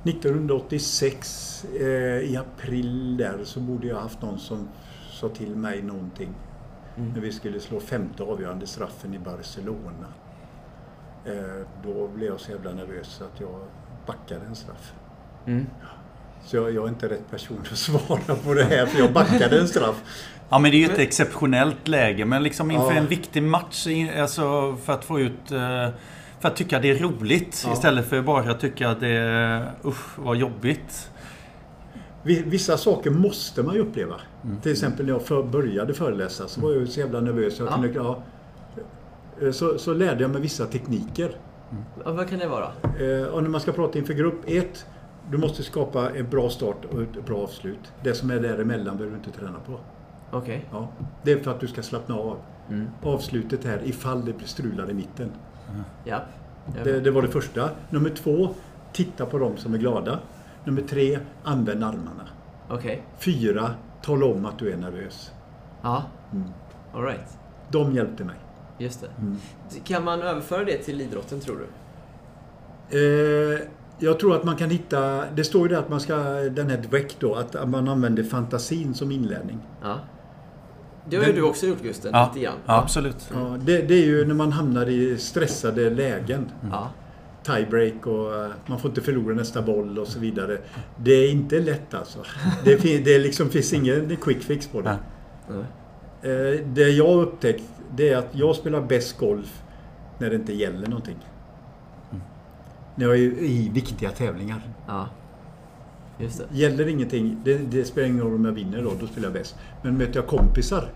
1986 0.05 1.65
eh, 1.81 1.87
i 2.31 2.37
april 2.37 3.17
där 3.17 3.39
så 3.45 3.61
borde 3.61 3.87
jag 3.87 3.97
haft 4.01 4.23
någon 4.23 4.39
som 4.39 4.69
sa 5.11 5.29
till 5.29 5.57
mig 5.57 5.83
någonting. 5.83 6.35
Mm. 6.97 7.11
När 7.13 7.21
vi 7.21 7.33
skulle 7.33 7.61
slå 7.61 7.81
femte 7.81 8.23
avgörande 8.23 8.67
straffen 8.67 9.15
i 9.15 9.19
Barcelona. 9.19 10.07
Eh, 11.25 11.67
då 11.85 12.09
blev 12.09 12.29
jag 12.31 12.41
så 12.41 12.51
jävla 12.51 12.73
nervös 12.73 13.23
att 13.35 13.41
jag 13.41 13.61
backade 14.07 14.47
en 14.47 14.55
straff. 14.55 14.93
Mm. 15.47 15.67
Så 16.45 16.57
jag, 16.57 16.73
jag 16.75 16.85
är 16.85 16.89
inte 16.89 17.09
rätt 17.09 17.31
person 17.31 17.61
att 17.73 17.79
svara 17.79 18.35
på 18.45 18.55
det 18.55 18.65
här 18.65 18.87
för 18.87 18.99
jag 18.99 19.13
backade 19.13 19.61
en 19.61 19.69
straff. 19.69 20.03
Ja 20.49 20.59
men 20.59 20.71
det 20.71 20.77
är 20.77 20.79
ju 20.89 20.93
ett 20.93 20.99
exceptionellt 20.99 21.89
läge. 21.89 22.25
Men 22.25 22.43
liksom 22.43 22.71
inför 22.71 22.91
Ja. 22.93 22.97
en 22.97 23.07
viktig 23.07 23.43
match, 23.43 23.87
alltså 24.19 24.77
för 24.77 24.93
att 24.93 25.05
få 25.05 25.21
ut... 25.21 25.51
eh, 25.53 25.89
För 26.43 26.49
att 26.49 26.57
tycka 26.57 26.79
det 26.79 26.91
är 26.91 26.95
roligt 26.95 27.63
Ja. 27.67 27.73
istället 27.73 28.07
för 28.07 28.23
bara 28.23 28.51
att 28.51 28.61
tycka 28.61 28.89
att 28.89 29.01
det 29.01 29.09
är... 29.09 29.73
Usch, 29.85 30.19
vad 30.19 30.37
jobbigt. 30.37 31.11
Vi- 32.23 32.43
Vissa 32.43 32.77
saker 32.77 33.11
måste 33.11 33.63
man 33.63 33.75
ju 33.75 33.81
uppleva. 33.81 34.15
Mm. 34.45 34.61
Till 34.61 34.73
exempel 34.73 35.07
när 35.07 35.13
jag 35.13 35.23
för, 35.23 35.43
började 35.43 35.95
föreläsa 35.95 36.49
så 36.49 36.61
var 36.61 36.71
jag 36.73 36.81
ju 36.81 36.87
så 36.87 37.01
jävla 37.01 37.21
nervös. 37.21 37.59
Jag 37.59 37.69
Ja. 37.69 37.73
kunde, 37.73 37.89
ja, 37.89 38.23
Eh, 39.43 39.51
så, 39.51 39.79
så 39.79 39.93
lärde 39.95 40.23
jag 40.23 40.31
mig 40.31 40.41
vissa 40.43 40.67
tekniker. 40.67 41.31
Ja, 42.05 42.13
vad 42.13 42.29
kan 42.29 42.39
det 42.39 42.49
vara? 42.49 42.67
Eh, 42.83 43.25
och 43.27 43.43
när 43.43 43.51
man 43.51 43.61
ska 43.61 43.73
prata 43.73 43.99
inför 43.99 44.15
grupp 44.15 44.41
1, 44.47 44.87
du 45.31 45.39
måste 45.39 45.63
skapa 45.63 46.11
en 46.11 46.31
bra 46.31 46.51
start 46.51 46.77
och 46.93 47.03
ett 47.03 47.27
bra 47.27 47.39
avslut. 47.39 47.93
Det 48.03 48.15
som 48.15 48.31
är 48.31 48.41
däremellan 48.41 48.97
behöver 48.97 49.17
du 49.19 49.25
inte 49.27 49.39
träna 49.41 49.59
på. 49.67 49.81
Okej. 50.31 50.65
Ja. 50.73 50.89
Det 51.23 51.33
är 51.33 51.39
för 51.39 51.51
att 51.51 51.61
du 51.61 51.67
ska 51.67 51.83
slappna 51.83 52.15
av. 52.15 52.37
Mm. 52.71 52.87
Avslutet 53.03 53.65
här 53.65 53.81
ifall 53.85 54.25
det 54.25 54.33
blir 54.33 54.47
strular 54.47 54.91
i 54.91 54.95
mitten. 54.95 55.31
Ja. 56.05 56.21
Jag- 56.77 56.85
Det, 56.85 57.01
det 57.01 57.11
var 57.11 57.23
det 57.23 57.29
första. 57.29 57.71
Nummer 57.91 58.11
två, 58.11 58.49
titta 58.93 59.27
på 59.27 59.39
dem 59.39 59.57
som 59.57 59.75
är 59.75 59.79
glada. 59.79 60.19
Nummer 60.65 60.83
tre, 60.83 61.19
använd 61.45 61.85
armarna. 61.85 62.29
Okej. 62.69 63.03
Fyra, 63.19 63.71
tala 64.03 64.27
om 64.27 64.47
att 64.47 64.59
du 64.59 64.73
är 64.73 64.77
nervös. 64.77 65.31
Ja. 65.83 66.03
Mm. 66.33 66.49
All 66.95 67.03
right. 67.03 67.39
De 67.71 67.93
hjälpte 67.95 68.25
mig. 68.25 68.37
Just 68.79 69.01
det. 69.01 69.09
Mm. 69.21 69.37
Kan 69.85 70.05
man 70.05 70.23
överföra 70.23 70.65
det 70.65 70.79
till 70.79 71.01
idrotten 71.01 71.41
tror 71.41 71.57
du? 71.59 71.67
Eh, 72.91 73.61
jag 73.99 74.19
tror 74.21 74.37
att 74.37 74.45
man 74.45 74.57
kan 74.57 74.71
hitta, 74.71 75.25
det 75.35 75.45
står 75.45 75.63
ju 75.63 75.75
där 75.75 75.79
att 75.81 75.89
man 75.89 76.01
ska, 76.01 76.17
den 76.33 76.71
här 76.71 76.77
Dweck 76.77 77.17
då, 77.21 77.35
att 77.35 77.69
man 77.69 77.89
använder 77.89 78.23
fantasin 78.23 78.95
som 78.95 79.13
inlärning. 79.13 79.59
Ja. 79.83 79.99
Det 81.11 81.17
har 81.17 81.25
ju 81.25 81.33
du 81.33 81.43
också 81.43 81.67
gjort 81.67 81.83
Gusten, 81.83 82.11
Ja, 82.15 82.31
lite 82.35 82.45
grann. 82.45 82.57
ja 82.67 82.79
absolut. 82.79 83.31
Ja, 83.35 83.57
det, 83.61 83.83
det 83.83 83.95
är 83.95 84.07
ju 84.07 84.25
när 84.27 84.35
man 84.35 84.53
hamnar 84.53 84.89
i 84.89 85.19
stressade 85.19 85.91
lägen. 85.91 86.51
Ja. 86.71 86.91
Tiebreak 87.43 88.07
och 88.07 88.35
eh, 88.45 88.51
man 88.67 88.79
får 88.79 88.91
inte 88.91 89.01
förlora 89.01 89.35
nästa 89.35 89.63
boll 89.63 89.99
och 89.99 90.07
så 90.09 90.19
vidare. 90.19 90.59
Det 90.97 91.13
är 91.13 91.31
inte 91.31 91.61
lätt 91.61 91.95
alltså. 91.95 92.19
Det, 92.65 92.77
fin- 92.79 93.05
det 93.05 93.19
liksom 93.19 93.49
finns 93.51 93.73
ingen 93.73 94.17
quick 94.17 94.43
fix 94.43 94.67
på 94.69 94.81
det. 94.81 94.91
Eh, 96.23 96.61
Det 96.67 96.89
jag 96.89 97.07
har 97.09 97.23
upptäckt 97.23 97.63
det 97.97 98.09
är 98.09 98.17
att 98.17 98.29
jag 98.33 98.57
spelar 98.57 98.81
bäst 98.81 99.19
golf 99.19 99.63
när 100.19 100.31
det 100.31 100.37
inte 100.37 100.53
gäller 100.53 100.87
någonting. 100.89 101.17
När 102.95 103.07
jag 103.07 103.15
är 103.15 103.21
i 103.43 103.71
viktiga 103.75 104.11
tävlingar. 104.11 104.63
Ja. 106.23 106.27
Just 106.27 106.39
det. 106.39 106.57
Gäller 106.59 106.89
ingenting, 106.89 107.37
det, 107.45 107.59
det 107.59 107.85
spelar 107.85 108.09
ingen 108.09 108.21
roll 108.25 108.35
om 108.35 108.45
jag 108.45 108.53
vinner 108.53 108.83
då, 108.83 108.93
då 109.01 109.07
spelar 109.07 109.27
jag 109.27 109.33
bäst. 109.33 109.57
Men 109.83 109.97
möter 109.97 110.17
jag 110.17 110.27
kompisar, 110.27 110.89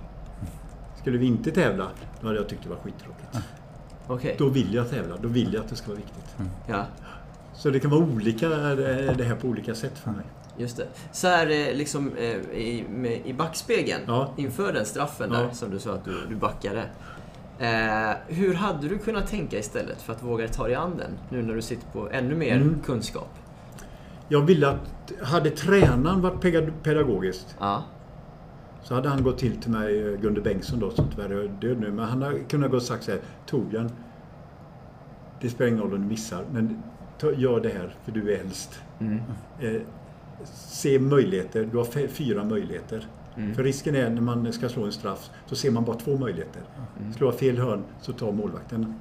skulle 1.00 1.18
vi 1.18 1.26
inte 1.26 1.50
tävla, 1.50 1.88
då 2.20 2.26
hade 2.26 2.38
jag 2.38 2.48
tyckt 2.48 2.62
det 2.62 2.68
var 2.68 2.76
skittråkigt. 2.76 3.38
Okej. 4.06 4.34
Då 4.38 4.48
vill 4.48 4.74
jag 4.74 4.90
tävla, 4.90 5.16
då 5.22 5.28
vill 5.28 5.54
jag 5.54 5.62
att 5.64 5.68
det 5.70 5.76
ska 5.76 5.86
vara 5.88 5.96
viktigt. 5.96 6.36
Ja. 6.68 6.84
Så 7.54 7.70
det 7.70 7.80
kan 7.80 7.90
vara 7.90 8.00
olika, 8.04 8.48
det 8.48 9.24
här 9.24 9.34
på 9.36 9.48
olika 9.48 9.74
sätt 9.74 9.98
för 9.98 10.10
mig. 10.10 10.24
Just 10.58 10.76
det. 10.76 10.86
Så 11.12 11.28
här 11.28 11.46
eh, 11.50 11.74
liksom 11.76 12.12
eh, 12.16 12.24
i, 12.58 12.84
med, 12.90 13.20
i 13.26 13.32
backspegeln 13.32 14.00
Ja. 14.06 14.32
inför 14.36 14.72
den 14.72 14.84
straffen 14.86 15.30
Ja. 15.32 15.38
där 15.38 15.50
som 15.50 15.70
du 15.70 15.78
sa 15.78 15.92
att 15.94 16.04
du, 16.04 16.14
du 16.28 16.34
backade. 16.36 16.82
Eh, 17.58 18.16
hur 18.26 18.54
hade 18.54 18.88
du 18.88 18.98
kunnat 18.98 19.26
tänka 19.26 19.58
istället 19.58 20.02
för 20.02 20.12
att 20.12 20.22
våga 20.22 20.48
ta 20.48 20.64
dig 20.66 20.74
an 20.74 20.96
den? 20.98 21.10
Nu 21.28 21.42
när 21.42 21.54
du 21.54 21.62
sitter 21.62 21.86
på 21.92 22.10
ännu 22.10 22.34
mer 22.34 22.56
Mm. 22.56 22.80
kunskap. 22.86 23.28
Jag 24.28 24.40
ville 24.40 24.68
att, 24.68 25.12
hade 25.22 25.50
tränaren 25.50 26.20
varit 26.20 26.40
pedagogiskt 26.82 27.56
Ja. 27.58 27.84
så 28.82 28.94
hade 28.94 29.08
han 29.08 29.22
gått 29.22 29.38
till 29.38 29.56
till 29.56 29.70
mig, 29.70 30.08
eh, 30.08 30.20
Gunde 30.20 30.40
Bengtsson 30.40 30.80
då, 30.80 30.90
som 30.90 31.04
tyvärr 31.10 31.30
är 31.30 31.48
död 31.48 31.80
nu, 31.80 31.90
men 31.92 32.04
han 32.04 32.22
hade 32.22 32.38
kunnat 32.38 32.70
gå 32.70 32.76
och 32.76 32.82
sagt 32.82 33.04
så 33.04 33.10
här, 33.10 33.20
Torbjörn, 33.46 33.90
det 35.40 35.48
spelar 35.50 35.68
ingen 35.68 35.82
roll 35.82 35.94
om 35.94 36.00
du 36.02 36.06
missar, 36.08 36.44
men 36.52 36.82
ta, 37.18 37.32
gör 37.32 37.60
det 37.60 37.68
här 37.68 37.94
för 38.04 38.12
du 38.12 38.32
är 38.34 38.40
äldst. 38.40 38.80
Mm. 38.98 39.20
Eh, 39.60 39.80
se 40.44 40.98
möjligheter, 40.98 41.68
du 41.72 41.78
har 41.78 42.08
fyra 42.08 42.44
möjligheter. 42.44 43.06
Mm. 43.36 43.54
För 43.54 43.62
risken 43.62 43.94
är 43.94 44.10
när 44.10 44.20
man 44.20 44.52
ska 44.52 44.68
slå 44.68 44.84
en 44.84 44.92
straff 44.92 45.30
så 45.46 45.56
ser 45.56 45.70
man 45.70 45.84
bara 45.84 45.96
två 45.96 46.16
möjligheter. 46.16 46.62
Mm. 47.00 47.12
Slår 47.12 47.30
jag 47.30 47.38
fel 47.40 47.58
hörn 47.58 47.84
så 48.00 48.12
tar 48.12 48.32
målvakten. 48.32 48.94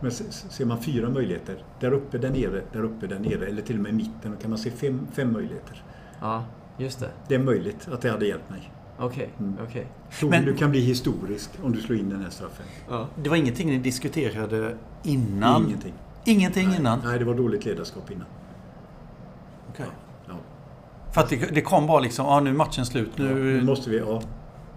Men 0.00 0.10
se- 0.10 0.32
se- 0.32 0.48
ser 0.48 0.64
man 0.64 0.82
fyra 0.82 1.08
möjligheter, 1.08 1.62
där 1.80 1.92
uppe, 1.92 2.18
där 2.18 2.30
nere, 2.30 2.62
där 2.72 2.82
uppe, 2.84 3.06
där 3.06 3.18
nere 3.18 3.46
eller 3.46 3.62
till 3.62 3.76
och 3.76 3.82
med 3.82 3.90
i 3.92 3.94
mitten, 3.94 4.30
då 4.32 4.36
kan 4.42 4.50
man 4.50 4.58
se 4.58 4.70
fem, 4.70 5.06
fem 5.12 5.32
möjligheter. 5.32 5.82
Ja, 6.20 6.44
just 6.78 7.00
det. 7.00 7.08
Det 7.28 7.34
är 7.34 7.38
möjligt 7.38 7.88
att 7.92 8.00
det 8.00 8.10
hade 8.10 8.26
hjälpt 8.26 8.50
mig. 8.50 8.72
Okej, 8.98 9.30
Mm. 9.38 9.54
okej. 9.68 9.86
Tror 10.20 10.30
Men- 10.30 10.44
du 10.44 10.54
kan 10.56 10.70
bli 10.70 10.80
historisk 10.80 11.50
om 11.62 11.72
du 11.72 11.80
slår 11.80 11.98
in 11.98 12.08
den 12.08 12.22
här 12.22 12.30
straffen? 12.30 12.66
Ja. 12.90 13.08
Det 13.22 13.30
var 13.30 13.36
ingenting 13.36 13.68
ni 13.68 13.78
diskuterade 13.78 14.76
innan? 15.02 15.64
Ingenting. 15.66 15.94
Ingenting 16.24 16.74
innan? 16.78 16.98
Nej, 17.04 17.18
det 17.18 17.24
var 17.24 17.34
dåligt 17.34 17.64
ledarskap 17.64 18.10
innan. 18.10 18.26
Okej. 19.70 19.86
Ja. 20.28 20.34
För 21.14 21.20
att 21.20 21.28
det, 21.30 21.36
det 21.54 21.60
kom 21.60 21.86
bara 21.86 22.00
liksom, 22.00 22.26
ja 22.26 22.40
nu 22.40 22.50
är 22.50 22.54
matchen 22.54 22.86
slut. 22.86 23.10
Ja, 23.16 23.24
nu 23.24 23.34
Nu... 23.34 23.62
måste 23.64 23.90
vi, 23.90 23.98
ja. 23.98 24.22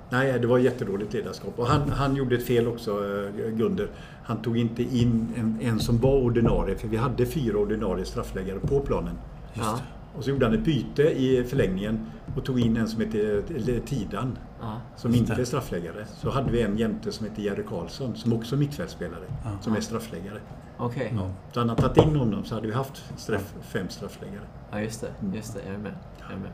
Nej, 0.09 0.39
det 0.39 0.47
var 0.47 0.57
jättedåligt 0.57 1.13
ledarskap. 1.13 1.59
Och 1.59 1.67
han, 1.67 1.89
han 1.89 2.15
gjorde 2.15 2.35
ett 2.35 2.45
fel 2.47 2.67
också, 2.67 2.91
eh, 2.91 3.49
Gunder. 3.51 3.89
Han 4.31 4.41
tog 4.41 4.57
inte 4.57 4.83
in 4.83 5.27
en, 5.37 5.57
en 5.61 5.79
som 5.79 5.97
var 5.97 6.15
ordinarie, 6.15 6.75
för 6.77 6.87
vi 6.87 6.97
hade 6.97 7.25
fyra 7.25 7.57
ordinarie 7.57 8.05
straffläggare 8.05 8.59
på 8.59 8.79
planen. 8.79 9.17
Ja. 9.53 9.79
Och 10.15 10.23
så 10.23 10.29
gjorde 10.29 10.45
han 10.45 10.53
ett 10.55 10.65
byte 10.65 11.03
i 11.03 11.43
förlängningen 11.43 12.05
och 12.37 12.45
tog 12.45 12.59
in 12.59 12.77
en 12.77 12.87
som 12.87 13.01
heter 13.01 13.43
eller 13.55 13.79
Tidan, 13.79 14.37
Ja. 14.61 14.77
som 14.95 15.15
inte 15.15 15.33
är 15.33 15.45
straffläggare. 15.45 16.05
Så 16.07 16.29
hade 16.29 16.51
vi 16.51 16.61
en 16.61 16.77
jämte 16.77 17.11
som 17.11 17.25
heter 17.25 17.41
Jerry 17.41 17.63
Karlsson, 17.63 18.15
som 18.15 18.33
också 18.33 18.55
är 18.55 18.59
mittfältspelare, 18.59 19.23
som 19.61 19.75
är 19.75 19.81
straffläggare. 19.81 20.39
Okej. 20.77 21.13
Ja. 21.15 21.29
Så 21.53 21.59
hade 21.59 21.71
han 21.71 21.77
tagit 21.81 21.97
in 22.07 22.15
honom 22.15 22.43
så 22.43 22.55
hade 22.55 22.67
vi 22.67 22.73
haft 22.73 23.03
straff, 23.17 23.53
fem 23.61 23.89
straffläggare. 23.89 24.43
Ja, 24.71 24.81
just 24.81 25.01
det. 25.01 25.07
Mm. 25.21 25.35
Just 25.35 25.53
det. 25.53 25.59
Jag 25.65 25.73
är 25.75 25.79
med. 25.79 25.93
Jag 26.19 26.31
är 26.31 26.37
med. 26.41 26.51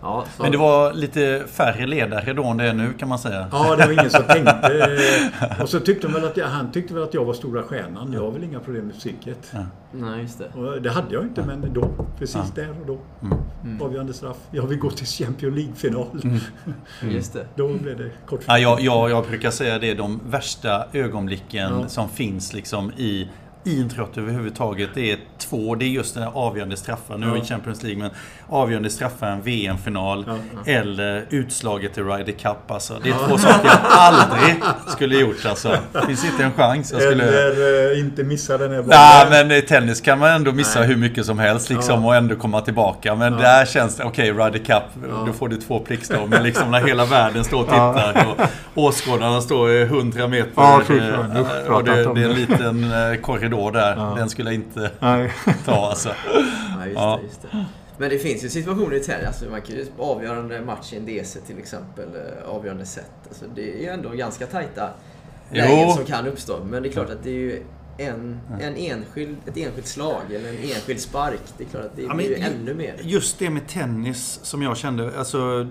Ja, 0.00 0.24
så- 0.36 0.42
Men 0.42 0.52
det 0.52 0.58
var 0.58 0.92
lite 0.92 1.42
färre 1.52 1.86
ledare 1.86 2.32
då 2.32 2.44
än 2.44 2.56
det 2.56 2.64
är 2.68 2.72
nu 2.74 2.92
kan 2.98 3.08
man 3.08 3.18
säga. 3.18 3.46
Ja, 3.52 3.76
det 3.76 3.86
var 3.86 3.92
ingen 3.92 4.10
som 4.10 4.22
tänkte. 4.24 4.98
Och 5.62 5.68
så 5.68 5.80
tyckte 5.80 6.08
väl 6.08 6.24
att 6.24 6.36
jag, 6.36 6.46
han 6.46 6.72
tyckte 6.72 6.94
väl 6.94 7.02
att 7.02 7.14
jag 7.14 7.24
var 7.24 7.34
stora 7.34 7.62
stjärnan. 7.62 8.12
Jag 8.12 8.20
har 8.20 8.30
väl 8.30 8.44
inga 8.44 8.60
problem 8.60 8.86
med 8.86 8.94
psyket. 8.98 9.52
Nej, 9.92 10.20
just 10.22 10.38
det. 10.38 10.60
Och 10.60 10.82
det 10.82 10.90
hade 10.90 11.14
jag 11.14 11.22
inte, 11.22 11.42
men 11.42 11.72
då. 11.72 11.90
Precis 12.18 12.36
Ja. 12.56 12.62
där 12.62 12.70
och 12.80 12.86
då. 12.86 12.98
Mm. 13.64 13.82
Avgörande 13.82 14.12
straff. 14.12 14.36
Jag 14.50 14.66
vill 14.66 14.78
gå 14.78 14.90
till 14.90 15.06
Champions 15.06 15.56
League-final. 15.56 16.06
Just 17.02 17.32
det. 17.32 17.46
Då 17.54 17.68
blev 17.68 17.98
det 17.98 18.10
kort. 18.26 18.40
Ja, 18.46 18.58
jag, 18.58 18.80
jag, 18.80 19.10
jag 19.10 19.26
brukar 19.26 19.50
säga 19.50 19.78
det, 19.78 19.94
de 19.94 20.20
värsta 20.28 20.86
ögonblicken 20.92 21.72
Ja. 21.80 21.88
som 21.88 22.08
finns 22.08 22.52
liksom 22.54 22.90
i 22.96 23.28
idrott 23.66 24.18
överhuvudtaget. 24.18 24.90
Det 24.94 25.12
är 25.12 25.18
två, 25.38 25.74
det 25.74 25.84
är 25.84 25.88
just 25.88 26.14
den 26.14 26.22
här 26.22 26.30
avgörande 26.34 26.76
straffar. 26.76 27.18
Nu 27.18 27.38
i 27.38 27.44
Champions 27.44 27.82
League, 27.82 28.02
men 28.02 28.10
avgörande 28.48 28.90
straffar 28.90 29.26
en 29.26 29.42
VM-final 29.42 30.24
eller 30.66 31.26
utslaget 31.30 31.98
i 31.98 32.00
Ryder 32.00 32.32
Cup. 32.32 32.70
Alltså. 32.70 32.98
Det 33.02 33.08
är 33.08 33.28
två 33.28 33.38
saker 33.38 33.66
jag 33.68 33.78
aldrig 33.82 34.56
skulle 34.86 35.16
gjort. 35.16 35.46
Alltså. 35.46 35.78
Det 35.92 36.06
finns 36.06 36.24
inte 36.24 36.44
en 36.44 36.52
chans. 36.52 36.92
Jag 36.92 37.02
skulle... 37.02 37.24
Eller 37.24 37.92
eh, 37.92 38.00
inte 38.00 38.24
missa 38.24 38.58
den 38.58 38.70
här 38.70 38.82
bollen. 38.82 38.98
Nej, 38.98 39.26
men 39.30 39.58
i 39.58 39.62
tennis 39.62 40.00
kan 40.00 40.18
man 40.18 40.30
ändå 40.30 40.52
missa 40.52 40.78
Nej. 40.78 40.88
hur 40.88 40.96
mycket 40.96 41.26
som 41.26 41.38
helst 41.38 41.70
liksom, 41.70 42.04
och 42.04 42.16
ändå 42.16 42.36
komma 42.36 42.60
tillbaka. 42.60 43.14
Men 43.14 43.32
där 43.32 43.66
känns 43.66 43.96
det, 43.96 44.04
okej, 44.04 44.32
Ryder 44.32 44.58
Cup, 44.58 44.82
då 45.26 45.32
får 45.32 45.48
du 45.48 45.56
två 45.56 45.80
prickstår. 45.80 46.26
Men 46.26 46.42
liksom 46.42 46.70
när 46.70 46.80
hela 46.80 47.04
världen 47.04 47.44
står 47.44 47.60
och 47.60 47.66
tittar 47.66 48.26
och 48.28 48.46
åskådarna 48.84 49.40
står 49.40 49.70
i 49.70 49.82
100 49.82 50.28
meter. 50.28 50.52
Ja, 50.56 50.82
eh, 50.90 51.72
och 51.72 51.84
det, 51.84 52.14
det 52.14 52.20
är 52.20 52.24
en 52.24 52.34
liten 52.34 52.92
eh, 52.92 53.20
korridor 53.56 53.72
där. 53.72 53.96
Ja. 53.96 54.14
Den 54.16 54.28
skulle 54.28 54.48
jag 54.50 54.54
inte 54.54 54.90
Nej. 55.00 55.32
ta 55.64 55.72
alltså. 55.88 56.08
Ja, 56.78 56.86
just 56.86 56.94
Ja. 57.00 57.16
det. 57.20 57.26
Just 57.26 57.42
det. 57.42 57.66
Men 57.98 58.10
det 58.10 58.18
finns 58.18 58.44
ju 58.44 58.48
situationer 58.48 58.94
i 58.96 59.00
tennis, 59.00 59.26
alltså 59.26 59.44
man 59.50 59.62
kan 59.62 59.76
ju 59.76 59.86
avgörande 59.98 60.60
match 60.60 60.92
i 60.92 60.96
en 60.96 61.06
DC 61.06 61.40
till 61.40 61.58
exempel, 61.58 62.04
eh, 62.14 62.50
avgörande 62.50 62.86
set. 62.86 63.10
Alltså 63.28 63.44
det 63.54 63.78
är 63.78 63.82
ju 63.82 63.88
ändå 63.88 64.08
ganska 64.08 64.46
tajta 64.46 64.90
Jo. 65.50 65.56
lägen 65.56 65.92
som 65.94 66.04
kan 66.04 66.26
uppstå. 66.26 66.64
Men 66.64 66.82
det 66.82 66.88
är 66.88 66.92
klart 66.92 67.10
att 67.10 67.22
det 67.22 67.30
är 67.30 67.34
ju 67.34 67.62
en, 67.98 68.40
en 68.60 68.76
enskild, 68.76 69.36
ett 69.46 69.56
enskilt 69.56 69.86
slag 69.86 70.20
eller 70.30 70.48
en 70.48 70.54
enskild 70.56 71.00
spark. 71.00 71.40
Det 71.58 71.64
är 71.64 71.68
klart 71.68 71.84
att 71.84 71.96
det 71.96 72.02
Ja, 72.02 72.14
blir 72.14 72.28
ju 72.28 72.34
ännu 72.34 72.74
mer. 72.74 72.94
Just 73.02 73.38
det 73.38 73.50
med 73.50 73.68
tennis 73.68 74.40
som 74.42 74.62
jag 74.62 74.76
kände, 74.76 75.12
alltså 75.18 75.66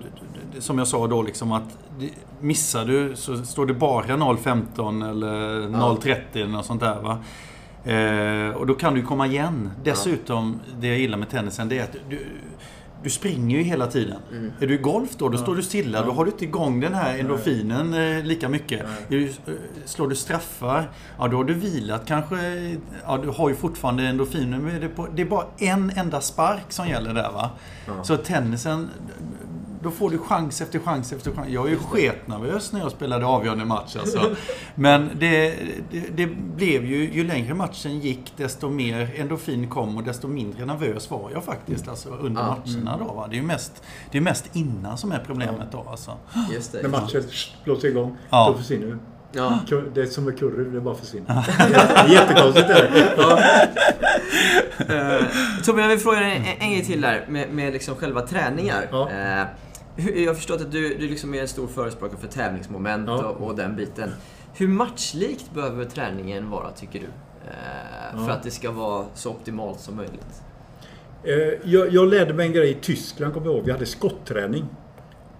som 0.58 0.78
jag 0.78 0.88
sa 0.88 1.06
då 1.06 1.22
liksom 1.22 1.52
att 1.52 1.78
det- 1.98 2.10
missar 2.40 2.84
du 2.84 3.16
så 3.16 3.36
står 3.44 3.66
det 3.66 3.74
bara 3.74 4.16
0.15 4.16 5.10
eller 5.10 5.68
0.30 5.68 6.16
eller 6.34 6.46
något 6.46 6.66
sånt 6.66 6.80
där 6.80 7.00
va. 7.02 7.18
Eh, 7.86 8.48
och 8.56 8.66
då 8.66 8.74
kan 8.74 8.94
du 8.94 9.02
komma 9.02 9.26
igen. 9.26 9.70
Dessutom, 9.84 10.60
det 10.80 10.86
jag 10.86 10.98
gillar 10.98 11.18
med 11.18 11.28
tennisen 11.30 11.68
det 11.68 11.78
är 11.78 11.84
att 11.84 11.96
du, 12.10 12.26
du 13.02 13.10
springer 13.10 13.56
ju 13.58 13.62
hela 13.62 13.86
tiden. 13.86 14.16
Mm. 14.30 14.52
Är 14.60 14.66
du 14.66 14.74
i 14.74 14.78
golf 14.78 15.10
då, 15.18 15.28
då 15.28 15.38
står 15.38 15.56
du 15.56 15.62
stilla. 15.62 16.02
Då 16.02 16.08
Ja. 16.08 16.12
har 16.12 16.24
du 16.24 16.30
inte 16.30 16.44
igång 16.44 16.80
den 16.80 16.94
här 16.94 17.18
endorfinen 17.18 17.94
eh, 17.94 18.24
lika 18.24 18.48
mycket. 18.48 18.86
Du, 19.08 19.24
eh, 19.28 19.32
slår 19.84 20.08
du 20.08 20.14
straffar, 20.16 20.90
ja 21.18 21.28
då 21.28 21.36
har 21.36 21.44
du 21.44 21.54
vilat 21.54 22.06
kanske. 22.06 22.36
Ja, 23.06 23.18
du 23.22 23.28
har 23.28 23.48
ju 23.48 23.54
fortfarande 23.54 24.02
endorfiner. 24.02 24.58
Men 24.58 24.80
det 24.80 24.86
är, 24.86 24.90
på, 24.90 25.08
det 25.14 25.22
är 25.22 25.26
bara 25.26 25.44
en 25.58 25.90
enda 25.96 26.20
spark 26.20 26.64
som 26.68 26.88
gäller 26.88 27.14
där 27.14 27.32
va. 27.32 27.50
Ja. 27.86 28.04
Så 28.04 28.16
tennisen, 28.16 28.88
då 29.86 29.92
får 29.92 30.10
du 30.10 30.18
chans 30.18 30.60
efter 30.60 30.78
chans 30.78 31.12
efter 31.12 31.32
chans. 31.32 31.48
Jag 31.50 31.66
är 31.66 31.70
ju 31.70 31.76
sketnervös 31.78 32.72
när 32.72 32.80
jag 32.80 32.90
spelade 32.90 33.26
avgörande 33.26 33.64
match 33.64 33.96
alltså. 33.96 34.34
Men 34.74 35.10
det, 35.18 35.54
det, 35.90 36.02
det 36.16 36.26
blev 36.56 36.84
ju, 36.84 37.12
ju 37.12 37.24
längre 37.24 37.54
matchen 37.54 38.00
gick, 38.00 38.32
desto 38.36 38.68
mer 38.70 39.10
endorfin 39.20 39.68
kom 39.70 39.96
och 39.96 40.02
desto 40.02 40.28
mindre 40.28 40.64
nervös 40.66 41.10
var 41.10 41.30
jag 41.34 41.44
faktiskt 41.44 41.88
alltså, 41.88 42.08
under 42.08 42.42
Ja. 42.42 42.56
matcherna 42.66 42.96
då. 42.98 43.14
Va? 43.14 43.26
Det 43.30 43.34
är 43.36 43.40
ju 43.40 43.46
mest, 43.46 43.82
det 44.10 44.18
är 44.18 44.22
mest 44.22 44.56
innan 44.56 44.98
som 44.98 45.12
är 45.12 45.18
problemet 45.26 45.72
då 45.72 45.86
alltså. 45.90 46.10
Just 46.52 46.72
det. 46.72 46.82
När 46.82 46.88
matchen 46.88 47.22
blåser 47.64 47.88
igång, 47.88 48.16
Ja. 48.30 48.48
då 48.52 48.58
försvinner 48.58 48.86
du. 48.86 48.98
Ja. 49.32 49.58
Det 49.94 50.00
är 50.00 50.06
som 50.06 50.24
med 50.24 50.38
curry, 50.38 50.70
det 50.70 50.80
bara 50.80 50.94
försvinner. 50.94 51.28
Är 51.94 52.08
Jättekonstigt 52.12 52.68
är 52.70 52.90
det. 52.92 53.14
Ja. 53.16 53.38
Uh, 54.90 55.22
Tobbe, 55.64 55.80
jag 55.82 55.88
vill 55.88 55.98
fråga 55.98 56.20
dig 56.20 56.36
en, 56.36 56.62
en 56.66 56.70
grej 56.72 56.84
till 56.84 57.00
där 57.00 57.24
med, 57.28 57.50
med 57.50 57.72
liksom 57.72 57.94
själva 57.94 58.20
träningar. 58.26 58.88
Ja. 58.90 59.10
Eh, 59.10 59.16
hur- 59.16 59.46
jag 59.96 60.26
har 60.30 60.34
förstått 60.34 60.60
att 60.60 60.72
du, 60.72 60.88
du 60.94 61.08
liksom 61.08 61.34
är 61.34 61.40
en 61.40 61.48
stor 61.48 61.66
förespråkare 61.66 62.18
för 62.20 62.28
tävlingsmoment 62.28 63.04
Ja. 63.08 63.24
och, 63.24 63.46
och 63.46 63.56
den 63.56 63.76
biten. 63.76 64.10
Hur 64.54 64.68
matchlikt 64.68 65.54
behöver 65.54 65.84
träningen 65.84 66.50
vara, 66.50 66.70
tycker 66.70 66.98
du? 66.98 67.06
Eh, 67.50 68.18
För 68.18 68.28
Ja. 68.28 68.32
att 68.32 68.42
det 68.42 68.50
ska 68.50 68.70
vara 68.70 69.04
så 69.14 69.30
optimalt 69.30 69.80
som 69.80 69.96
möjligt. 69.96 70.42
Eh, 71.24 71.70
Jag, 71.70 71.92
jag 71.92 72.08
lärde 72.08 72.34
mig 72.34 72.46
en 72.46 72.52
grej 72.52 72.70
i 72.70 72.74
Tyskland, 72.74 73.34
kommer 73.34 73.46
jag 73.46 73.54
ihåg. 73.56 73.64
Vi 73.64 73.72
hade 73.72 73.86
skotträning. 73.86 74.64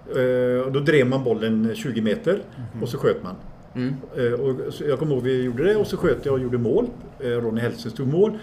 Eh, 0.09 0.73
Då 0.73 0.81
drev 0.81 1.07
man 1.07 1.25
bollen 1.25 1.73
20 1.75 2.01
meter 2.01 2.43
och 2.83 2.89
så 2.89 2.99
sköt 2.99 3.23
man. 3.23 3.35
Mm. 3.75 3.95
Eh, 4.17 4.33
Och 4.33 4.57
jag 4.89 4.99
kommer 4.99 5.15
ihåg 5.15 5.23
vi 5.25 5.43
gjorde 5.43 5.65
det 5.65 5.77
och 5.77 5.87
så 5.87 5.97
sköt 5.97 6.25
jag 6.27 6.35
och 6.35 6.41
gjorde 6.41 6.59
mål. 6.59 6.87
Eh, 7.21 7.29
Ronny 7.29 7.61
Hellström 7.61 7.93
stod 7.93 8.09
mål. 8.09 8.39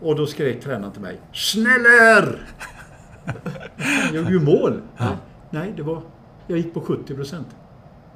Och 0.00 0.16
då 0.16 0.26
skrek 0.26 0.60
tränaren 0.60 0.92
till 0.92 1.02
mig. 1.02 1.16
Schneller! 1.32 2.46
Jag 4.12 4.14
gjorde 4.14 4.30
ju 4.30 4.40
mål. 4.40 4.80
Nej, 5.50 5.72
det 5.76 5.82
var... 5.82 6.02
Jag 6.46 6.58
gick 6.58 6.74
på 6.74 6.80
70 6.80 7.14
procent 7.14 7.46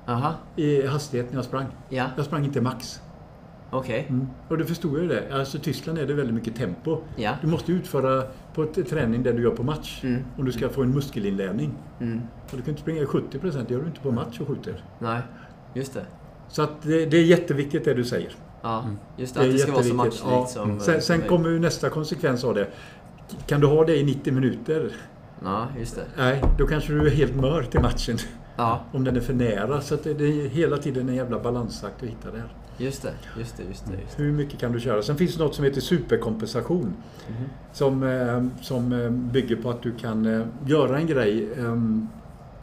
Aha, 0.07 0.35
i 0.57 0.87
hastighet 0.87 1.27
när 1.31 1.37
jag 1.39 1.45
sprang. 1.45 1.67
ja, 1.89 2.07
Jag 2.17 2.25
sprang 2.27 2.45
inte 2.45 2.61
max. 2.61 3.01
okej. 3.71 4.07
Mm. 4.09 4.27
Och 4.49 4.59
då 4.59 4.65
förstod 4.65 4.95
jag 4.95 5.03
ju 5.03 5.09
det. 5.09 5.35
Alltså 5.39 5.57
i 5.59 5.61
Tyskland 5.61 5.99
är 5.99 6.07
det 6.07 6.15
väldigt 6.15 6.35
mycket 6.35 6.57
tempo. 6.57 6.99
Ja. 7.17 7.33
Du 7.43 7.47
måste 7.47 7.73
utföra 7.73 8.23
på 8.55 8.63
ett 8.63 8.89
träning 8.91 9.23
där 9.23 9.33
du 9.33 9.43
gör 9.43 9.51
på 9.51 9.63
match. 9.63 10.01
Mm. 10.05 10.25
Om 10.39 10.45
du 10.45 10.53
ska 10.53 10.69
få 10.69 10.83
en 10.83 10.91
muskelinlärning. 10.91 11.75
Mm. 12.01 12.21
Och 12.51 12.57
du 12.57 12.63
kan 12.63 12.69
inte 12.69 12.81
springa 12.83 13.03
i 13.03 13.07
70 13.07 13.39
procent. 13.39 13.69
Det 13.69 13.75
gör 13.75 13.81
du 13.81 13.87
inte 13.87 14.01
på 14.01 14.11
match 14.11 14.41
och 14.41 14.49
skjuter. 14.49 14.85
Nej, 14.99 15.21
just 15.75 15.95
det. 15.95 16.07
Så 16.49 16.63
att 16.63 16.83
det, 16.83 17.07
det 17.07 17.17
är 17.17 17.25
jätteviktigt 17.25 17.85
det 17.85 17.95
du 17.95 18.05
säger. 18.05 18.33
Ja, 18.63 18.85
just 19.17 19.35
det. 19.35 19.41
Det 19.41 19.47
Att 19.47 19.49
är 19.49 19.53
det 19.53 19.59
ska 19.59 19.73
vara 19.73 19.83
så 19.83 19.95
matchlikt 19.95 20.25
Ja. 20.31 20.47
som... 20.47 20.81
Sen, 20.81 21.03
sen 21.03 21.21
kommer 21.23 21.49
ju 21.49 21.59
nästa 21.59 21.91
konsekvens 21.91 22.45
av 22.45 22.55
det. 22.55 22.67
Kan 23.47 23.61
du 23.61 23.67
ha 23.67 23.85
det 23.85 23.97
i 23.97 24.05
90 24.05 24.33
minuter? 24.33 24.91
Ja, 25.43 25.69
just 25.79 25.97
det. 25.97 26.05
Nej, 26.17 26.43
då 26.59 26.67
kanske 26.67 26.93
du 26.93 27.07
är 27.07 27.11
helt 27.11 27.35
mör 27.37 27.63
till 27.63 27.81
matchen. 27.81 28.19
Ja, 28.57 28.81
Om 28.93 29.05
den 29.05 29.17
är 29.17 29.21
för 29.21 29.35
nära. 29.35 29.81
Så 29.81 29.97
det, 30.03 30.11
är 30.11 30.49
hela 30.49 30.77
tiden 30.79 31.09
en 31.09 31.15
jävla 31.15 31.39
balansakt 31.39 32.03
att 32.03 32.09
hitta 32.09 32.31
det 32.31 32.39
här. 32.39 32.49
just 32.79 33.03
det. 33.03 33.13
Just 33.39 33.57
det, 33.57 33.63
just 33.63 33.87
det. 33.87 33.93
Just 34.03 34.17
det. 34.17 34.23
Hur 34.23 34.33
mycket 34.33 34.61
kan 34.61 34.73
du 34.73 34.81
köra? 34.81 35.03
Sen 35.03 35.17
finns 35.17 35.35
det 35.37 35.45
något 35.45 35.55
som 35.55 35.65
heter 35.65 35.81
superkompensation. 35.81 36.95
Mhm. 37.29 37.45
Som, 37.73 38.03
eh, 38.03 38.45
som 38.63 38.93
eh, 38.93 39.11
bygger 39.11 39.57
på 39.57 39.71
att 39.71 39.83
du 39.83 39.93
kan 39.93 40.27
eh, 40.41 40.47
göra 40.67 40.99
en 40.99 41.07
grej. 41.07 41.49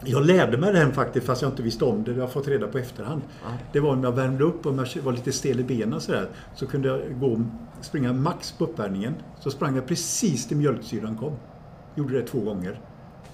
jag 0.06 0.26
lärde 0.26 0.58
mig 0.58 0.74
den 0.74 0.92
faktiskt 0.94 1.26
fast 1.26 1.42
jag 1.42 1.52
inte 1.52 1.64
visste 1.64 1.86
om 1.86 2.04
det. 2.04 2.12
Det 2.12 2.16
har 2.18 2.22
jag 2.22 2.32
fått 2.32 2.48
reda 2.48 2.68
på 2.68 2.78
efterhand. 2.78 3.22
Ja. 3.44 3.50
Det 3.74 3.80
var 3.80 3.96
när 3.96 4.04
jag 4.04 4.16
värmde 4.16 4.44
upp 4.44 4.66
och 4.66 4.74
jag 4.74 5.02
var 5.04 5.12
lite 5.12 5.32
stel 5.32 5.60
i 5.60 5.64
benen 5.64 6.02
sådär. 6.02 6.30
Så 6.56 6.68
kunde 6.68 6.88
jag 6.88 7.20
gå, 7.20 7.42
springa 7.82 8.14
max 8.14 8.52
på 8.52 8.64
uppvärmningen. 8.64 9.14
Så 9.40 9.52
sprang 9.52 9.76
jag 9.76 9.88
precis 9.88 10.48
till 10.48 10.58
mjölksyran 10.58 11.18
kom. 11.18 11.34
Gjorde 11.96 12.22
det 12.22 12.28
två 12.28 12.40
gånger. 12.40 12.80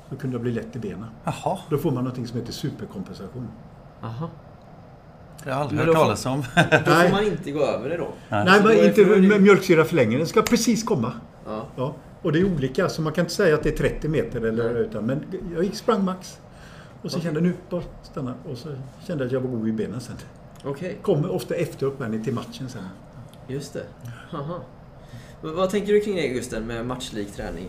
Då 0.10 0.16
kunde 0.16 0.34
jag 0.36 0.42
bli 0.42 0.52
lätt 0.52 0.76
i 0.76 0.80
benen. 0.80 1.06
Jaha, 1.24 1.58
Då 1.70 1.78
får 1.78 1.92
man 1.92 2.04
något 2.04 2.28
som 2.28 2.40
heter 2.40 2.54
superkompensation. 2.54 3.48
Aha. 4.02 4.30
det 5.44 5.50
har 5.50 5.58
jag 5.58 5.62
aldrig 5.62 5.82
hört 5.82 5.96
talas 5.96 6.26
om. 6.26 6.42
Då 6.56 6.62
Nej. 6.72 7.10
får 7.10 7.16
man 7.16 7.24
inte 7.26 7.52
gå 7.52 7.62
över 7.62 7.90
det 7.90 7.98
då? 7.98 8.08
Nej. 8.30 8.46
Nej, 8.46 8.62
men 8.64 8.86
inte 8.86 9.06
för- 9.06 9.22
med 9.30 9.42
mjölksyra 9.42 9.86
för 9.86 9.96
länge. 9.96 10.18
Den 10.18 10.28
ska 10.28 10.42
precis 10.42 10.84
komma. 10.84 11.14
Ja. 11.46 11.66
Ja. 11.76 11.96
Och 12.22 12.32
det 12.32 12.40
är 12.40 12.46
olika, 12.56 12.90
så 12.90 13.02
man 13.02 13.14
kan 13.14 13.22
inte 13.26 13.34
säga 13.34 13.56
att 13.56 13.64
det 13.64 13.70
är 13.70 13.78
30 13.90 14.08
meter. 14.08 14.42
Eller, 14.46 14.74
Nej. 14.74 14.82
utan, 14.82 15.06
men 15.06 15.24
jag 15.56 15.64
gick 15.64 15.76
sprang 15.76 16.04
max. 16.06 16.40
Och 17.02 17.12
så 17.12 17.18
Okej. 17.18 17.26
kände 17.26 17.40
jag 17.40 17.48
nu, 17.48 17.54
bara 17.70 17.82
stanna. 18.04 18.34
Och 18.50 18.58
så 18.58 18.68
kände 19.08 19.24
jag 19.24 19.26
att 19.28 19.32
jag 19.32 19.40
var 19.40 19.50
god 19.50 19.68
i 19.68 19.72
benen 19.72 20.02
sen. 20.02 20.16
Okej, 20.66 20.98
Kommer 21.02 21.32
ofta 21.32 21.56
efter 21.56 21.86
uppvärmning 21.86 22.24
till 22.24 22.34
matchen 22.34 22.70
sen. 22.70 22.82
just 23.48 23.74
det. 23.74 23.84
Aha. 24.34 24.60
Vad 25.42 25.70
tänker 25.70 25.94
du 25.94 26.00
kring 26.00 26.16
det 26.16 26.28
Gusten 26.28 26.64
med 26.68 26.86
matchlik 26.86 27.32
träning? 27.36 27.68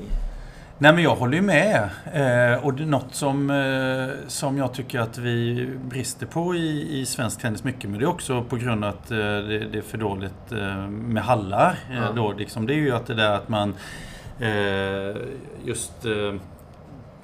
Nej 0.81 0.93
men 0.93 1.03
jag 1.03 1.17
håller 1.17 1.37
ju 1.37 1.43
med. 1.43 1.89
Eh, 2.13 2.65
och 2.65 2.81
något 2.81 3.15
som, 3.15 3.51
eh, 3.51 4.29
som 4.29 4.59
jag 4.59 4.75
tycker 4.75 5.01
att 5.01 5.19
vi 5.19 5.69
brister 5.85 6.27
på 6.27 6.55
i, 6.55 7.01
i 7.01 7.07
svensk 7.07 7.41
tennis 7.41 7.65
mycket. 7.65 7.91
Men 7.91 7.99
det 7.99 8.05
är 8.05 8.09
också 8.09 8.43
på 8.43 8.57
grund 8.57 8.85
av 8.85 8.91
att 8.91 9.11
eh, 9.11 9.17
det, 9.19 9.59
det 9.59 9.79
är 9.79 9.83
för 9.83 9.99
dåligt 9.99 10.53
eh, 10.53 10.89
med 10.89 11.23
hallar. 11.23 11.79
Ja. 11.91 12.13
då, 12.17 12.33
liksom, 12.33 12.67
det 12.67 12.75
är 12.75 12.77
ju 12.77 12.93
att 12.95 13.07
det 13.07 13.15
där 13.15 13.33
att 13.33 13.49
man 13.49 13.75
eh, 14.41 15.17
just 15.65 15.93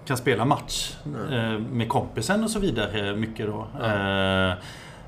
kan 0.06 0.16
spela 0.16 0.44
match 0.44 0.96
eh, 1.30 1.58
med 1.58 1.88
kompisen 1.88 2.44
och 2.44 2.50
så 2.50 2.58
vidare 2.58 3.16
mycket 3.16 3.46
då. 3.46 3.66
Ja. 3.80 4.54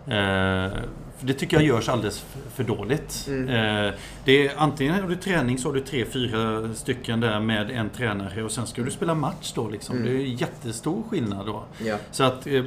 Eh, 0.06 0.72
det 1.20 1.32
tycker 1.32 1.56
jag 1.56 1.66
görs 1.66 1.88
alldeles 1.88 2.24
för, 2.54 2.64
dåligt. 2.64 3.26
Mm. 3.28 3.48
Eh, 3.48 3.92
det 4.24 4.46
är, 4.46 4.52
antingen 4.56 4.94
har 4.94 5.08
du 5.08 5.16
träning 5.16 5.58
så 5.58 5.68
har 5.68 5.74
du 5.74 5.80
tre, 5.80 6.04
fyra 6.04 6.74
stycken 6.74 7.20
där 7.20 7.40
med 7.40 7.70
en 7.70 7.90
tränare 7.90 8.42
och 8.44 8.50
sen 8.50 8.66
ska 8.66 8.82
du 8.82 8.90
spela 8.90 9.14
match 9.14 9.52
då 9.54 9.68
liksom. 9.68 9.96
Mm. 9.96 10.08
Det 10.08 10.22
är 10.22 10.26
jättestor 10.26 11.02
skillnad 11.10 11.46
då. 11.46 11.64
Ja. 11.78 11.96
Så 12.10 12.24
att 12.24 12.46
eh, 12.46 12.64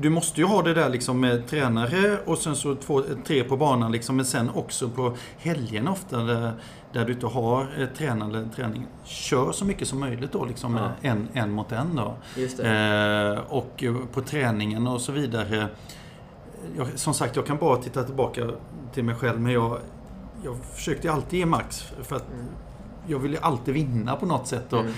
du 0.00 0.10
måste 0.10 0.40
ju 0.40 0.46
ha 0.46 0.62
det 0.62 0.74
där 0.74 0.88
liksom 0.88 1.20
med 1.20 1.46
tränare 1.46 2.18
och 2.24 2.38
sen 2.38 2.56
så 2.56 2.74
två, 2.74 3.02
tre 3.26 3.44
på 3.44 3.56
banan 3.56 3.92
liksom. 3.92 4.16
Men 4.16 4.24
sen 4.24 4.50
också 4.54 4.88
på 4.88 5.16
helgen 5.38 5.88
ofta 5.88 6.18
där, 6.22 6.52
där 6.92 7.04
du 7.04 7.12
inte 7.12 7.26
har 7.26 7.68
eh, 7.78 7.86
tränande 7.86 8.48
träning. 8.56 8.86
Kör 9.04 9.52
så 9.52 9.64
mycket 9.64 9.88
som 9.88 10.00
möjligt 10.00 10.32
då 10.32 10.44
liksom 10.44 10.76
Ja. 10.76 10.90
en, 11.02 11.28
en 11.32 11.50
mot 11.50 11.72
en 11.72 11.96
då. 11.96 12.16
Eh, 12.64 13.38
och 13.48 13.84
på 14.12 14.20
träningen 14.20 14.86
och 14.86 15.00
så 15.00 15.12
vidare. 15.12 15.68
Jag, 16.76 16.98
som 16.98 17.14
sagt, 17.14 17.36
jag 17.36 17.46
kan 17.46 17.56
bara 17.58 17.76
titta 17.76 18.02
tillbaka 18.04 18.50
till 18.92 19.04
mig 19.04 19.14
själv 19.14 19.40
men 19.40 19.52
jag, 19.52 19.78
jag 20.44 20.56
försökte 20.74 21.12
alltid 21.12 21.38
ge 21.38 21.46
max 21.46 21.82
för 22.02 22.16
att 22.16 22.24
jag 23.06 23.18
ville 23.18 23.38
alltid 23.38 23.74
vinna 23.74 24.16
på 24.16 24.26
något 24.26 24.46
sätt. 24.46 24.72
Och 24.72 24.80
Mm. 24.80 24.92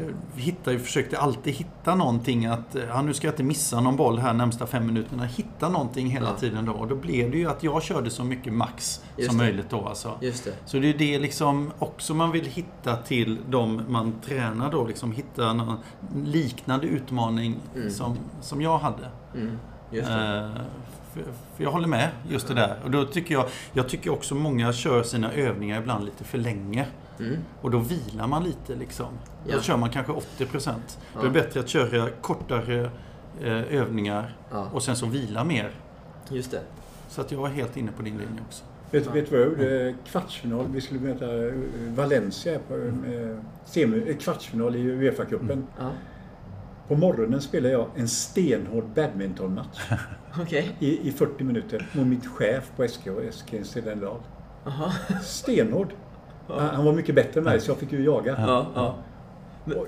Mm. 0.00 0.14
hittade, 0.36 0.76
ju- 0.76 0.82
försökte 0.82 1.18
alltid 1.18 1.54
hitta 1.54 1.94
någonting 1.94 2.46
att 2.46 2.74
eh, 2.76 2.82
ja, 2.88 3.02
nu 3.02 3.14
ska 3.14 3.26
jag 3.26 3.32
inte 3.32 3.42
missa 3.42 3.80
någon 3.80 3.96
boll 3.96 4.18
här 4.18 4.32
närmsta 4.32 4.66
fem 4.66 4.86
minuterna. 4.86 5.24
Hitta 5.24 5.68
någonting 5.68 6.06
hela 6.10 6.28
Ja. 6.28 6.34
tiden 6.36 6.64
då. 6.64 6.72
Och 6.72 6.86
då 6.88 6.94
blev 6.94 7.30
det 7.30 7.38
ju 7.38 7.50
att 7.50 7.62
jag 7.62 7.82
körde 7.82 8.10
så 8.10 8.24
mycket 8.24 8.52
max 8.52 9.00
Just 9.16 9.28
som 9.30 9.38
det. 9.38 9.44
möjligt 9.44 9.70
då 9.70 9.86
alltså. 9.86 10.12
Just 10.20 10.44
det. 10.44 10.52
Så 10.66 10.78
det 10.78 10.88
är 10.88 10.98
det 10.98 11.18
liksom 11.18 11.72
också 11.78 12.14
man 12.14 12.30
vill 12.30 12.44
hitta 12.44 12.96
till 12.96 13.38
de 13.48 13.82
man 13.88 14.12
tränar 14.24 14.70
då. 14.72 14.86
Liksom 14.86 15.12
hitta 15.12 15.52
någon 15.52 15.76
liknande 16.24 16.86
utmaning 16.86 17.56
Mm. 17.76 17.90
som, 17.90 18.16
som 18.40 18.62
jag 18.62 18.78
hade. 18.78 19.08
Mm. 19.34 19.58
Just 19.90 20.08
det. 20.08 20.50
För, 21.56 21.64
jag 21.64 21.70
håller 21.70 21.88
med 21.88 22.08
just 22.28 22.48
det 22.48 22.54
där. 22.54 22.76
Och 22.84 22.90
då 22.90 23.04
tycker 23.04 23.34
jag, 23.34 23.46
jag 23.72 23.88
tycker 23.88 24.12
också 24.12 24.34
många 24.34 24.72
kör 24.72 25.02
sina 25.02 25.32
övningar 25.32 25.80
ibland 25.80 26.04
lite 26.04 26.24
för 26.24 26.38
länge. 26.38 26.86
Mm. 27.18 27.36
Och 27.60 27.70
då 27.70 27.78
vilar 27.78 28.26
man 28.26 28.44
lite 28.44 28.74
liksom. 28.74 29.06
Ja. 29.46 29.56
Då 29.56 29.62
kör 29.62 29.76
man 29.76 29.90
kanske 29.90 30.12
80%. 30.12 30.18
Då 30.38 30.40
är 30.50 30.74
Ja. 31.14 31.22
det 31.22 31.30
bättre 31.30 31.60
att 31.60 31.68
köra 31.68 32.08
kortare 32.20 32.90
eh, 33.42 33.52
övningar 33.80 34.36
Ja, 34.50 34.68
och 34.72 34.82
sen 34.82 34.96
så 34.96 35.06
vila 35.06 35.44
mer. 35.44 35.70
just 36.28 36.50
det. 36.50 36.60
Så 37.08 37.20
att 37.20 37.32
jag 37.32 37.38
var 37.38 37.48
helt 37.48 37.76
inne 37.76 37.92
på 37.92 38.02
din 38.02 38.18
linje 38.18 38.42
också. 38.46 38.64
Vet, 38.90 39.06
vet 39.14 39.30
du 39.30 39.36
vad 39.36 39.40
jag 39.40 39.48
gjorde? 39.48 39.94
Kvartsfinal. 40.06 40.66
Vi 40.72 40.80
skulle 40.80 41.00
möta 41.00 41.46
eh, 41.46 41.52
Valencia 41.94 42.58
på 42.68 42.92
semi, 43.64 44.10
eh, 44.10 44.16
kvartsfinal 44.16 44.76
i 44.76 44.78
Uefa-cupen. 44.78 45.62
Ja. 45.78 45.90
På 46.88 46.96
morgonen 46.96 47.40
spelade 47.40 47.72
jag 47.72 47.86
en 47.96 48.08
stenhård 48.08 48.84
badmintonmatch 48.94 49.80
Okej. 50.40 50.76
i, 50.78 51.08
i 51.08 51.12
40 51.12 51.44
minuter 51.44 51.86
mot 51.92 52.06
mitt 52.06 52.26
chef 52.26 52.70
på 52.76 52.88
SK, 52.88 53.08
SK. 53.30 53.54
Aha. 54.66 54.92
Stenhård. 55.22 55.88
Han, 56.48 56.60
han 56.74 56.84
var 56.84 56.92
mycket 56.92 57.14
bättre 57.14 57.40
än 57.40 57.44
mig 57.44 57.60
så 57.60 57.70
jag 57.70 57.78
fick 57.78 57.92
ju 57.92 58.04
jaga. 58.04 58.34
Ja, 58.46 58.66
ja. 58.74 58.94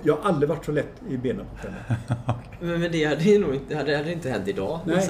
Jag 0.02 0.16
har 0.16 0.28
aldrig 0.30 0.48
varit 0.48 0.64
så 0.64 0.72
lätt 0.72 1.02
i 1.08 1.16
benen 1.16 1.46
på 1.46 1.56
kvällen. 1.56 1.78
Men, 2.60 2.80
men 2.80 2.92
det 2.92 3.04
hade 3.04 3.22
ju 3.22 3.38
nog 3.38 3.54
inte, 3.54 3.76
hade, 3.76 3.96
hade 3.96 4.12
inte 4.12 4.30
hänt 4.30 4.48
idag, 4.48 4.80
Nej. 4.84 5.08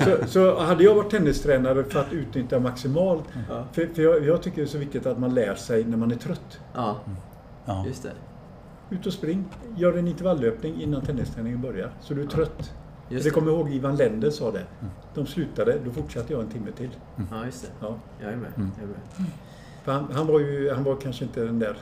Så, 0.00 0.26
så 0.26 0.60
hade 0.62 0.84
jag 0.84 0.94
varit 0.94 1.10
tennistränare 1.10 1.84
för 1.84 2.00
att 2.00 2.12
utnyttja 2.12 2.60
maximalt. 2.60 3.24
Ja. 3.48 3.64
För, 3.72 3.86
för 3.94 4.02
jag, 4.02 4.24
jag 4.26 4.42
tycker 4.42 4.56
det 4.56 4.62
är 4.62 4.66
så 4.66 4.78
viktigt 4.78 5.06
att 5.06 5.18
man 5.18 5.34
lär 5.34 5.54
sig 5.54 5.84
när 5.84 5.96
man 5.96 6.10
är 6.10 6.16
trött. 6.16 6.60
Ja, 6.74 6.96
Ja. 7.64 7.84
just 7.86 8.02
det. 8.02 8.12
Ut 8.90 9.06
och 9.06 9.12
spring. 9.12 9.44
Gör 9.76 9.98
en 9.98 10.08
intervallöpning 10.08 10.82
innan 10.82 11.02
tennisträningen 11.02 11.60
börjar. 11.60 11.90
Så 12.00 12.14
du 12.14 12.22
är 12.22 12.26
trött. 12.26 12.72
Just 13.08 13.24
det 13.24 13.30
det. 13.30 13.34
kommer 13.34 13.52
ihåg 13.52 13.70
Ivan 13.74 13.96
Lender 13.96 14.30
sa 14.30 14.50
det. 14.50 14.62
De 15.14 15.26
slutade, 15.26 15.78
då 15.84 15.90
fortsatte 15.90 16.32
jag 16.32 16.42
en 16.42 16.48
timme 16.48 16.70
till. 16.76 16.90
Ja, 17.30 17.44
just 17.44 17.62
det. 17.62 17.68
Ja. 17.80 17.98
Jag 18.22 18.32
är 18.32 18.36
med. 18.36 18.50
Mm. 18.56 18.70
Jag 18.76 18.82
är 18.84 18.88
med. 18.88 19.26
För 19.84 19.92
han, 19.92 20.08
han 20.14 20.26
var 20.26 20.40
ju 20.40 20.72
han 20.74 20.84
var 20.84 20.96
kanske 20.96 21.24
inte 21.24 21.40
den 21.44 21.58
där 21.58 21.76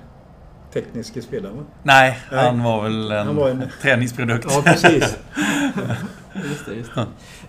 tekniska 0.73 1.23
spelaren 1.23 1.57
va? 1.57 1.63
Nej, 1.83 2.19
Nej. 2.33 2.45
han 2.47 2.63
var 2.63 2.83
väl 2.83 3.13
en, 3.13 3.27
Han 3.27 3.37
var 3.37 3.49
en- 3.49 3.65
träningsprodukt. 3.83 4.47
Ja, 4.49 4.63
precis. 4.65 5.19
Just 6.49 6.67
det, 6.67 6.75
just 6.75 6.91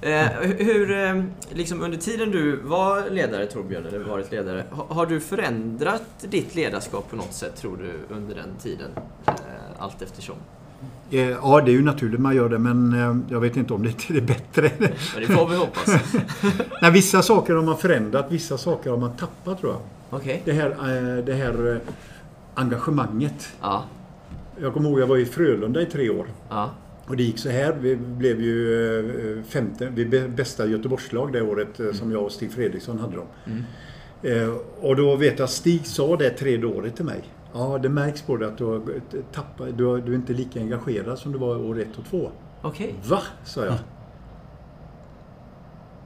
det. 0.02 0.14
Eh, 0.14 0.28
hur, 0.58 0.92
eh, 0.92 1.24
liksom 1.52 1.82
under 1.82 1.98
tiden 1.98 2.32
du 2.32 2.56
var 2.56 3.10
ledare 3.10 3.46
Torbjörn, 3.46 3.86
eller 3.86 4.00
varit 4.00 4.32
ledare, 4.32 4.64
ha- 4.72 4.88
har 4.90 5.06
du 5.06 5.20
förändrat 5.20 6.04
ditt 6.30 6.56
ledarskap 6.56 7.10
på 7.10 7.16
något 7.16 7.34
sätt 7.34 7.56
tror 7.56 7.78
du 7.78 8.16
under 8.16 8.36
den 8.36 8.50
tiden? 8.62 8.90
Eh, 9.28 9.34
allt 9.78 10.02
eftersom. 10.02 10.36
Eh, 11.12 11.20
Ja, 11.30 11.62
det 11.66 11.72
är 11.72 11.74
ju 11.74 11.84
naturligt 11.84 12.20
man 12.20 12.36
gör 12.36 12.50
det 12.50 12.60
men 12.60 12.94
eh, 12.94 13.18
jag 13.34 13.40
vet 13.40 13.58
inte 13.58 13.74
om 13.74 13.84
det 13.84 14.10
är 14.10 14.22
bättre. 14.22 14.72
Men 14.80 14.90
det 15.20 15.28
får 15.28 15.48
vi 15.50 15.56
hoppas. 15.56 15.96
Nej, 16.82 16.92
vissa 16.92 17.22
saker 17.22 17.54
har 17.54 17.64
man 17.64 17.78
förändrat, 17.78 18.26
vissa 18.32 18.58
saker 18.58 18.90
har 18.90 18.98
man 18.98 19.12
tappat 19.18 19.60
tror 19.62 19.72
jag. 19.72 19.82
Okej. 20.20 20.42
Det 20.46 20.52
här, 20.54 21.22
det 21.26 21.34
här 21.34 21.80
engagemanget. 22.54 23.54
Ja, 23.62 23.84
Jag 24.62 24.74
kommer 24.74 24.90
ihåg 24.90 25.00
jag 25.00 25.08
var 25.08 25.18
i 25.18 25.26
Frölunda 25.26 25.82
i 25.82 25.86
tre 25.86 26.10
år. 26.10 26.28
ja, 26.50 26.70
Och 27.08 27.18
det 27.18 27.24
gick 27.24 27.40
så 27.40 27.50
här. 27.50 27.74
Vi 27.74 27.96
blev 27.96 28.42
ju 28.42 29.38
eh, 29.38 29.44
femte, 29.44 29.90
vi 29.96 30.06
bästa 30.28 30.66
Göteborgslag 30.66 31.34
det 31.34 31.42
året 31.42 31.80
eh, 31.80 31.92
som 31.92 32.12
jag 32.12 32.24
och 32.24 32.32
Stig 32.32 32.52
Fredriksson 32.52 33.00
hade 33.00 33.16
dem. 33.16 33.28
Mm. 33.46 33.64
Eh, 34.22 34.56
och 34.82 34.96
då 34.96 35.16
vet 35.16 35.40
jag 35.40 35.44
att 35.44 35.52
Stig 35.52 35.88
sa 35.88 36.16
det 36.16 36.30
tredje 36.30 36.66
året 36.66 36.96
till 36.96 37.06
mig. 37.06 37.24
Ja, 37.54 37.78
det 37.78 37.90
märks 37.90 38.22
på 38.22 38.38
dig 38.38 38.48
att 38.48 38.58
du 38.58 38.64
har 38.64 38.82
tappat, 39.32 39.78
du, 39.78 39.86
har, 39.86 39.98
du 39.98 40.12
är 40.12 40.16
inte 40.16 40.34
lika 40.34 40.60
engagerad 40.60 41.20
som 41.20 41.32
du 41.32 41.38
var 41.38 41.58
år 41.58 41.80
ett 41.82 41.98
och 41.98 42.06
två. 42.06 42.32
okej. 42.62 42.96
Va? 43.08 43.22
sa 43.44 43.66
jag. 43.66 43.76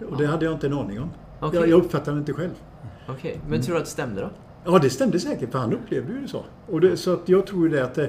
Och 0.10 0.18
det 0.18 0.28
hade 0.28 0.46
jag 0.46 0.54
inte 0.54 0.68
en 0.68 0.74
aning 0.74 1.00
om. 1.00 1.10
Okej. 1.40 1.60
Jag, 1.60 1.70
jag 1.70 1.84
uppfattade 1.84 2.18
det 2.18 2.20
inte 2.20 2.34
själv. 2.34 2.54
Okej. 3.08 3.40
Men 3.48 3.62
tror 3.62 3.76
du 3.76 3.80
att 3.80 3.86
det 3.86 3.92
stämde 3.92 4.22
då? 4.22 4.30
Ja, 4.66 4.80
det 4.80 4.90
stämde 4.90 5.20
säkert 5.20 5.52
för 5.52 5.60
han 5.60 5.74
upplevde 5.74 6.14
ju 6.14 6.22
det 6.22 6.28
så. 6.28 6.44
Och 6.68 6.82
det, 6.82 6.98
så 6.98 7.14
att 7.14 7.30
jag 7.30 7.48
tror 7.48 7.68
ju 7.68 7.74
det 7.76 7.84
att 7.84 7.98
eh, 7.98 8.06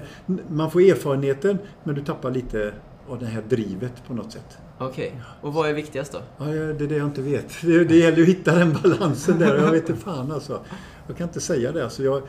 man 0.49 0.71
får 0.71 0.81
erfarenheten 0.81 1.59
men 1.85 1.95
du 1.95 2.05
tappar 2.05 2.31
lite 2.31 2.73
av 3.09 3.19
det 3.19 3.27
här 3.27 3.43
drivet 3.49 3.93
på 4.07 4.15
något 4.15 4.33
sätt. 4.33 4.59
Okej. 4.79 5.21
Och 5.41 5.55
vad 5.55 5.69
är 5.69 5.75
viktigast 5.75 6.13
då? 6.13 6.19
Ja, 6.39 6.45
det 6.45 6.85
är 6.85 6.89
det 6.89 6.97
jag 6.97 7.07
inte 7.07 7.23
vet. 7.23 7.63
Det, 7.63 7.85
det 7.85 7.97
gäller 7.97 8.17
ju 8.17 8.23
att 8.23 8.29
hitta 8.29 8.55
den 8.55 8.77
balansen 8.83 9.39
där. 9.39 9.57
Jag 9.57 9.73
vet 9.73 9.89
inte 9.89 10.03
fan 10.03 10.33
alltså. 10.33 10.61
Jag 11.07 11.17
kan 11.17 11.29
inte 11.29 11.41
säga 11.41 11.73
det. 11.73 11.85
Alltså, 11.85 12.03
jag, 12.03 12.23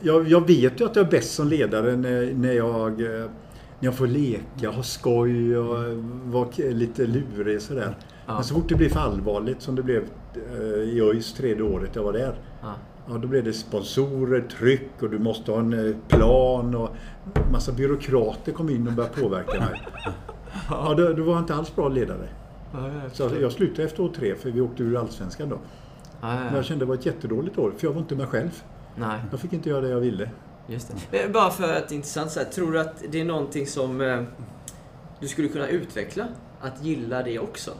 jag, 0.00 0.28
jag 0.28 0.46
vet 0.46 0.80
ju 0.80 0.84
att 0.84 0.96
jag 0.96 1.06
är 1.06 1.10
bäst 1.10 1.34
som 1.34 1.48
ledare 1.48 1.96
när, 1.96 2.34
när, 2.34 2.52
jag, 2.52 3.00
eh, 3.00 3.08
när 3.08 3.28
jag 3.80 3.94
får 3.94 4.06
leka, 4.06 4.70
ha 4.70 4.82
skoj 4.82 5.58
och 5.58 5.96
vara 6.24 6.48
lite 6.56 7.06
lurig 7.06 7.62
sådär. 7.62 7.96
Ja. 8.26 8.34
Men 8.34 8.44
så 8.44 8.54
fort 8.54 8.68
det 8.68 8.74
blir 8.74 8.88
för 8.88 9.00
allvarligt 9.00 9.62
som 9.62 9.74
det 9.74 9.82
blev 9.82 10.02
eh, 10.34 10.62
i 10.62 11.00
ÖIS 11.00 11.32
tredje 11.32 11.62
året 11.62 11.90
jag 11.94 12.02
var 12.02 12.12
där. 12.12 12.34
Ja. 12.62 12.74
Ja, 13.10 13.18
då 13.18 13.28
blev 13.28 13.44
det 13.44 13.52
sponsorer, 13.52 14.40
tryck 14.40 15.02
och 15.02 15.10
du 15.10 15.18
måste 15.18 15.52
ha 15.52 15.58
en 15.58 15.88
eh, 15.88 15.96
plan 16.08 16.74
och 16.74 16.90
massa 17.52 17.72
byråkrater 17.72 18.52
kom 18.52 18.70
in 18.70 18.86
och 18.88 18.92
började 18.92 19.14
påverka 19.22 19.60
mig. 19.60 19.82
Ja, 20.70 20.94
då, 20.98 21.12
då 21.12 21.22
var 21.22 21.32
jag 21.32 21.42
inte 21.42 21.54
alls 21.54 21.74
bra 21.76 21.88
ledare. 21.88 22.28
Så 23.12 23.30
jag 23.40 23.52
slutade 23.52 23.82
efter 23.88 24.02
år 24.02 24.08
tre 24.08 24.34
för 24.34 24.50
vi 24.50 24.60
åkte 24.60 24.82
ur 24.82 24.96
Allsvenskan 24.96 25.48
då. 25.48 25.58
Ja, 26.20 26.26
Men 26.34 26.46
ja. 26.46 26.56
jag 26.56 26.64
kände 26.64 26.84
det 26.84 26.88
var 26.88 26.94
ett 26.94 27.06
jättedåligt 27.06 27.58
år 27.58 27.72
för 27.78 27.86
jag 27.86 27.92
var 27.92 28.00
inte 28.00 28.14
mig 28.16 28.26
själv. 28.26 28.62
Nej, 28.96 29.20
Jag 29.30 29.40
fick 29.40 29.52
inte 29.52 29.68
göra 29.68 29.80
det 29.80 29.88
jag 29.88 30.00
ville. 30.00 30.30
just 30.66 30.94
det. 31.10 31.32
Bara 31.32 31.50
för 31.50 31.74
att 31.76 31.88
det 31.88 31.94
är 31.94 31.96
intressant 31.96 32.30
så 32.30 32.40
här, 32.40 32.46
tror 32.46 32.72
du 32.72 32.80
att 32.80 33.02
det 33.10 33.20
är 33.20 33.24
någonting 33.24 33.66
som 33.66 34.00
eh, 34.00 34.22
du 35.20 35.28
skulle 35.28 35.48
kunna 35.48 35.68
utveckla? 35.68 36.24
Att 36.60 36.84
gilla 36.84 37.22
det 37.22 37.38
också? 37.38 37.70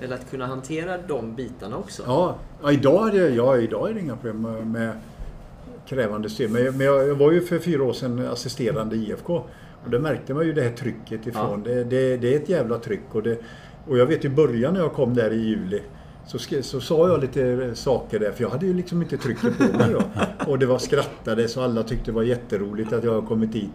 Eller 0.00 0.14
att 0.14 0.30
kunna 0.30 0.46
hantera 0.46 0.98
de 0.98 1.34
bitarna 1.34 1.76
också? 1.76 2.02
Ja, 2.06 2.36
ja 2.62 2.72
idag, 2.72 3.08
är 3.08 3.12
det, 3.12 3.28
ja, 3.28 3.56
idag 3.56 3.90
är 3.90 3.94
det 3.94 4.00
inga 4.00 4.16
problem 4.16 4.72
med, 4.72 4.92
krävande 5.86 6.30
stöd. 6.30 6.50
Men, 6.50 6.80
jag, 6.80 7.14
var 7.14 7.32
ju 7.32 7.40
för 7.40 7.58
fyra 7.58 7.84
år 7.84 7.92
sedan 7.92 8.28
assisterande 8.32 8.96
i 8.96 9.10
IFK. 9.10 9.34
Och 9.84 9.90
då 9.90 9.98
märkte 9.98 10.34
man 10.34 10.46
ju 10.46 10.52
det 10.52 10.62
här 10.62 10.72
trycket 10.72 11.26
ifrån. 11.26 11.62
Det, 11.62 11.84
det, 11.84 12.16
det 12.16 12.34
är 12.34 12.36
ett 12.36 12.48
jävla 12.48 12.78
tryck. 12.78 13.14
Och, 13.14 13.22
det, 13.22 13.38
och 13.88 13.98
jag 13.98 14.06
vet 14.06 14.24
i 14.24 14.28
början 14.28 14.74
när 14.74 14.80
jag 14.80 14.92
kom 14.92 15.14
där 15.14 15.30
i 15.30 15.36
juli 15.36 15.82
så, 16.28 16.62
så 16.62 16.80
sa 16.80 17.08
jag 17.08 17.20
lite 17.20 17.70
saker 17.74 18.18
där, 18.18 18.32
för 18.32 18.42
jag 18.42 18.50
hade 18.50 18.66
ju 18.66 18.74
liksom 18.74 19.02
inte 19.02 19.16
trycket 19.16 19.58
på 19.58 19.78
mig 19.78 19.92
då. 19.92 20.02
Och 20.50 20.58
det 20.58 20.66
var 20.66 20.78
skrattade 20.78 21.48
så 21.48 21.62
alla 21.62 21.82
tyckte 21.82 22.04
det 22.04 22.14
var 22.14 22.22
jätteroligt 22.22 22.92
att 22.92 23.04
jag 23.04 23.14
har 23.14 23.22
kommit 23.22 23.54
hit. 23.54 23.70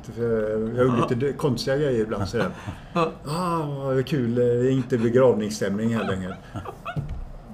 Jag 0.76 0.86
gjorde 0.86 1.16
lite 1.16 1.34
konstiga 1.34 1.78
grejer 1.78 2.02
ibland 2.02 2.30
sådär. 2.30 2.50
Ah, 3.26 3.60
vad 3.84 4.08
kul, 4.08 4.36
det 4.36 4.44
är 4.44 4.72
inte 4.72 4.98
begravningsstämning 4.98 5.96
här 5.96 6.08
längre. 6.08 6.38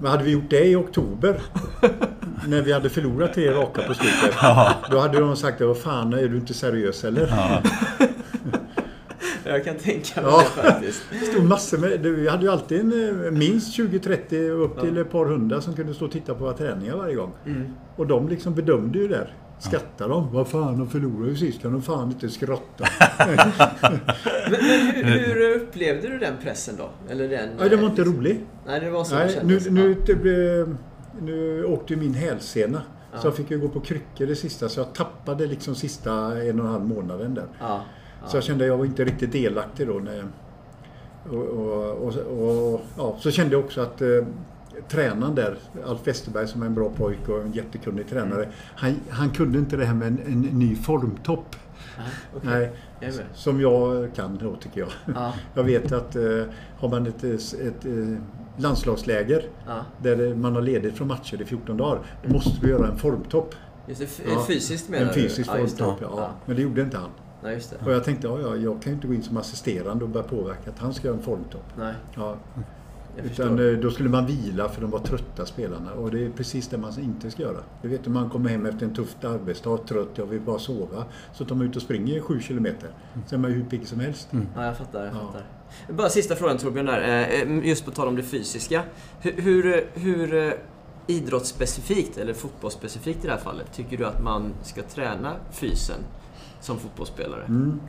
Men 0.01 0.11
hade 0.11 0.23
vi 0.23 0.31
gjort 0.31 0.49
det 0.49 0.65
i 0.65 0.75
oktober, 0.75 1.41
när 2.47 2.61
vi 2.61 2.73
hade 2.73 2.89
förlorat 2.89 3.33
tre 3.33 3.51
raka 3.51 3.81
på 3.81 3.93
slutet, 3.93 4.35
då 4.91 4.99
hade 4.99 5.19
de 5.19 5.35
sagt 5.35 5.61
vad 5.61 5.77
fan, 5.77 6.13
är 6.13 6.27
du 6.27 6.37
inte 6.37 6.53
seriös 6.53 7.03
eller? 7.03 7.61
Jag 9.49 9.63
kan 9.63 9.75
tänka 9.75 10.21
mig 10.21 10.31
Ja. 10.31 10.37
det 10.55 10.61
faktiskt. 10.61 11.03
Det 11.11 11.25
stod 11.25 11.43
massor 11.43 11.77
med, 11.77 11.99
vi 11.99 12.29
hade 12.29 12.43
ju 12.43 12.51
alltid 12.51 12.79
en, 12.79 13.25
eh, 13.25 13.31
minst 13.31 13.73
20-30 13.73 14.49
upp 14.49 14.81
till 14.81 14.97
ett 14.97 15.11
par 15.11 15.25
hundra 15.25 15.61
som 15.61 15.73
kunde 15.75 15.93
stå 15.93 16.05
och 16.05 16.11
titta 16.11 16.33
på 16.33 16.43
våra 16.43 16.53
träningar 16.53 16.95
varje 16.97 17.15
gång. 17.15 17.31
Mm. 17.45 17.67
Och 17.95 18.07
de 18.07 18.29
liksom 18.29 18.55
bedömde 18.55 18.99
ju 18.99 19.07
där. 19.07 19.33
Skrattar 19.59 20.09
de? 20.09 20.33
Vad 20.33 20.47
fan, 20.47 20.77
de 20.77 20.89
förlorade 20.89 21.29
ju 21.29 21.35
sist. 21.35 21.61
Kan 21.61 21.71
de 21.71 21.81
fan 21.81 22.07
inte 22.07 22.29
skrotta? 22.29 22.85
Men, 23.29 23.37
men 24.51 25.05
hur, 25.05 25.33
hur 25.33 25.55
upplevde 25.55 26.07
du 26.07 26.17
den 26.17 26.33
pressen 26.43 26.75
då? 26.77 26.89
Eller 27.09 27.27
den... 27.29 27.49
Nej, 27.59 27.69
det 27.69 27.75
var 27.75 27.89
inte 27.89 28.03
roligt. 28.03 28.39
Nej, 28.67 28.79
det 28.79 28.89
var 28.89 29.03
så 29.03 29.15
Nej, 29.15 29.39
nu, 29.43 29.59
nu, 29.69 29.95
Ja. 30.07 30.13
det 30.23 30.67
nu 31.21 31.63
åkte 31.65 31.95
min 31.95 32.13
hälsena. 32.13 32.81
Ja. 33.11 33.19
Så 33.19 33.27
jag 33.27 33.35
fick 33.35 33.51
ju 33.51 33.59
gå 33.59 33.69
på 33.69 33.79
kryckor 33.79 34.25
det 34.25 34.35
sista. 34.35 34.69
Så 34.69 34.79
jag 34.79 34.93
tappade 34.93 35.45
liksom 35.47 35.75
sista 35.75 36.11
en 36.41 36.59
och 36.59 36.65
en 36.65 36.71
halv 36.71 36.85
månaden 36.85 37.33
där. 37.33 37.45
Ja. 37.59 37.81
Så 38.27 38.37
jag 38.37 38.43
kände 38.43 38.63
att 38.63 38.67
jag 38.67 38.77
var 38.77 38.85
inte 38.85 39.05
riktigt 39.05 39.31
delaktig 39.31 39.87
då. 39.87 39.93
När, 39.93 40.23
Och, 41.29 41.35
och, 41.35 42.17
och, 42.29 42.73
och 42.73 42.81
ja, 42.97 43.15
så 43.19 43.31
kände 43.31 43.55
jag 43.55 43.65
också 43.65 43.81
att 43.81 44.01
eh, 44.01 44.07
tränaren 44.87 45.35
där, 45.35 45.57
Alf 45.85 46.07
Westerberg 46.07 46.47
som 46.47 46.61
är 46.61 46.65
en 46.65 46.75
bra 46.75 46.89
pojke 46.89 47.31
och 47.31 47.41
en 47.41 47.51
jättekunnig 47.51 48.09
tränare. 48.09 48.49
Han, 48.75 48.95
han 49.09 49.29
kunde 49.29 49.59
inte 49.59 49.77
det 49.77 49.85
här 49.85 49.93
med 49.93 50.07
en, 50.07 50.19
en 50.25 50.41
ny 50.41 50.75
formtopp. 50.75 51.55
okej. 52.35 52.49
Nej, 52.49 52.71
Jag 52.99 53.13
som 53.33 53.61
jag 53.61 54.13
kan 54.15 54.37
då 54.37 54.55
tycker 54.55 54.79
jag. 54.79 54.89
Ja, 55.15 55.33
Jag 55.53 55.63
vet 55.63 55.91
att 55.91 56.15
eh, 56.15 56.43
har 56.77 56.89
man 56.89 57.07
ett, 57.07 57.23
ett, 57.23 57.53
ett 57.53 57.85
eh, 57.85 58.17
landslagsläger 58.57 59.43
ja. 59.67 59.85
där 60.01 60.35
man 60.35 60.55
har 60.55 60.61
ledigt 60.61 60.97
från 60.97 61.07
matcher 61.07 61.41
i 61.41 61.45
14 61.45 61.77
dagar. 61.77 61.99
Då 62.23 62.33
måste 62.33 62.65
vi 62.65 62.69
göra 62.69 62.87
en 62.87 62.97
formtopp. 62.97 63.55
Just 63.87 64.01
det, 64.01 64.45
fysiskt 64.47 64.89
menar 64.89 65.07
En 65.07 65.13
fysisk 65.13 65.51
du? 65.51 65.67
Formtopp, 65.67 65.97
ja. 66.01 66.13
Ja. 66.17 66.29
Men 66.45 66.55
det 66.55 66.61
gjorde 66.61 66.81
inte 66.81 66.97
han. 66.97 67.09
Nej, 67.43 67.53
just 67.53 67.69
det. 67.69 67.85
Och 67.85 67.91
jag 67.91 68.03
tänkte, 68.03 68.27
ja, 68.27 68.39
ja, 68.41 68.55
jag 68.55 68.81
kan 68.81 68.91
ju 68.91 68.95
inte 68.95 69.07
gå 69.07 69.13
in 69.13 69.23
som 69.23 69.37
assisterande 69.37 70.03
och 70.03 70.09
börja 70.09 70.27
påverka 70.27 70.69
att 70.69 70.79
han 70.79 70.93
ska 70.93 71.07
göra 71.07 71.17
en 71.17 71.23
formtopp. 71.23 71.65
Nej, 71.77 71.93
Ja, 72.15 72.35
utan 73.23 73.59
eh, 73.59 73.79
då 73.79 73.91
skulle 73.91 74.09
man 74.09 74.25
vila 74.25 74.69
för 74.69 74.81
de 74.81 74.89
var 74.91 74.99
trötta 74.99 75.45
spelarna. 75.45 75.93
Och 75.93 76.11
det 76.11 76.25
är 76.25 76.29
precis 76.29 76.67
det 76.67 76.77
man 76.77 76.99
inte 76.99 77.31
ska 77.31 77.41
göra. 77.41 77.57
Du 77.81 77.87
vet 77.87 78.07
om 78.07 78.13
man 78.13 78.29
kommer 78.29 78.49
hem 78.49 78.65
efter 78.65 78.85
en 78.85 78.93
tuff 78.93 79.15
arbetsdag, 79.23 79.77
trött, 79.77 80.09
jag 80.15 80.25
vill 80.25 80.41
bara 80.41 80.59
sova. 80.59 81.03
Så 81.33 81.45
tar 81.45 81.55
man 81.55 81.65
ut 81.67 81.75
och 81.75 81.81
springer 81.81 82.19
7 82.21 82.39
kilometer. 82.41 82.89
Sen 83.27 83.39
är 83.39 83.41
man 83.41 83.51
ju 83.51 83.57
hur 83.57 83.65
pigg 83.65 83.87
som 83.87 83.99
helst. 83.99 84.27
Ja, 84.55 84.65
jag 84.65 84.77
fattar. 84.77 85.05
Jag 85.05 85.15
Ja. 85.15 85.19
fattar. 85.19 85.45
Bara 85.93 86.09
sista 86.09 86.35
frågan 86.35 86.57
Torbjörn 86.57 86.85
där. 86.85 87.27
Eh, 87.33 87.67
Just 87.67 87.85
på 87.85 87.91
tal 87.91 88.07
om 88.07 88.15
det 88.15 88.23
fysiska. 88.23 88.83
Hur, 89.21 89.31
hur, 89.41 89.85
hur 89.93 90.33
eh, 90.47 90.53
idrottsspecifikt, 91.07 92.17
eller 92.17 92.33
fotbollsspecifikt 92.33 93.23
i 93.23 93.27
det 93.27 93.33
här 93.33 93.39
fallet, 93.39 93.73
tycker 93.73 93.97
du 93.97 94.05
att 94.05 94.23
man 94.23 94.53
ska 94.63 94.81
träna 94.83 95.33
fysen 95.51 95.95
som 96.59 96.77
fotbollsspelare? 96.77 97.43
Mm. 97.47 97.79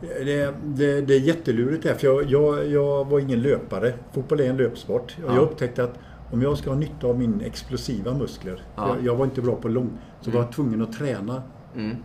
Det, 0.00 0.54
det, 0.64 1.00
det 1.00 1.14
är 1.14 1.20
jättelurigt 1.20 1.82
där, 1.82 1.94
för 1.94 2.06
jag, 2.06 2.24
jag, 2.24 2.66
jag 2.66 3.04
var 3.10 3.18
ingen 3.20 3.42
löpare. 3.42 3.92
Fotboll 4.12 4.40
är 4.40 4.50
en 4.50 4.56
löpsport. 4.56 5.16
Och 5.24 5.30
Ja. 5.30 5.34
jag 5.34 5.42
upptäckte 5.42 5.84
att 5.84 5.98
om 6.32 6.42
jag 6.42 6.58
ska 6.58 6.70
ha 6.70 6.76
nytta 6.76 7.06
av 7.06 7.18
min 7.18 7.40
explosiva 7.40 8.14
muskler, 8.14 8.62
Ja. 8.76 8.88
jag, 8.96 9.04
jag 9.06 9.16
var 9.16 9.24
inte 9.24 9.42
bra 9.42 9.56
på 9.56 9.68
lång, 9.68 9.90
så 10.20 10.30
var 10.30 10.36
Mm. 10.36 10.44
jag 10.46 10.52
tvungen 10.54 10.82
att 10.82 10.92
träna 10.92 11.42
Mm. 11.76 11.96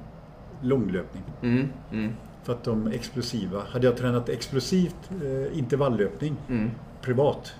långlöpning. 0.61 1.23
Mm. 1.41 1.67
Mm. 1.91 2.11
För 2.43 2.53
att 2.53 2.63
de 2.63 2.87
explosiva, 2.87 3.61
hade 3.69 3.87
jag 3.87 3.97
tränat 3.97 4.29
explosivt 4.29 4.95
eh, 5.23 5.57
intervalllöpning 5.59 6.35
Mm. 6.49 6.71
privat 7.01 7.53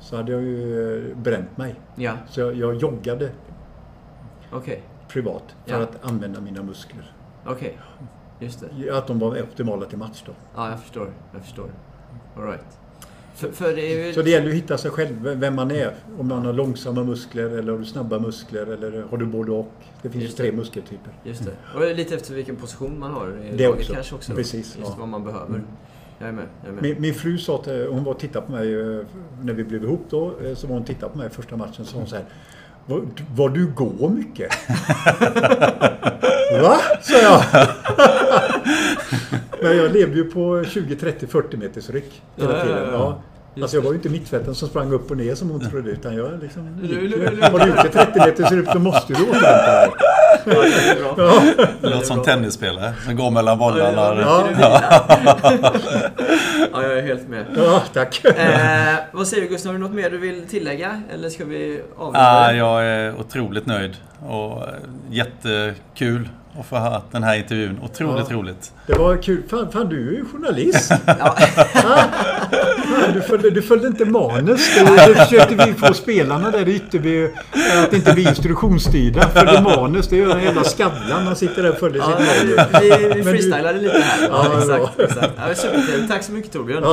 så 0.00 0.16
hade 0.16 0.32
jag 0.32 0.42
ju 0.42 1.08
eh, 1.10 1.16
bränt 1.16 1.56
mig. 1.56 1.74
Ja, 1.96 2.12
Så 2.28 2.40
jag, 2.40 2.54
jag 2.54 2.74
joggade 2.74 3.30
okej. 4.52 4.82
Privat 5.14 5.56
för 5.66 5.72
Ja. 5.72 5.82
att 5.82 6.04
använda 6.04 6.40
mina 6.40 6.62
muskler. 6.62 7.12
Okej. 7.46 7.78
Just 8.40 8.64
det. 8.78 8.90
Att 8.98 9.06
de 9.06 9.18
var 9.18 9.42
optimala 9.42 9.86
till 9.86 9.98
match 9.98 10.22
då. 10.26 10.32
Ja, 10.56 10.70
jag 10.70 10.80
förstår. 10.80 11.08
Jag 11.32 11.42
förstår. 11.42 11.68
All 12.36 12.42
right. 12.46 12.64
För, 13.34 13.48
för 13.52 13.72
det 13.76 13.80
ju... 14.06 14.12
Så 14.12 14.22
det 14.22 14.30
gäller 14.30 14.48
att 14.48 14.54
hitta 14.54 14.78
sig 14.78 14.90
själv, 14.90 15.22
vem 15.22 15.54
man 15.54 15.70
är. 15.70 15.94
Om 16.18 16.28
man 16.28 16.46
har 16.46 16.52
långsamma 16.52 17.04
muskler 17.04 17.44
eller 17.58 17.72
har 17.72 17.78
du 17.78 17.84
snabba 17.84 18.18
muskler 18.18 18.66
eller 18.66 19.02
har 19.10 19.16
du 19.18 19.26
både 19.26 19.52
och. 19.52 19.72
Det 20.02 20.10
finns 20.10 20.22
ju 20.22 20.26
Just 20.26 20.36
tre 20.38 20.50
det. 20.50 20.56
muskeltyper. 20.56 21.12
Just 21.24 21.44
det. 21.44 21.50
Och 21.74 21.80
det 21.80 21.94
lite 21.94 22.14
efter 22.14 22.34
vilken 22.34 22.56
position 22.56 22.98
man 22.98 23.10
har 23.10 23.26
Det 23.26 23.64
laget 23.66 23.80
också. 23.80 23.92
kanske 23.94 24.14
också. 24.14 24.32
Precis, 24.34 24.76
Just 24.78 24.90
ja. 24.90 24.96
vad 24.98 25.08
man 25.08 25.24
behöver. 25.24 25.62
Jag 26.18 26.28
är 26.28 26.32
med. 26.32 26.44
Jag 26.62 26.68
är 26.68 26.72
med. 26.72 26.82
Min, 26.82 27.00
min 27.00 27.14
fru 27.14 27.38
sa 27.38 27.54
att 27.54 27.66
eh, 27.66 27.74
hon 27.90 28.04
var 28.04 28.12
och 28.12 28.18
tittade 28.20 28.46
på 28.46 28.52
mig 28.52 28.74
eh, 28.80 29.06
när 29.42 29.52
vi 29.54 29.64
blev 29.64 29.84
ihop 29.84 30.06
då. 30.10 30.40
eh, 30.44 30.54
Så 30.54 30.66
var 30.66 30.72
hon 30.74 30.82
och 30.82 30.88
tittade 30.88 31.12
på 31.12 31.18
mig 31.18 31.30
första 31.30 31.56
matchen 31.56 31.84
så 31.84 31.96
hon 31.98 32.06
så 32.06 32.16
här. 32.16 32.24
Vad, 32.86 33.02
vad 33.36 33.54
du 33.54 33.66
går 33.66 34.08
mycket? 34.10 34.52
Va? 36.62 36.76
sa 37.02 37.14
jag. 37.22 37.42
Men 39.62 39.76
jag 39.76 39.92
levde 39.92 40.16
ju 40.16 40.24
på 40.24 40.64
20, 40.70 40.96
30, 40.96 41.26
40 41.26 41.56
meters 41.56 41.90
ryck 41.90 42.22
hela 42.36 42.52
Ja, 42.52 42.58
ja, 42.58 42.58
ja, 42.58 42.64
tiden. 42.64 42.88
ja. 42.92 42.98
Ja. 42.98 43.18
Just 43.56 43.62
Alltså 43.62 43.76
jag 43.76 43.82
var 43.82 43.90
ju 43.90 43.96
inte 43.96 44.08
mittfältaren 44.08 44.54
som 44.54 44.68
sprang 44.68 44.92
upp 44.92 45.10
och 45.10 45.16
ner 45.16 45.34
som 45.34 45.50
hon 45.50 45.70
trodde 45.70 45.90
utan 45.90 46.16
jag 46.16 46.30
liksom 46.42 46.78
Du- 46.82 46.86
gick 46.86 47.00
du- 47.16 47.40
Var 47.52 47.58
du 47.58 47.66
ute 47.70 47.88
30 47.88 48.18
meters 48.18 48.50
ryck 48.52 48.68
så 48.72 48.78
måste 48.78 49.12
du 49.12 49.22
återhämta 49.22 49.80
dig. 49.80 49.90
Ja, 50.46 50.62
det 50.62 50.90
är 50.90 51.14
bra. 51.14 51.16
Ja. 51.16 51.42
Det 51.80 51.88
låter 51.90 52.06
som 52.06 52.22
tennisspelare 52.22 52.92
som 53.04 53.16
går 53.16 53.30
mellan 53.30 53.58
bollarna. 53.58 54.20
Ja, 54.20 54.44
Ja. 54.60 54.80
ja, 56.72 56.72
jag 56.72 56.84
är 56.84 56.88
helt 57.04 57.28
med. 57.28 57.46
ja, 57.56 57.82
tack. 57.92 58.24
Eh, 58.24 58.94
vad 59.12 59.28
säger 59.28 59.42
du 59.42 59.48
Gustav, 59.48 59.72
har 59.72 59.78
du 59.78 59.84
något 59.84 59.94
mer 59.96 60.10
du 60.10 60.18
vill 60.18 60.46
tillägga? 60.48 61.02
Eller 61.12 61.28
ska 61.28 61.44
vi 61.44 61.82
avrunda? 61.96 62.20
Ah, 62.20 62.52
jag 62.52 62.84
är 62.84 63.20
otroligt 63.20 63.66
nöjd 63.66 63.96
och 64.26 64.62
jättekul 65.10 66.28
att 66.60 66.66
få 66.66 66.76
ha 66.76 67.02
den 67.10 67.22
här 67.22 67.36
intervjun. 67.36 67.78
Otroligt 67.82 68.26
Ja. 68.30 68.36
roligt. 68.36 68.72
Det 68.86 68.94
var 68.94 69.16
kul. 69.22 69.42
Fan, 69.50 69.72
fan 69.72 69.88
du 69.88 70.08
är 70.08 70.12
ju 70.12 70.24
journalist. 70.32 70.92
Ja. 71.06 71.36
Fan, 71.72 73.12
du, 73.14 73.20
följde, 73.20 73.50
du 73.50 73.62
följde 73.62 73.86
inte 73.88 74.04
manus. 74.04 74.74
Det, 74.74 74.84
det 75.06 75.14
försökte 75.14 75.54
vi 75.66 75.74
få 75.74 75.94
spelarna 75.94 76.50
där 76.50 76.68
i 76.68 76.74
Ytterby 76.76 77.28
att 77.86 77.92
inte 77.92 78.12
bli 78.14 78.22
instruktionsstyrda. 78.28 79.28
Följde 79.28 79.60
manus. 79.62 80.08
Det 80.08 80.16
är 80.16 80.26
ju 80.26 80.30
en 80.32 80.42
jävla 80.42 80.64
Skavlan. 80.64 81.26
Han 81.26 81.36
sitter 81.36 81.62
där 81.62 81.70
och 81.72 81.78
följer 81.78 82.02
Ja, 82.02 82.06
sitt 82.18 82.56
manus. 82.56 82.66
vi, 82.82 82.88
vi 82.90 83.08
Men 83.08 83.16
du- 83.18 83.22
freestylade 83.24 83.78
lite 83.78 83.98
här. 83.98 84.28
Ja, 84.30 84.46
Ja, 84.68 84.90
exakt. 84.94 85.00
exakt. 85.00 85.32
Ja. 86.00 86.06
Tack 86.08 86.22
så 86.22 86.32
mycket 86.32 86.52
Torbjörn. 86.52 86.84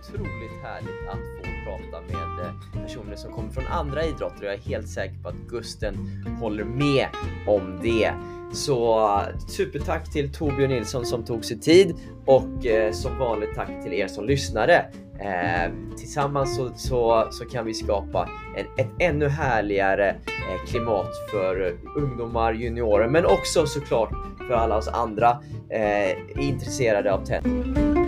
Otroligt 0.00 0.62
härligt 0.62 1.08
att 1.08 1.18
få 1.18 1.50
prata 1.64 2.00
med 2.00 2.46
eh, 2.46 2.82
personer 2.82 3.16
som 3.16 3.32
kommer 3.32 3.50
från 3.50 3.66
andra 3.66 4.04
idrotter 4.04 4.38
och 4.38 4.44
jag 4.44 4.54
är 4.54 4.58
helt 4.58 4.88
säker 4.88 5.14
på 5.22 5.28
att 5.28 5.48
Gusten 5.48 5.94
håller 6.40 6.64
med 6.64 7.06
om 7.46 7.80
det. 7.82 8.12
Så 8.52 9.08
eh, 9.08 9.38
supertack 9.48 10.12
till 10.12 10.32
Torbjörn 10.32 10.70
Nilsson 10.70 11.06
som 11.06 11.24
tog 11.24 11.44
sig 11.44 11.60
tid 11.60 11.96
och 12.26 12.66
eh, 12.66 12.92
som 12.92 13.18
vanligt 13.18 13.54
tack 13.54 13.82
till 13.84 13.92
er 13.92 14.08
som 14.08 14.24
lyssnade. 14.24 14.86
Eh, 15.20 15.72
tillsammans 15.98 16.56
så, 16.56 16.70
så, 16.76 17.28
så 17.30 17.44
kan 17.44 17.66
vi 17.66 17.74
skapa 17.74 18.28
en, 18.56 18.66
ett 18.84 18.90
ännu 18.98 19.28
härligare 19.28 20.08
eh, 20.10 20.66
klimat 20.66 21.10
för 21.30 21.66
eh, 21.66 22.02
ungdomar, 22.02 22.52
juniorer 22.52 23.08
men 23.08 23.26
också 23.26 23.66
såklart 23.66 24.12
för 24.46 24.54
alla 24.54 24.76
oss 24.76 24.88
andra 24.88 25.38
eh, 25.68 26.46
intresserade 26.48 27.12
av 27.12 27.24
tennis. 27.24 27.99